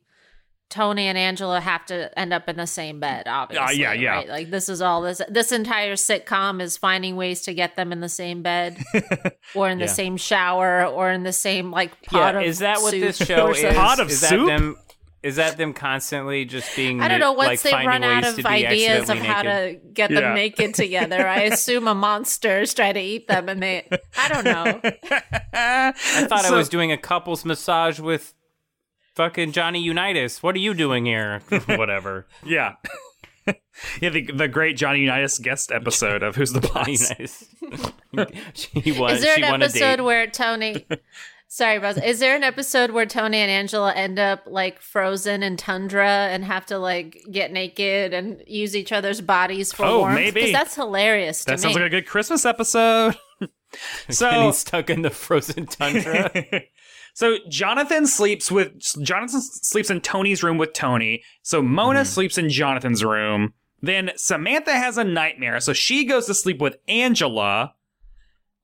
Tony 0.68 1.06
and 1.06 1.16
Angela 1.16 1.60
have 1.60 1.84
to 1.86 2.18
end 2.18 2.32
up 2.32 2.48
in 2.48 2.56
the 2.56 2.66
same 2.66 2.98
bed, 2.98 3.28
uh, 3.28 3.30
obviously. 3.30 3.76
yeah, 3.80 3.92
yeah. 3.92 4.10
Right? 4.16 4.28
Like 4.28 4.50
this 4.50 4.68
is 4.68 4.82
all 4.82 5.00
this. 5.02 5.20
This 5.28 5.52
entire 5.52 5.94
sitcom 5.94 6.60
is 6.60 6.76
finding 6.76 7.14
ways 7.14 7.42
to 7.42 7.54
get 7.54 7.76
them 7.76 7.92
in 7.92 8.00
the 8.00 8.08
same 8.08 8.42
bed, 8.42 8.82
or 9.54 9.68
in 9.68 9.78
the 9.78 9.84
Yeah. 9.84 9.92
same 9.92 10.16
shower, 10.16 10.84
or 10.86 11.10
in 11.10 11.22
the 11.22 11.32
same 11.32 11.70
like 11.70 12.02
pot 12.02 12.34
Yeah, 12.34 12.40
of 12.40 12.46
is 12.46 12.58
that 12.60 12.80
what 12.82 12.90
this 12.92 13.16
show 13.16 13.50
is? 13.50 13.60
something. 13.60 13.76
Pot 13.78 14.00
of 14.00 14.10
is 14.10 14.20
soup? 14.20 14.46
That 14.48 14.58
them, 14.58 14.76
is 15.26 15.36
that 15.36 15.56
them 15.56 15.72
constantly 15.74 16.44
just 16.44 16.74
being? 16.76 17.00
I 17.00 17.08
don't 17.08 17.20
know. 17.20 17.32
like, 17.32 17.48
Once 17.48 17.62
they 17.62 17.72
run 17.72 18.04
out 18.04 18.24
of 18.24 18.46
ideas 18.46 19.10
of 19.10 19.18
how 19.18 19.42
naked? 19.42 19.82
to 19.82 19.88
get 19.92 20.10
Yeah. 20.10 20.20
them 20.20 20.34
naked 20.34 20.74
together, 20.74 21.26
I 21.26 21.40
assume 21.52 21.88
a 21.88 21.94
monster's 21.94 22.72
trying 22.72 22.94
to 22.94 23.00
eat 23.00 23.26
them, 23.28 23.48
and 23.48 23.62
they. 23.62 23.88
I 24.16 24.28
don't 24.28 24.44
know. 24.44 24.80
I 25.52 25.92
thought 26.28 26.44
I 26.44 26.54
was 26.56 26.68
doing 26.68 26.92
a 26.92 26.96
couples 26.98 27.44
massage 27.44 27.98
with 28.00 28.34
fucking 29.14 29.52
Johnny 29.52 29.80
Unitas. 29.80 30.42
What 30.42 30.54
are 30.54 30.58
you 30.60 30.74
doing 30.74 31.06
here? 31.06 31.40
Whatever. 31.66 32.26
yeah. 32.44 32.74
yeah, 34.00 34.10
the, 34.10 34.22
the 34.32 34.48
great 34.48 34.76
Johnny 34.76 35.00
Unitas 35.00 35.38
guest 35.38 35.70
episode 35.72 36.22
of 36.22 36.36
Who's 36.36 36.52
the 36.52 36.60
Johnny 36.60 36.96
Boss. 36.96 37.44
Unitas. 37.62 37.92
she 38.54 38.92
won. 38.92 39.12
Is 39.14 39.22
there 39.22 39.36
an 39.36 39.44
episode 39.62 40.00
where 40.00 40.26
Tony? 40.26 40.86
Sorry, 41.48 41.78
Buzz. 41.78 41.96
Is 41.98 42.18
there 42.18 42.34
an 42.34 42.42
episode 42.42 42.90
where 42.90 43.06
Tony 43.06 43.38
and 43.38 43.50
Angela 43.50 43.92
end 43.94 44.18
up 44.18 44.42
like 44.46 44.80
frozen 44.82 45.42
in 45.42 45.56
tundra 45.56 46.08
and 46.08 46.44
have 46.44 46.66
to 46.66 46.78
like 46.78 47.22
get 47.30 47.52
naked 47.52 48.12
and 48.12 48.42
use 48.46 48.74
each 48.74 48.90
other's 48.92 49.20
bodies 49.20 49.72
for 49.72 49.84
Oh, 49.84 49.98
warmth? 50.00 50.16
maybe. 50.16 50.42
'Cause 50.42 50.52
that's 50.52 50.74
hilarious 50.74 51.40
to 51.44 51.52
That 51.52 51.58
me. 51.58 51.62
sounds 51.62 51.74
like 51.76 51.84
a 51.84 51.88
good 51.88 52.06
Christmas 52.06 52.44
episode. 52.44 53.16
so 54.10 54.30
Getting 54.30 54.52
stuck 54.52 54.90
in 54.90 55.02
the 55.02 55.10
frozen 55.10 55.66
tundra. 55.66 56.30
so 57.14 57.36
Jonathan 57.48 58.06
sleeps 58.08 58.50
with 58.50 58.78
Jonathan 59.02 59.40
sleeps 59.40 59.88
in 59.88 60.00
Tony's 60.00 60.42
room 60.42 60.58
with 60.58 60.72
Tony. 60.72 61.22
So 61.42 61.62
Mona 61.62 62.00
Mm-hmm. 62.00 62.06
sleeps 62.08 62.38
in 62.38 62.50
Jonathan's 62.50 63.04
room. 63.04 63.54
Then 63.80 64.10
Samantha 64.16 64.72
has 64.72 64.98
a 64.98 65.04
nightmare, 65.04 65.60
so 65.60 65.72
she 65.72 66.04
goes 66.06 66.26
to 66.26 66.34
sleep 66.34 66.60
with 66.60 66.76
Angela. 66.88 67.74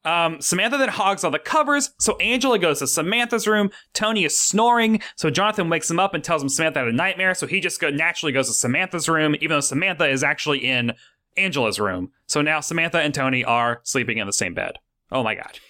Um, 0.04 0.40
Samantha 0.40 0.78
then 0.78 0.88
hogs 0.88 1.22
all 1.22 1.30
the 1.30 1.38
covers, 1.38 1.92
so 1.98 2.16
Angela 2.16 2.58
goes 2.58 2.80
to 2.80 2.86
Samantha's 2.88 3.46
room. 3.46 3.70
Tony 3.94 4.24
is 4.24 4.36
snoring, 4.38 5.00
so 5.14 5.30
Jonathan 5.30 5.68
wakes 5.70 5.88
him 5.90 6.00
up 6.00 6.12
and 6.14 6.24
tells 6.24 6.42
him 6.42 6.48
Samantha 6.48 6.80
had 6.80 6.88
a 6.88 6.92
nightmare, 6.92 7.34
so 7.34 7.46
he 7.46 7.60
just 7.60 7.80
go, 7.80 7.88
naturally 7.88 8.32
goes 8.32 8.48
to 8.48 8.54
Samantha's 8.54 9.08
room, 9.08 9.34
even 9.36 9.50
though 9.50 9.60
Samantha 9.60 10.08
is 10.08 10.24
actually 10.24 10.58
in 10.58 10.92
Angela's 11.36 11.78
room. 11.78 12.10
So 12.26 12.42
now 12.42 12.58
Samantha 12.60 12.98
and 13.00 13.14
Tony 13.14 13.44
are 13.44 13.80
sleeping 13.84 14.18
in 14.18 14.26
the 14.26 14.32
same 14.32 14.54
bed. 14.54 14.78
Oh 15.12 15.22
my 15.22 15.34
god. 15.36 15.60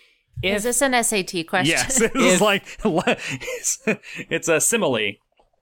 Is 0.42 0.62
this 0.62 0.80
an 0.80 0.92
SAT 1.04 1.46
question? 1.46 1.66
Yes, 1.76 2.00
it's 2.00 2.14
If- 2.16 2.40
like 2.40 2.64
it's, 2.84 3.78
it's 4.30 4.48
a 4.48 4.60
simile. 4.60 5.12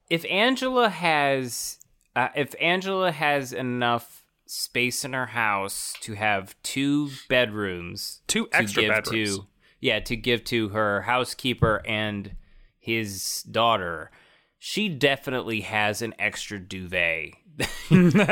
if 0.09 0.23
Angela 0.25 0.89
has, 0.89 1.77
uh, 2.15 2.29
if 2.35 2.55
Angela 2.59 3.11
has 3.11 3.51
enough 3.51 4.20
space 4.53 5.05
in 5.05 5.13
her 5.13 5.27
house 5.27 5.93
to 6.01 6.13
have 6.13 6.55
two 6.61 7.09
bedrooms, 7.29 8.21
Two 8.27 8.47
to 8.47 8.57
extra 8.57 8.83
give 8.83 8.91
bedrooms. 8.93 9.37
to 9.39 9.45
yeah, 9.79 9.99
to 10.01 10.15
give 10.15 10.43
to 10.45 10.69
her 10.69 11.01
housekeeper 11.01 11.81
and 11.87 12.35
his 12.77 13.43
daughter. 13.43 14.11
She 14.59 14.89
definitely 14.89 15.61
has 15.61 16.01
an 16.01 16.13
extra 16.19 16.59
duvet. 16.59 17.31
You 17.89 18.11
know, 18.11 18.25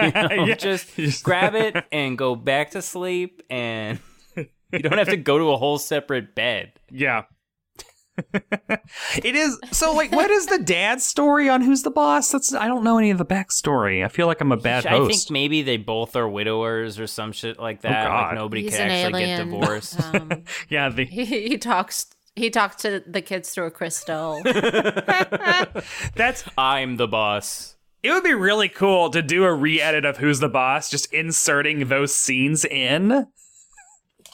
Yeah. 0.46 0.56
Just 0.56 1.24
grab 1.24 1.56
it 1.56 1.76
and 1.92 2.18
go 2.18 2.36
back 2.36 2.72
to 2.72 2.82
sleep, 2.82 3.42
and 3.50 4.00
you 4.36 4.80
don't 4.80 4.98
have 4.98 5.10
to 5.10 5.18
go 5.18 5.38
to 5.38 5.52
a 5.52 5.58
whole 5.58 5.78
separate 5.78 6.36
bed. 6.36 6.74
Yeah. 6.92 7.24
It 9.24 9.36
is 9.36 9.58
so 9.72 9.94
like 9.94 10.12
what 10.12 10.30
is 10.30 10.48
the 10.48 10.60
dad's 10.60 11.04
story 11.06 11.50
on 11.50 11.62
who's 11.62 11.84
the 11.84 11.92
boss? 11.92 12.32
That's 12.32 12.54
I 12.54 12.68
don't 12.68 12.84
know 12.84 12.98
any 12.98 13.12
of 13.12 13.18
the 13.18 13.26
backstory. 13.26 14.04
I 14.04 14.08
feel 14.08 14.28
like 14.28 14.42
I'm 14.42 14.52
a 14.52 14.58
bad 14.58 14.86
I 14.86 15.06
think 15.08 15.30
maybe 15.30 15.62
they 15.62 15.78
both 15.78 16.16
are 16.16 16.28
widowers 16.28 17.00
or 17.00 17.08
some 17.08 17.32
shit 17.32 17.60
like 17.60 17.82
that. 17.82 18.08
God. 18.08 18.28
like 18.28 18.36
nobody 18.36 18.64
He's 18.64 18.78
can 18.78 18.90
actually 18.90 19.24
alien. 19.24 19.50
get 19.50 19.60
divorced. 19.60 20.00
Um, 20.14 20.44
yeah, 20.70 20.90
the, 20.90 21.06
he, 21.06 21.26
he 21.26 21.58
talks. 21.58 22.08
He 22.36 22.50
talks 22.50 22.78
to 22.78 23.04
the 23.06 23.22
kids 23.22 23.50
through 23.50 23.66
a 23.66 23.72
crystal. 23.72 24.42
that's 26.16 26.44
I'm 26.58 26.96
the 26.98 27.08
boss. 27.08 27.76
it 28.02 28.12
would 28.12 28.24
be 28.24 28.34
really 28.34 28.70
cool 28.70 29.10
to 29.12 29.22
do 29.22 29.44
a 29.44 29.54
re-edit 29.54 30.06
of 30.06 30.18
Who's 30.18 30.40
the 30.40 30.48
Boss, 30.50 30.90
just 30.90 31.14
inserting 31.14 31.88
those 31.90 32.14
scenes 32.14 32.64
in. 32.66 33.28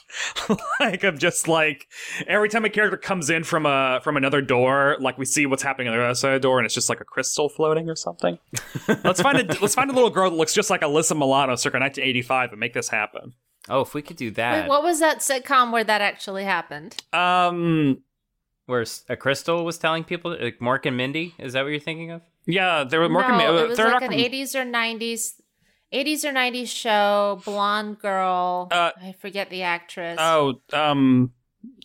like 0.79 1.03
of 1.03 1.17
just 1.19 1.47
like 1.47 1.87
every 2.27 2.49
time 2.49 2.65
a 2.65 2.69
character 2.69 2.97
comes 2.97 3.29
in 3.29 3.43
from 3.43 3.65
a 3.65 3.99
from 4.03 4.17
another 4.17 4.41
door, 4.41 4.97
like 4.99 5.17
we 5.17 5.25
see 5.25 5.45
what's 5.45 5.63
happening 5.63 5.87
on 5.87 5.97
the 5.97 6.03
other 6.03 6.15
side 6.15 6.33
of 6.33 6.41
the 6.41 6.45
door, 6.45 6.59
and 6.59 6.65
it's 6.65 6.75
just 6.75 6.89
like 6.89 7.01
a 7.01 7.05
crystal 7.05 7.49
floating 7.49 7.89
or 7.89 7.95
something. 7.95 8.37
let's 9.03 9.21
find 9.21 9.37
a 9.37 9.43
let's 9.61 9.75
find 9.75 9.89
a 9.89 9.93
little 9.93 10.09
girl 10.09 10.29
that 10.29 10.35
looks 10.35 10.53
just 10.53 10.69
like 10.69 10.81
Alyssa 10.81 11.17
Milano, 11.17 11.55
circa 11.55 11.79
1985, 11.79 12.51
and 12.51 12.59
make 12.59 12.73
this 12.73 12.89
happen. 12.89 13.33
Oh, 13.67 13.81
if 13.81 13.93
we 13.93 14.01
could 14.01 14.17
do 14.17 14.29
that, 14.31 14.63
Wait, 14.63 14.69
what 14.69 14.83
was 14.83 14.99
that 14.99 15.19
sitcom 15.19 15.71
where 15.71 15.83
that 15.83 16.01
actually 16.01 16.43
happened? 16.43 16.95
Um, 17.13 18.01
where 18.67 18.85
a 19.09 19.15
crystal 19.17 19.65
was 19.65 19.77
telling 19.77 20.03
people, 20.03 20.37
like 20.39 20.59
Mork 20.59 20.85
and 20.85 20.95
Mindy, 20.97 21.33
is 21.39 21.53
that 21.53 21.63
what 21.63 21.69
you're 21.69 21.79
thinking 21.79 22.11
of? 22.11 22.21
yeah, 22.45 22.83
there 22.83 22.99
were 22.99 23.09
more. 23.09 23.21
no, 23.27 23.57
uh, 23.57 23.63
it 23.63 23.69
was 23.69 23.77
they're 23.77 23.87
like 23.87 24.01
not 24.01 24.03
an 24.03 24.19
from- 24.19 24.31
80s 24.31 24.55
or 24.55 24.63
90s, 24.65 25.33
80s 25.93 26.23
or 26.25 26.31
90s 26.33 26.67
show. 26.67 27.41
Blonde 27.45 27.99
girl. 27.99 28.67
Uh, 28.71 28.91
I 29.01 29.13
forget 29.19 29.49
the 29.49 29.63
actress. 29.63 30.17
Oh, 30.19 30.61
um, 30.73 31.31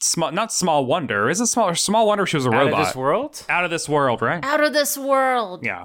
small, 0.00 0.32
not 0.32 0.52
small 0.52 0.84
wonder. 0.86 1.28
Is 1.30 1.40
it 1.40 1.46
small? 1.46 1.74
Small 1.74 2.06
wonder. 2.06 2.26
She 2.26 2.36
was 2.36 2.46
a 2.46 2.50
Out 2.50 2.66
robot. 2.66 2.80
of 2.80 2.86
this 2.86 2.96
world? 2.96 3.44
Out 3.48 3.64
of 3.64 3.70
this 3.70 3.88
world, 3.88 4.22
right? 4.22 4.44
Out 4.44 4.62
of 4.62 4.72
this 4.72 4.96
world. 4.98 5.64
Yeah, 5.64 5.84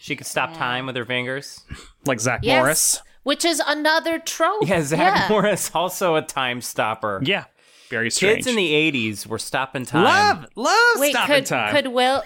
She 0.00 0.16
could 0.16 0.26
stop 0.26 0.54
time 0.54 0.86
with 0.86 0.96
her 0.96 1.04
fingers. 1.04 1.64
like 2.06 2.20
Zach 2.20 2.40
Yes. 2.42 2.60
Morris. 2.60 3.02
Which 3.22 3.44
is 3.44 3.60
another 3.66 4.18
trope. 4.18 4.66
Yeah, 4.66 4.80
Zach 4.82 5.28
Morris 5.28 5.70
also 5.74 6.16
a 6.16 6.22
time 6.22 6.62
stopper. 6.62 7.20
Yeah, 7.22 7.44
very 7.90 8.10
strange. 8.10 8.36
Kids 8.38 8.46
in 8.46 8.56
the 8.56 8.72
'80s 8.72 9.26
were 9.26 9.38
stopping 9.38 9.84
time. 9.84 10.04
love, 10.04 10.46
love 10.56 10.76
Wait, 11.00 11.10
stopping 11.12 11.34
could 11.36 11.46
time. 11.46 11.74
could 11.74 11.88
Will 11.88 12.22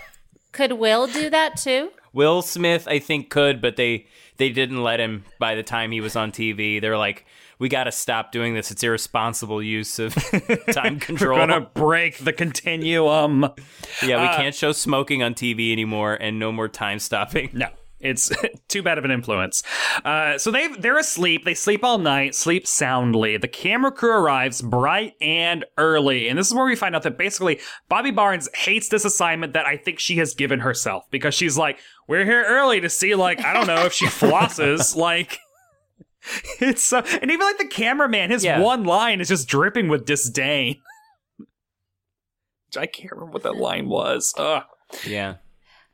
could 0.53 0.75
Will 0.75 1.09
do 1.09 1.29
that 1.31 1.57
too? 1.57 1.91
Will 2.12 2.43
Smith, 2.43 2.87
I 2.87 3.01
think, 3.01 3.29
could, 3.29 3.61
but 3.61 3.75
they 3.75 4.07
they 4.37 4.51
didn't 4.51 4.82
let 4.82 5.01
him. 5.01 5.24
By 5.39 5.55
the 5.55 5.62
time 5.62 5.91
he 5.91 6.01
was 6.01 6.16
on 6.16 6.32
TV, 6.32 6.80
they're 6.80 6.99
like, 6.99 7.26
"We 7.59 7.68
got 7.68 7.85
to 7.85 7.93
stop 7.93 8.32
doing 8.32 8.55
this. 8.55 8.70
It's 8.70 8.82
irresponsible 8.82 9.62
use 9.62 9.99
of 9.99 10.14
time 10.72 10.99
control. 10.99 11.39
We're 11.39 11.47
gonna 11.47 11.70
break 11.74 12.18
the 12.18 12.32
continuum. 12.32 13.43
yeah, 14.03 14.20
we 14.20 14.28
uh, 14.28 14.37
can't 14.37 14.55
show 14.55 14.72
smoking 14.72 15.22
on 15.22 15.35
TV 15.35 15.72
anymore, 15.72 16.14
and 16.14 16.39
no 16.39 16.53
more 16.53 16.68
time 16.68 16.99
stopping. 16.99 17.51
No, 17.53 17.68
it's 18.05 18.31
too 18.69 18.83
bad 18.83 18.99
of 18.99 19.05
an 19.05 19.11
influence. 19.11 19.63
Uh, 20.05 20.39
so 20.39 20.51
they 20.51 20.69
they're 20.69 20.99
asleep. 20.99 21.45
They 21.45 21.55
sleep 21.55 21.83
all 21.83 21.99
night, 21.99 22.35
sleep 22.35 22.67
soundly. 22.67 23.37
The 23.37 23.49
camera 23.49 23.91
crew 23.91 24.13
arrives 24.13 24.63
bright 24.63 25.15
and 25.21 25.65
early, 25.79 26.29
and 26.29 26.39
this 26.39 26.47
is 26.49 26.55
where 26.55 26.65
we 26.65 26.77
find 26.77 26.95
out 26.95 27.03
that 27.03 27.19
basically 27.19 27.61
Bobby 27.89 28.11
Barnes 28.11 28.49
hates 28.55 28.89
this 28.89 29.05
assignment 29.05 29.53
that 29.55 29.67
I 29.67 29.77
think 29.77 29.99
she 29.99 30.17
has 30.19 30.35
given 30.35 30.61
herself 30.61 31.05
because 31.11 31.35
she's 31.35 31.57
like, 31.59 31.79
"We're 32.07 32.25
here 32.25 32.45
early 32.47 32.81
to 32.81 32.89
see 32.91 33.15
like 33.15 33.45
I 33.45 33.53
don't 33.53 33.67
know 33.67 33.85
if 33.87 33.93
she 33.93 34.07
flosses 34.21 34.95
like." 34.97 35.39
It's 36.59 36.83
so, 36.83 37.01
and 37.21 37.31
even 37.31 37.47
like 37.47 37.59
the 37.59 37.67
cameraman, 37.67 38.31
his 38.31 38.43
Yeah. 38.45 38.59
one 38.61 38.85
line 38.85 39.21
is 39.21 39.29
just 39.29 39.47
dripping 39.47 39.89
with 39.89 40.07
disdain. 40.07 40.81
I 42.79 42.87
can't 42.87 43.13
remember 43.13 43.33
what 43.33 43.43
that 43.43 43.57
line 43.57 43.89
was. 43.91 44.33
Ugh. 44.39 44.63
Yeah, 45.07 45.35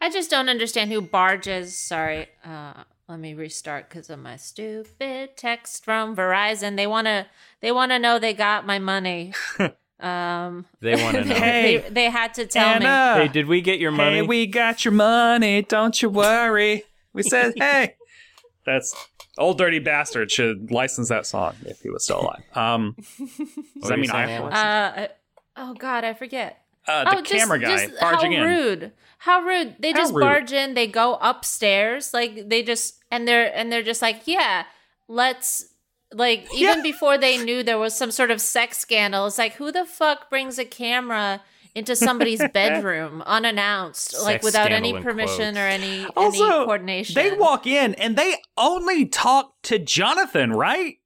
I 0.00 0.10
just 0.10 0.30
don't 0.30 0.48
understand 0.48 0.90
who 0.90 1.00
barges. 1.00 1.76
Sorry, 1.76 2.28
uh, 2.44 2.84
let 3.08 3.18
me 3.18 3.34
restart 3.34 3.88
because 3.88 4.08
of 4.08 4.18
my 4.18 4.36
stupid 4.36 5.36
text 5.36 5.84
from 5.84 6.16
Verizon. 6.16 6.76
They 6.76 6.86
wanna 6.86 7.26
they 7.60 7.72
wanna 7.72 7.98
know 7.98 8.18
they 8.18 8.32
got 8.32 8.66
my 8.66 8.78
money. 8.78 9.34
um, 10.00 10.66
they 10.80 11.02
want 11.02 11.16
to 11.16 11.24
know. 11.24 11.34
Hey, 11.40 11.78
they, 11.78 11.90
they 11.90 12.10
had 12.10 12.34
to 12.34 12.46
tell 12.46 12.78
me. 12.78 12.86
Anna. 12.86 13.22
hey, 13.22 13.28
did 13.28 13.46
we 13.46 13.60
get 13.60 13.78
your 13.78 13.90
money? 13.90 14.16
Hey, 14.16 14.22
we 14.22 14.46
got 14.46 14.84
your 14.84 14.92
money. 14.92 15.62
Don't 15.62 16.00
you 16.00 16.08
worry. 16.08 16.84
We 17.12 17.22
said, 17.22 17.54
hey. 17.58 17.96
That's 18.66 18.94
old 19.38 19.58
dirty 19.58 19.78
bastard 19.78 20.30
should 20.30 20.70
license 20.70 21.08
that 21.08 21.26
song 21.26 21.56
if 21.64 21.80
he 21.80 21.90
was 21.90 22.04
still 22.04 22.20
alive. 22.20 22.42
Um, 22.54 22.94
does 22.98 23.88
that 23.88 23.98
mean 23.98 24.10
I 24.10 24.26
saying, 24.26 24.42
have 24.42 24.50
to 24.50 24.56
Uh, 24.56 25.08
oh 25.56 25.74
God, 25.74 26.04
I 26.04 26.14
forget. 26.14 26.59
Uh, 26.86 27.04
the 27.04 27.18
oh, 27.18 27.22
camera 27.22 27.58
guy 27.58 27.86
just 27.86 28.00
barging 28.00 28.32
how 28.32 28.42
in. 28.42 28.48
rude! 28.48 28.92
How 29.18 29.40
rude! 29.42 29.76
They 29.78 29.92
How 29.92 29.98
just 29.98 30.14
rude. 30.14 30.20
barge 30.22 30.52
in. 30.52 30.74
They 30.74 30.86
go 30.86 31.18
upstairs. 31.20 32.12
Like 32.14 32.48
they 32.48 32.62
just 32.62 32.98
and 33.10 33.28
they're 33.28 33.54
and 33.54 33.70
they're 33.70 33.82
just 33.82 34.02
like, 34.02 34.22
yeah, 34.26 34.64
let's. 35.08 35.66
Like 36.12 36.46
even 36.52 36.78
Yeah. 36.78 36.82
before 36.82 37.18
they 37.18 37.38
knew 37.38 37.62
there 37.62 37.78
was 37.78 37.94
some 37.96 38.10
sort 38.10 38.32
of 38.32 38.40
sex 38.40 38.78
scandal, 38.78 39.26
it's 39.26 39.38
like 39.38 39.54
who 39.54 39.70
the 39.70 39.84
fuck 39.84 40.28
brings 40.28 40.58
a 40.58 40.64
camera 40.64 41.40
into 41.72 41.94
somebody's 41.94 42.42
bedroom 42.52 43.22
unannounced, 43.26 44.20
like 44.24 44.42
without 44.42 44.72
any 44.72 44.88
scandal 44.88 44.96
in 44.96 45.02
permission 45.04 45.56
or 45.56 45.60
any 45.68 46.04
any 46.16 46.38
coordination? 46.38 47.14
they 47.14 47.30
walk 47.36 47.64
in 47.64 47.94
and 47.94 48.16
they 48.16 48.34
only 48.56 49.06
talk 49.06 49.52
to 49.62 49.78
Jonathan, 49.78 50.52
right? 50.52 50.96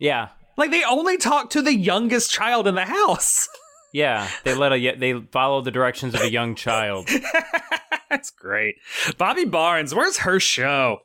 Yeah, 0.00 0.30
Like 0.56 0.72
they 0.72 0.82
only 0.82 1.16
talk 1.16 1.50
to 1.50 1.62
the 1.62 1.76
youngest 1.76 2.32
child 2.32 2.66
in 2.66 2.74
the 2.74 2.86
house. 2.86 3.48
yeah. 3.92 4.28
They 4.44 4.54
let 4.54 4.72
a 4.72 4.94
they 4.96 5.14
follow 5.32 5.60
the 5.62 5.70
directions 5.70 6.14
of 6.14 6.20
a 6.22 6.30
young 6.30 6.54
child. 6.54 7.08
That's 8.10 8.30
great. 8.30 8.76
Bobby 9.18 9.44
Barnes, 9.44 9.94
where's 9.94 10.18
her 10.18 10.40
show? 10.40 10.98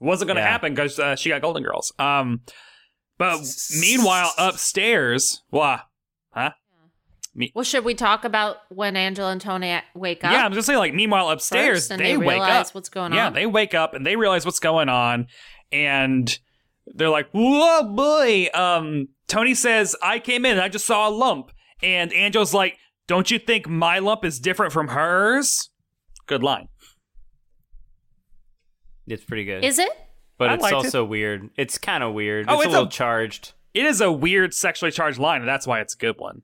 Wasn't 0.00 0.28
going 0.28 0.36
to 0.36 0.42
Yeah. 0.42 0.50
happen 0.50 0.74
because 0.74 0.98
uh, 0.98 1.16
she 1.16 1.28
got 1.30 1.40
Golden 1.42 1.62
Girls. 1.62 1.92
Um, 1.98 2.42
but 3.18 3.40
meanwhile, 3.80 4.30
upstairs, 4.38 5.42
what? 5.50 5.80
Huh? 6.30 6.50
Me- 7.34 7.50
well, 7.54 7.64
should 7.64 7.84
we 7.84 7.94
talk 7.94 8.24
about 8.24 8.58
when 8.68 8.96
Angela 8.96 9.32
and 9.32 9.40
Tony 9.40 9.80
wake 9.94 10.22
up? 10.22 10.32
Yeah, 10.32 10.44
I'm 10.44 10.52
just 10.52 10.66
saying, 10.66 10.78
like, 10.78 10.94
meanwhile, 10.94 11.30
upstairs, 11.30 11.88
first 11.88 11.98
they, 11.98 12.12
they 12.12 12.16
wake 12.16 12.40
up. 12.40 12.68
what's 12.74 12.88
going 12.88 13.12
on. 13.12 13.16
Yeah, 13.16 13.30
they 13.30 13.46
wake 13.46 13.74
up 13.74 13.94
and 13.94 14.06
they 14.06 14.14
realize 14.14 14.44
what's 14.44 14.60
going 14.60 14.88
on. 14.88 15.26
And 15.72 16.36
they're 16.86 17.08
like, 17.08 17.28
whoa, 17.32 17.82
boy. 17.92 18.48
Um, 18.54 19.08
Tony 19.26 19.54
says, 19.54 19.96
I 20.02 20.20
came 20.20 20.44
in 20.44 20.52
and 20.52 20.60
I 20.60 20.68
just 20.68 20.86
saw 20.86 21.08
a 21.08 21.10
lump. 21.10 21.50
And 21.84 22.12
Angel's 22.12 22.54
like, 22.54 22.78
don't 23.06 23.30
you 23.30 23.38
think 23.38 23.68
my 23.68 23.98
lump 23.98 24.24
is 24.24 24.40
different 24.40 24.72
from 24.72 24.88
hers? 24.88 25.68
Good 26.26 26.42
line. 26.42 26.68
It's 29.06 29.22
pretty 29.24 29.44
good. 29.44 29.64
Is 29.64 29.78
it? 29.78 29.90
but 30.38 30.50
I 30.50 30.54
it's 30.54 30.62
liked 30.62 30.74
also 30.74 31.04
weird. 31.04 31.50
It's 31.56 31.78
kind 31.78 32.02
of 32.02 32.12
weird. 32.14 32.46
Oh, 32.48 32.54
it's, 32.54 32.64
it's 32.64 32.68
a 32.68 32.70
little 32.72 32.88
a- 32.88 32.90
charged. 32.90 33.52
It 33.72 33.84
is 33.84 34.00
a 34.00 34.10
weird 34.10 34.54
sexually 34.54 34.92
charged 34.92 35.18
line, 35.18 35.40
and 35.40 35.48
that's 35.48 35.66
why 35.66 35.80
it's 35.80 35.94
a 35.94 35.98
good 35.98 36.16
one. 36.18 36.42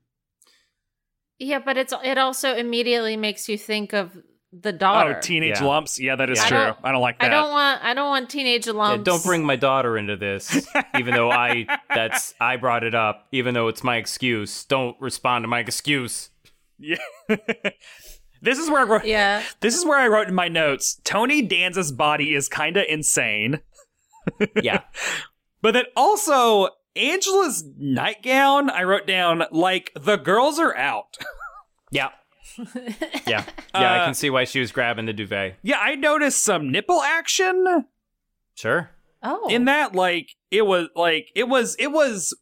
Yeah, 1.39 1.59
but 1.59 1.77
it's 1.77 1.93
it 2.03 2.17
also 2.17 2.55
immediately 2.55 3.17
makes 3.17 3.49
you 3.49 3.57
think 3.57 3.93
of 3.93 4.17
the 4.53 4.69
oh, 4.69 4.77
daughter. 4.77 5.15
Oh, 5.17 5.21
teenage 5.21 5.59
Yeah. 5.59 5.65
lumps. 5.65 5.99
Yeah, 5.99 6.15
that 6.17 6.29
is 6.29 6.37
Yeah. 6.39 6.43
I 6.43 6.47
true. 6.49 6.57
don't- 6.57 6.77
I 6.83 6.91
don't 6.91 7.01
like 7.01 7.19
that. 7.19 7.25
I 7.25 7.29
don't 7.29 7.51
want 7.51 7.83
I 7.83 7.93
don't 7.93 8.09
want 8.09 8.29
teenage 8.29 8.67
Yeah, 8.67 8.73
lumps. 8.73 9.03
don't 9.05 9.23
bring 9.23 9.45
my 9.45 9.55
daughter 9.55 9.97
into 9.97 10.15
this, 10.17 10.67
even 10.99 11.13
though 11.13 11.31
I 11.31 11.65
that's 11.93 12.33
I 12.39 12.57
brought 12.57 12.83
it 12.83 12.93
up, 12.95 13.27
even 13.31 13.53
though 13.53 13.67
it's 13.69 13.83
my 13.83 13.95
excuse. 13.97 14.65
Don't 14.65 14.95
respond 14.99 15.43
to 15.43 15.47
my 15.47 15.59
excuse. 15.59 16.29
Yeah. 16.77 16.97
this 18.41 18.57
is 18.57 18.69
where 18.69 18.81
I 18.81 18.83
wrote. 18.83 19.05
Yeah. 19.05 19.43
This 19.61 19.77
is 19.77 19.85
where 19.85 19.99
I 19.99 20.07
wrote 20.07 20.27
in 20.27 20.33
my 20.35 20.47
notes. 20.47 20.99
Tony 21.03 21.41
Danza's 21.47 21.91
body 21.91 22.33
is 22.33 22.49
kind 22.49 22.75
of 22.75 22.85
insane, 22.89 23.61
Yeah, 24.61 24.81
but 25.61 25.71
then 25.73 25.85
also 25.95 26.69
Angela's 26.95 27.63
nightgown. 27.77 28.69
I 28.69 28.83
wrote 28.83 29.07
down 29.07 29.43
like 29.51 29.91
the 29.95 30.17
girls 30.17 30.59
are 30.59 30.75
out. 30.75 31.17
yeah, 31.91 32.09
yeah, 32.57 32.65
yeah. 33.27 33.43
I 33.73 33.99
Uh, 33.99 34.05
can 34.05 34.13
see 34.13 34.29
why 34.29 34.43
she 34.45 34.59
was 34.59 34.71
grabbing 34.71 35.05
the 35.05 35.13
duvet. 35.13 35.57
yeah, 35.63 35.79
I 35.79 35.95
noticed 35.95 36.41
some 36.43 36.71
nipple 36.71 37.01
action 37.01 37.85
Sure. 38.55 38.91
Oh. 39.23 39.47
in 39.49 39.65
that. 39.65 39.93
Like 39.95 40.29
it 40.49 40.63
was 40.65 40.87
like 40.95 41.27
it 41.35 41.47
was 41.47 41.75
it 41.79 41.91
was. 41.91 42.35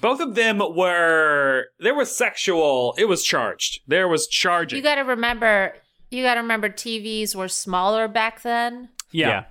Both 0.00 0.20
of 0.20 0.36
them 0.36 0.58
were 0.76 1.64
there 1.80 1.94
was 1.94 2.14
sexual. 2.14 2.94
It 2.96 3.06
was 3.06 3.24
charged. 3.24 3.80
There 3.88 4.06
was 4.06 4.28
charging. 4.28 4.76
you 4.76 4.82
got 4.82 4.94
to 4.96 5.00
remember 5.02 5.74
you 6.10 6.22
got 6.22 6.34
to 6.34 6.40
remember 6.40 6.68
TVs 6.68 7.34
were 7.34 7.48
smaller 7.48 8.06
back 8.06 8.42
then. 8.42 8.90
yeah. 9.12 9.44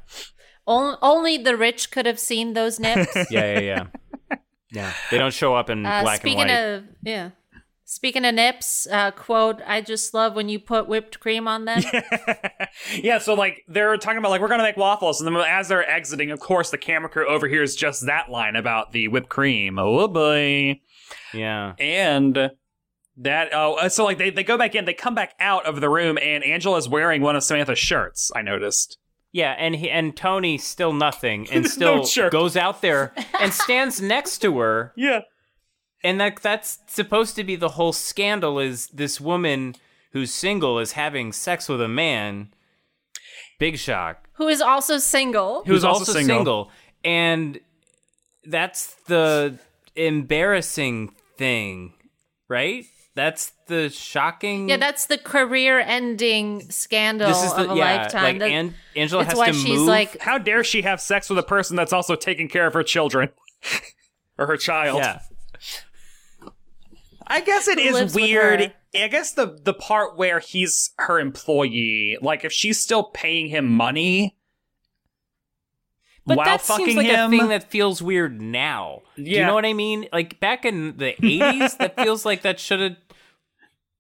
Only, 0.67 0.97
only 1.01 1.37
the 1.39 1.57
rich 1.57 1.89
could 1.89 2.05
have 2.05 2.19
seen 2.19 2.53
those 2.53 2.79
nips. 2.85 3.15
yeah, 3.31 3.59
yeah, 3.59 3.59
yeah, 3.59 4.37
yeah. 4.71 4.93
They 5.09 5.17
don't 5.17 5.33
show 5.33 5.55
up 5.55 5.69
in 5.71 5.83
Uh, 5.85 6.03
black 6.03 6.19
speaking 6.21 6.41
and 6.41 6.49
white. 6.49 6.89
of 6.89 6.95
yeah, 7.01 7.29
Speaking 7.91 8.23
of 8.23 8.35
nips, 8.35 8.85
uh, 8.91 9.09
quote, 9.09 9.63
I 9.65 9.81
just 9.81 10.13
love 10.13 10.35
when 10.35 10.47
you 10.47 10.59
put 10.59 10.87
whipped 10.87 11.19
cream 11.19 11.47
on 11.47 11.65
them. 11.65 11.81
yeah, 13.01 13.17
so 13.17 13.33
like 13.33 13.63
they're 13.67 13.97
talking 13.97 14.19
about 14.19 14.29
like 14.29 14.41
we're 14.41 14.47
gonna 14.47 14.61
make 14.61 14.77
waffles, 14.77 15.19
and 15.19 15.27
then 15.35 15.43
as 15.43 15.69
they're 15.69 15.89
exiting, 15.89 16.29
of 16.29 16.39
course, 16.39 16.69
the 16.69 16.77
camera 16.77 17.09
crew 17.09 17.27
overhears 17.27 17.75
just 17.75 18.05
that 18.05 18.29
line 18.29 18.55
about 18.55 18.91
the 18.91 19.07
whipped 19.07 19.29
cream. 19.29 19.79
Oh 19.79 20.07
boy, 20.07 20.79
Yeah. 21.33 21.73
and 21.79 22.51
that 23.17 23.49
oh, 23.53 23.73
uh, 23.81 23.89
so 23.89 24.03
like 24.05 24.19
they 24.19 24.29
they 24.29 24.43
go 24.43 24.55
back 24.55 24.75
in, 24.75 24.85
they 24.85 24.93
come 24.93 25.15
back 25.15 25.33
out 25.39 25.65
of 25.65 25.81
the 25.81 25.89
room, 25.89 26.19
and 26.21 26.43
Angela's 26.43 26.87
wearing 26.87 27.23
one 27.23 27.35
of 27.35 27.43
Samantha's 27.43 27.79
shirts. 27.79 28.31
I 28.35 28.43
noticed. 28.43 28.99
Yeah, 29.31 29.55
and 29.57 29.75
he, 29.75 29.89
and 29.89 30.15
Tony 30.15 30.59
still 30.59 30.93
nothing 30.93 31.47
and 31.51 31.67
still 31.69 32.05
shirt. 32.05 32.31
goes 32.31 32.55
out 32.55 32.83
there 32.83 33.13
and 33.39 33.51
stands 33.51 33.99
next 33.99 34.37
to 34.39 34.59
her 34.59 34.93
Yeah, 34.97 35.21
and 36.03 36.19
that 36.21 36.37
that's 36.41 36.79
supposed 36.87 37.35
to 37.35 37.43
be 37.43 37.55
the 37.55 37.69
whole 37.69 37.93
scandal 37.93 38.59
is 38.59 38.87
this 38.87 39.19
woman 39.19 39.75
who's 40.11 40.33
single 40.33 40.79
is 40.79 40.93
having 40.93 41.31
sex 41.31 41.67
with 41.69 41.81
a 41.81 41.87
man. 41.87 42.49
Big 43.59 43.77
shock. 43.77 44.29
Who 44.33 44.47
is 44.47 44.61
also 44.61 44.97
single. 44.97 45.63
Who's 45.65 45.83
also 45.83 46.13
single. 46.13 46.71
And 47.03 47.59
that's 48.45 48.95
the 49.07 49.59
embarrassing 49.95 51.13
thing, 51.37 51.93
right? 52.47 52.85
That's 53.15 53.51
the 53.67 53.89
shocking 53.89 54.69
Yeah, 54.69 54.77
that's 54.77 55.07
the 55.07 55.17
career-ending 55.17 56.69
scandal 56.71 57.27
this 57.27 57.43
is 57.43 57.53
the 57.53 57.65
of 57.65 57.71
a 57.71 57.75
yeah, 57.75 57.97
lifetime. 57.97 58.23
like 58.23 58.39
That- 58.39 58.49
An- 58.51 58.75
Angela 58.95 59.23
it's 59.23 59.31
has 59.31 59.37
why 59.37 59.47
to 59.47 59.53
she's 59.53 59.79
move 59.79 59.87
like, 59.87 60.19
how 60.21 60.37
dare 60.37 60.63
she 60.63 60.83
have 60.83 61.01
sex 61.01 61.29
with 61.29 61.37
a 61.39 61.43
person 61.43 61.75
that's 61.75 61.91
also 61.91 62.15
taking 62.15 62.47
care 62.47 62.65
of 62.65 62.73
her 62.73 62.83
children 62.83 63.29
or 64.37 64.47
her 64.47 64.57
child? 64.57 64.99
yeah. 64.99 65.19
I 67.29 67.41
guess 67.41 67.67
it 67.67 67.77
is 67.77 68.15
weird. 68.15 68.73
I 68.95 69.07
guess 69.07 69.33
the 69.33 69.59
the 69.63 69.73
part 69.73 70.17
where 70.17 70.39
he's 70.39 70.91
her 70.97 71.19
employee, 71.19 72.17
like 72.21 72.43
if 72.43 72.51
she's 72.51 72.79
still 72.81 73.03
paying 73.03 73.47
him 73.49 73.67
money 73.69 74.35
But 76.25 76.37
while 76.37 76.45
that 76.45 76.61
fucking 76.61 76.85
seems 76.85 76.97
like 76.97 77.07
him, 77.07 77.33
a 77.33 77.37
thing 77.37 77.47
that 77.49 77.69
feels 77.69 78.01
weird 78.01 78.41
now. 78.41 79.01
Do 79.15 79.23
you 79.23 79.45
know 79.45 79.53
what 79.53 79.65
I 79.65 79.73
mean? 79.73 80.07
Like 80.11 80.39
back 80.39 80.65
in 80.65 80.97
the 80.97 81.09
eighties, 81.25 81.75
that 81.77 81.95
feels 81.95 82.25
like 82.25 82.41
that 82.41 82.59
should 82.59 82.79
have. 82.79 82.95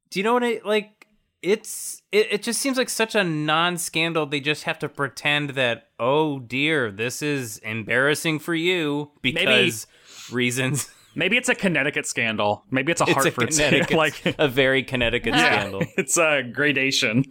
Do 0.09 0.19
you 0.19 0.23
know 0.23 0.33
what 0.33 0.43
I 0.43 0.61
like? 0.65 1.07
It's 1.41 2.01
it, 2.11 2.27
it 2.31 2.43
just 2.43 2.59
seems 2.59 2.77
like 2.77 2.89
such 2.89 3.15
a 3.15 3.23
non-scandal. 3.23 4.25
They 4.25 4.39
just 4.41 4.63
have 4.63 4.79
to 4.79 4.89
pretend 4.89 5.51
that 5.51 5.89
oh 5.99 6.39
dear, 6.39 6.91
this 6.91 7.21
is 7.21 7.59
embarrassing 7.59 8.39
for 8.39 8.55
you 8.55 9.11
because 9.21 9.87
reasons. 10.31 10.89
Maybe 11.15 11.37
it's 11.37 11.49
a 11.49 11.55
Connecticut 11.55 12.05
scandal. 12.05 12.63
Maybe 12.71 12.91
it's 12.91 13.01
a 13.01 13.05
It's 13.05 13.13
Hartford 13.13 13.49
Connecticut, 13.49 13.87
scandal. 13.89 13.97
Like 13.97 14.35
a 14.39 14.47
very 14.47 14.83
Connecticut 14.83 15.33
scandal. 15.33 15.81
it's 15.97 16.17
a 16.17 16.43
gradation. 16.43 17.23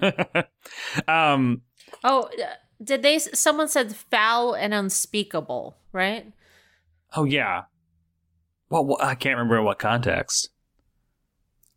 um, 1.09 1.63
oh, 2.05 2.25
uh, 2.25 2.47
did 2.83 3.03
they? 3.03 3.19
Someone 3.19 3.69
said 3.69 3.95
foul 3.97 4.55
and 4.55 4.73
unspeakable, 4.75 5.77
right? 5.93 6.33
oh 7.17 7.25
yeah. 7.25 7.63
Well, 8.71 8.85
well, 8.85 8.99
I 9.01 9.15
can't 9.15 9.37
remember 9.37 9.59
in 9.59 9.65
what 9.65 9.79
context. 9.79 10.51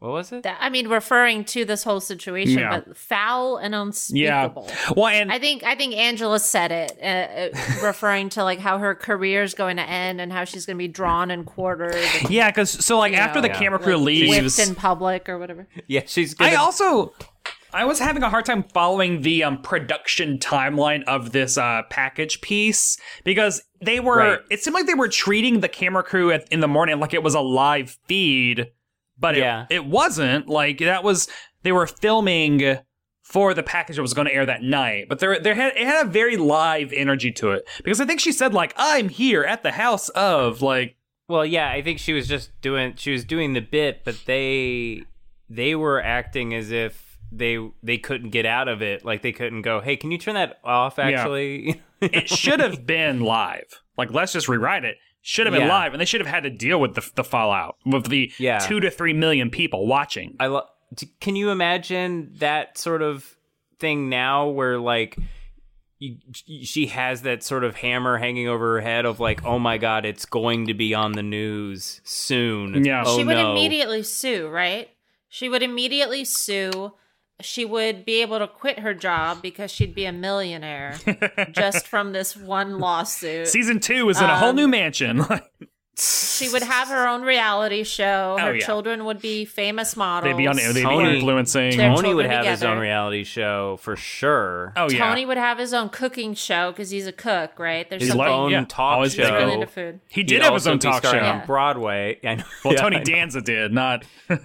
What 0.02 0.14
was 0.14 0.32
it? 0.32 0.42
That, 0.42 0.58
I 0.60 0.70
mean, 0.70 0.88
referring 0.88 1.46
to 1.46 1.64
this 1.64 1.84
whole 1.84 2.00
situation, 2.00 2.58
Yeah. 2.58 2.80
but 2.80 2.98
foul 2.98 3.58
and 3.58 3.76
unspeakable. 3.76 4.66
Yeah. 4.68 4.94
Well, 4.98 5.06
and 5.06 5.32
I 5.32 5.38
think 5.38 5.62
I 5.64 5.76
think 5.76 5.94
Angela 5.94 6.40
said 6.40 6.72
it, 6.72 6.98
uh, 7.00 7.06
uh, 7.06 7.86
referring 7.86 8.30
to 8.30 8.44
like 8.44 8.58
how 8.58 8.80
her 8.80 8.96
career 8.96 9.44
is 9.44 9.54
going 9.54 9.78
to 9.78 9.84
end 9.84 10.20
and 10.20 10.34
how 10.34 10.44
she's 10.44 10.66
going 10.66 10.76
to 10.76 10.80
be 10.80 10.88
drawn 10.88 11.30
and 11.30 11.46
quartered, 11.46 11.94
and, 11.94 12.32
yeah, 12.32 12.50
because 12.50 12.72
so 12.72 12.98
like 12.98 13.14
after 13.14 13.38
know, 13.42 13.48
the 13.48 13.54
camera 13.54 13.78
crew 13.78 13.96
like, 13.98 14.06
leaves, 14.06 14.58
in 14.58 14.74
public 14.74 15.30
or 15.30 15.38
whatever. 15.38 15.68
Yeah, 15.88 16.02
she's. 16.08 16.34
Gonna, 16.34 16.50
I 16.52 16.56
also 16.56 17.14
I 17.72 17.86
was 17.86 18.00
having 18.00 18.24
a 18.24 18.30
hard 18.32 18.46
time 18.46 18.64
following 18.74 19.22
the 19.22 19.44
um, 19.44 19.62
production 19.62 20.40
timeline 20.40 21.04
of 21.04 21.32
this 21.32 21.60
uh, 21.60 21.84
package 21.92 22.42
piece 22.42 22.98
because 23.24 23.62
they 23.82 24.00
were 24.00 24.18
Right. 24.18 24.40
it 24.50 24.64
seemed 24.64 24.74
like 24.74 24.88
they 24.88 24.96
were 24.96 25.08
treating 25.10 25.60
the 25.60 25.70
camera 25.70 26.02
crew 26.04 26.32
at, 26.32 26.48
in 26.52 26.60
the 26.60 26.68
morning 26.68 27.00
like 27.00 27.14
it 27.14 27.22
was 27.22 27.36
a 27.36 27.40
live 27.40 27.98
feed, 28.08 28.72
but 29.22 29.38
Yeah. 29.38 29.68
it, 29.70 29.76
it 29.76 29.86
wasn't. 29.86 30.50
Like 30.50 30.80
that 30.80 31.04
was 31.04 31.30
they 31.64 31.72
were 31.72 31.88
filming 31.88 32.80
for 33.24 33.54
the 33.54 33.64
package 33.64 33.96
that 33.96 34.02
was 34.02 34.14
going 34.14 34.28
to 34.28 34.34
air 34.34 34.46
that 34.46 34.62
night, 34.62 35.06
but 35.08 35.20
there 35.20 35.40
there 35.40 35.56
had 35.56 35.74
it 35.78 35.86
had 35.88 36.06
a 36.06 36.10
very 36.10 36.36
live 36.36 36.92
energy 36.92 37.32
to 37.32 37.52
it 37.52 37.66
because 37.84 38.02
I 38.02 38.06
think 38.06 38.20
she 38.20 38.34
said 38.34 38.54
like 38.54 38.74
I'm 38.76 39.08
here 39.08 39.44
at 39.44 39.64
the 39.64 39.72
house 39.72 40.10
of 40.10 40.62
like 40.62 40.98
Well, 41.30 41.46
yeah, 41.46 41.70
I 41.70 41.82
think 41.82 42.00
she 42.00 42.12
was 42.12 42.28
just 42.28 42.52
doing 42.62 42.96
she 42.98 43.12
was 43.12 43.24
doing 43.24 43.54
the 43.54 43.62
bit, 43.62 44.04
but 44.04 44.16
they 44.26 45.04
they 45.50 45.76
were 45.76 46.02
acting 46.02 46.54
as 46.54 46.72
if 46.72 47.18
they 47.32 47.58
they 47.82 47.98
couldn't 47.98 48.32
get 48.32 48.46
out 48.46 48.68
of 48.68 48.82
it. 48.82 49.06
Like 49.06 49.22
they 49.22 49.32
couldn't 49.32 49.62
go, 49.62 49.80
"Hey, 49.80 49.96
can 49.96 50.12
you 50.12 50.18
turn 50.18 50.34
that 50.36 50.60
off 50.66 51.00
actually?" 51.00 51.82
it 52.02 52.28
should 52.28 52.60
have 52.60 52.86
been 52.86 53.22
live. 53.22 53.82
Like, 53.98 54.12
let's 54.12 54.34
just 54.34 54.50
rewrite 54.50 54.84
it. 54.84 54.98
Should 55.24 55.46
have 55.46 55.54
been 55.54 55.64
Yeah. 55.68 55.70
live, 55.80 55.94
and 55.94 56.02
they 56.02 56.06
should 56.06 56.22
have 56.22 56.30
had 56.30 56.44
to 56.44 56.50
deal 56.50 56.80
with 56.82 56.96
the, 56.96 57.08
the 57.16 57.24
fallout 57.24 57.76
with 57.86 58.08
the 58.08 58.32
Yeah. 58.40 58.58
two 58.60 58.80
to 58.80 58.90
three 58.90 59.14
million 59.14 59.50
people 59.52 59.86
watching. 59.88 60.36
I 60.40 60.48
lo- 60.48 60.66
can 61.20 61.36
you 61.36 61.52
imagine 61.52 62.32
that 62.40 62.78
sort 62.78 63.02
of 63.02 63.36
thing 63.80 64.10
now 64.10 64.48
where 64.48 64.78
like 64.80 65.18
you, 66.00 66.18
she 66.34 66.88
has 66.88 67.22
that 67.22 67.44
sort 67.44 67.64
of 67.64 67.76
hammer 67.76 68.18
hanging 68.18 68.48
over 68.48 68.74
her 68.76 68.82
head 68.82 69.06
of 69.06 69.20
like, 69.20 69.46
"Oh 69.46 69.60
my 69.60 69.78
god, 69.78 70.06
it's 70.06 70.26
going 70.26 70.66
to 70.68 70.74
be 70.74 70.96
on 70.96 71.12
the 71.12 71.22
news 71.24 72.02
soon." 72.04 72.84
Yeah. 72.84 73.04
Oh 73.06 73.18
she 73.18 73.24
would 73.24 73.36
no. 73.38 73.52
immediately 73.52 74.02
sue, 74.02 74.48
right? 74.50 74.90
She 75.30 75.48
would 75.48 75.62
immediately 75.62 76.26
sue. 76.26 76.94
She 77.42 77.66
would 77.66 78.06
be 78.06 78.22
able 78.22 78.40
to 78.40 78.48
quit 78.48 78.80
her 78.80 78.94
job 78.94 79.42
because 79.42 79.72
she'd 79.72 79.94
be 79.96 80.06
a 80.06 80.12
millionaire 80.12 80.96
just 81.52 81.88
from 81.88 82.12
this 82.14 82.36
one 82.36 82.80
lawsuit. 82.80 83.48
Season 83.48 83.80
two 83.80 84.10
is 84.10 84.20
in 84.20 84.26
a 84.30 84.34
Um, 84.34 84.40
whole 84.40 84.54
new 84.54 84.68
mansion. 84.68 85.24
She 85.98 86.50
would 86.50 86.64
have 86.64 86.88
her 86.88 87.06
own 87.08 87.22
reality 87.22 87.84
show. 87.84 88.38
Her 88.40 88.48
Oh, 88.48 88.52
yeah. 88.54 88.66
children 88.66 89.04
would 89.06 89.22
be 89.22 89.44
famous 89.44 89.98
models. 89.98 90.32
they'd 90.32 90.38
be 90.38 90.48
on. 90.48 90.56
They'd 90.56 90.74
be 90.74 90.82
Tony- 90.82 91.16
influencing. 91.20 91.78
Their 91.78 91.94
Tony 91.94 92.14
would 92.14 92.24
children 92.24 92.32
have 92.32 92.46
his 92.46 92.64
own 92.64 92.78
reality 92.80 93.24
show 93.26 93.78
for 93.82 93.98
sure. 93.98 94.72
oh 94.78 94.90
yeah, 94.90 94.98
Tony 95.10 95.26
would 95.26 95.38
have 95.38 95.60
his 95.60 95.74
own 95.74 95.90
cooking 95.90 96.34
show 96.34 96.72
because 96.72 96.90
he's 96.90 97.06
a 97.08 97.12
cook, 97.12 97.60
right? 97.60 97.88
There's 97.90 98.02
his 98.04 98.12
something 98.12 98.26
like- 98.26 98.32
own 98.32 98.52
yeah, 98.52 98.66
talk 98.68 98.96
always 98.96 99.14
show. 99.14 99.24
been 99.24 99.34
really 99.34 99.54
into 99.56 99.68
food. 99.68 100.00
he 100.08 100.22
He'd 100.22 100.28
did 100.28 100.42
have 100.42 100.54
his 100.54 100.66
own 100.66 100.80
talk 100.80 101.04
show. 101.04 101.20
on 101.20 101.46
Broadway. 101.46 102.18
I. 102.24 102.44
Well, 102.64 102.74
Yeah, 102.74 102.82
Tony 102.82 103.02
Danza 103.02 103.42
did 103.42 103.74
not. 103.74 104.06
Yeah, 104.30 104.38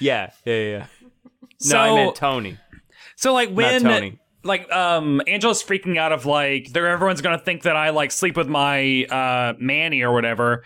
yeah, 0.00 0.30
yeah. 0.44 0.86
Yeah. 1.62 1.70
So- 1.70 1.76
no, 1.76 1.82
I 1.82 2.04
meant 2.04 2.16
Tony. 2.16 2.58
So 3.16 3.32
like 3.32 3.50
when 3.50 3.82
Tony. 3.82 4.18
like 4.42 4.70
um 4.72 5.20
Angela's 5.26 5.62
freaking 5.62 5.96
out 5.98 6.12
of 6.12 6.26
like 6.26 6.72
there 6.72 6.88
everyone's 6.88 7.20
gonna 7.20 7.38
think 7.38 7.62
that 7.62 7.76
I 7.76 7.90
like 7.90 8.10
sleep 8.10 8.36
with 8.36 8.48
my 8.48 9.04
uh 9.04 9.54
Manny 9.58 10.02
or 10.02 10.12
whatever. 10.12 10.64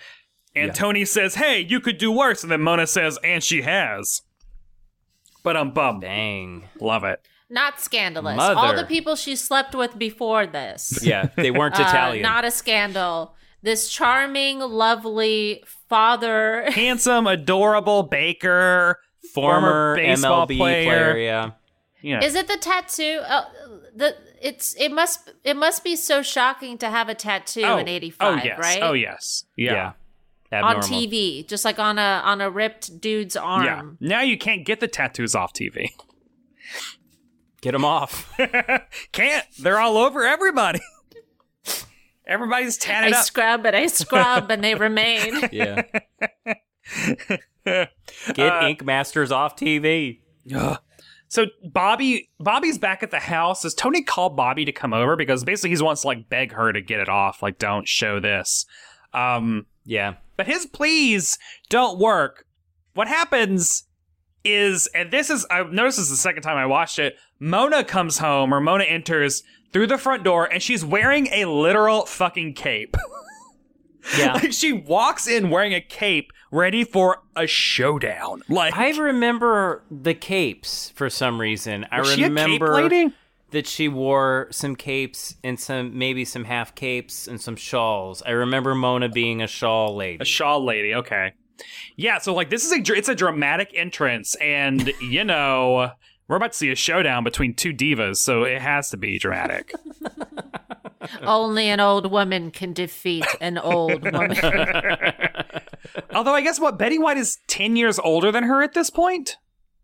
And 0.54 0.68
Yeah. 0.68 0.72
Tony 0.72 1.04
says, 1.04 1.34
Hey, 1.34 1.60
you 1.60 1.80
could 1.80 1.98
do 1.98 2.10
worse, 2.10 2.42
and 2.42 2.50
then 2.50 2.62
Mona 2.62 2.86
says, 2.86 3.18
and 3.22 3.44
she 3.44 3.60
has. 3.62 4.22
But 5.42 5.56
I'm 5.56 5.72
bummed. 5.72 6.00
Dang. 6.02 6.64
Love 6.80 7.04
it. 7.04 7.20
Not 7.50 7.78
scandalous. 7.80 8.38
All 8.40 8.74
the 8.74 8.84
people 8.84 9.14
she 9.16 9.36
slept 9.36 9.74
with 9.74 9.96
before 9.98 10.46
this. 10.46 10.98
Yeah, 11.04 11.28
they 11.36 11.50
weren't 11.52 11.78
Uh, 11.78 11.82
Italian. 11.82 12.22
not 12.22 12.44
a 12.44 12.50
scandal. 12.50 13.34
This 13.62 13.88
charming, 13.88 14.58
lovely 14.60 15.62
father. 15.88 16.64
Handsome, 16.70 17.26
adorable 17.26 18.02
baker, 18.04 18.98
Former, 19.34 19.96
baseball 19.96 20.46
MLB 20.46 20.56
player. 20.56 21.12
player. 21.12 21.18
Yeah. 21.18 21.50
Yeah. 22.02 22.24
Is 22.24 22.34
it 22.34 22.46
the 22.46 22.56
tattoo? 22.56 23.20
Uh, 23.26 23.44
the 23.94 24.16
it's 24.40 24.74
it 24.78 24.92
must 24.92 25.32
it 25.44 25.56
must 25.56 25.82
be 25.82 25.96
so 25.96 26.22
shocking 26.22 26.78
to 26.78 26.88
have 26.90 27.08
a 27.08 27.14
tattoo 27.14 27.62
in 27.62 27.88
'85, 27.88 28.16
oh 28.20 28.42
yes. 28.44 28.58
right? 28.58 28.82
Oh 28.82 28.92
yes. 28.92 29.44
Yeah. 29.56 29.92
Yeah. 30.52 30.62
On 30.62 30.76
TV, 30.76 31.46
just 31.46 31.64
like 31.64 31.78
on 31.78 31.98
a 31.98 32.22
on 32.24 32.40
a 32.40 32.48
ripped 32.50 33.00
dude's 33.00 33.34
Yeah. 33.34 33.42
arm. 33.42 33.98
Now 34.00 34.20
you 34.20 34.38
can't 34.38 34.64
get 34.64 34.80
the 34.80 34.88
tattoos 34.88 35.34
off 35.34 35.52
TV. 35.52 35.88
Get 37.62 37.72
them 37.72 37.84
off. 37.84 38.32
Can't. 39.12 39.46
They're 39.58 39.78
all 39.78 39.96
over 39.96 40.24
everybody. 40.24 40.80
Everybody's 42.26 42.76
I 42.78 42.86
tatted 42.86 43.12
up. 43.12 43.18
I 43.18 43.22
scrub 43.22 43.66
and 43.66 43.74
I 43.76 43.86
scrub 43.86 44.50
and 44.50 44.62
they 44.62 44.74
remain. 44.74 45.48
yeah. 45.52 45.82
Get 48.34 48.62
Ink 48.64 48.84
Masters 48.84 49.32
off 49.32 49.56
TV. 49.56 50.20
Ugh. 50.54 50.78
So 51.28 51.46
Bobby, 51.64 52.30
Bobby's 52.38 52.78
back 52.78 53.02
at 53.02 53.10
the 53.10 53.18
house. 53.18 53.62
Does 53.62 53.74
Tony 53.74 54.02
call 54.02 54.30
Bobby 54.30 54.64
to 54.64 54.72
come 54.72 54.92
over 54.94 55.16
because 55.16 55.42
basically 55.44 55.76
he 55.76 55.82
wants 55.82 56.02
to 56.02 56.06
like 56.06 56.28
beg 56.28 56.52
her 56.52 56.72
to 56.72 56.80
get 56.80 57.00
it 57.00 57.08
off, 57.08 57.42
like 57.42 57.58
don't 57.58 57.88
show 57.88 58.20
this. 58.20 58.64
Um, 59.12 59.66
Yeah. 59.84 60.14
but 60.36 60.46
his 60.46 60.66
pleas 60.66 61.38
don't 61.68 61.98
work. 61.98 62.44
What 62.94 63.08
happens 63.08 63.84
is, 64.44 64.86
and 64.94 65.10
this 65.10 65.28
is 65.28 65.44
I've 65.50 65.72
noticed 65.72 65.98
this 65.98 66.08
the 66.10 66.16
second 66.16 66.42
time 66.42 66.56
I 66.56 66.66
watched 66.66 66.98
it. 67.00 67.16
Mona 67.40 67.82
comes 67.84 68.18
home, 68.18 68.54
or 68.54 68.60
Mona 68.60 68.84
enters 68.84 69.42
through 69.72 69.88
the 69.88 69.98
front 69.98 70.22
door, 70.24 70.44
and 70.46 70.62
she's 70.62 70.84
wearing 70.84 71.26
a 71.32 71.44
literal 71.46 72.06
fucking 72.06 72.54
cape. 72.54 72.96
Yeah. 74.16 74.34
like 74.34 74.52
she 74.52 74.72
walks 74.72 75.26
in 75.26 75.50
wearing 75.50 75.74
a 75.74 75.80
cape, 75.80 76.30
ready 76.56 76.84
for 76.84 77.22
a 77.36 77.46
showdown. 77.46 78.42
Like 78.48 78.74
I 78.74 78.90
remember 78.96 79.82
the 79.90 80.14
capes 80.14 80.90
for 80.94 81.10
some 81.10 81.40
reason. 81.40 81.86
I 81.90 82.00
was 82.00 82.14
she 82.14 82.22
a 82.22 82.28
cape 82.28 82.28
remember 82.28 82.74
lady? 82.74 83.12
that 83.50 83.66
she 83.66 83.88
wore 83.88 84.48
some 84.50 84.74
capes 84.74 85.36
and 85.44 85.60
some 85.60 85.96
maybe 85.96 86.24
some 86.24 86.44
half 86.44 86.74
capes 86.74 87.28
and 87.28 87.40
some 87.40 87.56
shawls. 87.56 88.22
I 88.24 88.30
remember 88.30 88.74
Mona 88.74 89.08
being 89.08 89.42
a 89.42 89.46
shawl 89.46 89.94
lady. 89.94 90.18
A 90.20 90.24
shawl 90.24 90.64
lady. 90.64 90.94
Okay. 90.94 91.34
Yeah. 91.96 92.18
So 92.18 92.34
like 92.34 92.50
this 92.50 92.64
is 92.64 92.72
a 92.72 92.92
it's 92.92 93.08
a 93.08 93.14
dramatic 93.14 93.70
entrance, 93.74 94.34
and 94.36 94.92
you 95.00 95.24
know 95.24 95.92
we're 96.28 96.36
about 96.36 96.52
to 96.52 96.58
see 96.58 96.70
a 96.70 96.76
showdown 96.76 97.22
between 97.22 97.54
two 97.54 97.72
divas, 97.72 98.16
so 98.16 98.44
it 98.44 98.60
has 98.60 98.90
to 98.90 98.96
be 98.96 99.18
dramatic. 99.18 99.72
Only 101.22 101.68
an 101.68 101.80
old 101.80 102.10
woman 102.10 102.50
can 102.50 102.72
defeat 102.72 103.26
an 103.40 103.58
old 103.58 104.02
woman. 104.12 104.36
Although 106.14 106.34
I 106.34 106.40
guess 106.40 106.58
what 106.60 106.78
Betty 106.78 106.98
White 106.98 107.16
is 107.18 107.38
ten 107.46 107.76
years 107.76 107.98
older 107.98 108.32
than 108.32 108.44
her 108.44 108.62
at 108.62 108.74
this 108.74 108.90
point. 108.90 109.36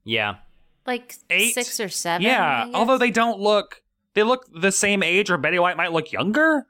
yeah. 0.04 0.36
like 0.86 1.14
Eight? 1.30 1.54
six 1.54 1.78
or 1.80 1.88
seven. 1.88 2.22
Yeah. 2.22 2.68
Although 2.74 2.98
they 2.98 3.10
don't 3.10 3.38
look, 3.40 3.82
they 4.14 4.22
look 4.22 4.46
the 4.52 4.72
same 4.72 5.02
age, 5.02 5.30
or 5.30 5.38
Betty 5.38 5.58
White 5.58 5.76
might 5.76 5.92
look 5.92 6.12
younger. 6.12 6.66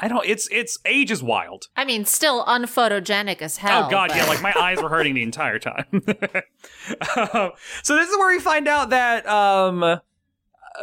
I 0.00 0.06
don't. 0.06 0.24
It's 0.24 0.48
it's 0.52 0.78
age 0.86 1.10
is 1.10 1.24
wild. 1.24 1.66
I 1.76 1.84
mean, 1.84 2.04
still 2.04 2.44
unphotogenic 2.44 3.42
as 3.42 3.56
hell. 3.56 3.86
oh 3.86 3.90
God, 3.90 4.08
but- 4.10 4.16
yeah. 4.16 4.26
Like 4.26 4.40
my 4.42 4.54
eyes 4.56 4.80
were 4.80 4.88
hurting 4.88 5.14
the 5.14 5.24
entire 5.24 5.58
time. 5.58 5.86
um, 5.92 7.50
so 7.82 7.96
this 7.96 8.08
is 8.08 8.16
where 8.16 8.28
we 8.32 8.38
find 8.38 8.68
out 8.68 8.90
that 8.90 9.26
um, 9.28 10.00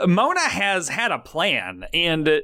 Mona 0.06 0.40
has 0.42 0.90
had 0.90 1.12
a 1.12 1.20
plan, 1.20 1.86
and 1.94 2.42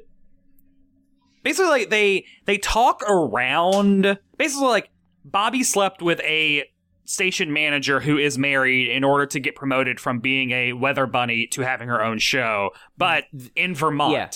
basically, 1.43 1.69
like 1.69 1.89
they 1.89 2.25
they 2.45 2.57
talk 2.57 3.03
around. 3.03 4.17
Basically, 4.37 4.67
like 4.67 4.89
Bobby 5.25 5.63
slept 5.63 6.01
with 6.01 6.19
a 6.21 6.65
station 7.05 7.51
manager 7.51 7.99
who 7.99 8.17
is 8.17 8.37
married 8.37 8.89
in 8.89 9.03
order 9.03 9.25
to 9.25 9.39
get 9.39 9.55
promoted 9.55 9.99
from 9.99 10.19
being 10.19 10.51
a 10.51 10.73
weather 10.73 11.05
bunny 11.05 11.45
to 11.47 11.61
having 11.61 11.89
her 11.89 12.03
own 12.03 12.17
show, 12.19 12.71
but 12.97 13.25
in 13.55 13.75
Vermont. 13.75 14.13
Yeah. 14.13 14.29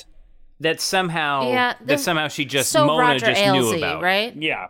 That 0.61 0.79
somehow 0.79 1.49
Yeah, 1.49 1.73
that 1.81 1.99
somehow 1.99 2.29
she 2.29 2.45
just 2.45 2.71
so 2.71 2.85
Mona 2.85 2.99
Roger 3.07 3.25
just 3.25 3.41
Ainsey, 3.41 3.53
knew 3.53 3.77
about. 3.77 4.01
right? 4.01 4.33
Yeah. 4.35 4.67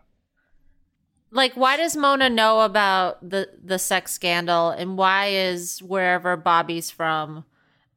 Like, 1.31 1.53
why 1.53 1.77
does 1.77 1.95
Mona 1.95 2.29
know 2.29 2.61
about 2.61 3.27
the 3.27 3.49
the 3.63 3.77
sex 3.77 4.13
scandal, 4.13 4.69
and 4.69 4.97
why 4.97 5.27
is 5.27 5.83
wherever 5.83 6.37
Bobby's 6.37 6.89
from, 6.89 7.45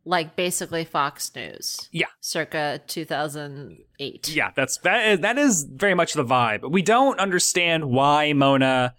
like 0.09 0.34
basically 0.36 0.84
Fox 0.84 1.30
News? 1.36 1.88
Yeah. 1.92 2.06
circa 2.20 2.80
two 2.86 3.04
thousand 3.04 3.78
eight. 4.00 4.28
Yeah, 4.28 4.50
that's 4.56 4.78
that 4.78 5.06
is 5.06 5.20
that 5.20 5.36
is 5.38 5.64
very 5.70 5.94
much 5.94 6.14
the 6.14 6.24
vibe. 6.24 6.70
We 6.70 6.82
don't 6.82 7.18
understand 7.20 7.84
why 7.90 8.32
Mona. 8.32 8.94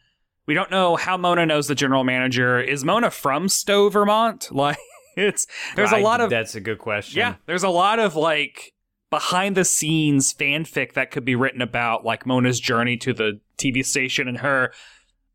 We 0.45 0.53
don't 0.53 0.71
know 0.71 0.95
how 0.95 1.17
Mona 1.17 1.45
knows 1.45 1.67
the 1.67 1.75
general 1.75 2.03
manager. 2.03 2.59
Is 2.59 2.83
Mona 2.85 3.11
from 3.11 3.49
Stowe, 3.49 3.89
Vermont? 3.89 4.49
Like 4.55 4.77
it's 5.17 5.47
there's 5.75 5.91
a 5.91 5.97
I- 5.97 6.01
lot 6.01 6.21
of 6.21 6.29
That's 6.29 6.55
a 6.55 6.61
good 6.61 6.77
question. 6.79 7.19
yeah. 7.19 7.35
There's 7.47 7.63
a 7.63 7.69
lot 7.69 7.99
of 7.99 8.15
like 8.15 8.73
behind 9.09 9.57
the 9.57 9.65
scenes 9.65 10.33
fanfic 10.33 10.93
that 10.93 11.09
could 11.11 11.25
be 11.25 11.35
written 11.35 11.61
about 11.63 12.05
like 12.05 12.25
Mona's 12.27 12.59
journey 12.59 12.95
to 12.97 13.13
the 13.13 13.39
TV 13.57 13.83
station 13.83 14.27
and 14.27 14.37
her. 14.37 14.71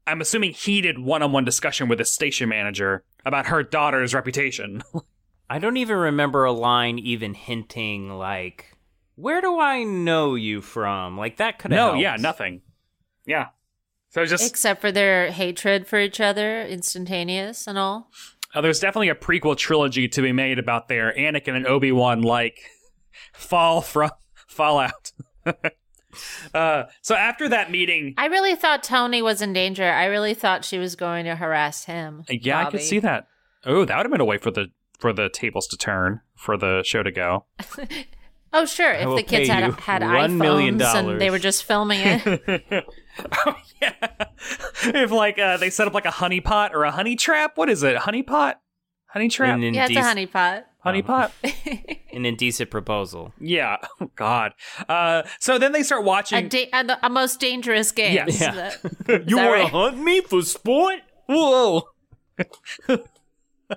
I'm 0.07 0.21
assuming 0.21 0.53
heated 0.53 0.99
one-on-one 0.99 1.45
discussion 1.45 1.89
with 1.89 1.97
the 1.99 2.05
station 2.05 2.49
manager 2.49 3.05
about 3.25 3.47
her 3.47 3.63
daughter's 3.63 4.15
reputation. 4.15 4.83
I 5.49 5.59
don't 5.59 5.77
even 5.77 5.97
remember 5.97 6.45
a 6.45 6.53
line 6.53 6.99
even 6.99 7.35
hinting 7.35 8.11
like, 8.11 8.77
"Where 9.15 9.41
do 9.41 9.61
I 9.61 9.85
know 9.85 10.35
you 10.35 10.61
from?" 10.61 11.19
Like 11.19 11.37
that 11.37 11.59
could 11.59 11.71
have. 11.71 11.79
no, 11.79 11.85
helped. 11.87 12.01
yeah, 12.01 12.17
nothing. 12.19 12.63
Yeah. 13.27 13.49
So 14.11 14.25
just 14.25 14.49
Except 14.49 14.81
for 14.81 14.93
their 14.93 15.33
hatred 15.33 15.87
for 15.87 15.99
each 15.99 16.21
other, 16.21 16.63
instantaneous 16.63 17.67
and 17.67 17.77
all. 17.77 18.11
Uh, 18.55 18.61
there's 18.61 18.79
definitely 18.79 19.09
a 19.09 19.15
prequel 19.15 19.57
trilogy 19.57 20.07
to 20.07 20.23
be 20.23 20.31
made 20.31 20.61
about 20.61 20.87
their 20.87 21.13
Anakin 21.13 21.57
and 21.57 21.67
Obi 21.67 21.91
Wan 21.91 22.23
like 22.23 22.61
fall 23.33 23.81
from 23.81 24.11
fallout. 24.47 25.11
uh, 26.55 26.85
so 27.03 27.17
after 27.17 27.49
that 27.49 27.73
meeting, 27.73 28.15
I 28.17 28.27
really 28.27 28.55
thought 28.55 28.85
Tony 28.85 29.21
was 29.21 29.43
in 29.43 29.53
danger. 29.53 29.85
I 29.85 30.05
really 30.05 30.35
thought 30.35 30.65
she 30.65 30.79
was 30.79 30.95
going 30.95 31.25
to 31.25 31.35
harass 31.35 31.85
him. 31.85 32.23
yeah, 32.29 32.67
I 32.67 32.71
could 32.71 32.83
see 32.83 33.01
that. 33.01 33.27
Oh, 33.67 33.85
that 33.85 33.97
would 33.97 34.07
have 34.07 34.13
been 34.13 34.21
a 34.21 34.25
way 34.25 34.39
for 34.39 34.53
the 34.53 34.69
for 34.99 35.13
the 35.13 35.29
tables 35.29 35.67
to 35.69 35.77
turn 35.77 36.21
for 36.37 36.57
the 36.57 36.83
show 36.85 37.03
to 37.03 37.11
go. 37.11 37.47
Oh, 38.57 38.67
sure. 38.67 38.93
If 38.93 39.17
the 39.17 39.23
kids 39.25 39.49
pay 39.49 39.55
had 39.55 39.67
you 39.67 39.73
had 39.73 40.01
$1 40.03 40.37
million 40.37 40.79
iPhones 40.79 40.95
and 41.11 41.21
they 41.21 41.29
were 41.29 41.41
just 41.41 41.65
filming 41.65 41.99
it. 42.01 42.23
oh 43.47 43.57
yeah, 43.83 43.95
if 44.85 45.11
like 45.11 45.41
uh, 45.41 45.57
they 45.57 45.71
set 45.71 45.89
up 45.89 45.93
like 45.93 46.05
a 46.05 46.13
honey 46.13 46.41
pot 46.41 46.73
or 46.73 46.85
a 46.85 46.93
honey 46.93 47.17
trap. 47.17 47.57
What 47.57 47.69
is 47.69 47.83
it? 47.83 47.97
Honey 47.97 48.23
pot? 48.23 48.61
Honey 49.07 49.27
trap? 49.29 49.57
An, 49.57 49.75
yeah, 49.75 49.87
it's 49.87 49.97
a 49.97 49.99
indec- 49.99 50.03
honey 50.05 50.27
pot. 50.27 50.67
honey 50.85 51.03
pot? 51.03 51.33
an 52.13 52.25
indecent 52.25 52.71
proposal. 52.71 53.33
Yeah. 53.41 53.79
Oh 54.01 54.09
God. 54.15 54.53
Uh, 54.89 55.23
so 55.41 55.59
then 55.59 55.73
they 55.73 55.83
start 55.83 56.03
A, 56.03 56.07
watching. 56.07 56.47
da- 56.49 56.71
a, 56.73 56.99
a 57.03 57.11
most 57.11 57.41
dangerous 57.41 57.91
game. 57.91 58.15
Yes. 58.15 58.41
Yeah. 58.41 58.53
that- 58.55 59.29
you 59.29 59.35
that 59.35 59.51
wanna 59.51 59.67
hunt 59.67 59.99
me 59.99 60.21
for 60.21 60.43
sport? 60.43 61.01
Whoa. 61.27 61.89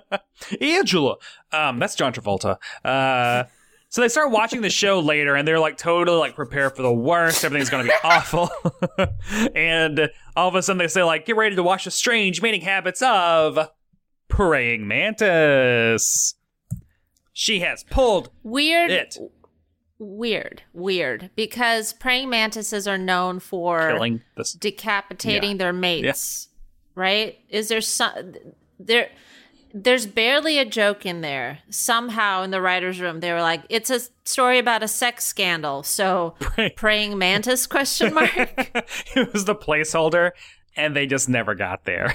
Angela. 0.60 1.16
Um, 1.52 1.78
that's 1.78 1.94
John 1.94 2.12
Travolta. 2.12 2.58
Uh, 2.84 3.44
so 3.90 4.02
they 4.02 4.08
start 4.08 4.30
watching 4.30 4.60
the 4.60 4.70
show 4.70 5.00
later 5.00 5.34
and 5.34 5.48
they're 5.48 5.58
like 5.58 5.78
totally 5.78 6.18
like 6.18 6.34
prepared 6.34 6.76
for 6.76 6.82
the 6.82 6.92
worst. 6.92 7.44
Everything's 7.44 7.70
gonna 7.70 7.84
be 7.84 7.92
awful. 8.04 8.50
and 9.54 10.10
all 10.36 10.48
of 10.48 10.54
a 10.54 10.62
sudden 10.62 10.78
they 10.78 10.88
say 10.88 11.02
like, 11.02 11.24
get 11.26 11.36
ready 11.36 11.56
to 11.56 11.62
watch 11.62 11.84
the 11.84 11.90
strange 11.90 12.42
mating 12.42 12.60
habits 12.60 13.00
of 13.02 13.58
praying 14.28 14.86
mantis. 14.86 16.34
She 17.32 17.60
has 17.60 17.84
pulled 17.84 18.30
Weird. 18.42 18.90
it. 18.90 19.16
Weird. 19.98 20.62
Weird. 20.72 21.30
Because 21.34 21.92
praying 21.92 22.28
mantises 22.30 22.86
are 22.86 22.98
known 22.98 23.40
for 23.40 23.92
Killing 23.92 24.22
this. 24.36 24.52
decapitating 24.52 25.56
their 25.58 25.72
mates. 25.72 26.48
Right? 26.94 27.38
Is 27.48 27.68
there 27.68 27.80
some 27.80 28.34
there 28.78 29.08
there's 29.74 30.06
barely 30.06 30.58
a 30.58 30.64
joke 30.64 31.04
in 31.04 31.20
there. 31.20 31.60
Somehow 31.70 32.42
in 32.42 32.50
the 32.50 32.60
writers' 32.60 33.00
room 33.00 33.20
they 33.20 33.32
were 33.32 33.42
like, 33.42 33.62
it's 33.68 33.90
a 33.90 34.00
story 34.24 34.58
about 34.58 34.82
a 34.82 34.88
sex 34.88 35.26
scandal. 35.26 35.82
So 35.82 36.34
praying 36.76 37.18
mantis 37.18 37.66
question 37.66 38.14
mark? 38.14 38.30
it 39.14 39.32
was 39.32 39.44
the 39.44 39.54
placeholder 39.54 40.32
and 40.76 40.94
they 40.96 41.06
just 41.06 41.28
never 41.28 41.54
got 41.54 41.84
there. 41.84 42.14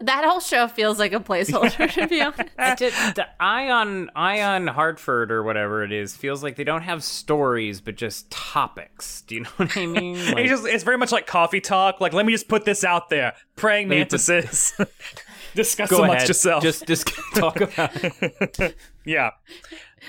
that 0.00 0.24
whole 0.24 0.38
show 0.40 0.68
feels 0.68 0.98
like 0.98 1.12
a 1.12 1.20
placeholder 1.20 1.90
to 1.92 2.06
be 2.06 2.20
honest. 2.22 2.50
I 2.56 2.74
did, 2.76 2.92
the 3.16 3.26
Ion 3.40 4.10
Eye 4.14 4.42
on 4.42 4.68
Hartford 4.68 5.32
or 5.32 5.42
whatever 5.42 5.82
it 5.82 5.90
is 5.90 6.14
feels 6.16 6.42
like 6.42 6.54
they 6.56 6.64
don't 6.64 6.82
have 6.82 7.02
stories 7.02 7.80
but 7.80 7.96
just 7.96 8.30
topics. 8.30 9.22
Do 9.22 9.34
you 9.34 9.40
know 9.42 9.50
what 9.56 9.76
I 9.76 9.86
mean? 9.86 10.18
Like, 10.28 10.44
it's 10.44 10.50
just 10.50 10.66
it's 10.66 10.84
very 10.84 10.98
much 10.98 11.10
like 11.10 11.26
coffee 11.26 11.60
talk. 11.60 12.00
Like, 12.00 12.12
let 12.12 12.26
me 12.26 12.32
just 12.32 12.48
put 12.48 12.64
this 12.64 12.84
out 12.84 13.08
there. 13.08 13.34
Praying 13.56 13.88
me 13.88 13.96
put- 14.04 14.12
mantises. 14.12 14.72
Discuss 15.58 15.90
go 15.90 16.04
amongst 16.04 16.14
ahead. 16.18 16.28
yourself. 16.28 16.62
Just 16.62 16.86
just 16.86 17.08
talk 17.34 17.60
about 17.60 17.90
it. 18.00 18.76
yeah. 19.04 19.30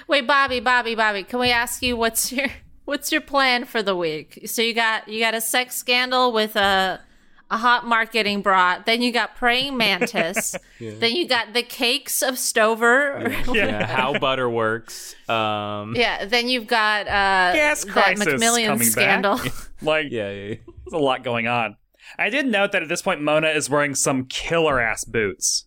Wait, 0.07 0.27
Bobby, 0.27 0.59
Bobby, 0.59 0.93
Bobby, 0.93 1.23
can 1.23 1.39
we 1.39 1.49
ask 1.49 1.81
you 1.81 1.97
what's 1.97 2.31
your 2.31 2.49
what's 2.85 3.11
your 3.11 3.21
plan 3.21 3.65
for 3.65 3.81
the 3.81 3.95
week? 3.95 4.41
So 4.45 4.61
you 4.61 4.75
got 4.75 5.07
you 5.07 5.19
got 5.19 5.33
a 5.33 5.41
sex 5.41 5.75
scandal 5.75 6.31
with 6.31 6.55
a 6.55 7.01
a 7.49 7.57
hot 7.57 7.87
marketing 7.87 8.43
brat, 8.43 8.85
then 8.85 9.01
you 9.01 9.11
got 9.11 9.35
praying 9.35 9.75
mantis, 9.75 10.55
then 10.79 11.15
you 11.15 11.27
got 11.27 11.53
the 11.53 11.63
cakes 11.63 12.21
of 12.21 12.37
Stover. 12.37 13.25
Yeah, 13.47 13.53
Yeah, 13.53 13.87
how 13.87 14.19
butter 14.19 14.47
works. 14.47 15.15
Um, 15.27 15.95
then 15.95 16.47
you've 16.47 16.67
got 16.67 17.07
uh 17.07 17.55
Gas 17.55 17.85
that 17.85 17.91
crisis 17.91 18.27
McMillian 18.27 18.67
coming 18.67 18.87
scandal. 18.87 19.37
back. 19.37 19.53
like, 19.81 20.07
yeah, 20.11 20.29
yeah. 20.29 20.55
there's 20.85 20.93
a 20.93 20.99
lot 20.99 21.23
going 21.23 21.47
on. 21.47 21.75
I 22.17 22.29
did 22.29 22.45
note 22.47 22.71
that 22.71 22.81
at 22.83 22.89
this 22.89 23.01
point, 23.01 23.21
Mona 23.21 23.49
is 23.49 23.69
wearing 23.69 23.95
some 23.95 24.25
killer 24.25 24.79
ass 24.79 25.03
boots. 25.05 25.65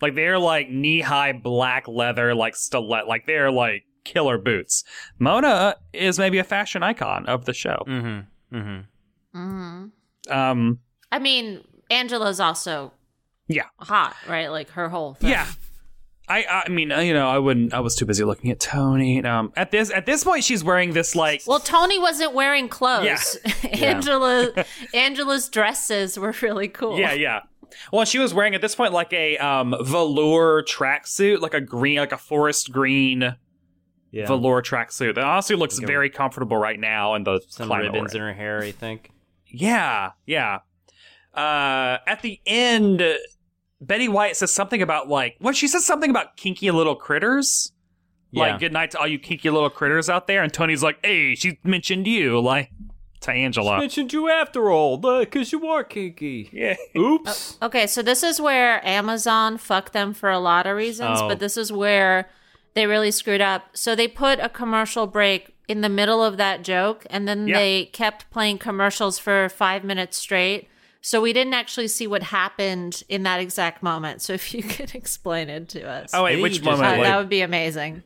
Like 0.00 0.14
they're 0.14 0.38
like 0.38 0.68
knee 0.70 1.00
high 1.00 1.32
black 1.32 1.88
leather, 1.88 2.34
like 2.34 2.54
stiletto. 2.56 3.06
Like 3.08 3.26
they're 3.26 3.50
like 3.50 3.84
killer 4.04 4.38
boots. 4.38 4.84
Mona 5.18 5.76
is 5.92 6.18
maybe 6.18 6.38
a 6.38 6.44
fashion 6.44 6.82
icon 6.82 7.26
of 7.26 7.44
the 7.46 7.52
show. 7.52 7.82
Mm-hmm. 7.86 8.56
Mm-hmm. 8.56 9.38
Mhm. 9.38 9.90
Um, 10.30 10.78
I 11.10 11.18
mean, 11.18 11.64
Angela's 11.90 12.38
also 12.40 12.92
Yeah. 13.48 13.64
hot, 13.78 14.16
right? 14.28 14.48
Like 14.48 14.70
her 14.70 14.88
whole 14.88 15.14
thing. 15.14 15.30
Yeah. 15.30 15.46
I 16.28 16.62
I 16.66 16.68
mean, 16.68 16.92
uh, 16.92 17.00
you 17.00 17.14
know, 17.14 17.28
I 17.28 17.38
wouldn't 17.38 17.72
I 17.74 17.80
was 17.80 17.94
too 17.94 18.04
busy 18.06 18.24
looking 18.24 18.50
at 18.50 18.60
Tony. 18.60 19.24
Um 19.24 19.52
at 19.56 19.70
this 19.70 19.90
at 19.90 20.06
this 20.06 20.24
point 20.24 20.44
she's 20.44 20.62
wearing 20.62 20.92
this 20.92 21.16
like 21.16 21.42
Well, 21.46 21.60
Tony 21.60 21.98
wasn't 21.98 22.34
wearing 22.34 22.68
clothes. 22.68 23.38
Yeah. 23.44 23.68
Angela 23.70 24.52
Angela's 24.94 25.48
dresses 25.48 26.18
were 26.18 26.34
really 26.42 26.68
cool. 26.68 26.98
Yeah, 26.98 27.12
yeah. 27.12 27.40
Well, 27.92 28.04
she 28.04 28.18
was 28.18 28.32
wearing 28.32 28.54
at 28.54 28.60
this 28.60 28.74
point 28.74 28.92
like 28.92 29.12
a 29.12 29.38
um 29.38 29.74
velour 29.82 30.62
tracksuit, 30.64 31.40
like 31.40 31.54
a 31.54 31.60
green 31.60 31.98
like 31.98 32.12
a 32.12 32.18
forest 32.18 32.72
green 32.72 33.36
Yeah. 34.10 34.26
velour 34.26 34.62
tracksuit. 34.62 35.14
That 35.16 35.24
honestly 35.24 35.56
looks 35.56 35.78
very 35.78 36.10
comfortable 36.10 36.56
right 36.56 36.78
now 36.78 37.14
in 37.14 37.24
the 37.24 37.40
Some 37.48 37.70
ribbons 37.72 38.14
in 38.14 38.20
her 38.20 38.32
hair, 38.34 38.62
I 38.62 38.72
think. 38.72 39.10
Yeah, 39.46 40.12
yeah. 40.26 40.58
Uh, 41.34 41.98
at 42.06 42.20
the 42.22 42.40
end, 42.46 43.02
Betty 43.80 44.08
White 44.08 44.36
says 44.36 44.52
something 44.52 44.82
about 44.82 45.08
like 45.08 45.36
what 45.38 45.56
she 45.56 45.68
says 45.68 45.84
something 45.86 46.10
about 46.10 46.36
kinky 46.36 46.70
little 46.70 46.96
critters. 46.96 47.72
Yeah. 48.30 48.42
Like 48.50 48.60
good 48.60 48.72
night 48.72 48.90
to 48.92 48.98
all 48.98 49.06
you 49.06 49.18
kinky 49.18 49.48
little 49.50 49.70
critters 49.70 50.10
out 50.10 50.26
there. 50.26 50.42
And 50.42 50.52
Tony's 50.52 50.82
like, 50.82 50.98
"Hey, 51.04 51.34
she 51.34 51.58
mentioned 51.64 52.06
you." 52.06 52.40
Like 52.40 52.70
to 53.20 53.32
Angela. 53.32 53.78
mentioned 53.78 54.12
you 54.12 54.28
after 54.28 54.70
all, 54.70 54.96
because 54.98 55.50
you 55.50 55.66
are 55.66 55.82
kinky. 55.82 56.48
Yeah. 56.52 56.76
Oops. 56.96 57.58
Oh, 57.60 57.66
okay, 57.66 57.86
so 57.88 58.00
this 58.02 58.22
is 58.22 58.40
where 58.40 58.84
Amazon 58.86 59.58
fucked 59.58 59.92
them 59.92 60.12
for 60.14 60.30
a 60.30 60.38
lot 60.38 60.66
of 60.66 60.76
reasons, 60.76 61.18
Oh. 61.20 61.28
but 61.28 61.40
this 61.40 61.56
is 61.56 61.72
where 61.72 62.28
they 62.74 62.86
really 62.86 63.10
screwed 63.10 63.40
up. 63.40 63.70
So 63.72 63.96
they 63.96 64.06
put 64.06 64.38
a 64.38 64.48
commercial 64.48 65.08
break 65.08 65.52
in 65.66 65.80
the 65.80 65.88
middle 65.88 66.22
of 66.22 66.36
that 66.36 66.62
joke, 66.62 67.06
and 67.10 67.26
then 67.26 67.48
Yeah. 67.48 67.58
they 67.58 67.84
kept 67.86 68.30
playing 68.30 68.58
commercials 68.58 69.18
for 69.18 69.48
five 69.48 69.82
minutes 69.82 70.16
straight. 70.16 70.68
So 71.08 71.22
we 71.22 71.32
didn't 71.32 71.54
actually 71.54 71.88
see 71.88 72.06
what 72.06 72.22
happened 72.22 73.02
in 73.08 73.22
that 73.22 73.40
exact 73.40 73.82
moment. 73.82 74.20
So 74.20 74.34
if 74.34 74.52
you 74.52 74.62
could 74.74 74.94
explain 74.94 75.48
it 75.48 75.70
to 75.70 75.88
us, 75.88 76.10
Oh 76.12 76.24
wait, 76.24 76.38
which 76.38 76.58
you 76.58 76.58
just 76.58 76.68
uh, 76.68 76.72
moment? 76.72 76.98
like- 76.98 77.02
that 77.04 77.16
would 77.16 77.30
be 77.30 77.40
amazing. 77.40 78.02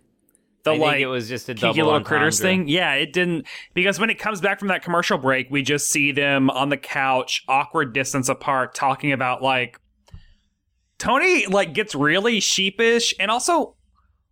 the 0.63 0.71
I 0.71 0.75
think 0.75 0.85
like 0.85 1.01
it 1.01 1.09
was 1.09 1.29
just 1.29 1.49
a 1.49 1.55
kinky 1.55 1.79
double 1.79 1.91
little 1.95 2.07
critters 2.07 2.39
thing. 2.39 2.69
Yeah, 2.69 2.95
it 2.95 3.13
didn't 3.13 3.49
because 3.75 3.99
when 3.99 4.09
it 4.09 4.21
comes 4.21 4.41
back 4.41 4.61
from 4.61 4.69
that 4.69 4.85
commercial 4.85 5.19
break, 5.19 5.51
we 5.51 5.63
just 5.63 5.89
see 5.89 6.13
them 6.13 6.49
on 6.51 6.69
the 6.69 6.77
couch, 6.77 7.43
awkward 7.49 7.93
distance 7.93 8.29
apart, 8.29 8.73
talking 8.73 9.11
about 9.11 9.43
like 9.43 9.81
Tony 10.99 11.47
like 11.47 11.75
gets 11.75 11.97
really 11.97 12.39
sheepish 12.39 13.13
and 13.19 13.33
also 13.33 13.75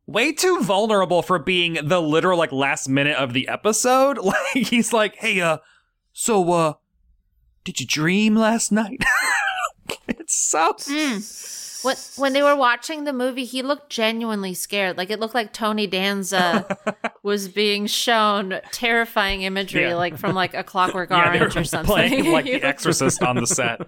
way 0.06 0.32
too 0.32 0.60
vulnerable 0.62 1.22
for 1.22 1.40
being 1.40 1.76
the 1.88 2.00
literal 2.00 2.38
like 2.38 2.52
last 2.52 2.88
minute 2.88 3.16
of 3.16 3.32
the 3.32 3.48
episode. 3.48 4.16
Like 4.22 4.68
he's 4.68 4.92
like, 4.92 5.16
"Hey, 5.16 5.40
uh, 5.40 5.58
so 6.12 6.52
uh, 6.52 6.72
did 7.64 7.80
you 7.80 7.86
dream 7.86 8.34
last 8.36 8.70
night?" 8.72 9.02
it's 10.08 10.34
so 10.34 10.74
hmm. 10.78 11.18
When, 11.82 11.96
when 12.16 12.32
they 12.34 12.42
were 12.42 12.56
watching 12.56 13.04
the 13.04 13.12
movie, 13.14 13.46
he 13.46 13.62
looked 13.62 13.88
genuinely 13.88 14.52
scared. 14.52 14.98
Like 14.98 15.08
it 15.08 15.18
looked 15.18 15.34
like 15.34 15.54
Tony 15.54 15.86
Danza 15.86 16.76
was 17.22 17.48
being 17.48 17.86
shown 17.86 18.60
terrifying 18.70 19.40
imagery, 19.42 19.84
Yeah. 19.84 19.94
like 19.94 20.18
from 20.18 20.34
like 20.34 20.52
a 20.52 20.62
Clockwork 20.70 21.08
yeah, 21.08 21.34
Orange 21.38 21.56
or 21.56 21.64
something. 21.64 21.90
playing 21.90 22.30
like 22.32 22.44
The 22.44 22.62
Exorcist 22.62 23.22
on 23.22 23.36
the 23.36 23.46
set. 23.46 23.80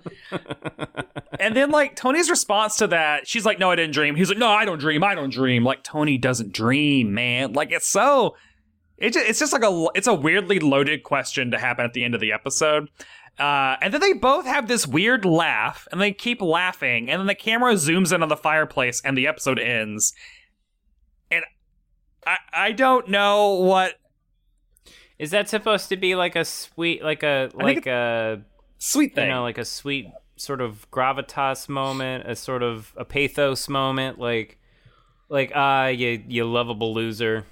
and 1.38 1.54
then 1.54 1.70
like 1.70 1.94
Tony's 1.94 2.30
response 2.30 2.76
to 2.76 2.86
that, 2.86 3.28
she's 3.28 3.44
like, 3.44 3.58
"No, 3.58 3.70
I 3.70 3.76
didn't 3.76 3.92
dream." 3.92 4.16
He's 4.16 4.30
like, 4.30 4.38
"No, 4.38 4.48
I 4.48 4.64
don't 4.64 4.78
dream. 4.78 5.04
I 5.04 5.14
don't 5.14 5.30
dream." 5.30 5.62
Like 5.62 5.82
Tony 5.82 6.16
doesn't 6.16 6.52
dream, 6.52 7.12
man. 7.12 7.52
Like 7.52 7.72
it's 7.72 7.86
so. 7.86 8.36
It 8.96 9.14
just, 9.14 9.28
it's 9.28 9.38
just 9.40 9.52
like 9.52 9.64
a 9.64 9.88
it's 9.94 10.06
a 10.06 10.14
weirdly 10.14 10.60
loaded 10.60 11.02
question 11.02 11.50
to 11.50 11.58
happen 11.58 11.84
at 11.84 11.92
the 11.92 12.04
end 12.04 12.14
of 12.14 12.20
the 12.22 12.32
episode. 12.32 12.88
Uh, 13.38 13.76
and 13.80 13.92
then 13.94 14.00
they 14.00 14.12
both 14.12 14.44
have 14.46 14.68
this 14.68 14.86
weird 14.86 15.24
laugh, 15.24 15.88
and 15.90 16.00
they 16.00 16.12
keep 16.12 16.40
laughing, 16.42 17.10
and 17.10 17.18
then 17.18 17.26
the 17.26 17.34
camera 17.34 17.74
zooms 17.74 18.12
in 18.14 18.22
on 18.22 18.28
the 18.28 18.36
fireplace, 18.36 19.00
and 19.04 19.16
the 19.16 19.26
episode 19.26 19.58
ends. 19.58 20.12
And 21.30 21.42
I 22.26 22.36
I 22.52 22.72
don't 22.72 23.08
know 23.08 23.54
what 23.54 23.94
Is 25.18 25.30
that 25.30 25.48
supposed 25.48 25.88
to 25.88 25.96
be 25.96 26.14
like 26.14 26.36
a 26.36 26.44
sweet, 26.44 27.02
like 27.02 27.22
a 27.22 27.50
like 27.54 27.86
a 27.86 28.42
sweet 28.78 29.10
you 29.10 29.14
thing. 29.16 29.28
know, 29.30 29.42
like 29.42 29.58
a 29.58 29.64
sweet 29.64 30.08
sort 30.36 30.60
of 30.60 30.90
gravitas 30.90 31.68
moment, 31.68 32.26
a 32.28 32.34
sort 32.36 32.62
of 32.62 32.92
a 32.96 33.04
pathos 33.04 33.68
moment, 33.68 34.18
like 34.18 34.58
like 35.30 35.52
ah, 35.54 35.86
you 35.86 36.22
you 36.28 36.44
lovable 36.44 36.92
loser. 36.92 37.46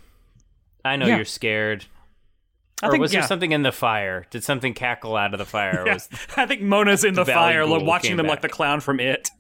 I 0.85 0.97
know 0.97 1.07
Yeah. 1.07 1.17
you're 1.17 1.25
scared. 1.25 1.87
I 2.83 2.89
or 2.89 2.91
think- 2.93 3.03
was 3.03 3.13
there 3.13 3.23
something 3.23 3.53
in 3.53 3.63
the 3.63 3.73
fire? 3.73 4.27
Did 4.31 4.45
something 4.45 4.75
cackle 4.75 5.17
out 5.17 5.35
of 5.35 5.39
the 5.39 5.45
fire? 5.45 5.83
Yeah, 5.87 5.95
was 5.95 6.09
I 6.37 6.47
think 6.47 6.63
Mona's 6.63 7.05
in 7.05 7.15
the 7.15 7.25
Valley 7.25 7.53
fire, 7.55 7.67
like, 7.67 7.83
watching 7.83 8.11
came 8.11 8.17
them 8.17 8.27
like 8.27 8.41
the 8.43 8.49
clown 8.49 8.81
from 8.81 9.01
It. 9.01 9.31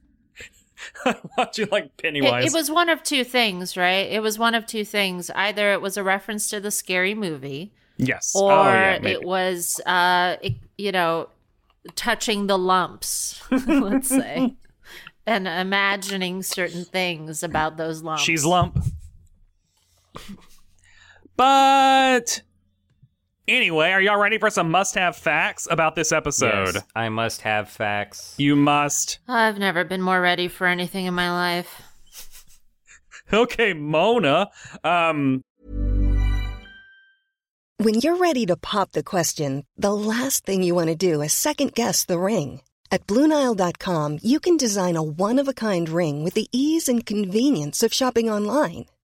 watching 1.39 1.69
like 1.71 1.85
It, 1.85 1.97
Pennywise. 1.99 2.47
it 2.47 2.57
was 2.57 2.71
one 2.71 2.89
of 2.89 3.03
two 3.03 3.25
things, 3.25 3.77
right? 3.77 4.11
It 4.11 4.23
was 4.23 4.39
one 4.39 4.55
of 4.55 4.67
two 4.67 4.85
things. 4.85 5.31
Either 5.31 5.73
it 5.73 5.81
was 5.81 5.97
a 5.97 6.03
reference 6.03 6.49
to 6.51 6.61
the 6.61 6.71
scary 6.71 7.15
movie, 7.15 7.73
yes. 7.97 8.33
or 8.35 8.53
oh, 8.53 8.65
yeah, 8.65 9.07
it 9.07 9.25
was, 9.25 9.81
uh, 9.87 10.37
it, 10.43 10.55
you 10.79 10.93
know, 10.93 11.29
touching 11.97 12.47
the 12.47 12.59
lumps, 12.59 13.43
let's 13.51 14.09
say, 14.09 14.55
and 15.27 15.47
imagining 15.47 16.43
certain 16.43 16.85
things 16.85 17.43
about 17.43 17.77
those 17.77 18.03
lumps. 18.03 18.23
She's 18.23 18.45
lump. 18.45 18.79
But 21.37 22.43
anyway, 23.51 23.91
are 23.91 24.01
y'all 24.01 24.19
ready 24.21 24.39
for 24.39 24.49
some 24.51 24.71
must-have 24.71 25.17
facts 25.17 25.67
about 25.71 25.95
this 25.95 26.13
episode? 26.13 26.75
Yes, 26.75 26.85
I 26.95 27.09
must 27.09 27.43
have 27.43 27.69
facts. 27.69 28.35
You 28.39 28.57
must. 28.57 29.19
I've 29.29 29.59
never 29.59 29.85
been 29.85 30.03
more 30.03 30.21
ready 30.21 30.49
for 30.49 30.67
anything 30.67 31.07
in 31.07 31.15
my 31.15 31.31
life. 31.31 31.83
Okay, 33.33 33.75
Mona. 33.75 34.49
Um, 34.83 35.43
When 37.77 37.95
you're 37.95 38.17
ready 38.17 38.45
to 38.47 38.57
pop 38.57 38.91
the 38.91 39.05
question, 39.05 39.65
the 39.77 39.93
last 39.95 40.45
thing 40.45 40.65
you 40.65 40.75
want 40.75 40.89
to 40.89 40.97
do 40.97 41.23
is 41.23 41.33
second 41.33 41.75
guess 41.75 42.05
the 42.05 42.19
ring. 42.19 42.61
At 42.91 43.07
Bluenile.com, 43.07 44.19
you 44.21 44.41
can 44.41 44.57
design 44.57 44.97
a 44.97 45.03
one 45.03 45.39
of 45.39 45.47
a 45.47 45.53
kind 45.55 45.89
ring 45.89 46.25
with 46.25 46.35
the 46.35 46.49
ease 46.51 46.89
and 46.89 47.07
convenience 47.07 47.85
of 47.85 47.95
shopping 47.95 48.29
online. 48.29 48.87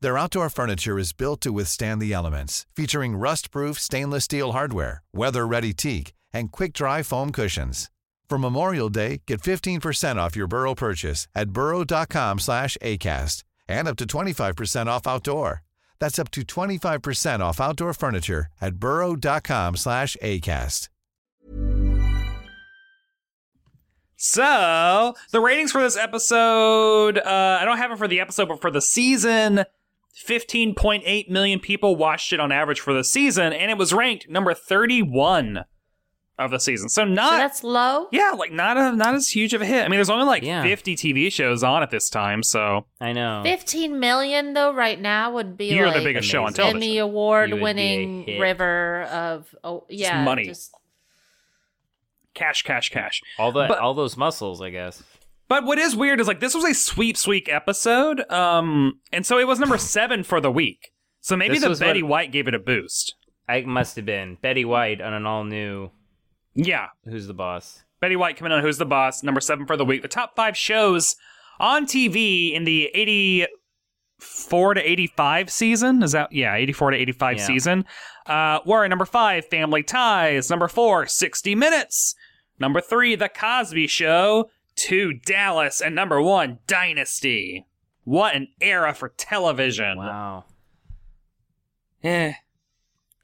Their 0.00 0.18
outdoor 0.18 0.50
furniture 0.50 0.98
is 0.98 1.12
built 1.12 1.40
to 1.42 1.52
withstand 1.52 2.02
the 2.02 2.12
elements, 2.12 2.66
featuring 2.76 3.16
rust-proof 3.16 3.78
stainless 3.78 4.24
steel 4.24 4.52
hardware, 4.52 5.02
weather-ready 5.12 5.72
teak, 5.72 6.12
and 6.32 6.50
quick-dry 6.52 7.02
foam 7.02 7.32
cushions. 7.32 7.90
For 8.28 8.38
Memorial 8.38 8.88
Day, 8.90 9.22
get 9.26 9.40
15% 9.42 10.16
off 10.16 10.36
your 10.36 10.46
Burrow 10.46 10.74
purchase 10.74 11.26
at 11.34 11.50
burrow.com/acast, 11.50 13.42
and 13.68 13.88
up 13.88 13.96
to 13.96 14.06
25% 14.06 14.88
off 14.88 15.06
outdoor. 15.06 15.62
That's 16.00 16.18
up 16.18 16.30
to 16.32 16.42
25% 16.42 17.42
off 17.42 17.60
outdoor 17.60 17.94
furniture 17.94 18.46
at 18.60 18.74
burrow.com/acast. 18.76 20.88
so 24.16 25.14
the 25.32 25.40
ratings 25.40 25.70
for 25.70 25.82
this 25.82 25.98
episode, 25.98 27.18
uh, 27.18 27.58
I 27.60 27.64
don't 27.66 27.76
have 27.76 27.92
it 27.92 27.98
for 27.98 28.08
the 28.08 28.20
episode, 28.20 28.48
but 28.48 28.62
for 28.62 28.70
the 28.70 28.80
season, 28.80 29.64
15.8 30.26 31.28
million 31.28 31.60
people 31.60 31.96
watched 31.96 32.32
it 32.32 32.40
on 32.40 32.52
average 32.52 32.80
for 32.80 32.92
the 32.94 33.04
season, 33.04 33.52
and 33.52 33.70
it 33.70 33.78
was 33.78 33.92
ranked 33.92 34.28
number 34.28 34.54
31 34.54 35.64
of 36.38 36.50
the 36.50 36.58
season. 36.58 36.88
So 36.88 37.04
not 37.04 37.30
So 37.32 37.36
that's 37.36 37.62
low. 37.64 38.06
Yeah, 38.10 38.30
like 38.30 38.50
not 38.52 38.76
a 38.76 38.92
not 38.96 39.14
as 39.14 39.28
huge 39.28 39.54
of 39.54 39.62
a 39.62 39.66
hit. 39.66 39.84
I 39.84 39.88
mean, 39.88 39.98
there's 39.98 40.10
only 40.10 40.26
like 40.26 40.42
Yeah. 40.42 40.62
50 40.64 40.96
TV 40.96 41.30
shows 41.32 41.62
on 41.62 41.82
at 41.82 41.90
this 41.90 42.08
time, 42.08 42.42
so 42.42 42.86
I 43.00 43.12
know. 43.12 43.42
15 43.44 44.00
million 44.00 44.52
though 44.52 44.72
right 44.72 45.00
now 45.00 45.32
would 45.32 45.56
be 45.56 45.66
you're 45.66 45.86
like 45.86 45.96
the 45.98 46.04
biggest 46.04 46.28
show 46.28 46.40
on 46.40 46.48
amazing. 46.48 46.56
television. 46.64 46.82
Emmy 46.90 46.98
award 46.98 47.50
would 47.50 47.56
be 47.56 47.60
a 47.60 47.62
winning 47.62 48.40
river 48.40 49.02
of 49.04 49.54
oh 49.62 49.84
yeah 49.88 50.24
money. 50.24 50.46
just- 50.46 50.72
Cash, 52.34 52.62
cash, 52.62 52.88
cash. 52.90 53.20
all 53.38 53.52
the 53.52 53.66
But- 53.68 53.78
all 53.78 53.94
those 53.94 54.16
muscles, 54.16 54.60
I 54.60 54.70
guess. 54.70 55.04
But 55.48 55.64
what 55.64 55.78
is 55.78 55.94
weird 55.94 56.20
is 56.20 56.26
like 56.28 56.40
this 56.40 56.54
was 56.54 56.64
a 56.64 56.74
sweep 56.74 57.16
sweep 57.16 57.48
episode, 57.50 58.28
um, 58.30 59.00
and 59.12 59.26
so 59.26 59.38
it 59.38 59.46
was 59.46 59.58
number 59.60 59.76
seven 59.78 60.22
for 60.22 60.40
the 60.40 60.50
week. 60.50 60.90
So 61.20 61.36
maybe 61.36 61.54
This 61.54 61.62
the 61.62 61.68
was 61.70 61.80
Betty 61.80 62.02
what- 62.02 62.10
White 62.10 62.32
gave 62.32 62.48
it 62.48 62.54
a 62.54 62.58
boost. 62.58 63.14
I 63.48 63.60
must 63.62 63.96
have 63.96 64.06
been 64.06 64.38
Betty 64.40 64.64
White 64.64 65.00
on 65.02 65.12
an 65.12 65.26
all 65.26 65.44
new 65.44 65.90
Yeah, 66.54 66.88
Who's 67.04 67.26
the 67.26 67.34
Boss. 67.34 67.82
Betty 68.00 68.16
White 68.16 68.36
coming 68.36 68.52
on 68.52 68.62
Who's 68.62 68.78
the 68.78 68.86
Boss, 68.86 69.22
number 69.22 69.40
seven 69.40 69.66
for 69.66 69.76
the 69.76 69.84
week. 69.84 70.02
The 70.02 70.08
top 70.08 70.34
five 70.36 70.56
shows 70.56 71.16
on 71.60 71.84
TV 71.86 72.52
in 72.54 72.64
the 72.64 72.86
84 72.94 74.74
to 74.74 74.80
85 74.90 75.50
season. 75.50 76.02
Is 76.02 76.12
that, 76.12 76.32
yeah, 76.32 76.54
84 76.54 76.92
to 76.92 76.96
85 76.96 77.36
Yeah. 77.38 77.44
season. 77.46 77.84
Uh, 78.26 78.60
were 78.64 78.86
number 78.88 79.04
five, 79.04 79.46
Family 79.46 79.82
Ties. 79.82 80.48
Number 80.50 80.68
four, 80.68 81.06
60 81.06 81.54
Minutes. 81.54 82.14
Number 82.58 82.80
three, 82.80 83.14
The 83.14 83.28
Cosby 83.28 83.86
Show. 83.88 84.48
Two, 84.76 85.12
Dallas. 85.14 85.80
And 85.80 85.94
number 85.94 86.20
one, 86.20 86.58
Dynasty. 86.66 87.66
What 88.04 88.34
an 88.34 88.48
era 88.60 88.92
for 88.94 89.08
television. 89.10 89.98
Wow. 89.98 90.44
Eh. 92.02 92.32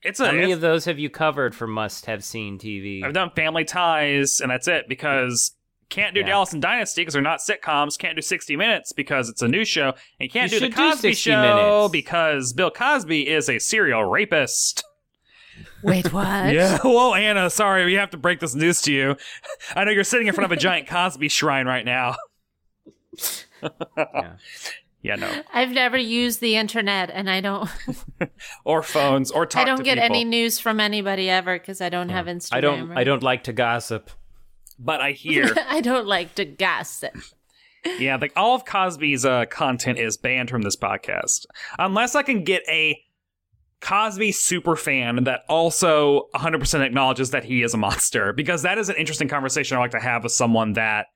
It's 0.03 0.19
a. 0.21 0.27
How 0.27 0.33
many 0.33 0.45
it's- 0.45 0.55
of 0.55 0.61
those 0.63 0.85
have 0.87 0.99
you 0.99 1.11
covered 1.11 1.55
for 1.55 1.67
must 1.67 2.07
have 2.07 2.25
seen 2.25 2.59
TV? 2.59 3.05
I've 3.05 3.13
done 3.13 3.31
Family 3.37 3.65
Ties, 3.65 4.41
and 4.41 4.51
that's 4.51 4.67
it 4.69 4.89
because 4.89 5.55
can't 5.91 6.15
do 6.15 6.21
Yeah. 6.21 6.27
Dallas 6.29 6.53
and 6.55 6.63
Dynasty 6.63 7.03
because 7.03 7.13
they're 7.15 7.23
not 7.23 7.41
sitcoms. 7.41 7.99
Can't 7.99 8.17
do 8.17 8.23
60 8.23 8.57
Minutes 8.57 8.93
because 8.93 9.29
it's 9.29 9.43
a 9.43 9.49
new 9.49 9.65
show, 9.65 9.93
and 10.19 10.33
can't 10.33 10.51
You 10.51 10.61
do 10.61 10.67
the 10.69 10.73
should 10.73 10.77
do 10.77 10.91
Cosby 10.91 11.15
Show 11.15 11.43
Minutes. 11.89 11.93
because 11.93 12.53
Bill 12.55 12.71
Cosby 12.71 13.29
is 13.29 13.51
a 13.51 13.59
serial 13.59 14.05
rapist. 14.05 14.85
Wait, 15.83 16.13
what? 16.13 16.53
Yeah. 16.53 16.79
Whoa, 16.85 17.15
Anna. 17.15 17.51
Sorry, 17.51 17.85
we 17.85 17.95
have 17.95 18.11
to 18.11 18.17
break 18.17 18.41
this 18.41 18.55
news 18.55 18.81
to 18.83 18.93
you. 18.93 19.17
I 19.77 19.85
know 19.85 19.91
you're 19.91 20.05
sitting 20.05 20.27
in 20.27 20.35
front 20.35 20.51
of 20.51 20.57
a 20.57 20.61
giant 20.61 20.89
Cosby 20.89 21.29
shrine 21.29 21.67
right 21.67 21.85
now. 21.85 22.17
Yeah. 23.97 24.37
Yeah, 25.03 25.15
no. 25.17 25.43
I've 25.53 25.71
never 25.71 25.97
used 25.97 26.41
the 26.41 26.57
internet, 26.57 27.11
and 27.11 27.29
I 27.31 27.41
don't. 27.41 27.69
Or 28.65 28.83
phones, 28.83 29.31
or 29.31 29.47
talk 29.47 29.63
I 29.63 29.65
don't 29.65 29.79
to 29.79 29.83
get 29.83 29.97
people. 29.99 30.15
any 30.15 30.25
news 30.25 30.59
from 30.59 30.79
anybody 30.79 31.31
ever 31.31 31.59
because 31.59 31.81
I 31.81 31.89
don't 31.89 32.11
have 32.11 32.27
Instagram. 32.27 32.53
I 32.57 32.61
don't. 32.61 32.89
right? 32.89 32.99
I 32.99 33.05
don't 33.05 33.23
like 33.23 33.45
to 33.45 33.53
gossip. 33.55 34.11
But 34.79 35.01
I 35.01 35.13
hear. 35.13 35.55
I 35.69 35.81
don't 35.81 36.07
like 36.07 36.35
to 36.37 36.45
gossip. 36.45 37.17
Yeah, 37.99 38.17
like 38.17 38.33
all 38.37 38.55
of 38.55 38.67
Cosby's 38.67 39.25
uh, 39.25 39.47
content 39.47 39.99
is 39.99 40.19
banned 40.19 40.51
from 40.51 40.63
this 40.63 40.77
podcast, 40.77 41.47
unless 41.79 42.15
I 42.15 42.23
can 42.23 42.45
get 42.45 42.63
a 42.69 43.03
Cosby 43.81 44.33
super 44.33 44.77
fan 44.77 45.25
that 45.25 45.43
also 45.49 46.29
100% 46.35 46.81
acknowledges 46.85 47.31
that 47.31 47.45
he 47.45 47.63
is 47.63 47.73
a 47.75 47.79
monster, 47.79 48.33
because 48.33 48.63
that 48.63 48.79
is 48.79 48.89
an 48.89 48.97
interesting 48.97 49.29
conversation 49.29 49.77
I 49.77 49.81
like 49.81 49.93
to 49.93 50.01
have 50.01 50.23
with 50.23 50.33
someone 50.33 50.75
that 50.75 51.07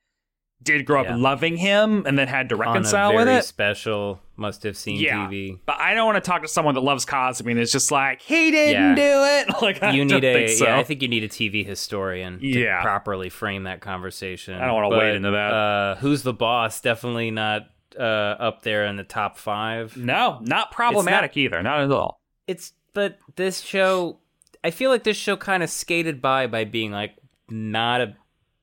did 0.62 0.86
grow 0.86 1.02
up 1.02 1.06
Yeah. 1.08 1.16
loving 1.16 1.58
him 1.58 2.04
and 2.06 2.18
then 2.18 2.26
had 2.26 2.48
to 2.48 2.56
reconcile 2.56 3.14
with 3.14 3.28
it. 3.28 3.44
special 3.44 4.20
must 4.36 4.62
have 4.62 4.78
seen 4.78 4.98
Yeah, 4.98 5.26
TV. 5.28 5.58
but 5.66 5.78
I 5.78 5.92
don't 5.92 6.06
want 6.06 6.16
to 6.24 6.26
talk 6.26 6.40
to 6.40 6.48
someone 6.48 6.74
that 6.74 6.80
loves 6.80 7.04
Cosby 7.04 7.50
and 7.50 7.60
is 7.60 7.70
just 7.70 7.90
like 7.92 8.22
he 8.22 8.50
didn't 8.50 8.72
Yeah. 8.72 8.94
do 8.94 9.50
it. 9.52 9.54
Like 9.62 9.82
I 9.82 9.90
You 9.92 10.06
need 10.06 10.24
a. 10.24 10.32
think 10.32 10.48
so. 10.58 10.64
Yeah, 10.64 10.78
I 10.78 10.82
think 10.82 11.02
you 11.02 11.08
need 11.08 11.22
a 11.22 11.28
TV 11.28 11.66
historian 11.66 12.40
to 12.40 12.78
properly 12.80 13.28
frame 13.28 13.64
that 13.64 13.82
conversation. 13.82 14.54
I 14.54 14.64
don't 14.64 14.74
wanna 14.74 14.88
But, 14.88 14.98
wade 15.00 15.14
into 15.16 15.32
that. 15.32 15.52
Uh, 15.52 15.94
who's 15.96 16.22
the 16.22 16.32
boss? 16.32 16.80
Definitely 16.80 17.30
not 17.30 17.66
uh, 17.98 18.02
up 18.02 18.62
there 18.62 18.86
in 18.86 18.96
the 18.96 19.04
top 19.04 19.36
five. 19.36 19.96
no, 19.98 20.38
not 20.40 20.72
problematic 20.72 21.36
either, 21.36 21.62
not 21.62 21.80
at 21.80 21.92
all. 21.92 22.20
It's 22.46 22.72
but 22.92 23.18
this 23.36 23.60
show. 23.60 24.18
I 24.62 24.70
feel 24.70 24.90
like 24.90 25.04
this 25.04 25.16
show 25.16 25.36
kind 25.36 25.62
of 25.62 25.70
skated 25.70 26.22
by 26.22 26.46
by 26.46 26.64
being 26.64 26.90
like 26.92 27.16
not 27.50 28.00
a, 28.00 28.16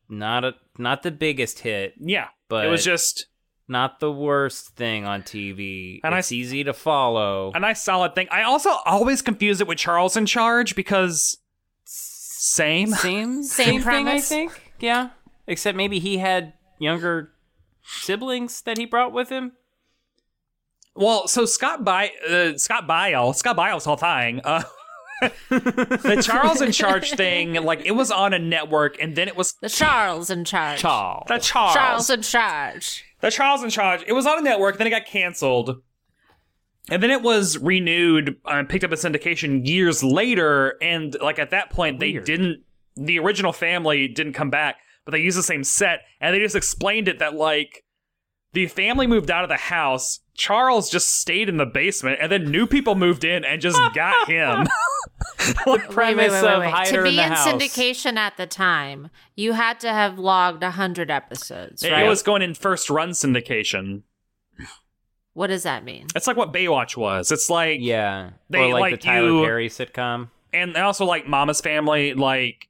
not 0.10 0.44
a, 0.44 0.56
not 0.78 1.04
the 1.04 1.12
biggest 1.12 1.60
hit, 1.60 1.94
Yeah, 2.00 2.28
But- 2.50 2.66
it 2.66 2.70
was 2.70 2.84
just 2.84 3.28
not 3.68 4.00
the 4.00 4.12
worst 4.12 4.76
thing 4.76 5.06
on 5.06 5.22
TV. 5.22 6.00
And 6.04 6.14
I 6.16 6.20
it's 6.20 6.28
s- 6.30 6.32
easy 6.34 6.64
to 6.64 6.74
follow. 6.74 7.52
a 7.54 7.60
nice 7.60 7.82
solid 7.84 8.16
thing. 8.16 8.28
I 8.32 8.44
also 8.44 8.72
always 8.86 9.22
confuse 9.22 9.62
it 9.62 9.68
with 9.68 9.78
Charles 9.78 10.18
in 10.18 10.26
Charge 10.26 10.76
because 10.76 11.38
same. 11.86 12.88
Same, 12.90 13.44
Same 13.44 13.44
same 13.44 13.82
thing, 13.82 14.08
I 14.08 14.20
think. 14.20 14.74
Yeah, 14.80 15.10
except 15.48 15.78
maybe 15.78 16.00
he 16.00 16.18
had 16.18 16.54
younger 16.80 17.32
siblings 17.84 18.62
that 18.64 18.78
he 18.78 18.86
brought 18.86 19.14
with 19.14 19.30
him. 19.30 19.54
Well, 20.96 21.28
so 21.28 21.46
Scott 21.46 21.84
By 21.84 22.12
uh, 22.30 22.58
Scott 22.58 22.88
Baio 22.88 23.34
Scott 23.36 23.56
Baio's 23.58 23.86
whole 23.86 23.98
thing. 23.98 24.42
Uh, 24.44 24.64
the 25.50 26.22
Charles 26.26 26.62
in 26.62 26.72
Charge 26.72 27.12
thing, 27.16 27.54
like 27.54 27.86
it 27.86 27.92
was 27.92 28.12
on 28.12 28.34
a 28.34 28.40
network, 28.40 29.00
and 29.02 29.16
then 29.16 29.28
it 29.28 29.36
was 29.36 29.54
The 29.62 29.70
Charles 29.70 30.30
in 30.30 30.44
charge. 30.46 30.80
Charles. 30.80 31.26
the 31.28 31.38
Charles. 31.38 31.74
Charles 31.76 32.10
in 32.10 32.22
charge. 32.24 33.04
the 33.22 33.30
Charles 33.32 33.64
in 33.64 33.70
Charge. 33.70 34.04
It 34.08 34.14
was 34.14 34.26
on 34.26 34.40
a 34.40 34.42
network, 34.42 34.78
then 34.78 34.88
it 34.88 34.92
got 34.92 35.06
canceled. 35.06 35.82
And 36.90 37.02
then 37.04 37.12
it 37.12 37.22
was 37.22 37.58
renewed 37.60 38.38
and 38.46 38.68
picked 38.68 38.84
up 38.84 38.92
a 38.92 38.96
syndication 38.96 39.66
years 39.68 40.04
later. 40.04 40.76
And 40.82 41.16
like 41.22 41.38
at 41.38 41.52
that 41.52 41.70
point, 41.70 42.00
they 42.00 42.14
Weird. 42.14 42.26
didn't, 42.26 42.64
the 42.96 43.20
original 43.20 43.54
family 43.54 44.08
didn't 44.08 44.34
come 44.34 44.50
back, 44.50 44.78
but 45.06 45.12
they 45.12 45.20
used 45.20 45.38
the 45.38 45.44
same 45.44 45.64
set. 45.64 46.00
And 46.20 46.34
they 46.36 46.40
just 46.40 46.56
explained 46.56 47.08
it 47.08 47.20
that 47.20 47.36
like 47.36 47.84
the 48.54 48.68
family 48.68 49.08
moved 49.08 49.32
out 49.32 49.44
of 49.44 49.50
the 49.50 49.58
house. 49.58 50.20
Charles 50.34 50.90
just 50.90 51.10
stayed 51.20 51.50
in 51.50 51.58
the 51.58 51.66
basement, 51.66 52.20
and 52.22 52.32
then 52.32 52.50
new 52.50 52.66
people 52.68 52.96
moved 52.96 53.24
in 53.24 53.46
and 53.46 53.62
just 53.62 53.78
got 53.94 54.28
him. 54.30 54.68
Wait, 55.68 55.82
Premise 55.90 56.32
wait, 56.32 56.42
wait, 56.44 56.52
of 56.54 56.60
wait. 56.62 56.72
hide 56.72 56.86
To 56.88 57.04
be 57.04 57.10
in 57.10 57.16
the 57.16 57.24
in 57.26 57.32
house. 57.32 57.48
syndication 57.48 58.16
at 58.18 58.38
the 58.38 58.48
time, 58.48 59.10
you 59.36 59.54
had 59.54 59.80
to 59.82 59.90
have 59.90 60.18
logged 60.20 60.62
100 60.64 61.10
episodes, 61.12 61.84
It 61.84 62.08
was 62.08 62.22
going 62.24 62.42
in 62.42 62.54
first 62.56 62.90
run 62.90 63.12
syndication. 63.12 64.02
what 65.34 65.48
does 65.48 65.64
that 65.64 65.84
mean? 65.84 66.08
It's 66.16 66.28
like 66.28 66.38
what 66.38 66.52
Baywatch 66.54 66.98
was. 66.98 67.32
It's 67.32 67.50
like 67.50 67.80
Yeah, 67.82 68.32
They, 68.50 68.60
or 68.60 68.74
like, 68.74 68.82
like, 68.82 68.92
the 69.02 69.06
Tyler 69.08 69.28
you- 69.30 69.44
Perry 69.46 69.70
sitcom. 69.70 70.30
and 70.54 70.76
also 70.78 71.06
like 71.06 71.28
Mama's 71.28 71.62
Family, 71.62 72.14
like 72.14 72.68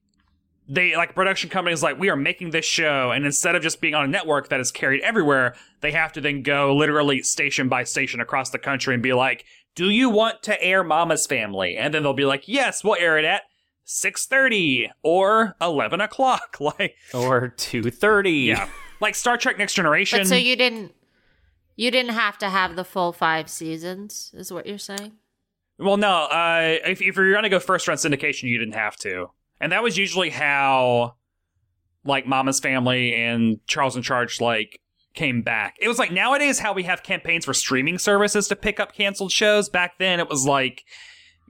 they 0.70 0.96
like 0.96 1.16
production 1.16 1.50
companies 1.50 1.84
like 1.84 2.00
we 2.00 2.10
are 2.10 2.16
making 2.16 2.52
this 2.52 2.66
show, 2.66 3.12
and 3.12 3.26
instead 3.26 3.56
of 3.56 3.62
just 3.64 3.82
being 3.82 3.96
on 3.96 4.06
a 4.06 4.08
network 4.08 4.50
that 4.50 4.60
is 4.60 4.72
carried 4.72 5.02
everywhere, 5.02 5.56
they 5.82 5.92
have 5.92 6.14
to 6.14 6.22
then 6.22 6.44
go 6.44 6.76
literally 6.76 7.22
station 7.24 7.68
by 7.68 7.84
station 7.84 8.20
across 8.22 8.50
the 8.52 8.60
country 8.60 8.94
and 8.94 9.04
be 9.04 9.14
like, 9.14 9.46
"Do 9.76 9.90
you 9.90 10.10
want 10.10 10.44
to 10.44 10.64
air 10.64 10.84
Mama's 10.84 11.26
Family?" 11.28 11.76
And 11.78 11.94
then 11.94 12.04
they'll 12.04 12.14
be 12.14 12.26
like, 12.26 12.48
"Yes, 12.48 12.84
we'll 12.84 12.96
air 13.00 13.18
it 13.18 13.26
at." 13.26 13.44
6:30 14.06 14.90
or 15.04 15.56
11 15.62 16.00
o'clock 16.02 16.58
like 16.62 16.96
Or 17.14 17.50
two 17.50 17.90
thirty. 17.92 18.32
yeah 18.32 18.70
like 19.02 19.16
Star 19.16 19.38
Trek 19.38 19.58
Next 19.58 19.74
Generation 19.74 20.20
But 20.20 20.28
so 20.28 20.36
you 20.36 20.56
didn't 20.56 20.94
you 21.76 21.90
didn't 21.92 22.12
have 22.14 22.38
to 22.38 22.50
have 22.50 22.76
the 22.76 22.84
full 22.84 23.12
5 23.12 23.50
seasons 23.50 24.32
is 24.36 24.54
what 24.54 24.68
you're 24.68 24.78
saying? 24.78 25.14
Well, 25.80 25.98
no. 25.98 26.26
Uh, 26.26 26.78
if, 26.86 27.02
if 27.02 27.16
you're 27.16 27.32
going 27.32 27.42
to 27.44 27.50
go 27.50 27.60
first 27.60 27.88
run 27.88 27.98
syndication, 27.98 28.44
you 28.44 28.60
didn't 28.60 28.76
have 28.76 28.96
to, 28.98 29.32
and 29.62 29.72
that 29.72 29.84
was 29.84 29.98
usually 29.98 30.30
how, 30.30 31.16
like, 32.04 32.28
Mama's 32.28 32.60
Family 32.60 33.14
and 33.14 33.66
Charles 33.68 33.96
in 33.96 34.02
Charge 34.02 34.42
like 34.42 34.82
came 35.14 35.42
back. 35.42 35.76
It 35.80 35.88
was 35.88 36.00
like 36.00 36.12
nowadays 36.12 36.60
how 36.60 36.74
we 36.74 36.84
have 36.84 37.04
campaigns 37.04 37.46
for 37.46 37.54
streaming 37.54 37.98
services 37.98 38.48
to 38.48 38.56
pick 38.56 38.80
up 38.80 38.94
canceled 38.94 39.32
shows. 39.32 39.70
Back 39.70 39.98
then, 40.00 40.20
it 40.20 40.30
was 40.30 40.46
like, 40.46 40.84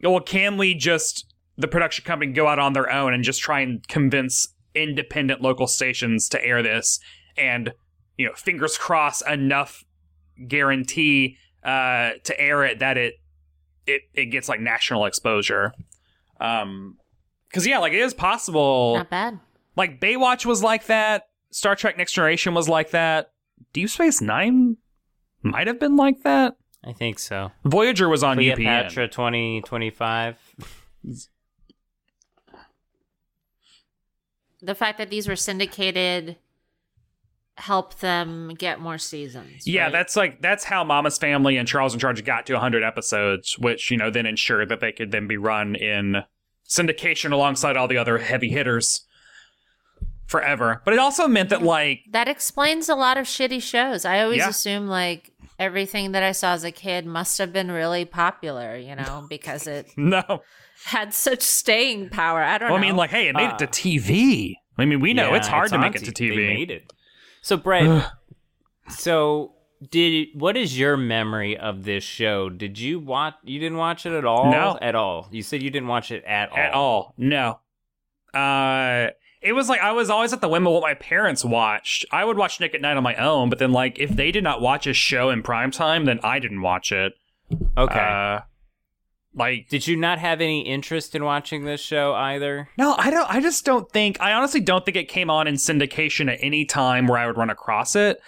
well, 0.04 0.20
can 0.20 0.58
we 0.58 0.76
just 0.76 1.32
the 1.58 1.68
production 1.68 2.04
company 2.04 2.32
go 2.32 2.48
out 2.48 2.60
on 2.60 2.74
their 2.74 2.92
own 2.92 3.14
and 3.14 3.24
just 3.24 3.42
try 3.42 3.60
and 3.60 3.88
convince 3.88 4.48
independent 4.74 5.42
local 5.42 5.68
stations 5.68 6.28
to 6.30 6.44
air 6.44 6.64
this, 6.64 7.00
and 7.38 7.74
you 8.18 8.26
know, 8.26 8.34
fingers 8.36 8.78
crossed, 8.78 9.28
enough 9.28 9.84
guarantee 10.48 11.38
uh, 11.64 12.12
to 12.24 12.40
air 12.40 12.64
it 12.64 12.80
that 12.80 12.98
it 12.98 13.16
it 13.86 14.02
it 14.14 14.26
gets 14.26 14.50
like 14.50 14.60
national 14.60 15.06
exposure. 15.06 15.74
Um, 16.40 16.98
because 17.52 17.68
yeah, 17.68 17.80
like 17.80 17.94
it 17.94 18.00
is 18.00 18.14
possible. 18.14 18.96
Not 18.96 19.10
bad. 19.10 19.40
Like 19.76 20.00
Baywatch 20.00 20.46
was 20.46 20.64
like 20.64 20.86
that. 20.86 21.28
Star 21.52 21.76
Trek 21.76 21.98
Next 21.98 22.14
Generation 22.14 22.54
was 22.54 22.70
like 22.70 22.92
that. 22.92 23.32
Deep 23.74 23.90
Space 23.90 24.22
Nine 24.22 24.78
might 25.44 25.68
have 25.68 25.80
been 25.80 25.98
like 25.98 26.24
that. 26.24 26.56
I 26.84 26.94
think 26.94 27.20
so. 27.20 27.52
Voyager 27.66 28.10
was 28.10 28.24
on 28.24 28.38
UPN. 28.38 28.56
Cleopatra 28.56 29.08
twenty 29.10 29.62
twenty 29.62 29.90
five. 29.90 30.38
The 34.62 34.76
fact 34.76 34.98
that 35.00 35.10
these 35.10 35.28
were 35.28 35.36
syndicated 35.36 36.38
helped 37.58 38.02
them 38.02 38.54
get 38.58 38.80
more 38.80 38.98
seasons. 38.98 39.68
Yeah, 39.68 39.84
right? 39.84 39.92
that's 39.92 40.16
like 40.16 40.42
that's 40.42 40.64
how 40.64 40.84
Mama's 40.84 41.18
Family 41.18 41.58
and 41.58 41.68
Charles 41.68 41.94
in 41.94 42.00
Charge 42.00 42.24
got 42.24 42.46
to 42.48 42.54
100 42.54 42.84
episodes, 42.84 43.58
which 43.58 43.92
you 43.92 43.98
know 43.98 44.10
then 44.10 44.26
ensured 44.26 44.70
that 44.70 44.80
they 44.80 44.92
could 44.92 45.12
then 45.12 45.28
be 45.28 45.38
run 45.38 45.76
in 45.76 46.24
syndication 46.72 47.34
alongside 47.34 47.76
all 47.76 47.88
the 47.90 47.98
other 47.98 48.18
heavy 48.18 48.50
hitters 48.50 49.06
forever. 50.26 50.82
But 50.86 50.94
it 50.94 51.00
also 51.00 51.28
meant 51.28 51.50
that 51.50 51.62
like 51.62 52.00
that 52.12 52.30
explains 52.30 52.88
a 52.88 52.96
lot 52.96 53.18
of 53.18 53.26
shitty 53.26 53.62
shows. 53.62 54.06
I 54.06 54.22
always 54.22 54.38
Yeah. 54.40 54.50
assume 54.50 54.88
like 54.88 55.32
everything 55.60 56.14
that 56.14 56.24
I 56.24 56.32
saw 56.32 56.54
as 56.54 56.64
a 56.64 56.72
kid 56.72 57.06
must 57.06 57.38
have 57.38 57.52
been 57.52 57.70
really 57.70 58.06
popular, 58.06 58.78
you 58.78 58.96
know, 58.96 59.26
because 59.30 59.68
it 59.68 59.88
no, 59.98 60.42
had 60.86 61.14
such 61.14 61.42
staying 61.42 62.10
power. 62.10 62.42
I 62.42 62.58
don't 62.58 62.70
well, 62.70 62.78
I 62.80 62.82
mean 62.82 62.96
like 62.96 63.10
hey, 63.10 63.28
it 63.28 63.36
made 63.36 63.50
Uh, 63.52 63.58
it 63.60 63.60
to 63.60 63.68
TV. 63.68 64.54
I 64.78 64.86
mean 64.86 65.02
we 65.02 65.14
know 65.14 65.32
Yeah, 65.32 65.38
it's 65.38 65.48
hard 65.48 65.70
to 65.70 65.76
on 65.76 65.82
make 65.82 65.96
it 65.96 66.06
to 66.06 66.12
TV. 66.14 66.30
They 66.30 66.48
made 66.56 66.72
it. 66.72 66.94
So 67.42 67.58
Brett, 67.58 68.10
so 68.90 69.54
did 69.90 70.28
what 70.34 70.56
is 70.56 70.78
your 70.78 70.96
memory 70.98 71.58
of 71.58 71.84
this 71.84 72.04
show? 72.04 72.50
Did 72.50 72.78
you 72.80 73.00
watch? 73.00 73.36
You 73.44 73.60
didn't 73.60 73.78
watch 73.78 74.06
it 74.06 74.14
at 74.14 74.26
all. 74.26 74.52
No. 74.52 74.78
at 74.82 74.96
all. 74.96 75.28
You 75.32 75.42
said 75.42 75.62
you 75.64 75.70
didn't 75.72 75.88
watch 75.88 76.12
it 76.12 76.24
at 76.26 76.52
all. 76.52 76.58
at 76.58 76.74
all. 76.74 77.14
No. 77.18 77.60
Uh 78.34 79.08
it 79.42 79.54
was 79.54 79.70
like 79.70 79.82
I 79.82 79.92
was 79.92 80.10
always 80.10 80.34
at 80.34 80.42
the 80.42 80.48
whim 80.48 80.68
of 80.68 80.74
what 80.74 80.84
my 80.84 80.94
parents 80.94 81.44
watched. 81.44 82.06
I 82.12 82.24
would 82.24 82.38
watch 82.38 82.60
Nick 82.60 82.76
at 82.76 82.82
Night 82.82 82.96
on 82.96 83.04
my 83.04 83.16
own, 83.16 83.50
but 83.50 83.58
then 83.60 83.72
like 83.72 83.98
if 84.00 84.12
they 84.12 84.32
did 84.32 84.44
not 84.44 84.62
watch 84.62 84.86
a 84.86 84.94
show 84.94 85.30
in 85.32 85.42
prime 85.42 85.72
time, 85.72 86.06
then 86.06 86.20
I 86.24 86.38
didn't 86.40 86.62
watch 86.62 86.92
it. 86.92 87.14
Okay. 87.78 88.00
Uh 88.00 88.42
like 89.34 89.68
did 89.70 89.88
you 89.88 89.96
not 89.98 90.20
have 90.20 90.42
any 90.42 90.62
interest 90.62 91.16
in 91.16 91.24
watching 91.24 91.64
this 91.64 91.82
show 91.82 92.14
either? 92.14 92.70
no, 92.78 92.94
I 92.98 93.10
don't 93.10 93.30
I 93.34 93.42
just 93.42 93.66
don't 93.66 93.90
think 93.92 94.22
I 94.22 94.34
honestly 94.34 94.60
don't 94.60 94.86
think 94.86 94.98
it 94.98 95.08
came 95.08 95.30
on 95.30 95.48
in 95.48 95.56
syndication 95.56 96.32
at 96.32 96.38
any 96.42 96.66
time 96.66 97.08
where 97.08 97.18
I 97.18 97.26
would 97.26 97.38
run 97.38 97.50
across 97.50 97.96
it. 97.96 98.20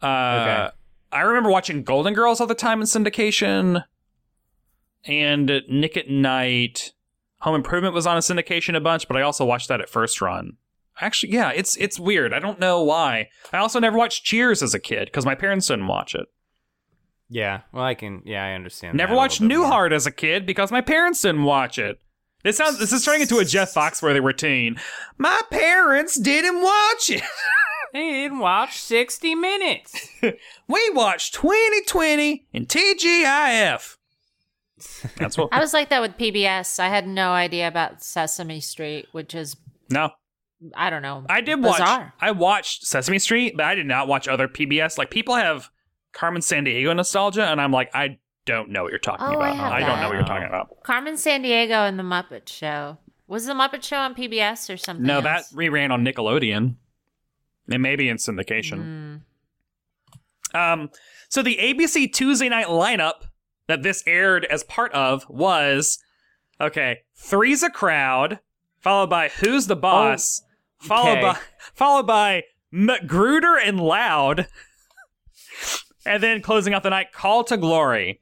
Uh 0.00 0.06
Okay. 0.40 0.76
I 1.12 1.20
remember 1.20 1.50
watching 1.50 1.84
Golden 1.84 2.14
Girls 2.14 2.40
all 2.40 2.46
the 2.46 2.54
time 2.54 2.80
in 2.80 2.86
syndication 2.86 3.84
and 5.04 5.62
Nick 5.68 5.96
at 5.96 6.08
Night. 6.08 6.92
Home 7.40 7.54
Improvement 7.54 7.94
was 7.94 8.06
on 8.06 8.16
a 8.16 8.20
syndication 8.20 8.76
a 8.76 8.80
bunch, 8.80 9.08
but 9.08 9.16
I 9.16 9.22
also 9.22 9.44
watched 9.44 9.68
that 9.68 9.80
at 9.80 9.90
first 9.90 10.20
run. 10.20 10.56
Actually, 11.00 11.32
yeah, 11.32 11.50
it's 11.50 11.76
it's 11.76 11.98
weird. 11.98 12.32
I 12.32 12.38
don't 12.38 12.60
know 12.60 12.82
why. 12.82 13.28
I 13.52 13.58
also 13.58 13.80
never 13.80 13.96
watched 13.96 14.24
Cheers 14.24 14.62
as 14.62 14.74
a 14.74 14.78
kid 14.78 15.06
because 15.06 15.24
my 15.26 15.34
parents 15.34 15.66
didn't 15.66 15.88
watch 15.88 16.14
it. 16.14 16.26
Yeah, 17.28 17.62
well, 17.72 17.84
I 17.84 17.94
can. 17.94 18.22
Yeah, 18.24 18.44
I 18.44 18.52
understand. 18.52 18.96
Never 18.96 19.14
watched 19.14 19.40
more. 19.40 19.50
Newhart 19.50 19.92
as 19.92 20.06
a 20.06 20.10
kid 20.10 20.46
because 20.46 20.70
my 20.70 20.82
parents 20.82 21.22
didn't 21.22 21.44
watch 21.44 21.78
it. 21.78 22.00
This 22.44 22.58
sounds. 22.58 22.78
This 22.78 22.92
is 22.92 23.04
turning 23.04 23.22
into 23.22 23.38
a 23.38 23.44
Jeff 23.44 23.72
Foxworthy 23.72 24.22
routine. 24.22 24.76
My 25.16 25.40
parents 25.50 26.18
didn't 26.18 26.60
watch 26.62 27.10
it. 27.10 27.22
They 27.92 28.10
didn't 28.10 28.38
watch 28.38 28.78
sixty 28.78 29.34
minutes. 29.34 30.08
we 30.68 30.90
watched 30.90 31.34
2020 31.34 32.46
and 32.54 32.68
TGIF. 32.68 33.96
That's 35.16 35.36
what. 35.38 35.50
I 35.52 35.60
was 35.60 35.72
like 35.72 35.90
that 35.90 36.00
with 36.00 36.16
PBS. 36.16 36.80
I 36.80 36.88
had 36.88 37.06
no 37.06 37.30
idea 37.32 37.68
about 37.68 38.02
Sesame 38.02 38.60
Street, 38.60 39.06
which 39.12 39.34
is 39.34 39.56
no, 39.90 40.10
I 40.74 40.90
don't 40.90 41.02
know. 41.02 41.24
I 41.28 41.40
did 41.40 41.62
watch. 41.62 41.80
I 42.20 42.30
watched 42.30 42.86
Sesame 42.86 43.18
Street, 43.18 43.54
but 43.56 43.66
I 43.66 43.74
did 43.74 43.86
not 43.86 44.08
watch 44.08 44.26
other 44.26 44.48
PBS. 44.48 44.98
Like 44.98 45.10
people 45.10 45.34
have 45.34 45.70
Carmen 46.12 46.42
Sandiego 46.42 46.94
nostalgia, 46.96 47.44
and 47.44 47.60
I'm 47.60 47.72
like, 47.72 47.90
I 47.94 48.18
don't 48.44 48.70
know 48.70 48.82
what 48.82 48.90
you're 48.90 48.98
talking 48.98 49.24
Oh, 49.26 49.38
I 49.38 49.50
about. 49.50 49.56
have 49.56 49.72
I, 49.72 49.80
don't 49.80 50.00
know 50.00 50.08
what 50.08 50.14
you're 50.16 50.26
talking 50.26 50.48
about. 50.48 50.82
Carmen 50.82 51.14
Sandiego 51.14 51.88
and 51.88 51.98
the 51.98 52.02
Muppet 52.02 52.48
Show. 52.48 52.98
Was 53.28 53.46
the 53.46 53.52
Muppet 53.52 53.82
Show 53.84 53.98
on 53.98 54.14
PBS 54.14 54.72
or 54.72 54.76
something? 54.76 55.06
No, 55.06 55.20
that 55.20 55.44
reran 55.54 55.90
on 55.90 56.04
Nickelodeon. 56.04 56.74
It 57.68 57.78
may 57.78 57.96
be 57.96 58.08
in 58.08 58.16
syndication. 58.16 59.22
Mm. 60.54 60.72
Um, 60.72 60.90
so 61.28 61.42
the 61.42 61.56
ABC 61.56 62.12
Tuesday 62.12 62.48
night 62.48 62.66
lineup 62.66 63.22
that 63.68 63.82
this 63.82 64.02
aired 64.06 64.44
as 64.46 64.64
part 64.64 64.92
of 64.92 65.24
was 65.28 65.98
okay, 66.60 67.00
Three's 67.16 67.62
a 67.62 67.70
Crowd, 67.70 68.40
followed 68.78 69.10
by 69.10 69.28
Who's 69.28 69.66
the 69.66 69.76
Boss, 69.76 70.42
followed 70.78 71.18
okay. 71.18 71.22
by 71.22 71.38
followed 71.74 72.06
by 72.06 72.44
MacGruder 72.72 73.56
and 73.64 73.80
Loud, 73.80 74.46
and 76.04 76.22
then 76.22 76.42
closing 76.42 76.74
out 76.74 76.82
the 76.82 76.90
night, 76.90 77.12
Call 77.12 77.44
to 77.44 77.56
Glory. 77.56 78.20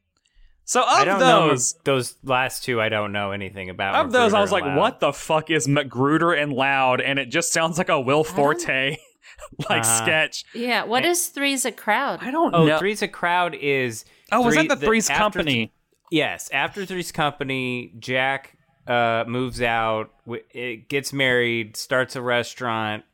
So 0.64 0.82
I 0.82 1.00
of 1.00 1.06
don't 1.06 1.18
those, 1.18 1.74
know 1.74 1.80
those 1.82 2.14
last 2.22 2.62
two. 2.62 2.80
I 2.80 2.88
don't 2.88 3.10
know 3.10 3.32
anything 3.32 3.70
about. 3.70 4.06
of 4.06 4.12
those, 4.12 4.32
I 4.32 4.40
was 4.40 4.52
like, 4.52 4.76
what 4.76 5.00
the 5.00 5.12
fuck 5.12 5.50
is 5.50 5.66
MacGruder 5.66 6.40
and 6.40 6.52
Loud? 6.52 7.00
And 7.00 7.18
it 7.18 7.26
just 7.26 7.52
sounds 7.52 7.76
like 7.76 7.88
a 7.88 8.00
Will 8.00 8.22
Forte 8.22 8.96
like 9.70 9.82
Uh-huh. 9.82 10.02
sketch. 10.04 10.44
Yeah, 10.54 10.84
what 10.84 11.04
is 11.04 11.28
Three's 11.28 11.64
a 11.64 11.72
Crowd? 11.72 12.20
I 12.22 12.30
don't 12.30 12.54
Oh, 12.54 12.66
know. 12.66 12.78
Three's 12.78 13.02
a 13.02 13.08
Crowd 13.08 13.54
is. 13.54 14.04
oh, 14.32 14.42
was 14.42 14.54
Three- 14.54 14.68
that 14.68 14.80
the 14.80 14.86
Three's 14.86 15.08
after- 15.10 15.38
Company? 15.40 15.72
Yes, 16.10 16.50
after 16.52 16.84
Three's 16.84 17.12
Company, 17.12 17.92
Jack 18.00 18.56
uh, 18.86 19.24
moves 19.28 19.62
out, 19.62 20.10
w- 20.24 20.42
it 20.50 20.88
gets 20.88 21.12
married, 21.12 21.76
starts 21.76 22.16
a 22.16 22.22
restaurant, 22.22 23.04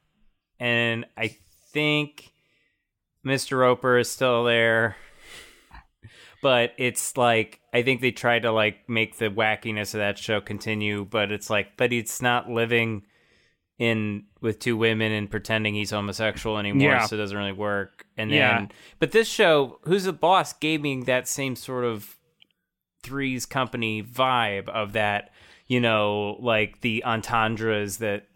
and 0.58 1.04
I 1.18 1.36
think 1.72 2.32
Mr. 3.26 3.58
Roper 3.58 3.98
is 3.98 4.08
still 4.10 4.44
there. 4.44 4.96
But 6.42 6.74
it's 6.78 7.16
like 7.16 7.60
I 7.72 7.82
think 7.82 8.00
they 8.02 8.12
tried 8.12 8.42
to 8.42 8.52
like 8.52 8.88
make 8.88 9.16
the 9.18 9.30
wackiness 9.30 9.94
of 9.94 9.98
that 9.98 10.16
show 10.18 10.40
continue, 10.40 11.04
but 11.04 11.32
it's 11.32 11.50
like, 11.50 11.76
but 11.76 11.92
it's 11.92 12.22
not 12.22 12.48
living 12.48 13.02
in 13.78 14.24
with 14.40 14.58
two 14.58 14.76
women 14.76 15.12
and 15.12 15.30
pretending 15.30 15.74
he's 15.74 15.90
homosexual 15.90 16.58
anymore, 16.58 16.88
Yeah. 16.92 17.04
so 17.06 17.16
it 17.16 17.18
doesn't 17.18 17.36
really 17.36 17.52
work. 17.52 18.06
And 18.16 18.30
then, 18.30 18.36
Yeah. 18.38 18.66
but 18.98 19.12
this 19.12 19.28
show, 19.28 19.78
Who's 19.82 20.04
the 20.04 20.12
Boss, 20.12 20.52
gave 20.54 20.80
me 20.80 21.02
that 21.02 21.28
same 21.28 21.56
sort 21.56 21.84
of 21.84 22.16
Three's 23.02 23.44
Company 23.46 24.02
vibe 24.02 24.68
of 24.68 24.92
that, 24.94 25.30
you 25.66 25.80
know, 25.80 26.36
like 26.40 26.80
the 26.80 27.04
entendres 27.04 27.98
that 27.98 28.26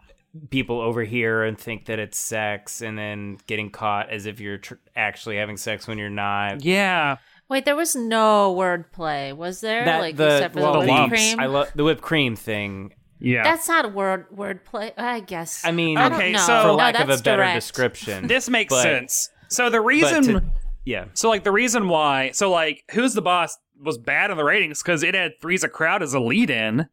people 0.49 0.79
overhear 0.79 1.43
and 1.43 1.57
think 1.57 1.85
that 1.87 1.99
it's 1.99 2.17
sex, 2.17 2.81
and 2.81 2.97
then 2.97 3.37
getting 3.47 3.69
caught 3.69 4.09
as 4.09 4.25
if 4.25 4.39
you're 4.39 4.59
tr- 4.59 4.75
actually 4.95 5.37
having 5.37 5.57
sex 5.57 5.87
when 5.87 5.97
you're 5.97 6.09
not. 6.09 6.63
Yeah. 6.63 7.17
Wait, 7.49 7.65
there 7.65 7.75
was 7.75 7.97
no 7.97 8.55
wordplay, 8.57 9.35
was 9.35 9.59
there? 9.59 9.83
That 9.83 9.99
like 9.99 10.15
the 10.15 10.35
except 10.35 10.53
for 10.53 10.61
well, 10.61 10.73
the 10.73 10.79
the 10.79 10.85
whipped 10.85 10.99
lumps. 10.99 11.15
cream. 11.17 11.39
I 11.39 11.45
love 11.47 11.71
the 11.75 11.83
whipped 11.83 12.01
cream 12.01 12.35
thing. 12.37 12.93
Yeah. 13.21 13.43
That's 13.43 13.67
not 13.67 13.93
word 13.93 14.25
wordplay. 14.35 14.91
I 14.97 15.19
guess. 15.21 15.63
I 15.63 15.71
mean, 15.71 15.97
I 15.97 16.09
don't 16.09 16.17
Okay, 16.19 16.31
know. 16.33 16.39
so- 16.39 16.61
for 16.63 16.67
No, 16.69 16.75
lack 16.75 16.95
of 16.95 17.01
a 17.01 17.07
that's 17.07 17.21
better 17.21 17.37
direct. 17.43 17.55
description, 17.55 18.27
this 18.27 18.49
makes 18.49 18.71
but- 18.73 18.81
sense. 18.81 19.29
So 19.47 19.69
the 19.69 19.77
but 19.77 19.85
reason 19.85 20.23
to- 20.23 20.43
yeah, 20.85 21.05
So 21.13 21.29
like 21.29 21.43
the 21.43 21.51
reason 21.51 21.87
why 21.87 22.31
so 22.31 22.49
like 22.49 22.83
Who's 22.91 23.13
the 23.13 23.21
Boss 23.21 23.57
was 23.79 23.97
bad 23.97 24.31
in 24.31 24.37
the 24.37 24.43
ratings 24.43 24.81
because 24.81 25.03
it 25.03 25.13
had 25.15 25.33
Three's 25.41 25.63
a 25.63 25.69
Crowd 25.69 26.01
as 26.03 26.13
a 26.13 26.19
lead 26.19 26.49
in. 26.49 26.87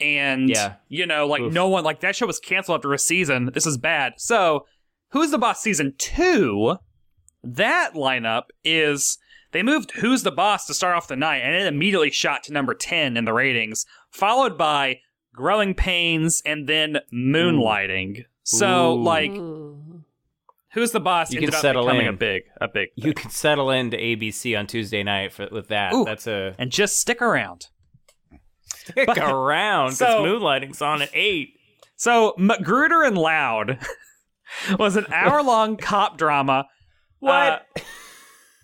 And 0.00 0.48
Yeah. 0.50 0.74
you 0.88 1.06
know, 1.06 1.26
like 1.26 1.42
Oof. 1.42 1.52
no 1.52 1.68
one 1.68 1.84
like 1.84 2.00
that 2.00 2.16
show 2.16 2.26
was 2.26 2.38
canceled 2.40 2.78
after 2.80 2.92
a 2.92 2.98
season. 2.98 3.50
This 3.54 3.66
is 3.66 3.78
bad. 3.78 4.14
So 4.18 4.66
Who's 5.10 5.30
the 5.30 5.38
Boss 5.38 5.60
season 5.62 5.94
two, 5.98 6.76
that 7.44 7.92
lineup 7.94 8.44
is 8.64 9.18
they 9.52 9.62
moved 9.62 9.92
Who's 9.92 10.22
the 10.22 10.30
Boss 10.32 10.66
to 10.66 10.74
start 10.74 10.96
off 10.96 11.08
the 11.08 11.16
night, 11.16 11.38
and 11.42 11.54
it 11.54 11.66
immediately 11.66 12.10
shot 12.10 12.42
to 12.44 12.52
number 12.52 12.74
ten 12.74 13.16
in 13.16 13.24
the 13.26 13.32
ratings, 13.34 13.84
followed 14.10 14.56
by 14.56 15.00
Growing 15.34 15.74
Pains 15.74 16.42
and 16.44 16.68
then 16.68 16.98
Moonlighting. 17.12 18.24
So 18.44 18.94
like 18.94 19.32
Who's 20.72 20.90
the 20.92 21.00
Boss 21.00 21.30
You 21.32 21.38
ended 21.38 21.52
can 21.52 21.60
settle 21.60 21.84
becoming 21.84 22.06
in. 22.06 22.14
a 22.14 22.16
big 22.16 22.42
a 22.60 22.68
big 22.68 22.88
you 22.96 23.12
could 23.14 23.30
settle 23.32 23.70
into 23.70 23.96
ABC 23.96 24.58
on 24.58 24.66
Tuesday 24.66 25.02
night 25.02 25.32
for, 25.32 25.48
with 25.52 25.68
that. 25.68 25.92
Ooh. 25.94 26.04
That's 26.04 26.26
a 26.26 26.54
and 26.58 26.70
just 26.70 26.98
stick 26.98 27.20
around. 27.22 27.66
stick 28.66 29.08
around. 29.18 29.90
'cause 29.90 29.98
So- 29.98 30.22
Moonlighting's 30.24 30.82
on 30.82 31.02
at 31.02 31.10
eight. 31.14 31.54
So 31.96 32.34
MacGruder 32.38 33.06
and 33.06 33.16
Loud 33.16 33.78
was 34.78 34.96
an 34.96 35.06
hour 35.12 35.42
long 35.42 35.76
cop 35.76 36.18
drama. 36.18 36.66
What? 37.20 37.66
uh, 37.76 37.80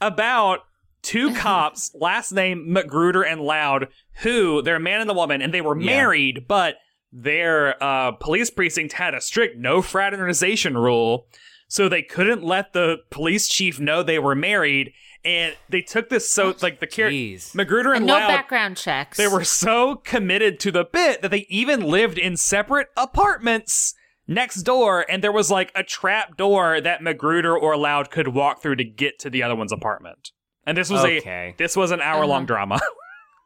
about 0.00 0.60
two 1.08 1.32
cops, 1.46 1.90
last 1.94 2.32
name 2.32 2.66
MacGruder 2.68 3.24
and 3.26 3.40
Loud, 3.40 3.88
who 4.22 4.62
they're 4.62 4.76
a 4.76 4.80
man 4.80 5.00
and 5.00 5.10
a 5.10 5.14
woman, 5.14 5.40
and 5.42 5.52
they 5.54 5.60
were 5.60 5.78
Yeah. 5.78 5.86
married, 5.86 6.46
but 6.46 6.76
their 7.12 7.82
uh, 7.82 8.12
police 8.12 8.50
precinct 8.50 8.92
had 8.94 9.14
a 9.14 9.20
strict 9.20 9.56
no 9.56 9.80
fraternization 9.80 10.76
rule, 10.76 11.26
so 11.66 11.88
they 11.88 12.02
couldn't 12.02 12.42
let 12.44 12.72
the 12.74 12.98
police 13.10 13.48
chief 13.48 13.80
know 13.80 14.02
they 14.02 14.18
were 14.18 14.34
married. 14.34 14.92
And 15.24 15.56
they 15.68 15.80
took 15.82 16.10
this 16.10 16.30
so 16.30 16.54
like 16.62 16.78
the 16.80 16.86
character 16.86 17.16
MacGruder 17.58 17.86
and, 17.88 17.96
And 17.96 18.06
no 18.06 18.14
Loud. 18.18 18.28
background 18.28 18.76
checks. 18.76 19.16
They 19.18 19.26
were 19.26 19.42
so 19.44 19.96
committed 19.96 20.60
to 20.60 20.70
the 20.70 20.84
bit 20.84 21.22
that 21.22 21.30
they 21.32 21.44
even 21.48 21.80
lived 21.82 22.18
in 22.18 22.36
separate 22.36 22.86
apartments 22.96 23.94
next 24.28 24.62
door, 24.62 25.04
and 25.10 25.22
there 25.24 25.32
was 25.32 25.50
like 25.50 25.72
a 25.74 25.82
trap 25.82 26.36
door 26.36 26.80
that 26.80 27.00
MacGruder 27.00 27.54
or 27.60 27.76
Loud 27.76 28.10
could 28.10 28.28
walk 28.28 28.62
through 28.62 28.76
to 28.76 28.84
get 28.84 29.18
to 29.20 29.28
the 29.30 29.42
other 29.42 29.56
one's 29.56 29.72
apartment. 29.72 30.30
And 30.68 30.76
this 30.76 30.90
was 30.90 31.02
Okay. 31.02 31.50
a 31.50 31.54
this 31.56 31.74
was 31.76 31.90
an 31.92 32.00
hour 32.02 32.26
long 32.26 32.42
Uh-huh. 32.42 32.46
drama. 32.46 32.80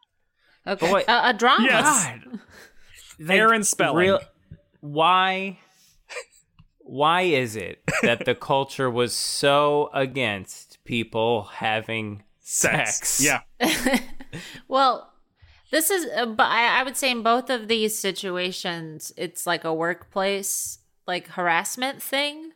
okay. 0.66 0.90
Boy. 0.90 1.04
a, 1.06 1.28
a 1.30 1.32
drama. 1.32 1.64
Yes. 1.64 2.06
God. 2.06 2.40
Aaron 3.30 3.62
Spelling. 3.62 3.96
Real, 4.08 4.20
why? 4.80 5.58
Why 6.80 7.22
is 7.22 7.54
it 7.54 7.80
that 8.02 8.24
the 8.24 8.34
culture 8.50 8.90
was 8.90 9.14
so 9.14 9.88
against 9.94 10.82
people 10.84 11.44
having 11.44 12.24
sex? 12.40 13.20
Yeah. 13.22 13.42
Well, 14.66 15.12
this 15.70 15.90
is, 15.90 16.06
uh, 16.16 16.24
but 16.24 16.46
I, 16.46 16.80
I 16.80 16.82
would 16.84 16.96
say 16.96 17.10
in 17.10 17.22
both 17.22 17.50
of 17.50 17.68
these 17.68 17.98
situations, 17.98 19.12
it's 19.18 19.46
like 19.46 19.62
a 19.64 19.74
workplace 19.74 20.78
like 21.06 21.28
harassment 21.28 22.02
thing, 22.02 22.52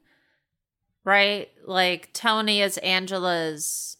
right? 1.04 1.50
Like 1.66 2.14
Tony 2.14 2.62
is 2.62 2.78
Angela's 2.78 3.95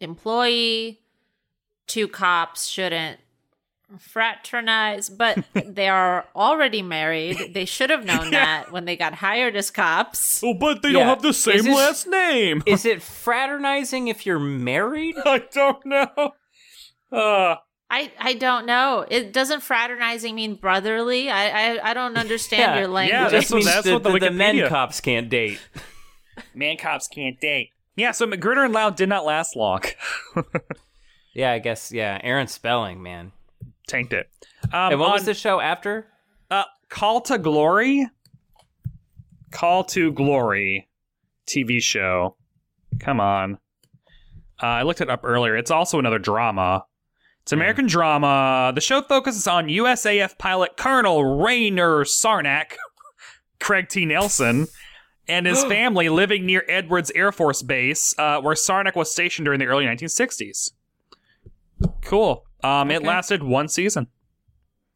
employee. 0.00 1.00
Two 1.86 2.08
cops 2.08 2.66
shouldn't 2.66 3.18
fraternize, 3.98 5.08
but 5.10 5.44
they 5.54 5.88
are 5.88 6.24
already 6.34 6.82
married. 6.82 7.52
They 7.52 7.64
should 7.64 7.90
have 7.90 8.04
known 8.04 8.30
that 8.30 8.72
when 8.72 8.84
they 8.86 8.96
got 8.96 9.14
hired 9.14 9.54
as 9.56 9.70
cops. 9.70 10.42
Oh, 10.42 10.54
but 10.54 10.82
they 10.82 10.88
Yeah. 10.88 11.00
don't 11.00 11.06
have 11.08 11.22
the 11.22 11.32
same 11.34 11.64
this- 11.64 11.76
last 11.76 12.06
name. 12.06 12.62
Is 12.66 12.84
it 12.84 13.02
fraternizing 13.02 14.08
if 14.08 14.24
you're 14.26 14.38
married? 14.38 15.16
I 15.24 15.38
don't 15.52 15.84
know. 15.84 16.32
Uh, 17.12 17.56
I, 17.90 18.10
I 18.18 18.32
don't 18.34 18.66
know. 18.66 19.04
It 19.08 19.32
doesn't 19.32 19.60
fraternizing 19.60 20.34
mean 20.34 20.54
brotherly. 20.56 21.30
I 21.30 21.74
I, 21.76 21.90
I 21.90 21.94
don't 21.94 22.16
understand 22.16 22.60
Yeah. 22.62 22.78
your 22.80 22.88
language. 22.88 23.12
Yeah, 23.12 23.28
that's 23.28 23.32
just 23.44 23.50
what- 23.52 23.56
means 23.58 23.66
that's 23.66 23.84
the, 23.86 23.92
what 23.92 24.02
the 24.02 24.18
the 24.18 24.30
men 24.30 24.68
cops 24.68 25.00
can't 25.00 25.28
date. 25.28 25.60
man, 26.54 26.76
cops 26.78 27.06
can't 27.06 27.38
date. 27.38 27.70
Yeah, 27.96 28.10
so 28.10 28.26
MacGruder 28.26 28.64
and 28.64 28.74
Loud 28.74 28.96
did 28.96 29.08
not 29.08 29.24
last 29.24 29.56
long. 29.56 29.82
Yeah, 31.34 31.50
I 31.50 31.58
guess. 31.58 31.92
Yeah, 31.92 32.18
Aaron 32.22 32.46
Spelling, 32.46 33.02
man. 33.02 33.32
Tanked 33.88 34.12
it. 34.12 34.30
Um, 34.72 34.92
and 34.92 35.00
what 35.00 35.12
was 35.12 35.24
the 35.24 35.34
show 35.34 35.60
after? 35.60 36.06
Uh, 36.50 36.62
Call 36.88 37.20
to 37.22 37.38
Glory. 37.38 38.08
Call 39.50 39.84
to 39.84 40.12
Glory 40.12 40.88
TV 41.46 41.82
show. 41.82 42.36
Come 43.00 43.20
on. 43.20 43.58
Uh, 44.62 44.66
I 44.66 44.82
looked 44.82 45.00
it 45.00 45.10
up 45.10 45.20
earlier. 45.24 45.56
It's 45.56 45.72
also 45.72 45.98
another 45.98 46.20
drama. 46.20 46.84
It's 47.42 47.52
American 47.52 47.86
drama. 47.86 48.72
The 48.74 48.80
show 48.80 49.02
focuses 49.02 49.46
on 49.46 49.66
USAF 49.66 50.38
pilot 50.38 50.76
Colonel 50.78 51.42
Raynor 51.42 52.04
Sarnac, 52.04 52.74
Craig 53.60 53.88
T. 53.88 54.06
Nelson, 54.06 54.68
and 55.28 55.46
his 55.46 55.64
family 55.66 56.08
living 56.08 56.46
near 56.46 56.64
Edwards 56.68 57.10
Air 57.14 57.32
Force 57.32 57.62
Base, 57.62 58.14
uh, 58.18 58.40
where 58.40 58.54
Sarnac 58.54 58.94
was 58.96 59.10
stationed 59.12 59.44
during 59.44 59.58
the 59.60 59.66
early 59.66 59.84
1960s. 59.84 60.72
Cool. 62.02 62.44
Um, 62.62 62.90
It 62.90 63.02
lasted 63.02 63.42
one 63.42 63.68
season. 63.68 64.06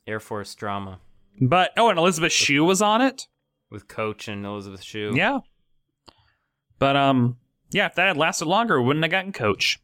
Air 0.07 0.21
Force 0.21 0.55
drama 0.55 1.01
But, 1.41 1.73
oh, 1.77 1.91
and 1.91 1.99
Elizabeth 1.99 2.33
Shue 2.33 2.65
was 2.65 2.81
on 2.81 3.01
it. 3.03 3.27
with 3.71 3.89
Coach 3.89 4.29
and 4.29 4.47
Elizabeth 4.47 4.83
Shue. 4.83 5.13
Yeah. 5.15 5.41
But 6.79 6.97
um 6.97 7.37
yeah, 7.71 7.87
if 7.87 7.95
that 7.97 8.07
had 8.07 8.17
lasted 8.17 8.47
longer, 8.47 8.81
we 8.81 8.87
wouldn't 8.87 9.05
have 9.05 9.11
gotten 9.11 9.33
coach. 9.33 9.79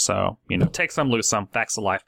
So, 0.00 0.38
you 0.48 0.56
know, 0.56 0.66
take 0.66 0.90
some, 0.92 1.10
lose 1.10 1.28
some. 1.28 1.46
Facts 1.48 1.76
of 1.76 1.84
life. 1.84 2.02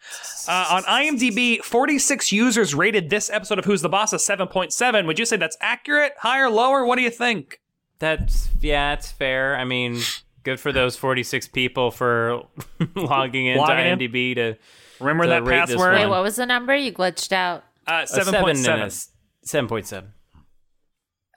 Uh, 0.48 0.66
on 0.70 0.82
IMDb, 0.84 1.58
46 1.62 2.32
users 2.32 2.74
rated 2.74 3.10
this 3.10 3.28
episode 3.30 3.58
of 3.58 3.64
Who's 3.66 3.82
the 3.82 3.88
Boss 3.88 4.12
a 4.12 4.16
7.7. 4.16 5.06
Would 5.06 5.18
you 5.18 5.24
say 5.26 5.36
that's 5.36 5.56
accurate? 5.60 6.12
Higher, 6.18 6.48
lower? 6.50 6.84
What 6.86 6.96
do 6.96 7.02
you 7.02 7.10
think? 7.10 7.60
That's 7.98 8.48
yeah, 8.60 8.94
it's 8.94 9.12
fair. 9.12 9.56
I 9.56 9.64
mean, 9.64 10.00
good 10.42 10.58
for 10.58 10.72
those 10.72 10.96
46 10.96 11.48
people 11.48 11.90
for 11.90 12.42
logging 12.96 13.46
into 13.46 13.60
Logging 13.60 13.86
in. 13.86 13.98
IMDb 13.98 14.34
to 14.36 14.56
Remember 14.98 15.24
To 15.24 15.30
that 15.30 15.44
rate 15.44 15.66
this 15.66 15.76
password? 15.76 15.94
Wait, 15.94 16.06
what 16.06 16.22
was 16.22 16.36
the 16.36 16.46
number? 16.46 16.74
You 16.74 16.92
glitched 16.92 17.32
out. 17.32 17.64
Uh, 17.86 18.00
a 18.04 18.06
seven 18.06 18.34
and 18.34 18.46
a 18.46 18.52
7.7. 18.54 18.80
s- 18.86 19.10
7.7 19.46 20.04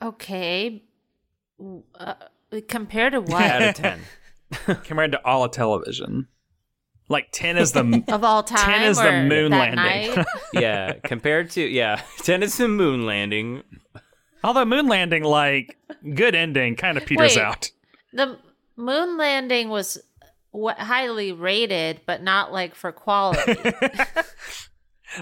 Okay. 0.02 0.84
Uh, 2.00 2.14
compared 2.68 3.14
to 3.14 3.22
what? 3.22 3.42
out 3.42 3.62
of 3.62 3.76
10. 3.76 4.00
Compared 4.84 5.12
to 5.12 5.26
all 5.26 5.44
of 5.44 5.52
television. 5.52 6.28
Like 7.08 7.28
10 7.32 7.58
is 7.58 7.72
the. 7.72 8.04
of 8.08 8.24
all 8.24 8.42
time? 8.44 8.58
10 8.58 8.84
is 8.90 8.98
the 8.98 9.12
moon 9.24 9.52
landing. 9.52 10.26
yeah, 10.54 10.94
compared 11.04 11.52
to 11.52 11.62
yeah, 11.62 12.02
10 12.24 12.42
is 12.44 12.58
the 12.58 12.68
moon 12.68 13.06
landing. 13.06 13.64
although 14.44 14.66
moon 14.66 14.88
landing, 14.88 15.24
like, 15.24 15.78
good 16.16 16.34
ending, 16.36 16.76
kind 16.76 16.98
of 16.98 17.06
peters 17.06 17.36
Wait. 17.36 17.44
out. 17.44 17.70
the 18.14 18.38
moon 18.76 19.18
landing 19.18 19.70
was 19.70 20.00
w- 20.52 20.76
highly 20.78 21.32
rated, 21.32 22.02
but 22.08 22.24
not 22.24 22.52
like 22.52 22.74
for 22.76 22.92
quality. 22.92 23.54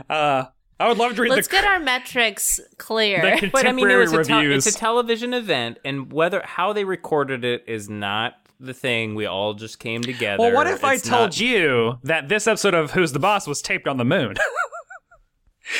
Uh, 0.09 0.45
I 0.79 0.87
would 0.87 0.97
love 0.97 1.15
to 1.15 1.21
read 1.21 1.29
Let's 1.29 1.47
the. 1.47 1.51
get 1.51 1.65
our 1.65 1.79
metrics 1.79 2.59
clear. 2.77 3.21
The 3.39 3.49
But 3.49 3.65
I 3.67 3.71
mean, 3.71 3.85
it 3.85 3.91
contemporary 3.91 4.01
was 4.01 4.13
a 4.13 4.23
tel- 4.23 4.39
reviews. 4.41 4.67
it's 4.67 4.75
a 4.75 4.79
television 4.79 5.33
event, 5.33 5.77
and 5.85 6.11
whether 6.11 6.41
how 6.43 6.73
they 6.73 6.83
recorded 6.83 7.45
it 7.45 7.63
is 7.67 7.89
not 7.89 8.33
the 8.65 8.73
thing. 8.73 9.15
We 9.15 9.25
all 9.25 9.53
just 9.53 9.79
came 9.79 10.01
together. 10.01 10.41
Well, 10.41 10.53
what 10.53 10.67
if 10.67 10.83
I 10.83 10.97
told 10.97 11.21
not- 11.31 11.39
you 11.39 11.99
that 12.03 12.29
this 12.29 12.47
episode 12.47 12.73
of 12.73 12.91
Who's 12.91 13.11
the 13.11 13.19
Boss 13.19 13.47
was 13.47 13.61
taped 13.61 13.87
on 13.87 13.97
the 13.97 14.05
moon? 14.05 14.35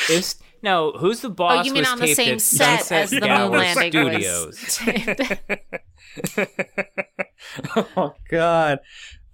It's, 0.08 0.36
no, 0.62 0.92
who's 0.92 1.20
the 1.20 1.28
boss? 1.28 1.60
oh, 1.60 1.64
you 1.64 1.74
mean 1.74 1.82
was 1.82 1.92
on 1.92 1.98
the 2.00 2.14
same 2.14 2.38
set 2.38 2.78
Sunset 2.86 3.02
as 3.04 3.10
the 3.10 3.20
Gower 3.20 3.50
moon 3.50 3.58
landing 3.58 3.92
Studios. 3.92 4.80
oh 7.96 8.14
God! 8.30 8.78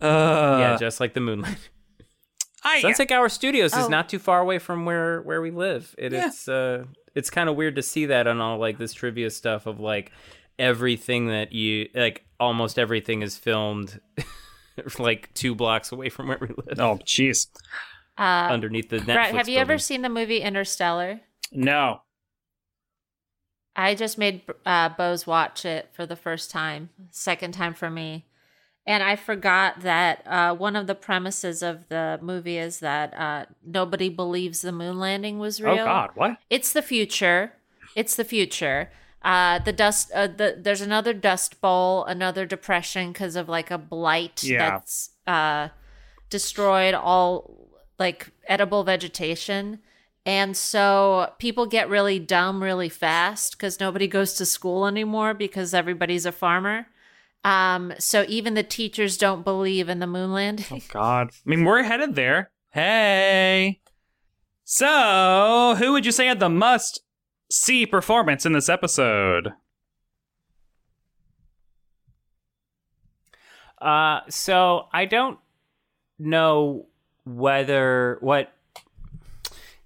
Uh, 0.01 0.57
yeah, 0.61 0.77
just 0.79 1.01
like 1.01 1.15
the 1.15 1.21
moon 1.21 1.43
landing. 1.43 1.61
I, 2.65 2.81
Sunset 2.83 3.09
Gower 3.09 3.29
Studios 3.29 3.73
Oh. 3.75 3.81
is 3.81 3.89
not 3.89 4.09
too 4.09 4.19
far 4.19 4.41
away 4.41 4.59
from 4.59 4.85
where 4.85 5.23
where 5.23 5.41
we 5.41 5.51
live. 5.51 5.95
It, 5.97 6.13
Yeah. 6.13 6.27
It's 6.27 6.49
uh, 6.49 6.85
it's 7.15 7.31
kind 7.31 7.49
of 7.49 7.57
weird 7.57 7.77
to 7.77 7.83
see 7.83 8.07
that 8.07 8.27
on 8.27 8.41
all 8.41 8.59
like 8.59 8.79
this 8.79 8.93
trivia 8.93 9.31
stuff 9.31 9.67
of 9.67 9.81
like 9.81 10.13
everything 10.61 11.27
that 11.29 11.53
you 11.53 11.89
like. 11.95 12.25
Almost 12.39 12.79
everything 12.79 13.23
is 13.23 13.37
filmed 13.37 14.01
like 14.99 15.33
two 15.35 15.55
blocks 15.55 15.93
away 15.93 16.09
from 16.09 16.29
where 16.29 16.39
we 16.41 16.49
live, 16.49 16.79
oh, 16.79 16.99
jeez. 17.05 17.49
Uh, 18.17 18.49
underneath 18.51 18.89
the 18.91 18.99
Netflix. 18.99 19.05
Brett, 19.15 19.35
have 19.35 19.49
you 19.49 19.59
ever 19.59 19.79
seen 19.79 20.03
the 20.03 20.09
movie 20.09 20.41
Interstellar? 20.41 21.21
No. 21.53 22.03
I 23.77 23.95
just 23.95 24.19
made 24.19 24.43
uh, 24.67 24.91
Bose 24.91 25.27
watch 25.27 25.65
it 25.65 25.89
for 25.93 26.05
the 26.05 26.17
first 26.17 26.51
time, 26.51 26.91
second 27.11 27.53
time 27.53 27.73
for 27.73 27.89
me. 27.89 28.27
And 28.87 29.03
I 29.03 29.17
forgot 29.17 29.81
that 29.81 30.27
uh, 30.27 30.55
one 30.55 30.75
of 30.75 30.87
the 30.87 30.95
premises 30.95 31.63
of 31.63 31.89
the 31.89 32.19
movie 32.21 32.59
is 32.59 32.81
that 32.81 33.15
uh, 33.15 33.47
nobody 33.65 34.09
believes 34.09 34.63
the 34.63 34.73
moon 34.73 34.99
landing 34.99 35.39
was 35.39 35.61
real. 35.61 35.75
Oh 35.75 35.85
God! 35.85 36.11
What? 36.15 36.39
It's 36.49 36.73
the 36.73 36.83
future. 36.83 37.53
It's 37.95 38.17
the 38.17 38.25
future. 38.25 38.91
Uh, 39.23 39.59
the 39.59 39.73
dust. 39.73 40.11
Uh, 40.15 40.27
the, 40.27 40.57
there's 40.59 40.81
another 40.81 41.13
dust 41.13 41.61
bowl, 41.61 42.05
another 42.05 42.47
depression 42.47 43.13
because 43.13 43.37
of 43.37 43.49
like 43.49 43.71
a 43.71 43.79
blight 43.79 44.43
Yeah. 44.43 44.71
that's 44.71 45.11
uh, 45.27 45.69
destroyed 46.31 46.95
all 46.95 47.69
like 47.99 48.31
edible 48.47 48.83
vegetation. 48.85 49.81
And 50.27 50.57
so 50.57 51.33
people 51.39 51.67
get 51.67 51.89
really 51.89 52.19
dumb 52.19 52.63
really 52.63 52.89
fast 52.89 53.53
because 53.53 53.81
nobody 53.81 54.07
goes 54.07 54.35
to 54.35 54.47
school 54.47 54.87
anymore 54.87 55.35
because 55.35 55.75
everybody's 55.75 56.27
a 56.27 56.33
farmer. 56.33 56.87
Um, 57.43 57.95
so 57.99 58.25
even 58.29 58.53
the 58.55 58.63
teachers 58.63 59.17
don't 59.17 59.45
believe 59.45 59.89
in 59.89 59.99
the 59.99 60.07
moon 60.07 60.33
landing. 60.33 60.67
Oh 60.71 60.79
God! 60.89 61.31
I 61.31 61.49
mean, 61.49 61.65
we're 61.65 61.83
headed 61.83 62.15
there. 62.15 62.51
Hey. 62.71 63.81
So, 64.65 65.75
who 65.79 65.93
would 65.93 66.07
you 66.07 66.13
say 66.13 66.27
had 66.27 66.39
the 66.39 66.49
must 66.51 67.01
see 67.51 67.87
performance 67.87 68.47
in 68.47 68.53
this 68.53 68.69
episode? 68.69 69.53
Uh, 73.81 74.21
so 74.29 74.89
I 74.93 75.07
don't 75.07 75.39
know 76.19 76.87
whether 77.25 78.19
what 78.21 78.53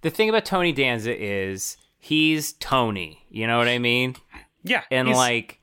the 0.01 0.11
thing 0.11 0.29
about 0.29 0.45
Tony 0.45 0.73
Danza 0.73 1.15
is 1.17 1.77
he's 1.99 2.53
Tony. 2.55 3.25
You 3.31 3.47
know 3.47 3.57
what 3.59 3.69
I 3.69 3.79
mean? 3.79 4.17
Yeah, 4.63 4.83
And 4.91 5.09
he's, 5.09 5.17
like 5.17 5.61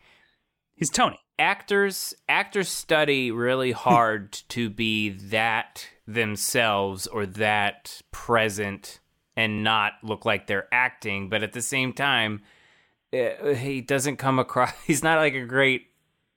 he's 0.76 0.89
Tony. 0.89 1.20
actors, 1.38 2.14
actors 2.30 2.70
study 2.70 3.32
really 3.32 3.72
hard 3.74 4.32
to 4.49 4.70
be 4.70 5.10
that 5.10 5.88
themselves 6.08 7.06
or 7.08 7.26
that 7.26 8.02
present 8.12 9.01
and 9.42 9.64
not 9.64 9.94
look 10.04 10.24
like 10.24 10.46
they're 10.46 10.68
acting. 10.72 11.28
But 11.28 11.42
at 11.42 11.54
the 11.54 11.62
same 11.64 11.94
time, 11.94 12.42
uh, 13.12 13.54
he 13.56 13.82
doesn't 13.82 14.18
come 14.18 14.38
across. 14.38 14.72
He's 14.86 15.04
not 15.04 15.18
like 15.18 15.34
a 15.34 15.46
great 15.46 15.88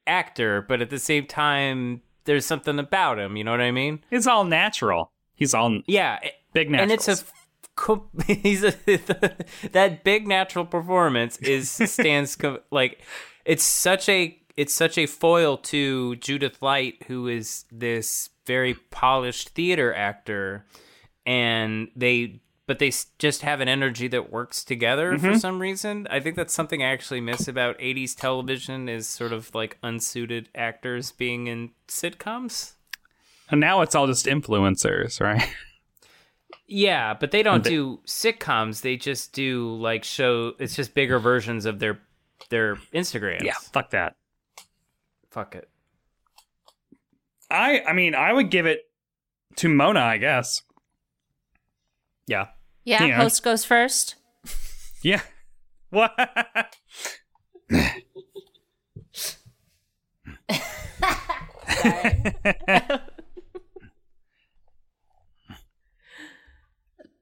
actor, 0.06 0.62
but 0.62 0.80
at 0.80 0.88
the 0.88 0.98
same 0.98 1.26
time, 1.26 2.00
there's 2.24 2.46
something 2.46 2.78
about 2.78 3.18
him. 3.18 3.36
You 3.36 3.44
know 3.44 3.50
what 3.50 3.60
I 3.60 3.70
mean? 3.70 4.02
It's 4.10 4.26
all 4.26 4.44
natural. 4.44 5.12
He's 5.34 5.52
all 5.52 5.80
Yeah, 5.86 6.18
big 6.52 6.70
big 6.70 6.80
and 6.80 6.90
it's 6.90 7.08
a 7.08 7.18
he's 8.26 8.62
a 8.62 8.72
that 9.72 10.04
big 10.04 10.26
natural 10.28 10.64
performance 10.64 11.36
is 11.38 11.68
stands 11.68 12.38
like 12.70 13.02
it's 13.44 13.64
such 13.64 14.08
a 14.08 14.38
it's 14.56 14.72
such 14.72 14.96
a 14.96 15.06
foil 15.06 15.56
to 15.56 16.14
Judith 16.16 16.62
Light 16.62 17.02
who 17.08 17.26
is 17.26 17.64
this 17.72 18.30
very 18.46 18.74
polished 18.74 19.50
theater 19.50 19.92
actor 19.92 20.64
and 21.26 21.88
they 21.96 22.40
but 22.66 22.78
they 22.78 22.90
just 23.18 23.42
have 23.42 23.60
an 23.60 23.68
energy 23.68 24.08
that 24.08 24.32
works 24.32 24.64
together 24.64 25.18
for 25.18 25.28
mm-hmm. 25.28 25.38
some 25.38 25.60
reason. 25.60 26.06
I 26.10 26.20
think 26.20 26.36
that's 26.36 26.54
something 26.54 26.82
I 26.82 26.92
actually 26.92 27.20
miss 27.20 27.46
about 27.46 27.78
80s 27.78 28.16
television 28.16 28.88
is 28.88 29.08
sort 29.08 29.32
of 29.32 29.54
like 29.54 29.78
unsuited 29.82 30.48
actors 30.54 31.12
being 31.12 31.46
in 31.46 31.70
sitcoms. 31.88 32.72
and 33.50 33.60
now 33.60 33.82
it's 33.82 33.94
all 33.94 34.06
just 34.06 34.26
influencers, 34.26 35.20
right? 35.20 35.48
Yeah, 36.66 37.14
but 37.14 37.30
they 37.30 37.42
don't 37.42 37.62
They- 37.62 37.70
do 37.70 38.00
sitcoms. 38.06 38.80
They 38.80 38.96
just 38.96 39.32
do 39.32 39.74
like 39.76 40.04
show. 40.04 40.54
It's 40.58 40.74
just 40.74 40.94
bigger 40.94 41.18
versions 41.18 41.66
of 41.66 41.78
their 41.78 42.00
their 42.48 42.76
Instagrams. 42.94 43.42
Yeah, 43.42 43.54
fuck 43.72 43.90
that. 43.90 44.16
fuck 45.30 45.54
it. 45.54 45.68
I 47.50 47.82
I 47.86 47.92
mean, 47.92 48.14
I 48.14 48.32
would 48.32 48.50
give 48.50 48.66
it 48.66 48.88
to 49.56 49.68
Mona, 49.68 50.00
I 50.00 50.16
guess. 50.16 50.62
Yeah, 52.26 52.46
Yeah, 52.84 53.04
Yeah. 53.04 53.16
host 53.16 53.42
goes 53.42 53.64
first. 53.64 54.16
Yeah. 55.02 55.20
What? 55.90 56.12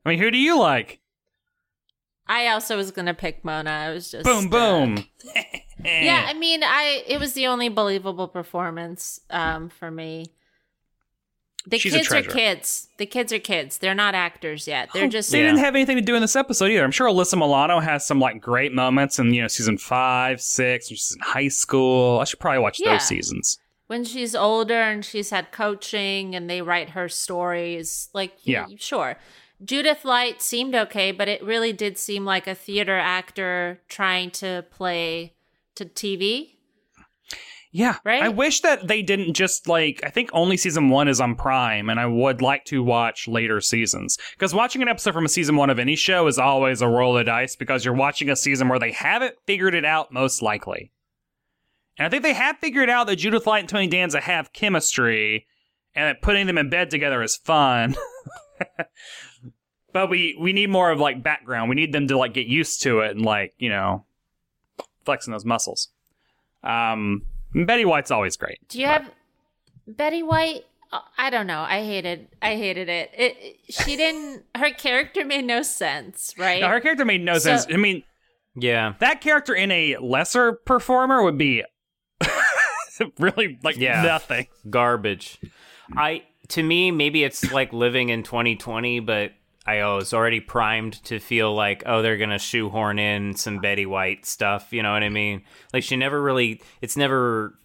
I 0.04 0.08
mean, 0.08 0.18
who 0.18 0.30
do 0.30 0.38
you 0.38 0.58
like? 0.58 1.00
I 2.26 2.48
also 2.48 2.76
was 2.76 2.90
gonna 2.90 3.14
pick 3.14 3.44
Mona. 3.44 3.70
I 3.70 3.90
was 3.92 4.10
just 4.10 4.24
Boom, 4.24 4.46
uh, 4.46 4.48
boom. 4.48 5.04
Yeah, 5.84 6.24
I 6.28 6.34
mean, 6.34 6.62
I 6.62 7.04
it 7.06 7.18
was 7.18 7.32
the 7.34 7.48
only 7.48 7.68
believable 7.68 8.28
performance 8.28 9.20
um, 9.30 9.68
for 9.68 9.90
me. 9.90 10.26
The 11.66 11.78
She's 11.78 11.92
kids 11.92 12.12
are 12.12 12.22
kids. 12.22 12.88
The 12.98 13.06
kids 13.06 13.32
are 13.32 13.38
kids. 13.38 13.78
They're 13.78 13.94
not 13.94 14.14
actors 14.16 14.66
yet. 14.66 14.88
They're 14.92 15.04
oh, 15.04 15.08
just 15.08 15.30
They 15.30 15.40
Yeah. 15.40 15.46
didn't 15.46 15.60
have 15.60 15.76
anything 15.76 15.96
to 15.96 16.02
do 16.02 16.16
in 16.16 16.20
this 16.20 16.34
episode 16.34 16.70
either. 16.72 16.82
I'm 16.82 16.90
sure 16.90 17.06
Alyssa 17.06 17.34
Milano 17.38 17.78
has 17.78 18.04
some 18.04 18.18
like 18.18 18.40
great 18.40 18.72
moments 18.72 19.18
in 19.20 19.32
you 19.32 19.42
know 19.42 19.48
season 19.48 19.78
five, 19.78 20.40
six. 20.40 20.90
When 20.90 20.96
she's 20.96 21.14
in 21.14 21.20
high 21.22 21.48
school. 21.48 22.18
I 22.20 22.24
should 22.24 22.40
probably 22.40 22.58
watch 22.60 22.80
Yeah. 22.80 22.92
those 22.94 23.06
seasons. 23.06 23.58
when 23.88 24.04
she's 24.04 24.34
older 24.34 24.80
and 24.80 25.04
she's 25.04 25.28
had 25.30 25.52
coaching 25.52 26.34
and 26.34 26.48
they 26.48 26.62
write 26.62 26.90
her 26.90 27.08
stories, 27.10 28.08
like 28.14 28.32
Yeah. 28.42 28.66
sure. 28.78 29.18
Judith 29.62 30.04
Light 30.04 30.40
seemed 30.42 30.74
okay, 30.74 31.12
but 31.12 31.28
it 31.28 31.42
really 31.44 31.72
did 31.74 31.98
seem 31.98 32.24
like 32.24 32.46
a 32.46 32.54
theater 32.54 32.96
actor 32.96 33.80
trying 33.88 34.30
to 34.32 34.64
play 34.70 35.34
to 35.76 35.84
TV. 35.84 36.56
Yeah. 37.72 37.96
Right? 38.04 38.22
I 38.22 38.28
wish 38.28 38.60
that 38.60 38.86
they 38.86 39.00
didn't 39.00 39.32
just 39.32 39.66
like 39.66 40.02
I 40.04 40.10
think 40.10 40.28
only 40.34 40.58
season 40.58 40.90
1 40.90 41.08
is 41.08 41.20
on 41.20 41.34
Prime 41.34 41.88
and 41.88 41.98
I 41.98 42.04
would 42.04 42.42
like 42.42 42.66
to 42.66 42.82
watch 42.82 43.26
later 43.26 43.60
seasons. 43.62 44.18
Cuz 44.38 44.54
watching 44.54 44.82
an 44.82 44.88
episode 44.88 45.14
from 45.14 45.24
a 45.24 45.30
season 45.30 45.56
1 45.56 45.70
of 45.70 45.78
any 45.78 45.96
show 45.96 46.26
is 46.26 46.38
always 46.38 46.82
a 46.82 46.88
roll 46.88 47.16
of 47.16 47.26
dice 47.26 47.56
because 47.56 47.84
you're 47.84 47.94
watching 47.94 48.28
a 48.28 48.36
season 48.36 48.68
where 48.68 48.78
they 48.78 48.92
haven't 48.92 49.36
figured 49.46 49.74
it 49.74 49.86
out 49.86 50.12
most 50.12 50.42
likely. 50.42 50.92
And 51.98 52.06
I 52.06 52.10
think 52.10 52.22
they 52.22 52.34
have 52.34 52.58
figured 52.58 52.90
out 52.90 53.06
that 53.06 53.16
Judith 53.16 53.46
Light 53.46 53.60
and 53.60 53.68
Tony 53.68 53.86
Danza 53.86 54.20
have 54.20 54.52
chemistry 54.52 55.46
and 55.94 56.06
that 56.06 56.22
putting 56.22 56.46
them 56.46 56.58
in 56.58 56.68
bed 56.68 56.90
together 56.90 57.22
is 57.22 57.36
fun. 57.36 57.96
but 59.94 60.10
we 60.10 60.36
we 60.38 60.52
need 60.52 60.68
more 60.68 60.90
of 60.90 61.00
like 61.00 61.22
background. 61.22 61.70
We 61.70 61.76
need 61.76 61.92
them 61.92 62.06
to 62.08 62.18
like 62.18 62.34
get 62.34 62.46
used 62.46 62.82
to 62.82 63.00
it 63.00 63.12
and 63.12 63.24
like, 63.24 63.54
you 63.58 63.70
know, 63.70 64.04
flexing 65.06 65.32
those 65.32 65.46
muscles. 65.46 65.88
Um 66.62 67.22
Betty 67.54 67.84
White's 67.84 68.10
always 68.10 68.36
great. 68.36 68.58
Do 68.68 68.80
you 68.80 68.86
have 68.86 69.10
Betty 69.86 70.22
White? 70.22 70.64
uh, 70.92 71.00
I 71.18 71.30
don't 71.30 71.46
know. 71.46 71.60
I 71.60 71.82
hated. 71.84 72.28
I 72.42 72.56
hated 72.56 72.88
it. 72.88 73.10
It. 73.16 73.36
it- 73.40 73.56
she 73.74 73.96
didn't. 74.02 74.44
Her 74.54 74.70
character 74.70 75.24
made 75.24 75.44
no 75.44 75.62
sense. 75.62 76.34
Right. 76.38 76.60
No, 76.60 76.68
her 76.68 76.80
character 76.80 77.04
made 77.04 77.22
no 77.22 77.34
So- 77.34 77.56
sense. 77.56 77.66
I 77.72 77.76
mean, 77.76 78.02
Yeah. 78.54 78.94
that 79.00 79.20
character 79.20 79.54
in 79.54 79.70
a 79.70 79.96
lesser 79.98 80.52
performer 80.52 81.22
would 81.22 81.38
be 81.38 81.64
really 83.18 83.58
like 83.62 83.76
Yeah. 83.76 84.02
nothing. 84.02 84.46
garbage. 84.70 85.38
I 85.96 86.22
to 86.48 86.62
me 86.62 86.90
maybe 86.90 87.24
it's 87.24 87.50
like 87.52 87.72
living 87.72 88.08
in 88.10 88.22
2020, 88.22 89.00
but 89.00 89.32
I 89.66 89.84
was 89.86 90.12
already 90.12 90.40
primed 90.40 91.02
to 91.04 91.20
feel 91.20 91.54
like 91.54 91.82
oh 91.86 92.02
they're 92.02 92.16
gonna 92.16 92.38
shoehorn 92.38 92.98
in 92.98 93.34
some 93.36 93.58
Betty 93.58 93.86
White 93.86 94.26
stuff. 94.26 94.72
You 94.72 94.82
know 94.82 94.92
what 94.92 95.02
I 95.02 95.08
mean? 95.08 95.42
Like 95.72 95.84
she 95.84 95.96
never 95.96 96.20
really. 96.20 96.60
It's 96.80 96.96
never 96.96 97.58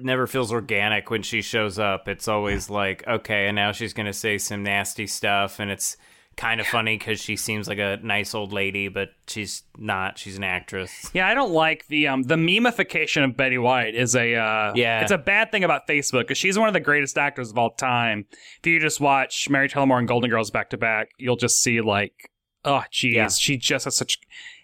never 0.00 0.26
feels 0.26 0.52
organic 0.52 1.10
when 1.10 1.22
she 1.22 1.42
shows 1.42 1.78
up. 1.78 2.08
It's 2.08 2.28
always 2.28 2.70
like 2.70 3.06
okay, 3.06 3.46
and 3.46 3.56
now 3.56 3.72
she's 3.72 3.92
gonna 3.92 4.12
say 4.12 4.38
some 4.38 4.62
nasty 4.62 5.06
stuff, 5.06 5.60
and 5.60 5.70
it's 5.70 5.96
kind 6.36 6.60
of 6.60 6.66
funny 6.66 6.96
because 6.98 7.20
she 7.20 7.36
seems 7.36 7.68
like 7.68 7.78
a 7.78 7.98
nice 8.02 8.34
old 8.34 8.52
lady, 8.52 8.88
but 8.88 9.10
she's 9.26 9.62
not. 9.78 10.18
She's 10.18 10.36
an 10.36 10.44
actress. 10.44 11.10
Yeah, 11.14 11.26
I 11.28 11.34
don't 11.34 11.52
like 11.52 11.86
the 11.88 12.08
um 12.08 12.22
the 12.24 12.36
memification 12.36 13.24
of 13.24 13.36
Betty 13.36 13.58
White 13.58 13.94
is 13.94 14.14
a 14.16 14.34
uh 14.34 14.72
Yeah. 14.74 15.00
it's 15.02 15.10
a 15.10 15.18
bad 15.18 15.50
thing 15.50 15.64
about 15.64 15.86
Facebook 15.86 16.22
because 16.22 16.38
she's 16.38 16.58
one 16.58 16.68
of 16.68 16.74
the 16.74 16.80
greatest 16.80 17.16
actors 17.18 17.50
of 17.50 17.58
all 17.58 17.70
time. 17.70 18.26
If 18.60 18.66
you 18.66 18.80
just 18.80 19.00
watch 19.00 19.48
Mary 19.48 19.68
Tyler 19.68 19.86
Moore 19.86 19.98
and 19.98 20.08
Golden 20.08 20.30
Girls 20.30 20.50
back 20.50 20.70
to 20.70 20.76
back, 20.76 21.10
you'll 21.18 21.36
just 21.36 21.62
see 21.62 21.80
like 21.80 22.30
oh 22.64 22.82
geez, 22.90 23.14
Yeah. 23.14 23.28
she 23.28 23.56
just 23.56 23.84
has 23.84 23.96
such 23.96 24.18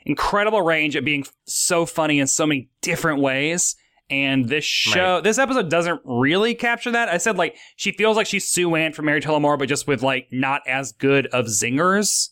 incredible 0.06 0.62
range 0.62 0.96
at 0.96 1.04
being 1.04 1.24
so 1.46 1.84
funny 1.86 2.18
in 2.18 2.26
so 2.26 2.46
many 2.46 2.68
different 2.80 3.20
ways. 3.20 3.76
And 4.10 4.48
this 4.48 4.64
show, 4.64 5.14
Right. 5.16 5.24
this 5.24 5.38
episode 5.38 5.70
doesn't 5.70 6.00
really 6.04 6.54
capture 6.54 6.90
that. 6.90 7.08
I 7.08 7.16
said 7.18 7.36
like 7.38 7.56
she 7.76 7.92
feels 7.92 8.16
like 8.16 8.26
she's 8.26 8.48
Sue 8.48 8.74
Ann 8.74 8.92
from 8.92 9.04
Mary 9.04 9.20
Tyler 9.20 9.38
Moore, 9.40 9.56
but 9.56 9.68
just 9.68 9.86
with 9.86 10.02
like 10.02 10.26
not 10.32 10.62
as 10.66 10.90
good 10.92 11.26
of 11.28 11.46
zingers. 11.46 12.30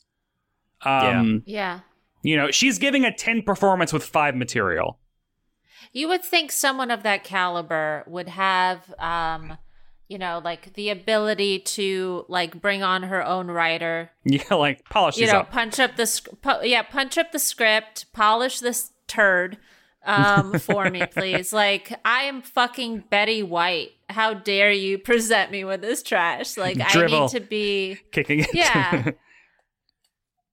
Um, 0.82 1.42
yeah. 1.46 1.80
you 2.22 2.36
know, 2.36 2.50
she's 2.50 2.78
giving 2.78 3.04
a 3.04 3.12
10 3.14 3.42
performance 3.42 3.92
with 3.92 4.04
5 4.04 4.34
material. 4.36 4.98
You 5.92 6.08
would 6.08 6.22
think 6.22 6.52
someone 6.52 6.90
of 6.90 7.02
that 7.02 7.24
caliber 7.24 8.04
would 8.06 8.28
have, 8.28 8.92
um, 8.98 9.56
you 10.08 10.18
know, 10.18 10.40
like 10.44 10.74
the 10.74 10.90
ability 10.90 11.60
to 11.60 12.24
like 12.28 12.60
bring 12.60 12.82
on 12.82 13.04
her 13.04 13.24
own 13.24 13.48
writer. 13.48 14.10
Yeah, 14.24 14.54
like 14.54 14.84
polish 14.88 15.16
You 15.16 15.26
know, 15.26 15.40
up. 15.40 15.50
punch 15.50 15.80
up 15.80 15.96
the 15.96 16.06
sc- 16.06 16.28
pu- 16.42 16.64
yeah, 16.66 16.82
punch 16.82 17.16
up 17.18 17.32
the 17.32 17.38
script, 17.38 18.06
polish 18.12 18.60
this 18.60 18.90
turd 19.06 19.56
um 20.08 20.58
for 20.58 20.90
me 20.90 21.04
please 21.06 21.52
like 21.52 21.92
i 22.04 22.22
am 22.22 22.42
fucking 22.42 23.04
betty 23.10 23.42
white 23.42 23.90
how 24.08 24.34
dare 24.34 24.72
you 24.72 24.98
present 24.98 25.50
me 25.52 25.64
with 25.64 25.80
this 25.82 26.02
trash 26.02 26.56
like 26.56 26.78
i 26.80 27.06
need 27.06 27.28
to 27.28 27.40
be 27.40 27.96
Kicking 28.10 28.40
it. 28.40 28.48
Yeah. 28.54 29.10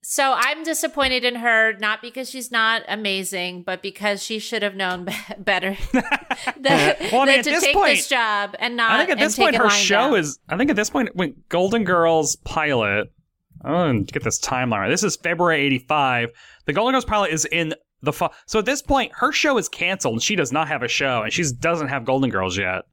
So 0.08 0.36
I'm 0.38 0.64
disappointed 0.64 1.24
in 1.26 1.34
her, 1.34 1.74
not 1.80 2.00
because 2.00 2.30
she's 2.30 2.52
not 2.52 2.84
amazing, 2.88 3.64
but 3.64 3.82
because 3.82 4.22
she 4.22 4.38
should 4.38 4.62
have 4.62 4.76
known 4.76 5.06
be- 5.06 5.14
better 5.40 5.76
Well, 7.12 7.26
mean, 7.26 7.42
to 7.42 7.50
this 7.50 7.64
take 7.64 7.74
point- 7.76 7.98
this 7.98 8.08
job 8.08 8.56
and 8.60 8.78
not. 8.78 8.92
I 8.92 9.00
think 9.00 9.10
at 9.10 9.18
this 9.18 9.36
point 9.36 9.56
her 9.56 9.68
show 9.68 10.12
down. 10.12 10.20
is 10.20 10.38
I 10.48 10.58
think 10.58 10.70
at 10.70 10.76
this 10.76 10.92
point 10.92 11.16
when 11.16 11.34
Golden 11.50 11.84
Girls 11.86 12.36
pilot 12.36 13.08
to 13.64 14.04
get 14.06 14.22
this 14.24 14.40
timeline 14.40 14.82
right. 14.82 14.90
This 14.90 15.04
is 15.04 15.16
February 15.16 15.60
85. 15.66 16.30
The 16.66 16.74
Golden 16.74 16.94
Girls 16.94 17.06
pilot 17.06 17.32
is 17.32 17.46
in 17.46 17.74
the 18.02 18.14
fall. 18.14 18.34
So 18.46 18.60
at 18.60 18.66
this 18.66 18.82
point 18.82 19.12
her 19.16 19.32
show 19.32 19.58
is 19.58 19.68
canceled 19.70 20.14
and 20.16 20.24
she 20.24 20.36
does 20.36 20.52
not 20.52 20.68
have 20.68 20.84
a 20.84 20.88
show 20.88 21.24
and 21.24 21.32
she 21.34 21.44
doesn't 21.60 21.88
have 21.88 22.06
Golden 22.06 22.30
Girls 22.30 22.58
yet. 22.58 22.84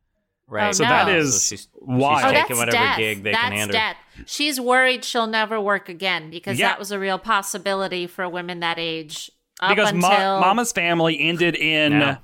Right. 0.49 0.69
Oh, 0.69 0.73
So 0.73 0.85
no. 0.85 0.91
that 0.91 1.07
So 1.27 1.39
she's, 1.57 1.69
why. 1.73 2.17
she's 2.17 2.25
Oh, 2.25 2.33
taking 2.33 2.47
that's 2.49 2.59
whatever 2.59 2.71
death. 2.77 2.97
gig 2.99 3.23
they 3.23 3.33
that's 3.33 3.43
can 3.45 3.53
hand 3.53 3.69
her. 3.71 3.73
death. 3.73 3.97
She's 4.27 4.61
worried 4.61 5.05
she'll 5.05 5.27
never 5.27 5.61
work 5.61 5.89
again 5.89 6.31
because 6.31 6.59
Yeah. 6.59 6.69
that 6.69 6.79
was 6.79 6.91
a 6.91 6.99
real 6.99 7.19
possibility 7.19 8.07
for 8.07 8.29
women 8.29 8.61
that 8.61 8.79
age. 8.79 9.31
Up 9.61 9.71
because 9.71 9.91
until 9.93 10.09
Ma- 10.11 10.41
Mama's 10.41 10.73
Family 10.73 11.19
ended 11.21 11.55
in 11.55 11.99
No. 12.01 12.17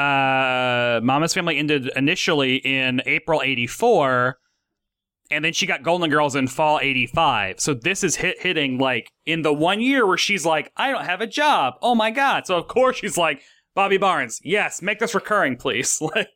uh 0.00 1.00
Mama's 1.02 1.34
Family 1.34 1.58
ended 1.58 1.90
initially 1.96 2.56
in 2.56 3.00
April 3.06 3.40
84 3.42 4.38
and 5.34 5.44
then 5.44 5.52
she 5.52 5.66
got 5.66 5.82
Golden 5.82 6.08
Girls 6.10 6.34
in 6.36 6.48
fall 6.48 6.78
85. 6.80 7.60
So 7.60 7.74
this 7.74 8.02
is 8.04 8.16
hit 8.16 8.40
hitting 8.40 8.78
like 8.78 9.10
in 9.26 9.42
the 9.42 9.52
one 9.52 9.80
year 9.80 10.06
where 10.06 10.16
she's 10.16 10.46
like 10.46 10.72
I 10.76 10.90
don't 10.90 11.04
have 11.04 11.20
a 11.20 11.26
job. 11.26 11.74
Oh 11.82 11.94
my 11.94 12.10
god. 12.10 12.46
So 12.46 12.56
of 12.56 12.68
course 12.68 12.96
she's 12.96 13.18
like 13.18 13.42
Bobby 13.74 13.96
Barnes, 13.96 14.40
yes, 14.44 14.80
make 14.80 14.98
this 15.00 15.14
recurring, 15.14 15.56
please. 15.56 16.00
Like, 16.14 16.28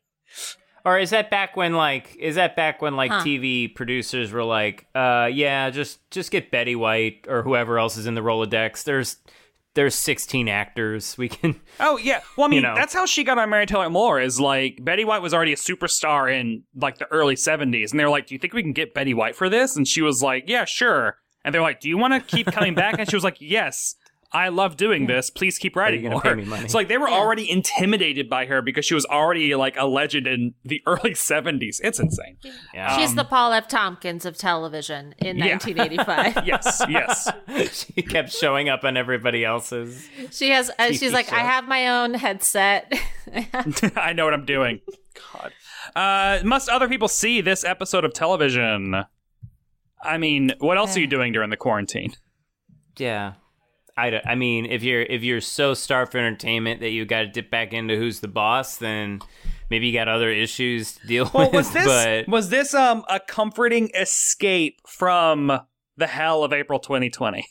Or 0.85 0.97
is 0.97 1.09
that 1.09 1.29
back 1.29 1.57
when 1.57 1.73
like 1.73 2.15
is 2.17 2.35
that 2.35 2.55
back 2.55 2.81
when 2.81 2.95
like 2.95 3.11
Huh. 3.11 3.23
TV 3.23 3.73
producers 3.73 4.31
were 4.31 4.43
like, 4.43 4.87
uh 4.95 5.29
yeah, 5.31 5.69
just 5.69 5.99
just 6.11 6.31
get 6.31 6.51
Betty 6.51 6.75
White 6.75 7.25
or 7.27 7.43
whoever 7.43 7.79
else 7.79 7.97
is 7.97 8.07
in 8.07 8.15
the 8.15 8.21
Rolodex. 8.21 8.83
There's 8.83 9.17
there's 9.79 9.95
16 9.95 10.49
actors. 10.49 11.17
We 11.17 11.29
can 11.29 11.59
oh 11.79 11.97
yeah. 11.97 12.19
Well, 12.35 12.47
I 12.47 12.49
mean, 12.49 12.57
You 12.57 12.61
know. 12.63 12.75
that's 12.75 12.93
how 12.93 13.05
she 13.05 13.23
got 13.23 13.37
on 13.37 13.49
Mary 13.49 13.65
Tyler 13.65 13.89
Moore. 13.89 14.19
Is 14.19 14.37
like 14.39 14.79
Betty 14.83 15.05
White 15.05 15.21
was 15.21 15.33
already 15.33 15.53
a 15.53 15.55
superstar 15.55 16.29
in 16.29 16.63
like 16.75 16.97
the 16.97 17.07
early 17.11 17.35
'70s, 17.35 17.91
and 17.91 17.99
they 17.99 18.03
were 18.03 18.09
like, 18.09 18.27
"Do 18.27 18.35
you 18.35 18.39
think 18.39 18.53
we 18.53 18.61
can 18.61 18.73
get 18.73 18.93
Betty 18.93 19.13
White 19.13 19.35
for 19.37 19.47
this?" 19.47 19.77
And 19.77 19.87
she 19.87 20.01
was 20.01 20.21
like, 20.21 20.43
"Yeah, 20.47 20.65
sure." 20.65 21.15
And 21.45 21.55
they're 21.55 21.61
like, 21.61 21.79
"Do 21.79 21.87
you 21.87 21.97
want 21.97 22.13
to 22.13 22.19
keep 22.35 22.47
coming 22.47 22.75
back?" 22.75 22.99
And 22.99 23.09
she 23.09 23.15
was 23.15 23.23
like, 23.23 23.37
"Yes." 23.39 23.95
I 24.31 24.49
love 24.49 24.77
doing 24.77 25.07
this. 25.07 25.31
Please 25.31 25.57
keep 25.57 25.75
writing 25.75 26.03
gonna 26.03 26.13
more. 26.15 26.21
pay 26.21 26.35
me 26.35 26.45
money? 26.45 26.67
So 26.67 26.77
like 26.77 26.87
they 26.87 26.99
were 26.99 27.09
already 27.09 27.49
intimidated 27.49 28.29
by 28.29 28.45
her 28.45 28.61
because 28.61 28.85
she 28.85 28.93
was 28.93 29.05
already 29.07 29.55
like 29.55 29.75
a 29.75 29.85
legend 29.87 30.27
in 30.27 30.53
the 30.63 30.83
early 30.87 31.11
70s. 31.15 31.77
It's 31.83 31.99
insane. 31.99 32.37
yeah. 32.73 32.95
she's 32.95 33.15
the 33.15 33.23
Paul 33.23 33.53
F. 33.53 33.67
Tompkins 33.67 34.25
of 34.25 34.37
television 34.37 35.15
in 35.17 35.37
Yeah. 35.37 35.57
1985. 35.57 36.45
Yes, 36.45 36.81
yes. 36.87 37.31
she 37.95 38.01
kept 38.03 38.31
showing 38.31 38.69
up 38.69 38.83
on 38.83 38.97
everybody 38.97 39.43
else's. 39.43 40.07
She 40.31 40.49
has. 40.51 40.69
Uh, 40.77 40.87
she's 40.91 41.01
TV 41.01 41.13
like, 41.13 41.33
I 41.33 41.39
have 41.39 41.67
my 41.67 41.87
own 42.01 42.13
headset. 42.13 42.93
I 43.95 44.13
know 44.13 44.25
what 44.25 44.33
I'm 44.35 44.45
doing. 44.45 44.81
God. 45.33 45.53
Uh, 45.95 46.39
must 46.45 46.69
other 46.69 46.87
people 46.87 47.07
see 47.07 47.41
this 47.41 47.63
episode 47.63 48.05
of 48.05 48.13
television? 48.13 48.95
I 50.03 50.17
mean, 50.19 50.51
what 50.59 50.77
else 50.77 50.95
are 50.95 50.99
you 50.99 51.07
doing 51.07 51.33
during 51.33 51.49
the 51.49 51.57
quarantine? 51.57 52.13
Yeah. 52.97 53.33
I, 53.99 54.09
don't- 54.11 54.27
I 54.27 54.35
mean, 54.35 54.65
if 54.65 54.83
you're 54.83 55.01
if 55.03 55.23
you're 55.23 55.41
so 55.41 55.73
starved 55.73 56.11
for 56.11 56.17
entertainment 56.17 56.81
that 56.81 56.89
you 56.89 57.05
got 57.05 57.21
to 57.21 57.27
dip 57.27 57.49
back 57.51 57.73
into 57.73 57.95
who's 57.97 58.19
the 58.19 58.27
boss, 58.27 58.77
then 58.77 59.19
maybe 59.69 59.87
you 59.87 59.93
got 59.93 60.07
other 60.07 60.29
issues 60.29 60.93
to 60.93 61.07
deal 61.07 61.31
Well, 61.33 61.45
with. 61.47 61.53
was 61.53 61.71
this 61.71 61.85
but 61.85 62.27
was 62.27 62.49
this 62.49 62.73
um 62.73 63.03
a 63.09 63.19
comforting 63.19 63.89
escape 63.95 64.79
from 64.87 65.59
the 65.97 66.07
hell 66.07 66.43
of 66.43 66.53
April 66.53 66.79
2020? 66.79 67.45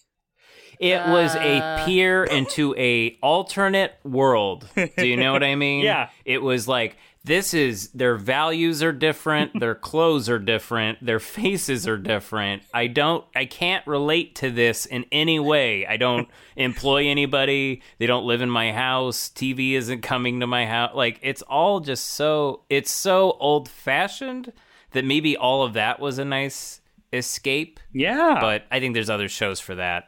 it 0.81 1.01
was 1.09 1.35
a 1.35 1.59
Uh. 1.59 1.85
peer 1.85 2.23
into 2.25 2.73
a 2.79 3.19
alternate 3.23 3.95
world. 4.05 4.69
Do 4.97 5.07
you 5.07 5.17
know 5.17 5.33
what 5.33 5.43
I 5.43 5.55
mean? 5.67 5.85
Yeah. 5.85 6.11
It 6.25 6.41
was 6.41 6.69
like 6.69 6.97
this 7.25 7.53
is 7.53 7.91
their 7.91 8.17
values 8.17 8.83
are 8.83 8.93
different, 8.93 9.59
their 9.61 9.75
clothes 9.89 10.29
are 10.29 10.39
different, 10.39 11.05
their 11.05 11.21
faces 11.21 11.87
are 11.87 11.99
different. 11.99 12.63
I 12.73 12.87
don't 12.87 13.25
I 13.35 13.45
can't 13.45 13.87
relate 13.87 14.35
to 14.37 14.51
this 14.51 14.87
in 14.87 15.05
any 15.13 15.39
way. 15.39 15.87
I 15.87 15.97
don't 15.97 16.29
employ 16.57 17.07
anybody. 17.09 17.83
They 17.99 18.07
don't 18.07 18.25
live 18.25 18.41
in 18.41 18.51
my 18.51 18.73
house. 18.73 19.29
TV 19.29 19.73
isn't 19.73 20.03
coming 20.03 20.41
to 20.41 20.47
my 20.47 20.67
house. 20.67 20.93
Like 20.95 21.19
it's 21.23 21.43
all 21.43 21.81
just 21.81 22.07
so 22.07 22.63
it's 22.71 22.91
so 22.91 23.37
old-fashioned 23.41 24.53
that 24.93 25.05
maybe 25.05 25.37
all 25.37 25.63
of 25.63 25.75
that 25.75 26.01
was 26.01 26.19
a 26.19 26.25
nice 26.25 26.81
escape, 27.13 27.81
Yeah, 27.93 28.39
but 28.41 28.65
I 28.71 28.81
think 28.81 28.95
there's 28.95 29.11
other 29.11 29.29
shows 29.29 29.61
for 29.61 29.75
that. 29.75 30.05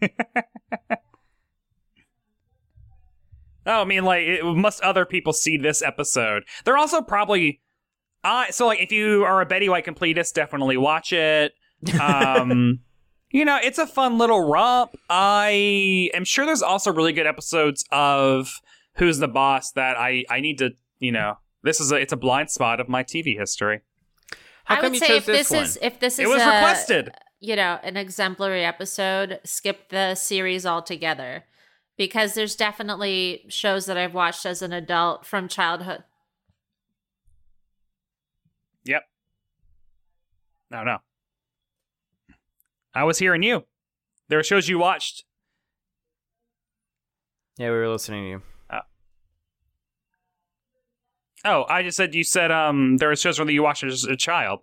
Oh, 3.66 3.82
I 3.82 3.84
mean, 3.84 4.04
like, 4.04 4.22
it, 4.22 4.44
must 4.44 4.80
other 4.82 5.04
people 5.04 5.32
see 5.32 5.56
this 5.56 5.82
episode? 5.82 6.42
They're 6.64 6.76
also 6.76 7.00
probably 7.00 7.60
Uh, 8.24 8.46
so 8.50 8.66
like 8.66 8.80
if 8.80 8.92
you 8.92 9.24
are 9.24 9.40
a 9.40 9.46
Betty 9.46 9.68
White 9.68 9.84
completist, 9.84 10.34
definitely 10.34 10.76
watch 10.76 11.12
it. 11.12 11.52
Um, 12.00 12.80
you 13.30 13.44
know, 13.44 13.58
it's 13.62 13.78
a 13.78 13.86
fun 13.86 14.18
little 14.18 14.48
romp. 14.48 14.94
I 15.10 16.10
am 16.14 16.24
sure 16.24 16.46
there's 16.46 16.62
also 16.62 16.92
really 16.92 17.12
good 17.12 17.26
episodes 17.26 17.84
of 17.90 18.60
Who's 18.96 19.18
the 19.18 19.28
Boss 19.28 19.72
that 19.72 19.96
I 19.98 20.24
I 20.30 20.40
need 20.40 20.58
to, 20.58 20.70
you 20.98 21.10
know, 21.12 21.38
this 21.64 21.80
is 21.80 21.90
a 21.92 21.96
it's 21.96 22.12
a 22.12 22.16
blind 22.16 22.50
spot 22.50 22.78
of 22.80 22.88
my 22.88 23.02
TV 23.02 23.36
history. 23.38 23.80
How 24.64 24.76
I 24.76 24.80
come 24.80 24.92
would 24.92 25.00
you 25.00 25.00
say 25.00 25.08
chose 25.08 25.16
if 25.16 25.26
this 25.26 25.48
this, 25.48 25.50
one? 25.50 25.62
is 25.64 25.78
if 25.82 26.00
this 26.00 26.12
is 26.14 26.18
It 26.20 26.28
was 26.28 26.42
a, 26.42 26.46
requested. 26.46 27.10
you 27.40 27.56
know, 27.56 27.80
an 27.82 27.96
exemplary 27.96 28.64
episode, 28.64 29.40
skip 29.44 29.88
the 29.88 30.14
series 30.14 30.64
altogether. 30.64 31.44
Because 32.02 32.34
there's 32.34 32.56
definitely 32.56 33.44
shows 33.46 33.86
that 33.86 33.96
I've 33.96 34.12
watched 34.12 34.44
as 34.44 34.60
an 34.60 34.72
adult 34.72 35.24
from 35.24 35.46
childhood. 35.46 36.02
Yep. 38.84 39.04
No, 40.68 40.82
no. 40.82 40.98
I 42.92 43.04
was 43.04 43.20
hearing 43.20 43.44
you. 43.44 43.66
There 44.28 44.40
are 44.40 44.42
shows 44.42 44.68
you 44.68 44.80
watched. 44.80 45.22
Yeah, 47.56 47.68
we 47.68 47.76
were 47.76 47.88
listening 47.88 48.24
to 48.24 48.28
you. 48.30 48.42
Oh, 51.44 51.64
I 51.68 51.84
just 51.84 51.96
said 51.96 52.16
you 52.16 52.24
said 52.24 52.50
um 52.50 52.96
there 52.96 53.12
are 53.12 53.16
shows 53.16 53.36
that 53.36 53.52
you 53.52 53.62
watched 53.62 53.84
as 53.84 54.02
a 54.02 54.16
child 54.16 54.62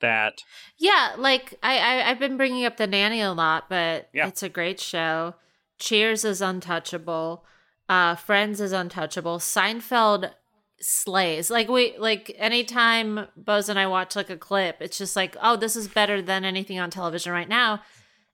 that 0.00 0.42
Yeah, 0.78 1.14
like 1.16 1.54
I, 1.62 1.78
I 1.78 2.10
I've 2.10 2.18
been 2.18 2.36
bringing 2.36 2.64
up 2.64 2.76
the 2.76 2.88
nanny 2.88 3.20
a 3.20 3.30
lot, 3.32 3.68
but 3.68 4.08
Yeah. 4.12 4.26
it's 4.26 4.42
a 4.42 4.48
great 4.48 4.80
show. 4.80 5.34
Cheers 5.78 6.24
is 6.24 6.40
untouchable. 6.40 7.44
Uh, 7.88 8.14
Friends 8.16 8.60
is 8.60 8.72
untouchable. 8.72 9.38
Seinfeld 9.38 10.32
slays. 10.80 11.50
Like 11.50 11.68
we 11.68 11.96
like 11.98 12.34
anytime 12.36 13.28
Bose 13.36 13.68
and 13.68 13.78
I 13.78 13.86
watch 13.86 14.16
like 14.16 14.30
a 14.30 14.36
clip, 14.36 14.76
it's 14.80 14.98
just 14.98 15.16
like, 15.16 15.36
oh, 15.42 15.56
this 15.56 15.76
is 15.76 15.88
better 15.88 16.20
than 16.20 16.44
anything 16.44 16.78
on 16.78 16.90
television 16.90 17.32
right 17.32 17.48
now. 17.48 17.82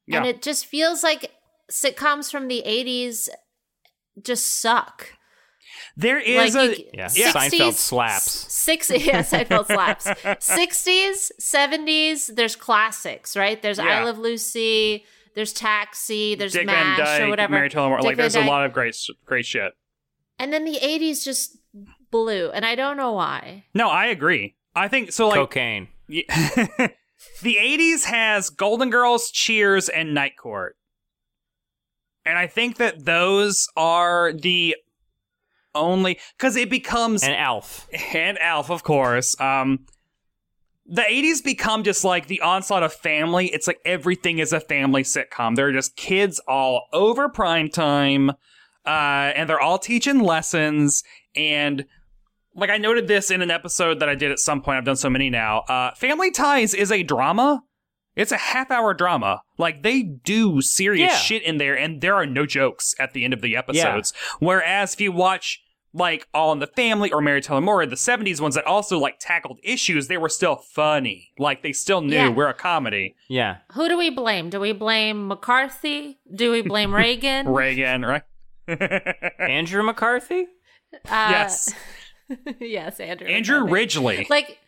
Yeah. 0.06 0.18
And 0.18 0.26
it 0.26 0.42
just 0.42 0.66
feels 0.66 1.02
like 1.02 1.30
sitcoms 1.70 2.30
from 2.30 2.48
the 2.48 2.62
'80s 2.66 3.28
just 4.22 4.60
suck. 4.60 5.08
there 5.96 6.18
is 6.18 6.54
like 6.54 6.78
a 6.78 6.84
Yeah, 6.92 7.06
60s, 7.08 7.32
Seinfeld 7.32 7.74
slaps. 7.74 8.32
Six, 8.52 8.90
yeah, 8.94 9.22
Seinfeld 9.22 9.66
slaps. 9.66 10.08
Sixties, 10.44 11.32
seventies. 11.38 12.28
There's 12.28 12.56
classics, 12.56 13.36
right? 13.36 13.60
There's 13.60 13.78
Yeah. 13.78 14.00
I 14.00 14.04
Love 14.04 14.18
Lucy. 14.18 15.04
There's 15.34 15.52
Taxi. 15.52 16.34
There's 16.34 16.52
Dick 16.52 16.66
Van 16.66 16.98
Dyke, 16.98 17.22
or 17.22 17.28
whatever. 17.28 17.52
Mary 17.52 17.70
Tyler 17.70 17.88
Moore. 17.88 17.98
Dick 17.98 18.04
Like 18.06 18.16
Van 18.16 18.22
there's 18.22 18.36
a 18.36 18.44
lot 18.44 18.64
of 18.64 18.72
great 18.72 18.96
great 19.24 19.46
shit. 19.46 19.72
And 20.38 20.52
then 20.52 20.64
the 20.64 20.78
'80s 20.82 21.24
just 21.24 21.56
blew, 22.10 22.50
and 22.50 22.64
I 22.64 22.74
don't 22.74 22.96
know 22.96 23.12
why. 23.12 23.64
No, 23.74 23.88
I 23.88 24.06
agree. 24.06 24.56
I 24.74 24.88
think 24.88 25.12
so 25.12 25.28
like 25.28 25.36
Cocaine. 25.36 25.88
Yeah. 26.08 26.22
the 27.42 27.56
80s 27.56 28.04
has 28.04 28.50
Golden 28.50 28.90
Girls, 28.90 29.30
Cheers, 29.30 29.88
and 29.88 30.14
Night 30.14 30.36
Court. 30.36 30.76
And 32.24 32.38
I 32.38 32.46
think 32.46 32.76
that 32.76 33.04
those 33.04 33.68
are 33.76 34.32
the 34.32 34.76
only 35.74 36.18
because 36.36 36.56
it 36.56 36.70
becomes 36.70 37.22
an 37.22 37.32
Alf. 37.32 37.88
and 38.14 38.38
Alf, 38.38 38.70
of 38.70 38.82
course. 38.82 39.38
Um, 39.40 39.86
the 40.86 41.02
80s 41.02 41.42
become 41.44 41.82
just 41.84 42.04
like 42.04 42.26
the 42.26 42.40
onslaught 42.40 42.82
of 42.82 42.92
family. 42.92 43.46
It's 43.48 43.66
like 43.66 43.78
everything 43.84 44.38
is 44.38 44.52
a 44.52 44.60
family 44.60 45.02
sitcom. 45.04 45.54
There 45.56 45.68
are 45.68 45.72
just 45.72 45.96
kids 45.96 46.40
all 46.48 46.86
over 46.92 47.28
prime 47.28 47.68
time, 47.68 48.30
uh, 48.84 49.32
and 49.36 49.48
they're 49.48 49.60
all 49.60 49.78
teaching 49.78 50.18
lessons. 50.20 51.04
And 51.36 51.84
like 52.54 52.68
I 52.70 52.78
noted 52.78 53.06
this 53.08 53.30
in 53.30 53.42
an 53.42 53.50
episode 53.50 54.00
that 54.00 54.08
I 54.08 54.14
did 54.14 54.30
at 54.32 54.38
some 54.40 54.60
point. 54.60 54.76
I've 54.78 54.84
done 54.84 54.96
so 54.96 55.08
many 55.08 55.30
now. 55.30 55.60
Uh, 55.60 55.94
Family 55.94 56.30
Ties 56.30 56.74
is 56.74 56.90
a 56.92 57.02
drama. 57.02 57.62
It's 58.14 58.32
a 58.32 58.36
half 58.36 58.70
hour 58.70 58.92
drama. 58.92 59.40
Like 59.56 59.82
they 59.82 60.02
do 60.02 60.60
serious 60.60 61.12
Yeah. 61.12 61.16
shit 61.16 61.42
in 61.44 61.56
there, 61.58 61.78
and 61.78 62.00
there 62.02 62.14
are 62.16 62.26
no 62.26 62.44
jokes 62.44 62.94
at 62.98 63.14
the 63.14 63.24
end 63.24 63.32
of 63.32 63.40
the 63.40 63.56
episodes. 63.56 64.12
Whereas 64.40 64.92
if 64.94 65.00
you 65.00 65.12
watch 65.12 65.61
like 65.94 66.26
All 66.32 66.52
in 66.52 66.58
the 66.58 66.66
Family 66.66 67.12
or 67.12 67.20
Mary 67.20 67.40
Tyler 67.40 67.60
Moore, 67.60 67.84
the 67.86 67.96
70s 67.96 68.40
ones 68.40 68.54
that 68.54 68.64
also 68.66 68.98
like 68.98 69.18
tackled 69.18 69.58
issues, 69.62 70.08
they 70.08 70.16
were 70.16 70.28
still 70.28 70.56
funny. 70.56 71.32
Like 71.38 71.62
they 71.62 71.72
still 71.72 72.00
knew 72.00 72.14
Yeah. 72.16 72.28
we're 72.30 72.48
a 72.48 72.54
comedy. 72.54 73.14
Yeah. 73.28 73.58
Who 73.72 73.88
do 73.88 73.98
we 73.98 74.08
blame? 74.10 74.48
Do 74.50 74.58
we 74.60 74.72
blame 74.72 75.28
McCarthy? 75.28 76.18
Do 76.34 76.50
we 76.52 76.62
blame 76.62 76.94
Reagan? 77.04 77.48
Reagan, 77.48 78.04
right? 78.04 78.22
Andrew 79.38 79.82
McCarthy? 79.82 80.46
Uh, 80.94 81.28
yes. 81.30 81.74
yes, 82.60 83.00
Andrew. 83.00 83.26
Andrew 83.28 83.56
McCarthy. 83.60 83.72
Ridgely. 83.72 84.26
like 84.30 84.58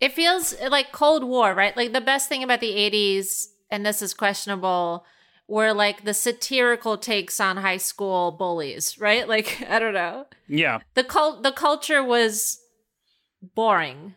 it 0.00 0.12
feels 0.12 0.54
like 0.68 0.90
cold 0.92 1.22
war 1.24 1.54
right 1.54 1.76
like 1.76 1.92
the 1.92 2.00
best 2.00 2.28
thing 2.28 2.42
about 2.42 2.60
the 2.60 2.70
80s 2.72 3.46
and 3.70 3.84
this 3.86 4.02
is 4.02 4.14
questionable 4.14 5.04
were 5.48 5.72
like 5.72 6.04
the 6.04 6.14
satirical 6.14 6.96
takes 6.96 7.40
on 7.40 7.56
high 7.58 7.76
school 7.76 8.32
bullies 8.32 8.98
right 8.98 9.28
like 9.28 9.62
i 9.70 9.78
don't 9.78 9.94
know 9.94 10.26
yeah. 10.48 10.78
the 10.94 11.04
cult 11.04 11.42
the 11.42 11.52
culture 11.52 12.02
was 12.02 12.58
boring 13.54 14.14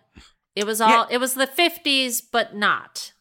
it 0.55 0.65
was 0.65 0.79
all 0.79 1.07
it 1.09 1.17
was 1.17 1.33
the 1.33 1.47
50s 1.47 2.21
but 2.31 2.55
not 2.55 3.11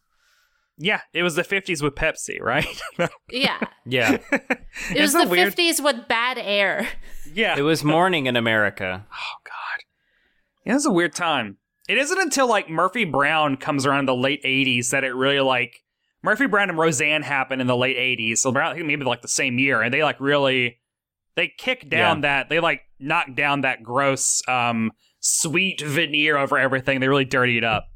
Yeah. 0.76 1.00
It 1.12 1.22
was 1.22 1.34
the 1.36 1.42
50s 1.44 1.82
with 1.82 1.94
Pepsi, 1.94 2.40
right? 2.40 2.66
yeah 3.30 3.60
Yeah. 3.86 4.18
it 4.32 4.42
was 4.90 5.14
Isn't 5.14 5.20
the 5.20 5.24
that 5.26 5.30
weird? 5.30 5.54
50s 5.54 5.82
with 5.82 6.08
bad 6.08 6.36
air 6.38 6.86
yeah. 7.32 7.56
it 7.56 7.62
was 7.62 7.82
morning 7.84 8.26
in 8.26 8.36
America. 8.36 9.06
Oh 9.10 9.36
God, 9.44 9.84
yeah, 10.64 10.72
it 10.72 10.74
was 10.74 10.86
a 10.86 10.92
weird 10.92 11.14
time. 11.14 11.56
It 11.88 11.98
isn't 11.98 12.18
until 12.18 12.48
like 12.48 12.68
Murphy 12.70 13.04
Brown 13.04 13.56
comes 13.56 13.86
around 13.86 14.00
in 14.00 14.06
the 14.06 14.14
late 14.14 14.42
'80s 14.42 14.90
that 14.90 15.04
it 15.04 15.14
really 15.14 15.40
like 15.40 15.82
Murphy 16.24 16.46
Brown 16.46 16.70
and 16.70 16.78
Roseanne 16.78 17.22
happened 17.22 17.60
in 17.60 17.66
the 17.68 17.76
late 17.76 17.96
'80s. 17.96 18.38
So 18.38 18.50
around 18.50 18.84
maybe 18.86 19.04
like 19.04 19.22
the 19.22 19.28
same 19.28 19.58
year, 19.58 19.82
and 19.82 19.92
they 19.94 20.02
like 20.02 20.18
really 20.20 20.78
they 21.36 21.52
kick 21.56 21.88
down 21.88 22.18
Yeah. 22.18 22.22
that 22.22 22.48
they 22.48 22.58
like 22.60 22.80
knock 22.98 23.34
down 23.34 23.60
that 23.60 23.82
gross 23.82 24.42
um 24.48 24.92
sweet 25.20 25.80
veneer 25.82 26.36
over 26.38 26.58
everything. 26.58 27.00
They 27.00 27.08
really 27.08 27.24
dirty 27.26 27.58
it 27.58 27.64
up. 27.64 27.88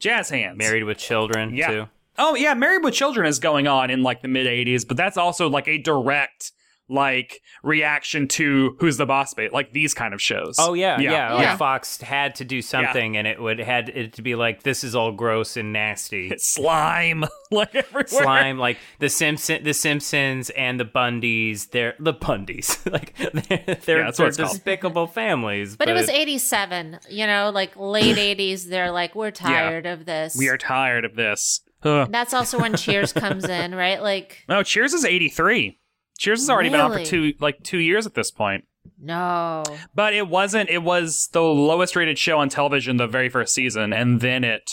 Jazz 0.00 0.30
hands. 0.30 0.58
Married 0.58 0.82
with 0.84 0.98
children, 0.98 1.54
Yeah. 1.54 1.68
too. 1.68 1.88
Oh 2.18 2.34
yeah, 2.34 2.54
Married 2.54 2.82
with 2.84 2.92
Children 2.94 3.26
is 3.26 3.38
going 3.38 3.66
on 3.66 3.88
in 3.90 4.02
like 4.02 4.20
the 4.20 4.28
mid 4.28 4.46
'80s, 4.46 4.86
but 4.86 4.96
that's 4.96 5.16
also 5.16 5.48
like 5.48 5.68
a 5.68 5.78
direct 5.78 6.52
like 6.88 7.40
reaction 7.62 8.28
to 8.28 8.76
Who's 8.80 8.96
the 8.96 9.06
Boss 9.06 9.32
Babe, 9.34 9.52
like 9.52 9.72
these 9.72 9.94
kind 9.94 10.12
of 10.12 10.20
shows. 10.20 10.56
Oh 10.58 10.74
yeah, 10.74 10.98
yeah. 11.00 11.10
Yeah. 11.12 11.32
Like 11.34 11.42
Yeah. 11.42 11.56
Fox 11.56 12.00
had 12.02 12.34
to 12.36 12.44
do 12.44 12.60
something, 12.62 13.16
and 13.16 13.26
it 13.26 13.40
would 13.40 13.58
had 13.58 13.88
it 13.88 14.12
to 14.14 14.22
be 14.22 14.34
like 14.34 14.62
this 14.62 14.84
is 14.84 14.94
all 14.94 15.12
gross 15.12 15.56
and 15.56 15.72
nasty. 15.72 16.28
It's 16.28 16.46
slime 16.54 17.24
like 17.50 17.74
everywhere. 17.74 18.06
Slime, 18.06 18.58
like 18.58 18.78
the 18.98 19.08
Simpson, 19.08 19.62
the 19.64 19.74
Simpsons, 19.74 20.50
and 20.50 20.78
the 20.78 20.84
Bundys. 20.84 21.70
They're 21.70 21.94
the 21.98 22.14
Bundys, 22.14 22.78
like 22.92 23.16
they're 23.16 23.76
they're, 23.86 23.98
Yeah, 23.98 24.04
that's 24.04 24.18
they're 24.18 24.26
it's 24.28 24.36
called. 24.36 24.50
despicable 24.50 25.06
families. 25.06 25.76
but 25.76 25.88
it 25.88 25.94
was 25.94 26.08
87 26.08 26.98
you 27.08 27.26
know 27.26 27.50
like 27.50 27.72
late 27.76 28.16
80s 28.16 28.68
they're 28.68 28.90
like 28.90 29.14
we're 29.14 29.30
tired 29.30 29.86
of 29.86 30.04
this 30.06 30.36
We 30.36 30.48
are 30.48 30.58
tired 30.58 31.04
of 31.04 31.14
this. 31.16 31.60
Ugh. 31.84 32.08
that's 32.12 32.32
also 32.34 32.58
when 32.60 32.76
cheers 32.76 33.12
comes 33.12 33.44
in 33.44 33.74
right 33.74 34.00
like 34.02 34.44
No, 34.48 34.62
Cheers 34.62 34.92
is 34.92 35.04
'83. 35.04 35.78
Cheers 36.22 36.42
has 36.42 36.50
already 36.50 36.68
been 36.68 36.78
on 36.78 36.92
for 36.92 37.04
two 37.04 37.34
like 37.40 37.64
two 37.64 37.80
years 37.80 38.06
at 38.06 38.14
this 38.14 38.30
point. 38.30 38.64
no 38.96 39.64
But 39.92 40.14
it 40.14 40.28
wasn't. 40.28 40.70
It 40.70 40.84
was 40.84 41.28
the 41.32 41.42
lowest 41.42 41.96
rated 41.96 42.16
show 42.16 42.38
on 42.38 42.48
television 42.48 42.96
the 42.96 43.08
very 43.08 43.28
first 43.28 43.52
season, 43.52 43.92
and 43.92 44.20
then 44.20 44.44
it 44.44 44.70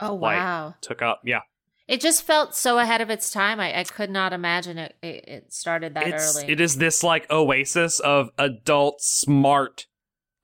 oh 0.00 0.16
like 0.16 0.38
wow 0.38 0.74
took 0.80 1.00
up. 1.00 1.20
Yeah, 1.24 1.42
It 1.86 2.00
just 2.00 2.24
felt 2.24 2.56
so 2.56 2.80
ahead 2.80 3.00
of 3.00 3.10
its 3.10 3.30
time. 3.30 3.60
I, 3.60 3.78
I 3.78 3.84
could 3.84 4.10
not 4.10 4.32
imagine 4.32 4.76
it, 4.76 4.96
it. 5.04 5.24
It 5.28 5.52
started 5.52 5.94
that 5.94 6.08
it's 6.08 6.38
early. 6.38 6.52
it 6.52 6.60
is 6.60 6.78
this 6.78 7.04
like 7.04 7.30
oasis 7.30 8.00
of 8.00 8.30
adult, 8.36 9.00
smart, 9.02 9.86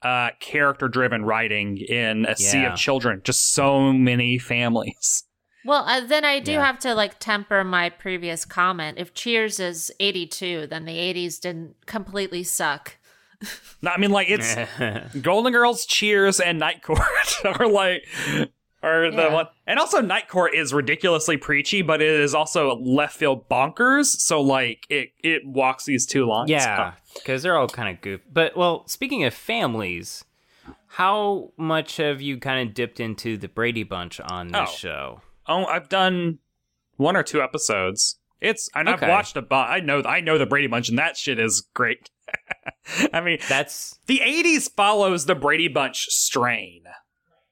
uh, 0.02 0.30
character 0.38 0.86
driven 0.86 1.24
writing 1.24 1.78
in 1.78 2.26
a 2.26 2.36
sea 2.36 2.64
of 2.64 2.76
children. 2.76 3.22
Just 3.24 3.52
so 3.52 3.92
many 3.92 4.38
families. 4.38 5.24
Well, 5.64 5.84
uh, 5.86 6.00
then 6.00 6.24
I 6.24 6.40
do 6.40 6.52
Yeah. 6.52 6.64
have 6.64 6.78
to 6.80 6.94
like 6.94 7.18
temper 7.18 7.64
my 7.64 7.90
previous 7.90 8.44
comment. 8.44 8.98
If 8.98 9.14
Cheers 9.14 9.60
is 9.60 9.92
eighty 10.00 10.26
two, 10.26 10.66
then 10.66 10.84
the 10.84 10.98
eighties 10.98 11.38
didn't 11.38 11.76
completely 11.86 12.42
suck. 12.44 12.96
No, 13.80 13.92
I 13.92 13.98
mean, 13.98 14.10
like 14.10 14.26
it's 14.28 14.56
Golden 15.22 15.52
Girls, 15.52 15.86
Cheers, 15.86 16.40
and 16.40 16.58
Night 16.58 16.82
Court 16.82 16.98
are 17.44 17.68
like 17.68 18.02
are 18.82 19.10
the 19.12 19.16
Yeah. 19.16 19.32
one, 19.32 19.46
and 19.66 19.78
also 19.78 20.00
Night 20.00 20.28
Court 20.28 20.54
is 20.54 20.72
ridiculously 20.74 21.36
preachy, 21.36 21.82
but 21.82 22.02
it 22.02 22.08
is 22.20 22.34
also 22.34 22.74
left 22.76 23.16
field 23.16 23.48
bonkers. 23.48 24.06
So 24.06 24.40
like 24.40 24.84
it 24.88 25.10
it 25.22 25.46
walks 25.46 25.84
these 25.84 26.04
two 26.06 26.26
lines. 26.26 26.50
yeah, 26.50 26.94
because 27.14 27.44
they're 27.44 27.56
all 27.56 27.68
kind 27.68 27.94
of 27.96 28.00
goof. 28.02 28.20
But 28.32 28.56
well, 28.56 28.86
speaking 28.88 29.22
of 29.22 29.32
families, 29.34 30.24
how 30.88 31.52
much 31.56 31.98
have 31.98 32.20
you 32.20 32.38
kind 32.38 32.66
of 32.68 32.74
dipped 32.74 32.98
into 32.98 33.36
the 33.36 33.48
Brady 33.48 33.84
Bunch 33.84 34.18
on 34.20 34.48
this 34.48 34.68
Oh. 34.70 34.76
show? 34.76 35.20
Oh, 35.48 35.64
I've 35.64 35.88
done 35.88 36.38
one 36.96 37.16
or 37.16 37.22
two 37.22 37.42
episodes. 37.42 38.18
It's 38.40 38.68
and 38.74 38.88
Okay. 38.88 39.04
I've 39.06 39.10
watched 39.10 39.36
a 39.36 39.42
bunch. 39.42 39.68
I 39.70 39.80
know 39.80 40.02
I 40.04 40.20
know 40.20 40.38
the 40.38 40.46
Brady 40.46 40.66
Bunch, 40.68 40.88
and 40.88 40.98
that 40.98 41.16
shit 41.16 41.38
is 41.40 41.66
great. 41.74 42.10
I 43.12 43.20
mean, 43.20 43.38
That's 43.48 43.98
the 44.06 44.20
80s 44.24 44.70
follows 44.74 45.26
the 45.26 45.34
Brady 45.34 45.68
Bunch 45.68 46.06
strain. 46.06 46.82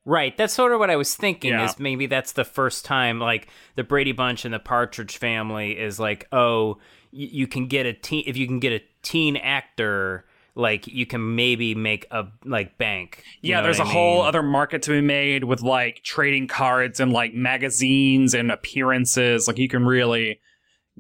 right. 0.05 0.37
That's 0.37 0.53
sort 0.55 0.73
of 0.73 0.79
what 0.79 0.91
I 0.91 0.97
was 0.97 1.15
thinking. 1.17 1.53
Yeah. 1.53 1.65
Is 1.65 1.79
maybe 1.79 2.07
that's 2.07 2.33
the 2.33 2.45
first 2.45 2.85
time 2.85 3.19
like 3.19 3.49
the 3.75 3.83
Brady 3.85 4.13
Bunch 4.13 4.45
and 4.45 4.55
the 4.55 4.59
Partridge 4.61 5.17
Family 5.17 5.73
is 5.79 5.99
like, 5.99 6.29
oh, 6.31 6.75
y- 7.13 7.29
you 7.33 7.47
can 7.49 7.67
get 7.67 7.87
a 7.87 7.93
teen 7.93 8.25
if 8.27 8.37
you 8.37 8.47
can 8.47 8.61
get 8.61 8.73
a 8.73 8.83
teen 9.03 9.37
actor. 9.37 10.25
Like 10.59 10.87
you 10.87 11.05
can 11.05 11.35
maybe 11.37 11.75
make 11.75 12.07
a 12.11 12.25
like 12.45 12.79
bank. 12.79 13.23
Yeah, 13.43 13.61
there's 13.61 13.79
a 13.79 13.83
I 13.85 13.93
whole 13.93 14.23
other 14.23 14.43
market 14.43 14.81
to 14.85 14.91
be 14.91 15.03
made 15.03 15.45
with 15.45 15.61
like 15.61 16.03
trading 16.03 16.49
cards 16.49 16.99
and 16.99 17.13
like 17.13 17.35
magazines 17.35 18.33
and 18.33 18.51
appearances. 18.51 19.47
Like 19.47 19.59
you 19.59 19.69
can 19.69 19.85
really 19.85 20.41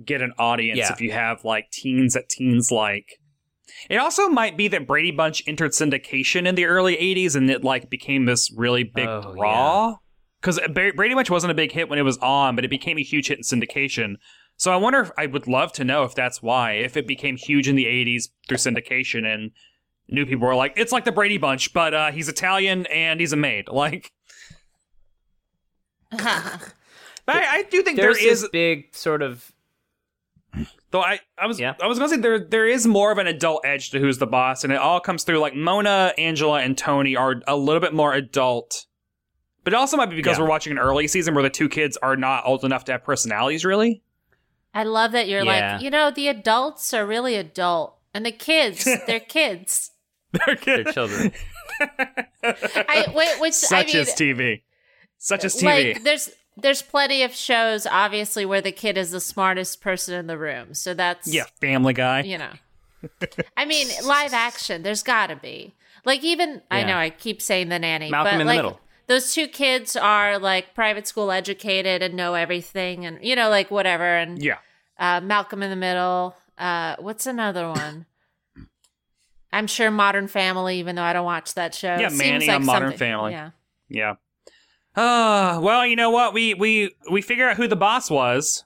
get 0.04 0.20
an 0.20 0.32
audience 0.38 0.76
Yeah. 0.78 0.92
if 0.92 1.00
you 1.00 1.10
have 1.12 1.42
like 1.42 1.70
teens 1.70 2.12
that 2.12 2.28
teens 2.28 2.70
like. 2.70 3.18
It 3.88 3.96
also 3.96 4.28
might 4.28 4.58
be 4.58 4.68
that 4.68 4.86
Brady 4.86 5.10
Bunch 5.10 5.42
entered 5.46 5.70
syndication 5.72 6.46
in 6.46 6.54
the 6.54 6.66
early 6.66 6.94
80s 6.96 7.34
and 7.34 7.50
it 7.50 7.64
like 7.64 7.88
became 7.88 8.26
this 8.26 8.52
really 8.54 8.84
big 8.84 9.08
Oh, 9.08 9.34
draw. 9.34 9.96
Because 10.40 10.60
Brady 10.70 11.14
Bunch 11.14 11.30
wasn't 11.30 11.50
a 11.50 11.54
big 11.54 11.72
hit 11.72 11.88
when 11.88 11.98
it 11.98 12.02
was 12.02 12.18
on, 12.18 12.56
but 12.56 12.64
it 12.64 12.68
became 12.68 12.98
a 12.98 13.02
huge 13.02 13.28
hit 13.28 13.38
in 13.38 13.42
syndication. 13.42 14.16
So 14.58 14.72
I 14.72 14.76
wonder 14.76 15.00
if 15.00 15.10
I 15.18 15.26
would 15.26 15.46
love 15.46 15.72
to 15.74 15.84
know 15.84 16.04
if 16.04 16.14
that's 16.14 16.42
why. 16.42 16.72
If 16.72 16.96
it 16.96 17.06
became 17.06 17.36
huge 17.36 17.68
in 17.68 17.76
the 17.76 17.84
80s 17.84 18.30
through 18.48 18.56
syndication 18.58 19.24
and 19.26 19.50
new 20.08 20.24
people 20.24 20.46
were 20.46 20.54
like, 20.54 20.72
it's 20.76 20.92
like 20.92 21.04
the 21.04 21.12
Brady 21.12 21.36
Bunch, 21.38 21.72
but 21.74 21.92
uh, 21.92 22.10
he's 22.10 22.28
Italian 22.28 22.86
and 22.86 23.20
he's 23.20 23.32
a 23.32 23.36
maid. 23.36 23.66
Like, 23.72 24.12
but 26.10 26.22
I, 27.28 27.58
I 27.58 27.62
do 27.70 27.82
think 27.82 27.96
There's 27.96 28.18
there 28.18 28.28
is 28.32 28.42
this 28.42 28.50
big 28.50 28.94
sort 28.94 29.22
of 29.22 29.50
Though 30.92 31.02
I, 31.02 31.18
I 31.36 31.46
was 31.46 31.58
Yeah. 31.58 31.74
I 31.82 31.86
was 31.86 31.98
gonna 31.98 32.08
say 32.08 32.16
there 32.16 32.38
there 32.38 32.66
is 32.66 32.86
more 32.86 33.10
of 33.10 33.18
an 33.18 33.26
adult 33.26 33.66
edge 33.66 33.90
to 33.90 33.98
who's 33.98 34.18
the 34.18 34.26
boss, 34.26 34.64
and 34.64 34.72
it 34.72 34.78
all 34.78 35.00
comes 35.00 35.24
through 35.24 35.40
like 35.40 35.54
Mona, 35.54 36.14
Angela, 36.16 36.60
and 36.60 36.78
Tony 36.78 37.16
are 37.16 37.42
a 37.46 37.56
little 37.56 37.80
bit 37.80 37.92
more 37.92 38.14
adult. 38.14 38.86
But 39.64 39.72
it 39.72 39.76
also 39.76 39.96
might 39.96 40.10
be 40.10 40.16
because 40.16 40.38
Yeah. 40.38 40.44
we're 40.44 40.48
watching 40.50 40.70
an 40.72 40.78
early 40.78 41.08
season 41.08 41.34
where 41.34 41.42
the 41.42 41.50
two 41.50 41.68
kids 41.68 41.96
are 41.98 42.16
not 42.16 42.44
old 42.46 42.64
enough 42.64 42.84
to 42.84 42.92
have 42.92 43.02
personalities, 43.02 43.64
really. 43.64 44.02
I 44.76 44.82
love 44.82 45.12
that 45.12 45.26
you're 45.28 45.42
Yeah. 45.44 45.74
like, 45.74 45.82
you 45.82 45.90
know, 45.90 46.10
the 46.10 46.28
adults 46.28 46.92
are 46.92 47.06
really 47.06 47.34
adult, 47.36 47.96
and 48.12 48.24
the 48.26 48.32
kids, 48.32 48.84
they're 49.06 49.20
kids. 49.20 49.90
They're 50.32 50.54
their 50.54 50.56
kids. 50.56 50.92
children. 50.94 51.32
I 52.42 53.06
wait, 53.14 53.40
which 53.40 53.54
Such 53.54 53.88
I 53.88 53.92
mean, 53.92 53.96
as 54.02 54.08
TV. 54.14 54.62
Such 55.18 55.44
as 55.44 55.54
TV. 55.56 55.62
like 55.94 56.02
there's 56.04 56.30
there's 56.56 56.82
plenty 56.82 57.22
of 57.22 57.34
shows, 57.34 57.86
obviously, 57.86 58.44
where 58.46 58.60
the 58.60 58.72
kid 58.72 58.96
is 58.98 59.10
the 59.10 59.20
smartest 59.20 59.80
person 59.80 60.14
in 60.14 60.26
the 60.26 60.38
room. 60.38 60.74
So 60.74 60.94
that's 60.94 61.32
yeah, 61.32 61.44
Family 61.60 61.92
Guy. 61.92 62.22
you 62.22 62.38
know. 62.38 62.52
I 63.56 63.64
mean, 63.66 63.88
live 64.04 64.32
action. 64.34 64.82
There's 64.82 65.02
got 65.02 65.28
to 65.28 65.36
be 65.36 65.74
like 66.04 66.22
even 66.24 66.62
I 66.70 66.82
know 66.84 66.96
I 66.96 67.10
keep 67.10 67.40
saying 67.42 67.68
the 67.68 67.78
nanny, 67.78 68.10
Malcolm 68.10 68.34
but 68.34 68.40
in 68.40 68.46
the 68.46 68.52
like 68.52 68.58
Middle. 68.58 68.80
those 69.06 69.32
two 69.34 69.48
kids 69.48 69.96
are 69.96 70.38
like 70.38 70.74
private 70.74 71.06
school 71.06 71.30
educated 71.30 72.02
and 72.02 72.14
know 72.14 72.34
everything, 72.34 73.04
and 73.06 73.18
you 73.22 73.36
know, 73.36 73.48
like 73.50 73.70
whatever. 73.70 74.04
And 74.16 74.42
Yeah. 74.42 74.58
Uh, 74.98 75.20
Malcolm 75.20 75.62
in 75.62 75.70
the 75.70 75.76
Middle. 75.76 76.36
Uh, 76.58 76.96
what's 76.98 77.26
another 77.26 77.68
one? 77.68 78.06
I'm 79.52 79.66
sure 79.66 79.90
Modern 79.90 80.28
Family, 80.28 80.78
even 80.78 80.96
though 80.96 81.02
I 81.02 81.12
don't 81.12 81.24
watch 81.24 81.54
that 81.54 81.74
show. 81.74 81.96
Yeah, 81.96 82.08
Seems 82.08 82.18
Manny 82.18 82.46
like 82.46 82.56
on 82.56 82.64
Modern 82.66 82.88
something- 82.90 82.98
Family. 82.98 83.32
Yeah. 83.32 83.50
Yeah. 83.88 84.14
Uh, 84.94 85.60
well, 85.62 85.86
you 85.86 85.94
know 85.96 86.10
what? 86.10 86.32
We 86.34 86.54
we 86.54 86.94
we 87.10 87.20
figure 87.22 87.48
out 87.48 87.56
who 87.56 87.68
the 87.68 87.76
boss 87.76 88.10
was. 88.10 88.64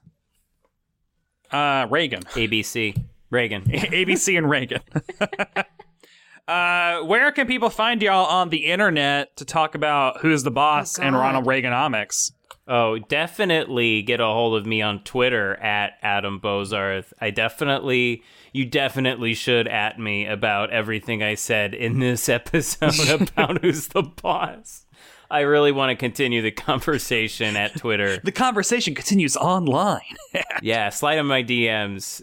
Uh, 1.50 1.86
Reagan. 1.90 2.22
ABC. 2.22 2.96
Reagan. 3.30 3.62
ABC 3.70 4.38
and 4.38 4.48
Reagan. 4.48 4.80
uh, 6.48 7.00
where 7.02 7.30
can 7.32 7.46
people 7.46 7.70
find 7.70 8.00
y'all 8.02 8.26
on 8.26 8.50
the 8.50 8.66
internet 8.66 9.36
to 9.36 9.44
talk 9.44 9.74
about 9.74 10.20
who's 10.20 10.42
the 10.42 10.50
boss 10.50 10.98
Oh, 10.98 11.02
and 11.02 11.16
Ronald 11.16 11.46
Reaganomics? 11.46 12.32
Oh, 12.72 12.98
definitely 13.00 14.00
get 14.02 14.20
a 14.20 14.26
hold 14.26 14.56
of 14.56 14.64
me 14.64 14.80
on 14.80 15.02
Twitter 15.02 15.56
at 15.56 15.94
Adam 16.02 16.38
Bozarth. 16.40 17.12
I 17.20 17.30
definitely, 17.30 18.22
you 18.52 18.64
definitely 18.64 19.34
should 19.34 19.66
at 19.66 19.98
me 19.98 20.24
about 20.24 20.70
everything 20.70 21.20
I 21.20 21.34
said 21.34 21.74
in 21.74 21.98
this 21.98 22.28
episode 22.28 23.28
about 23.30 23.60
who's 23.62 23.88
the 23.88 24.02
boss. 24.04 24.86
I 25.28 25.40
really 25.40 25.72
want 25.72 25.90
to 25.90 25.96
continue 25.96 26.42
the 26.42 26.52
conversation 26.52 27.56
at 27.56 27.76
Twitter. 27.76 28.18
The 28.22 28.30
conversation 28.32 28.94
continues 28.94 29.36
online. 29.36 30.00
Yeah, 30.62 30.90
slide 30.90 31.18
in 31.18 31.24
my 31.26 31.42
DMs. 31.42 32.22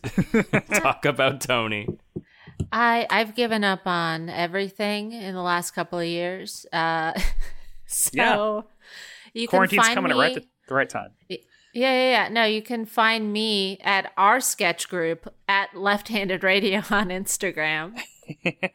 Talk 0.82 1.06
about 1.06 1.42
Tony. 1.42 1.88
I 2.72 3.08
I've 3.10 3.34
given 3.36 3.64
up 3.64 3.88
on 3.88 4.30
everything 4.30 5.12
in 5.12 5.34
the 5.34 5.42
last 5.42 5.72
couple 5.72 5.98
of 6.00 6.06
years. 6.06 6.66
Uh, 6.72 7.14
so 7.88 8.12
Yeah. 8.14 8.62
You 9.38 9.48
can 9.48 9.58
Quarantine's 9.58 9.86
find 9.86 9.96
coming 9.96 10.10
me. 10.12 10.18
at 10.18 10.36
right 10.36 10.46
the 10.68 10.74
right 10.76 10.90
time. 10.90 11.12
Yeah, 11.30 11.38
yeah, 11.94 12.12
yeah. 12.12 12.30
No, 12.30 12.44
you 12.44 12.62
can 12.62 12.86
find 12.86 13.32
me 13.32 13.78
at 13.84 14.12
our 14.18 14.40
sketch 14.40 14.90
group 14.90 15.32
at 15.48 15.76
Left 15.76 16.08
Handed 16.08 16.44
Radio 16.44 16.78
on 16.90 17.10
Instagram. 17.10 17.98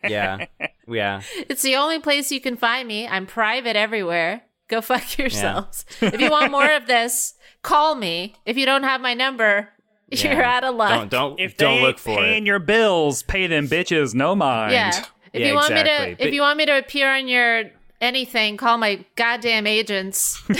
Yeah, 0.08 0.46
yeah. 0.88 1.20
It's 1.50 1.60
the 1.60 1.76
only 1.76 1.98
place 1.98 2.32
you 2.32 2.40
can 2.40 2.56
find 2.56 2.88
me. 2.88 3.06
I'm 3.06 3.26
private 3.26 3.76
everywhere. 3.76 4.44
Go 4.68 4.80
fuck 4.80 5.18
yourselves. 5.18 5.84
if 6.00 6.18
you 6.18 6.30
want 6.30 6.50
more 6.50 6.70
of 6.72 6.86
this, 6.86 7.34
call 7.60 7.94
me. 7.94 8.34
If 8.46 8.56
you 8.56 8.64
don't 8.64 8.84
have 8.84 9.02
my 9.02 9.12
number, 9.12 9.68
you're 10.10 10.32
Yeah. 10.32 10.56
out 10.56 10.64
of 10.64 10.74
luck. 10.74 10.90
Don't 10.90 11.10
don't 11.10 11.40
If 11.40 11.58
don't 11.58 11.76
they 11.76 11.82
look 11.82 11.90
ain't 11.96 12.00
for 12.00 12.16
paying 12.16 12.44
it. 12.44 12.46
your 12.46 12.60
bills, 12.60 13.22
pay 13.24 13.46
them 13.46 13.68
bitches 13.68 14.14
no 14.14 14.34
mind. 14.34 14.72
Yeah. 14.72 15.04
If 15.34 15.40
Yeah, 15.42 15.48
you 15.48 15.54
want 15.54 15.74
me 15.74 15.80
exactly. 15.80 16.06
to, 16.06 16.12
if 16.12 16.18
But- 16.18 16.32
you 16.32 16.40
want 16.40 16.56
me 16.56 16.64
to 16.66 16.78
appear 16.78 17.12
on 17.14 17.28
your 17.28 17.64
anything, 18.02 18.58
call 18.58 18.76
my 18.76 19.04
goddamn 19.16 19.66
agents. 19.66 20.42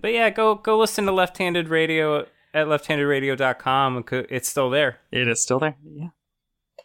But 0.00 0.12
yeah, 0.12 0.30
go 0.30 0.54
go 0.54 0.78
listen 0.78 1.04
to 1.06 1.12
Left 1.12 1.36
Handed 1.38 1.68
Radio 1.68 2.20
at 2.54 2.66
lefthandedradio.com. 2.66 4.04
It's 4.30 4.48
still 4.48 4.70
there. 4.70 4.98
It 5.12 5.28
is 5.28 5.42
still 5.42 5.58
there. 5.58 5.76
Yeah. 5.84 6.08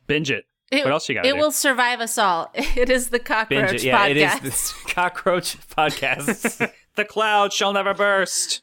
Binge 0.08 0.30
it. 0.32 0.46
It, 0.72 0.84
What 0.84 0.92
else 0.92 1.08
you 1.08 1.16
gotta 1.16 1.28
It 1.30 1.34
do? 1.34 1.38
will 1.38 1.52
survive 1.52 2.02
us 2.02 2.18
all. 2.18 2.52
It 2.56 2.90
is 2.90 3.10
the 3.10 3.20
cockroach 3.20 3.70
Binge 3.70 3.82
it. 3.82 3.84
Yeah, 3.84 4.06
it 4.08 4.18
is 4.18 4.32
podcast. 4.32 4.42
this 4.42 4.74
cockroach 4.88 5.58
podcast. 5.70 6.72
The 6.96 7.06
cloud 7.06 7.54
shall 7.54 7.74
never 7.74 7.94
burst. 7.94 8.62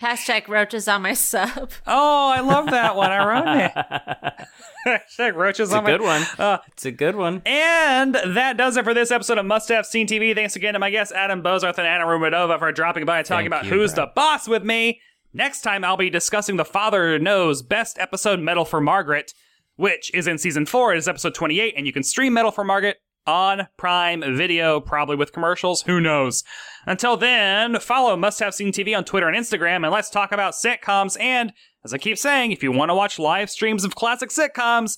Hashtag 0.00 0.48
roaches 0.48 0.88
on 0.88 1.02
my 1.02 1.14
sub. 1.14 1.70
Oh, 1.86 2.28
I 2.28 2.40
love 2.40 2.66
that 2.70 2.96
one. 2.96 3.10
I 3.10 3.24
wrote 3.26 3.56
it. 3.56 4.46
Hashtag 4.86 5.34
roaches 5.34 5.70
It's 5.70 5.74
on 5.74 5.84
my- 5.84 5.90
good 5.90 6.02
one. 6.02 6.22
Uh, 6.38 6.58
It's 6.68 6.84
a 6.84 6.90
good 6.92 7.16
one. 7.16 7.42
And 7.46 8.14
that 8.14 8.56
does 8.56 8.76
it 8.76 8.84
for 8.84 8.94
this 8.94 9.10
episode 9.10 9.38
of 9.38 9.46
Must 9.46 9.68
Have 9.70 9.86
Seen 9.86 10.06
TV. 10.06 10.34
Thanks 10.34 10.56
again 10.56 10.74
to 10.74 10.78
my 10.78 10.90
guests 10.90 11.12
Adam 11.14 11.42
Bozarth 11.42 11.78
and 11.78 11.86
Anna 11.86 12.04
Rumadova 12.04 12.58
for 12.58 12.72
dropping 12.72 13.04
by 13.06 13.18
and 13.18 13.26
talking 13.26 13.50
Thank 13.50 13.62
about 13.62 13.64
you, 13.64 13.78
who's 13.80 13.94
Brad. 13.94 14.08
the 14.08 14.12
boss 14.14 14.48
with 14.48 14.64
me. 14.64 15.00
Next 15.32 15.62
time, 15.62 15.84
I'll 15.84 15.96
be 15.96 16.10
discussing 16.10 16.56
the 16.56 16.64
Father 16.64 17.18
Knows 17.18 17.62
Best 17.62 17.98
Episode 17.98 18.40
Medal 18.40 18.64
for 18.64 18.80
Margaret, 18.80 19.32
which 19.76 20.12
is 20.12 20.26
in 20.26 20.38
season 20.38 20.66
four. 20.66 20.92
It 20.94 20.98
is 20.98 21.08
episode 21.08 21.34
28, 21.34 21.74
and 21.76 21.86
you 21.86 21.92
can 21.92 22.02
stream 22.02 22.32
Medal 22.34 22.50
for 22.50 22.64
Margaret 22.64 22.96
on 23.26 23.68
Prime 23.76 24.22
Video, 24.36 24.80
probably 24.80 25.14
with 25.14 25.32
commercials. 25.32 25.82
Who 25.82 26.00
knows? 26.00 26.42
Until 26.86 27.16
then, 27.16 27.78
follow 27.78 28.16
Must 28.16 28.40
Have 28.40 28.54
Seen 28.54 28.72
TV 28.72 28.96
on 28.96 29.04
Twitter 29.04 29.28
and 29.28 29.36
Instagram, 29.36 29.84
and 29.84 29.90
let's 29.90 30.10
talk 30.10 30.32
about 30.32 30.54
sitcoms. 30.54 31.20
And 31.20 31.52
as 31.84 31.92
I 31.92 31.98
keep 31.98 32.18
saying, 32.18 32.52
if 32.52 32.62
you 32.62 32.72
want 32.72 32.90
to 32.90 32.94
watch 32.94 33.18
live 33.18 33.50
streams 33.50 33.84
of 33.84 33.94
classic 33.94 34.30
sitcoms, 34.30 34.96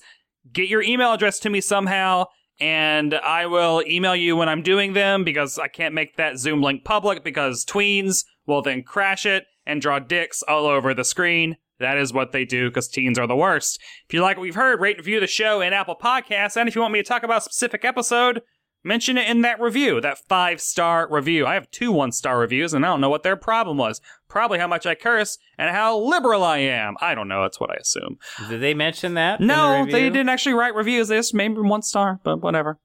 get 0.51 0.69
your 0.69 0.81
email 0.81 1.13
address 1.13 1.39
to 1.39 1.49
me 1.49 1.61
somehow 1.61 2.25
and 2.59 3.15
I 3.15 3.45
will 3.47 3.83
email 3.87 4.15
you 4.15 4.35
when 4.35 4.49
I'm 4.49 4.61
doing 4.61 4.93
them 4.93 5.23
because 5.23 5.57
I 5.57 5.67
can't 5.67 5.93
make 5.93 6.17
that 6.17 6.37
Zoom 6.37 6.61
link 6.61 6.83
public 6.83 7.23
because 7.23 7.65
tweens 7.65 8.25
will 8.45 8.61
then 8.61 8.83
crash 8.83 9.25
it 9.25 9.45
and 9.65 9.81
draw 9.81 9.99
dicks 9.99 10.43
all 10.43 10.65
over 10.65 10.93
the 10.93 11.03
screen. 11.03 11.57
That 11.79 11.97
is 11.97 12.13
what 12.13 12.31
they 12.31 12.45
do 12.45 12.69
because 12.69 12.87
teens 12.87 13.17
are 13.17 13.27
the 13.27 13.35
worst. 13.35 13.79
If 14.07 14.13
you 14.13 14.21
like 14.21 14.37
what 14.37 14.43
we've 14.43 14.55
heard, 14.55 14.79
rate 14.79 14.97
and 14.97 15.05
review 15.05 15.19
the 15.19 15.27
show 15.27 15.61
in 15.61 15.73
Apple 15.73 15.97
Podcasts. 16.01 16.55
And 16.55 16.69
if 16.69 16.75
you 16.75 16.81
want 16.81 16.93
me 16.93 17.01
to 17.01 17.07
talk 17.07 17.23
about 17.23 17.39
a 17.39 17.41
specific 17.41 17.83
episode, 17.83 18.41
mention 18.83 19.17
it 19.17 19.27
in 19.27 19.41
that 19.41 19.61
review, 19.61 20.01
that 20.01 20.19
five 20.27 20.61
star 20.61 21.07
review. 21.09 21.45
I 21.45 21.53
have 21.53 21.71
two 21.71 21.91
one 21.91 22.11
star 22.11 22.39
reviews 22.39 22.73
and 22.73 22.85
I 22.85 22.89
don't 22.89 23.01
know 23.01 23.09
what 23.09 23.23
their 23.23 23.35
problem 23.35 23.77
was. 23.77 24.01
Probably 24.27 24.59
how 24.59 24.67
much 24.67 24.85
I 24.85 24.95
curse 24.95 25.37
and 25.57 25.75
how 25.75 25.97
liberal 25.97 26.43
I 26.43 26.59
am. 26.59 26.95
I 27.01 27.15
don't 27.15 27.27
know. 27.27 27.41
That's 27.43 27.59
what 27.59 27.71
I 27.71 27.75
assume. 27.75 28.17
Did 28.49 28.61
they 28.61 28.73
mention 28.73 29.13
that? 29.15 29.39
in 29.39 29.47
the 29.47 29.53
No, 29.53 29.85
they 29.85 30.09
didn't 30.09 30.29
actually 30.29 30.53
write 30.53 30.75
reviews. 30.75 31.07
They 31.07 31.17
just 31.17 31.33
maybe 31.33 31.55
one 31.55 31.81
star, 31.81 32.19
but 32.23 32.41
whatever. 32.41 32.79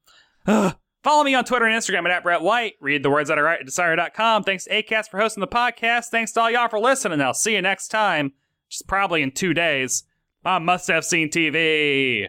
Ugh. 0.47 0.77
Follow 1.05 1.23
me 1.25 1.35
on 1.35 1.45
Twitter 1.45 1.65
and 1.65 1.81
Instagram 1.81 2.05
at, 2.07 2.11
at 2.11 2.23
Brett 2.23 2.43
White. 2.43 2.75
Read 2.81 3.03
the 3.03 3.11
words 3.11 3.29
that 3.29 3.39
I 3.39 3.43
write 3.43 3.61
at 3.61 3.67
Decider.com. 3.67 4.43
Thanks 4.43 4.65
to 4.65 4.83
ACAST 4.83 5.09
for 5.11 5.19
hosting 5.19 5.41
the 5.41 5.47
podcast. 5.47 6.07
Thanks 6.07 6.33
to 6.33 6.41
all 6.41 6.51
y'all 6.51 6.69
for 6.69 6.81
listening. 6.81 7.21
I'll 7.21 7.35
see 7.35 7.55
you 7.55 7.63
next 7.63 7.89
time, 7.89 8.27
which 8.67 8.77
is 8.77 8.83
probably 8.83 9.23
in 9.23 9.31
two 9.31 9.55
days. 9.55 10.05
I 10.45 10.59
Must 10.59 10.89
Have 10.89 11.05
Seen 11.05 11.29
TV. 11.29 12.29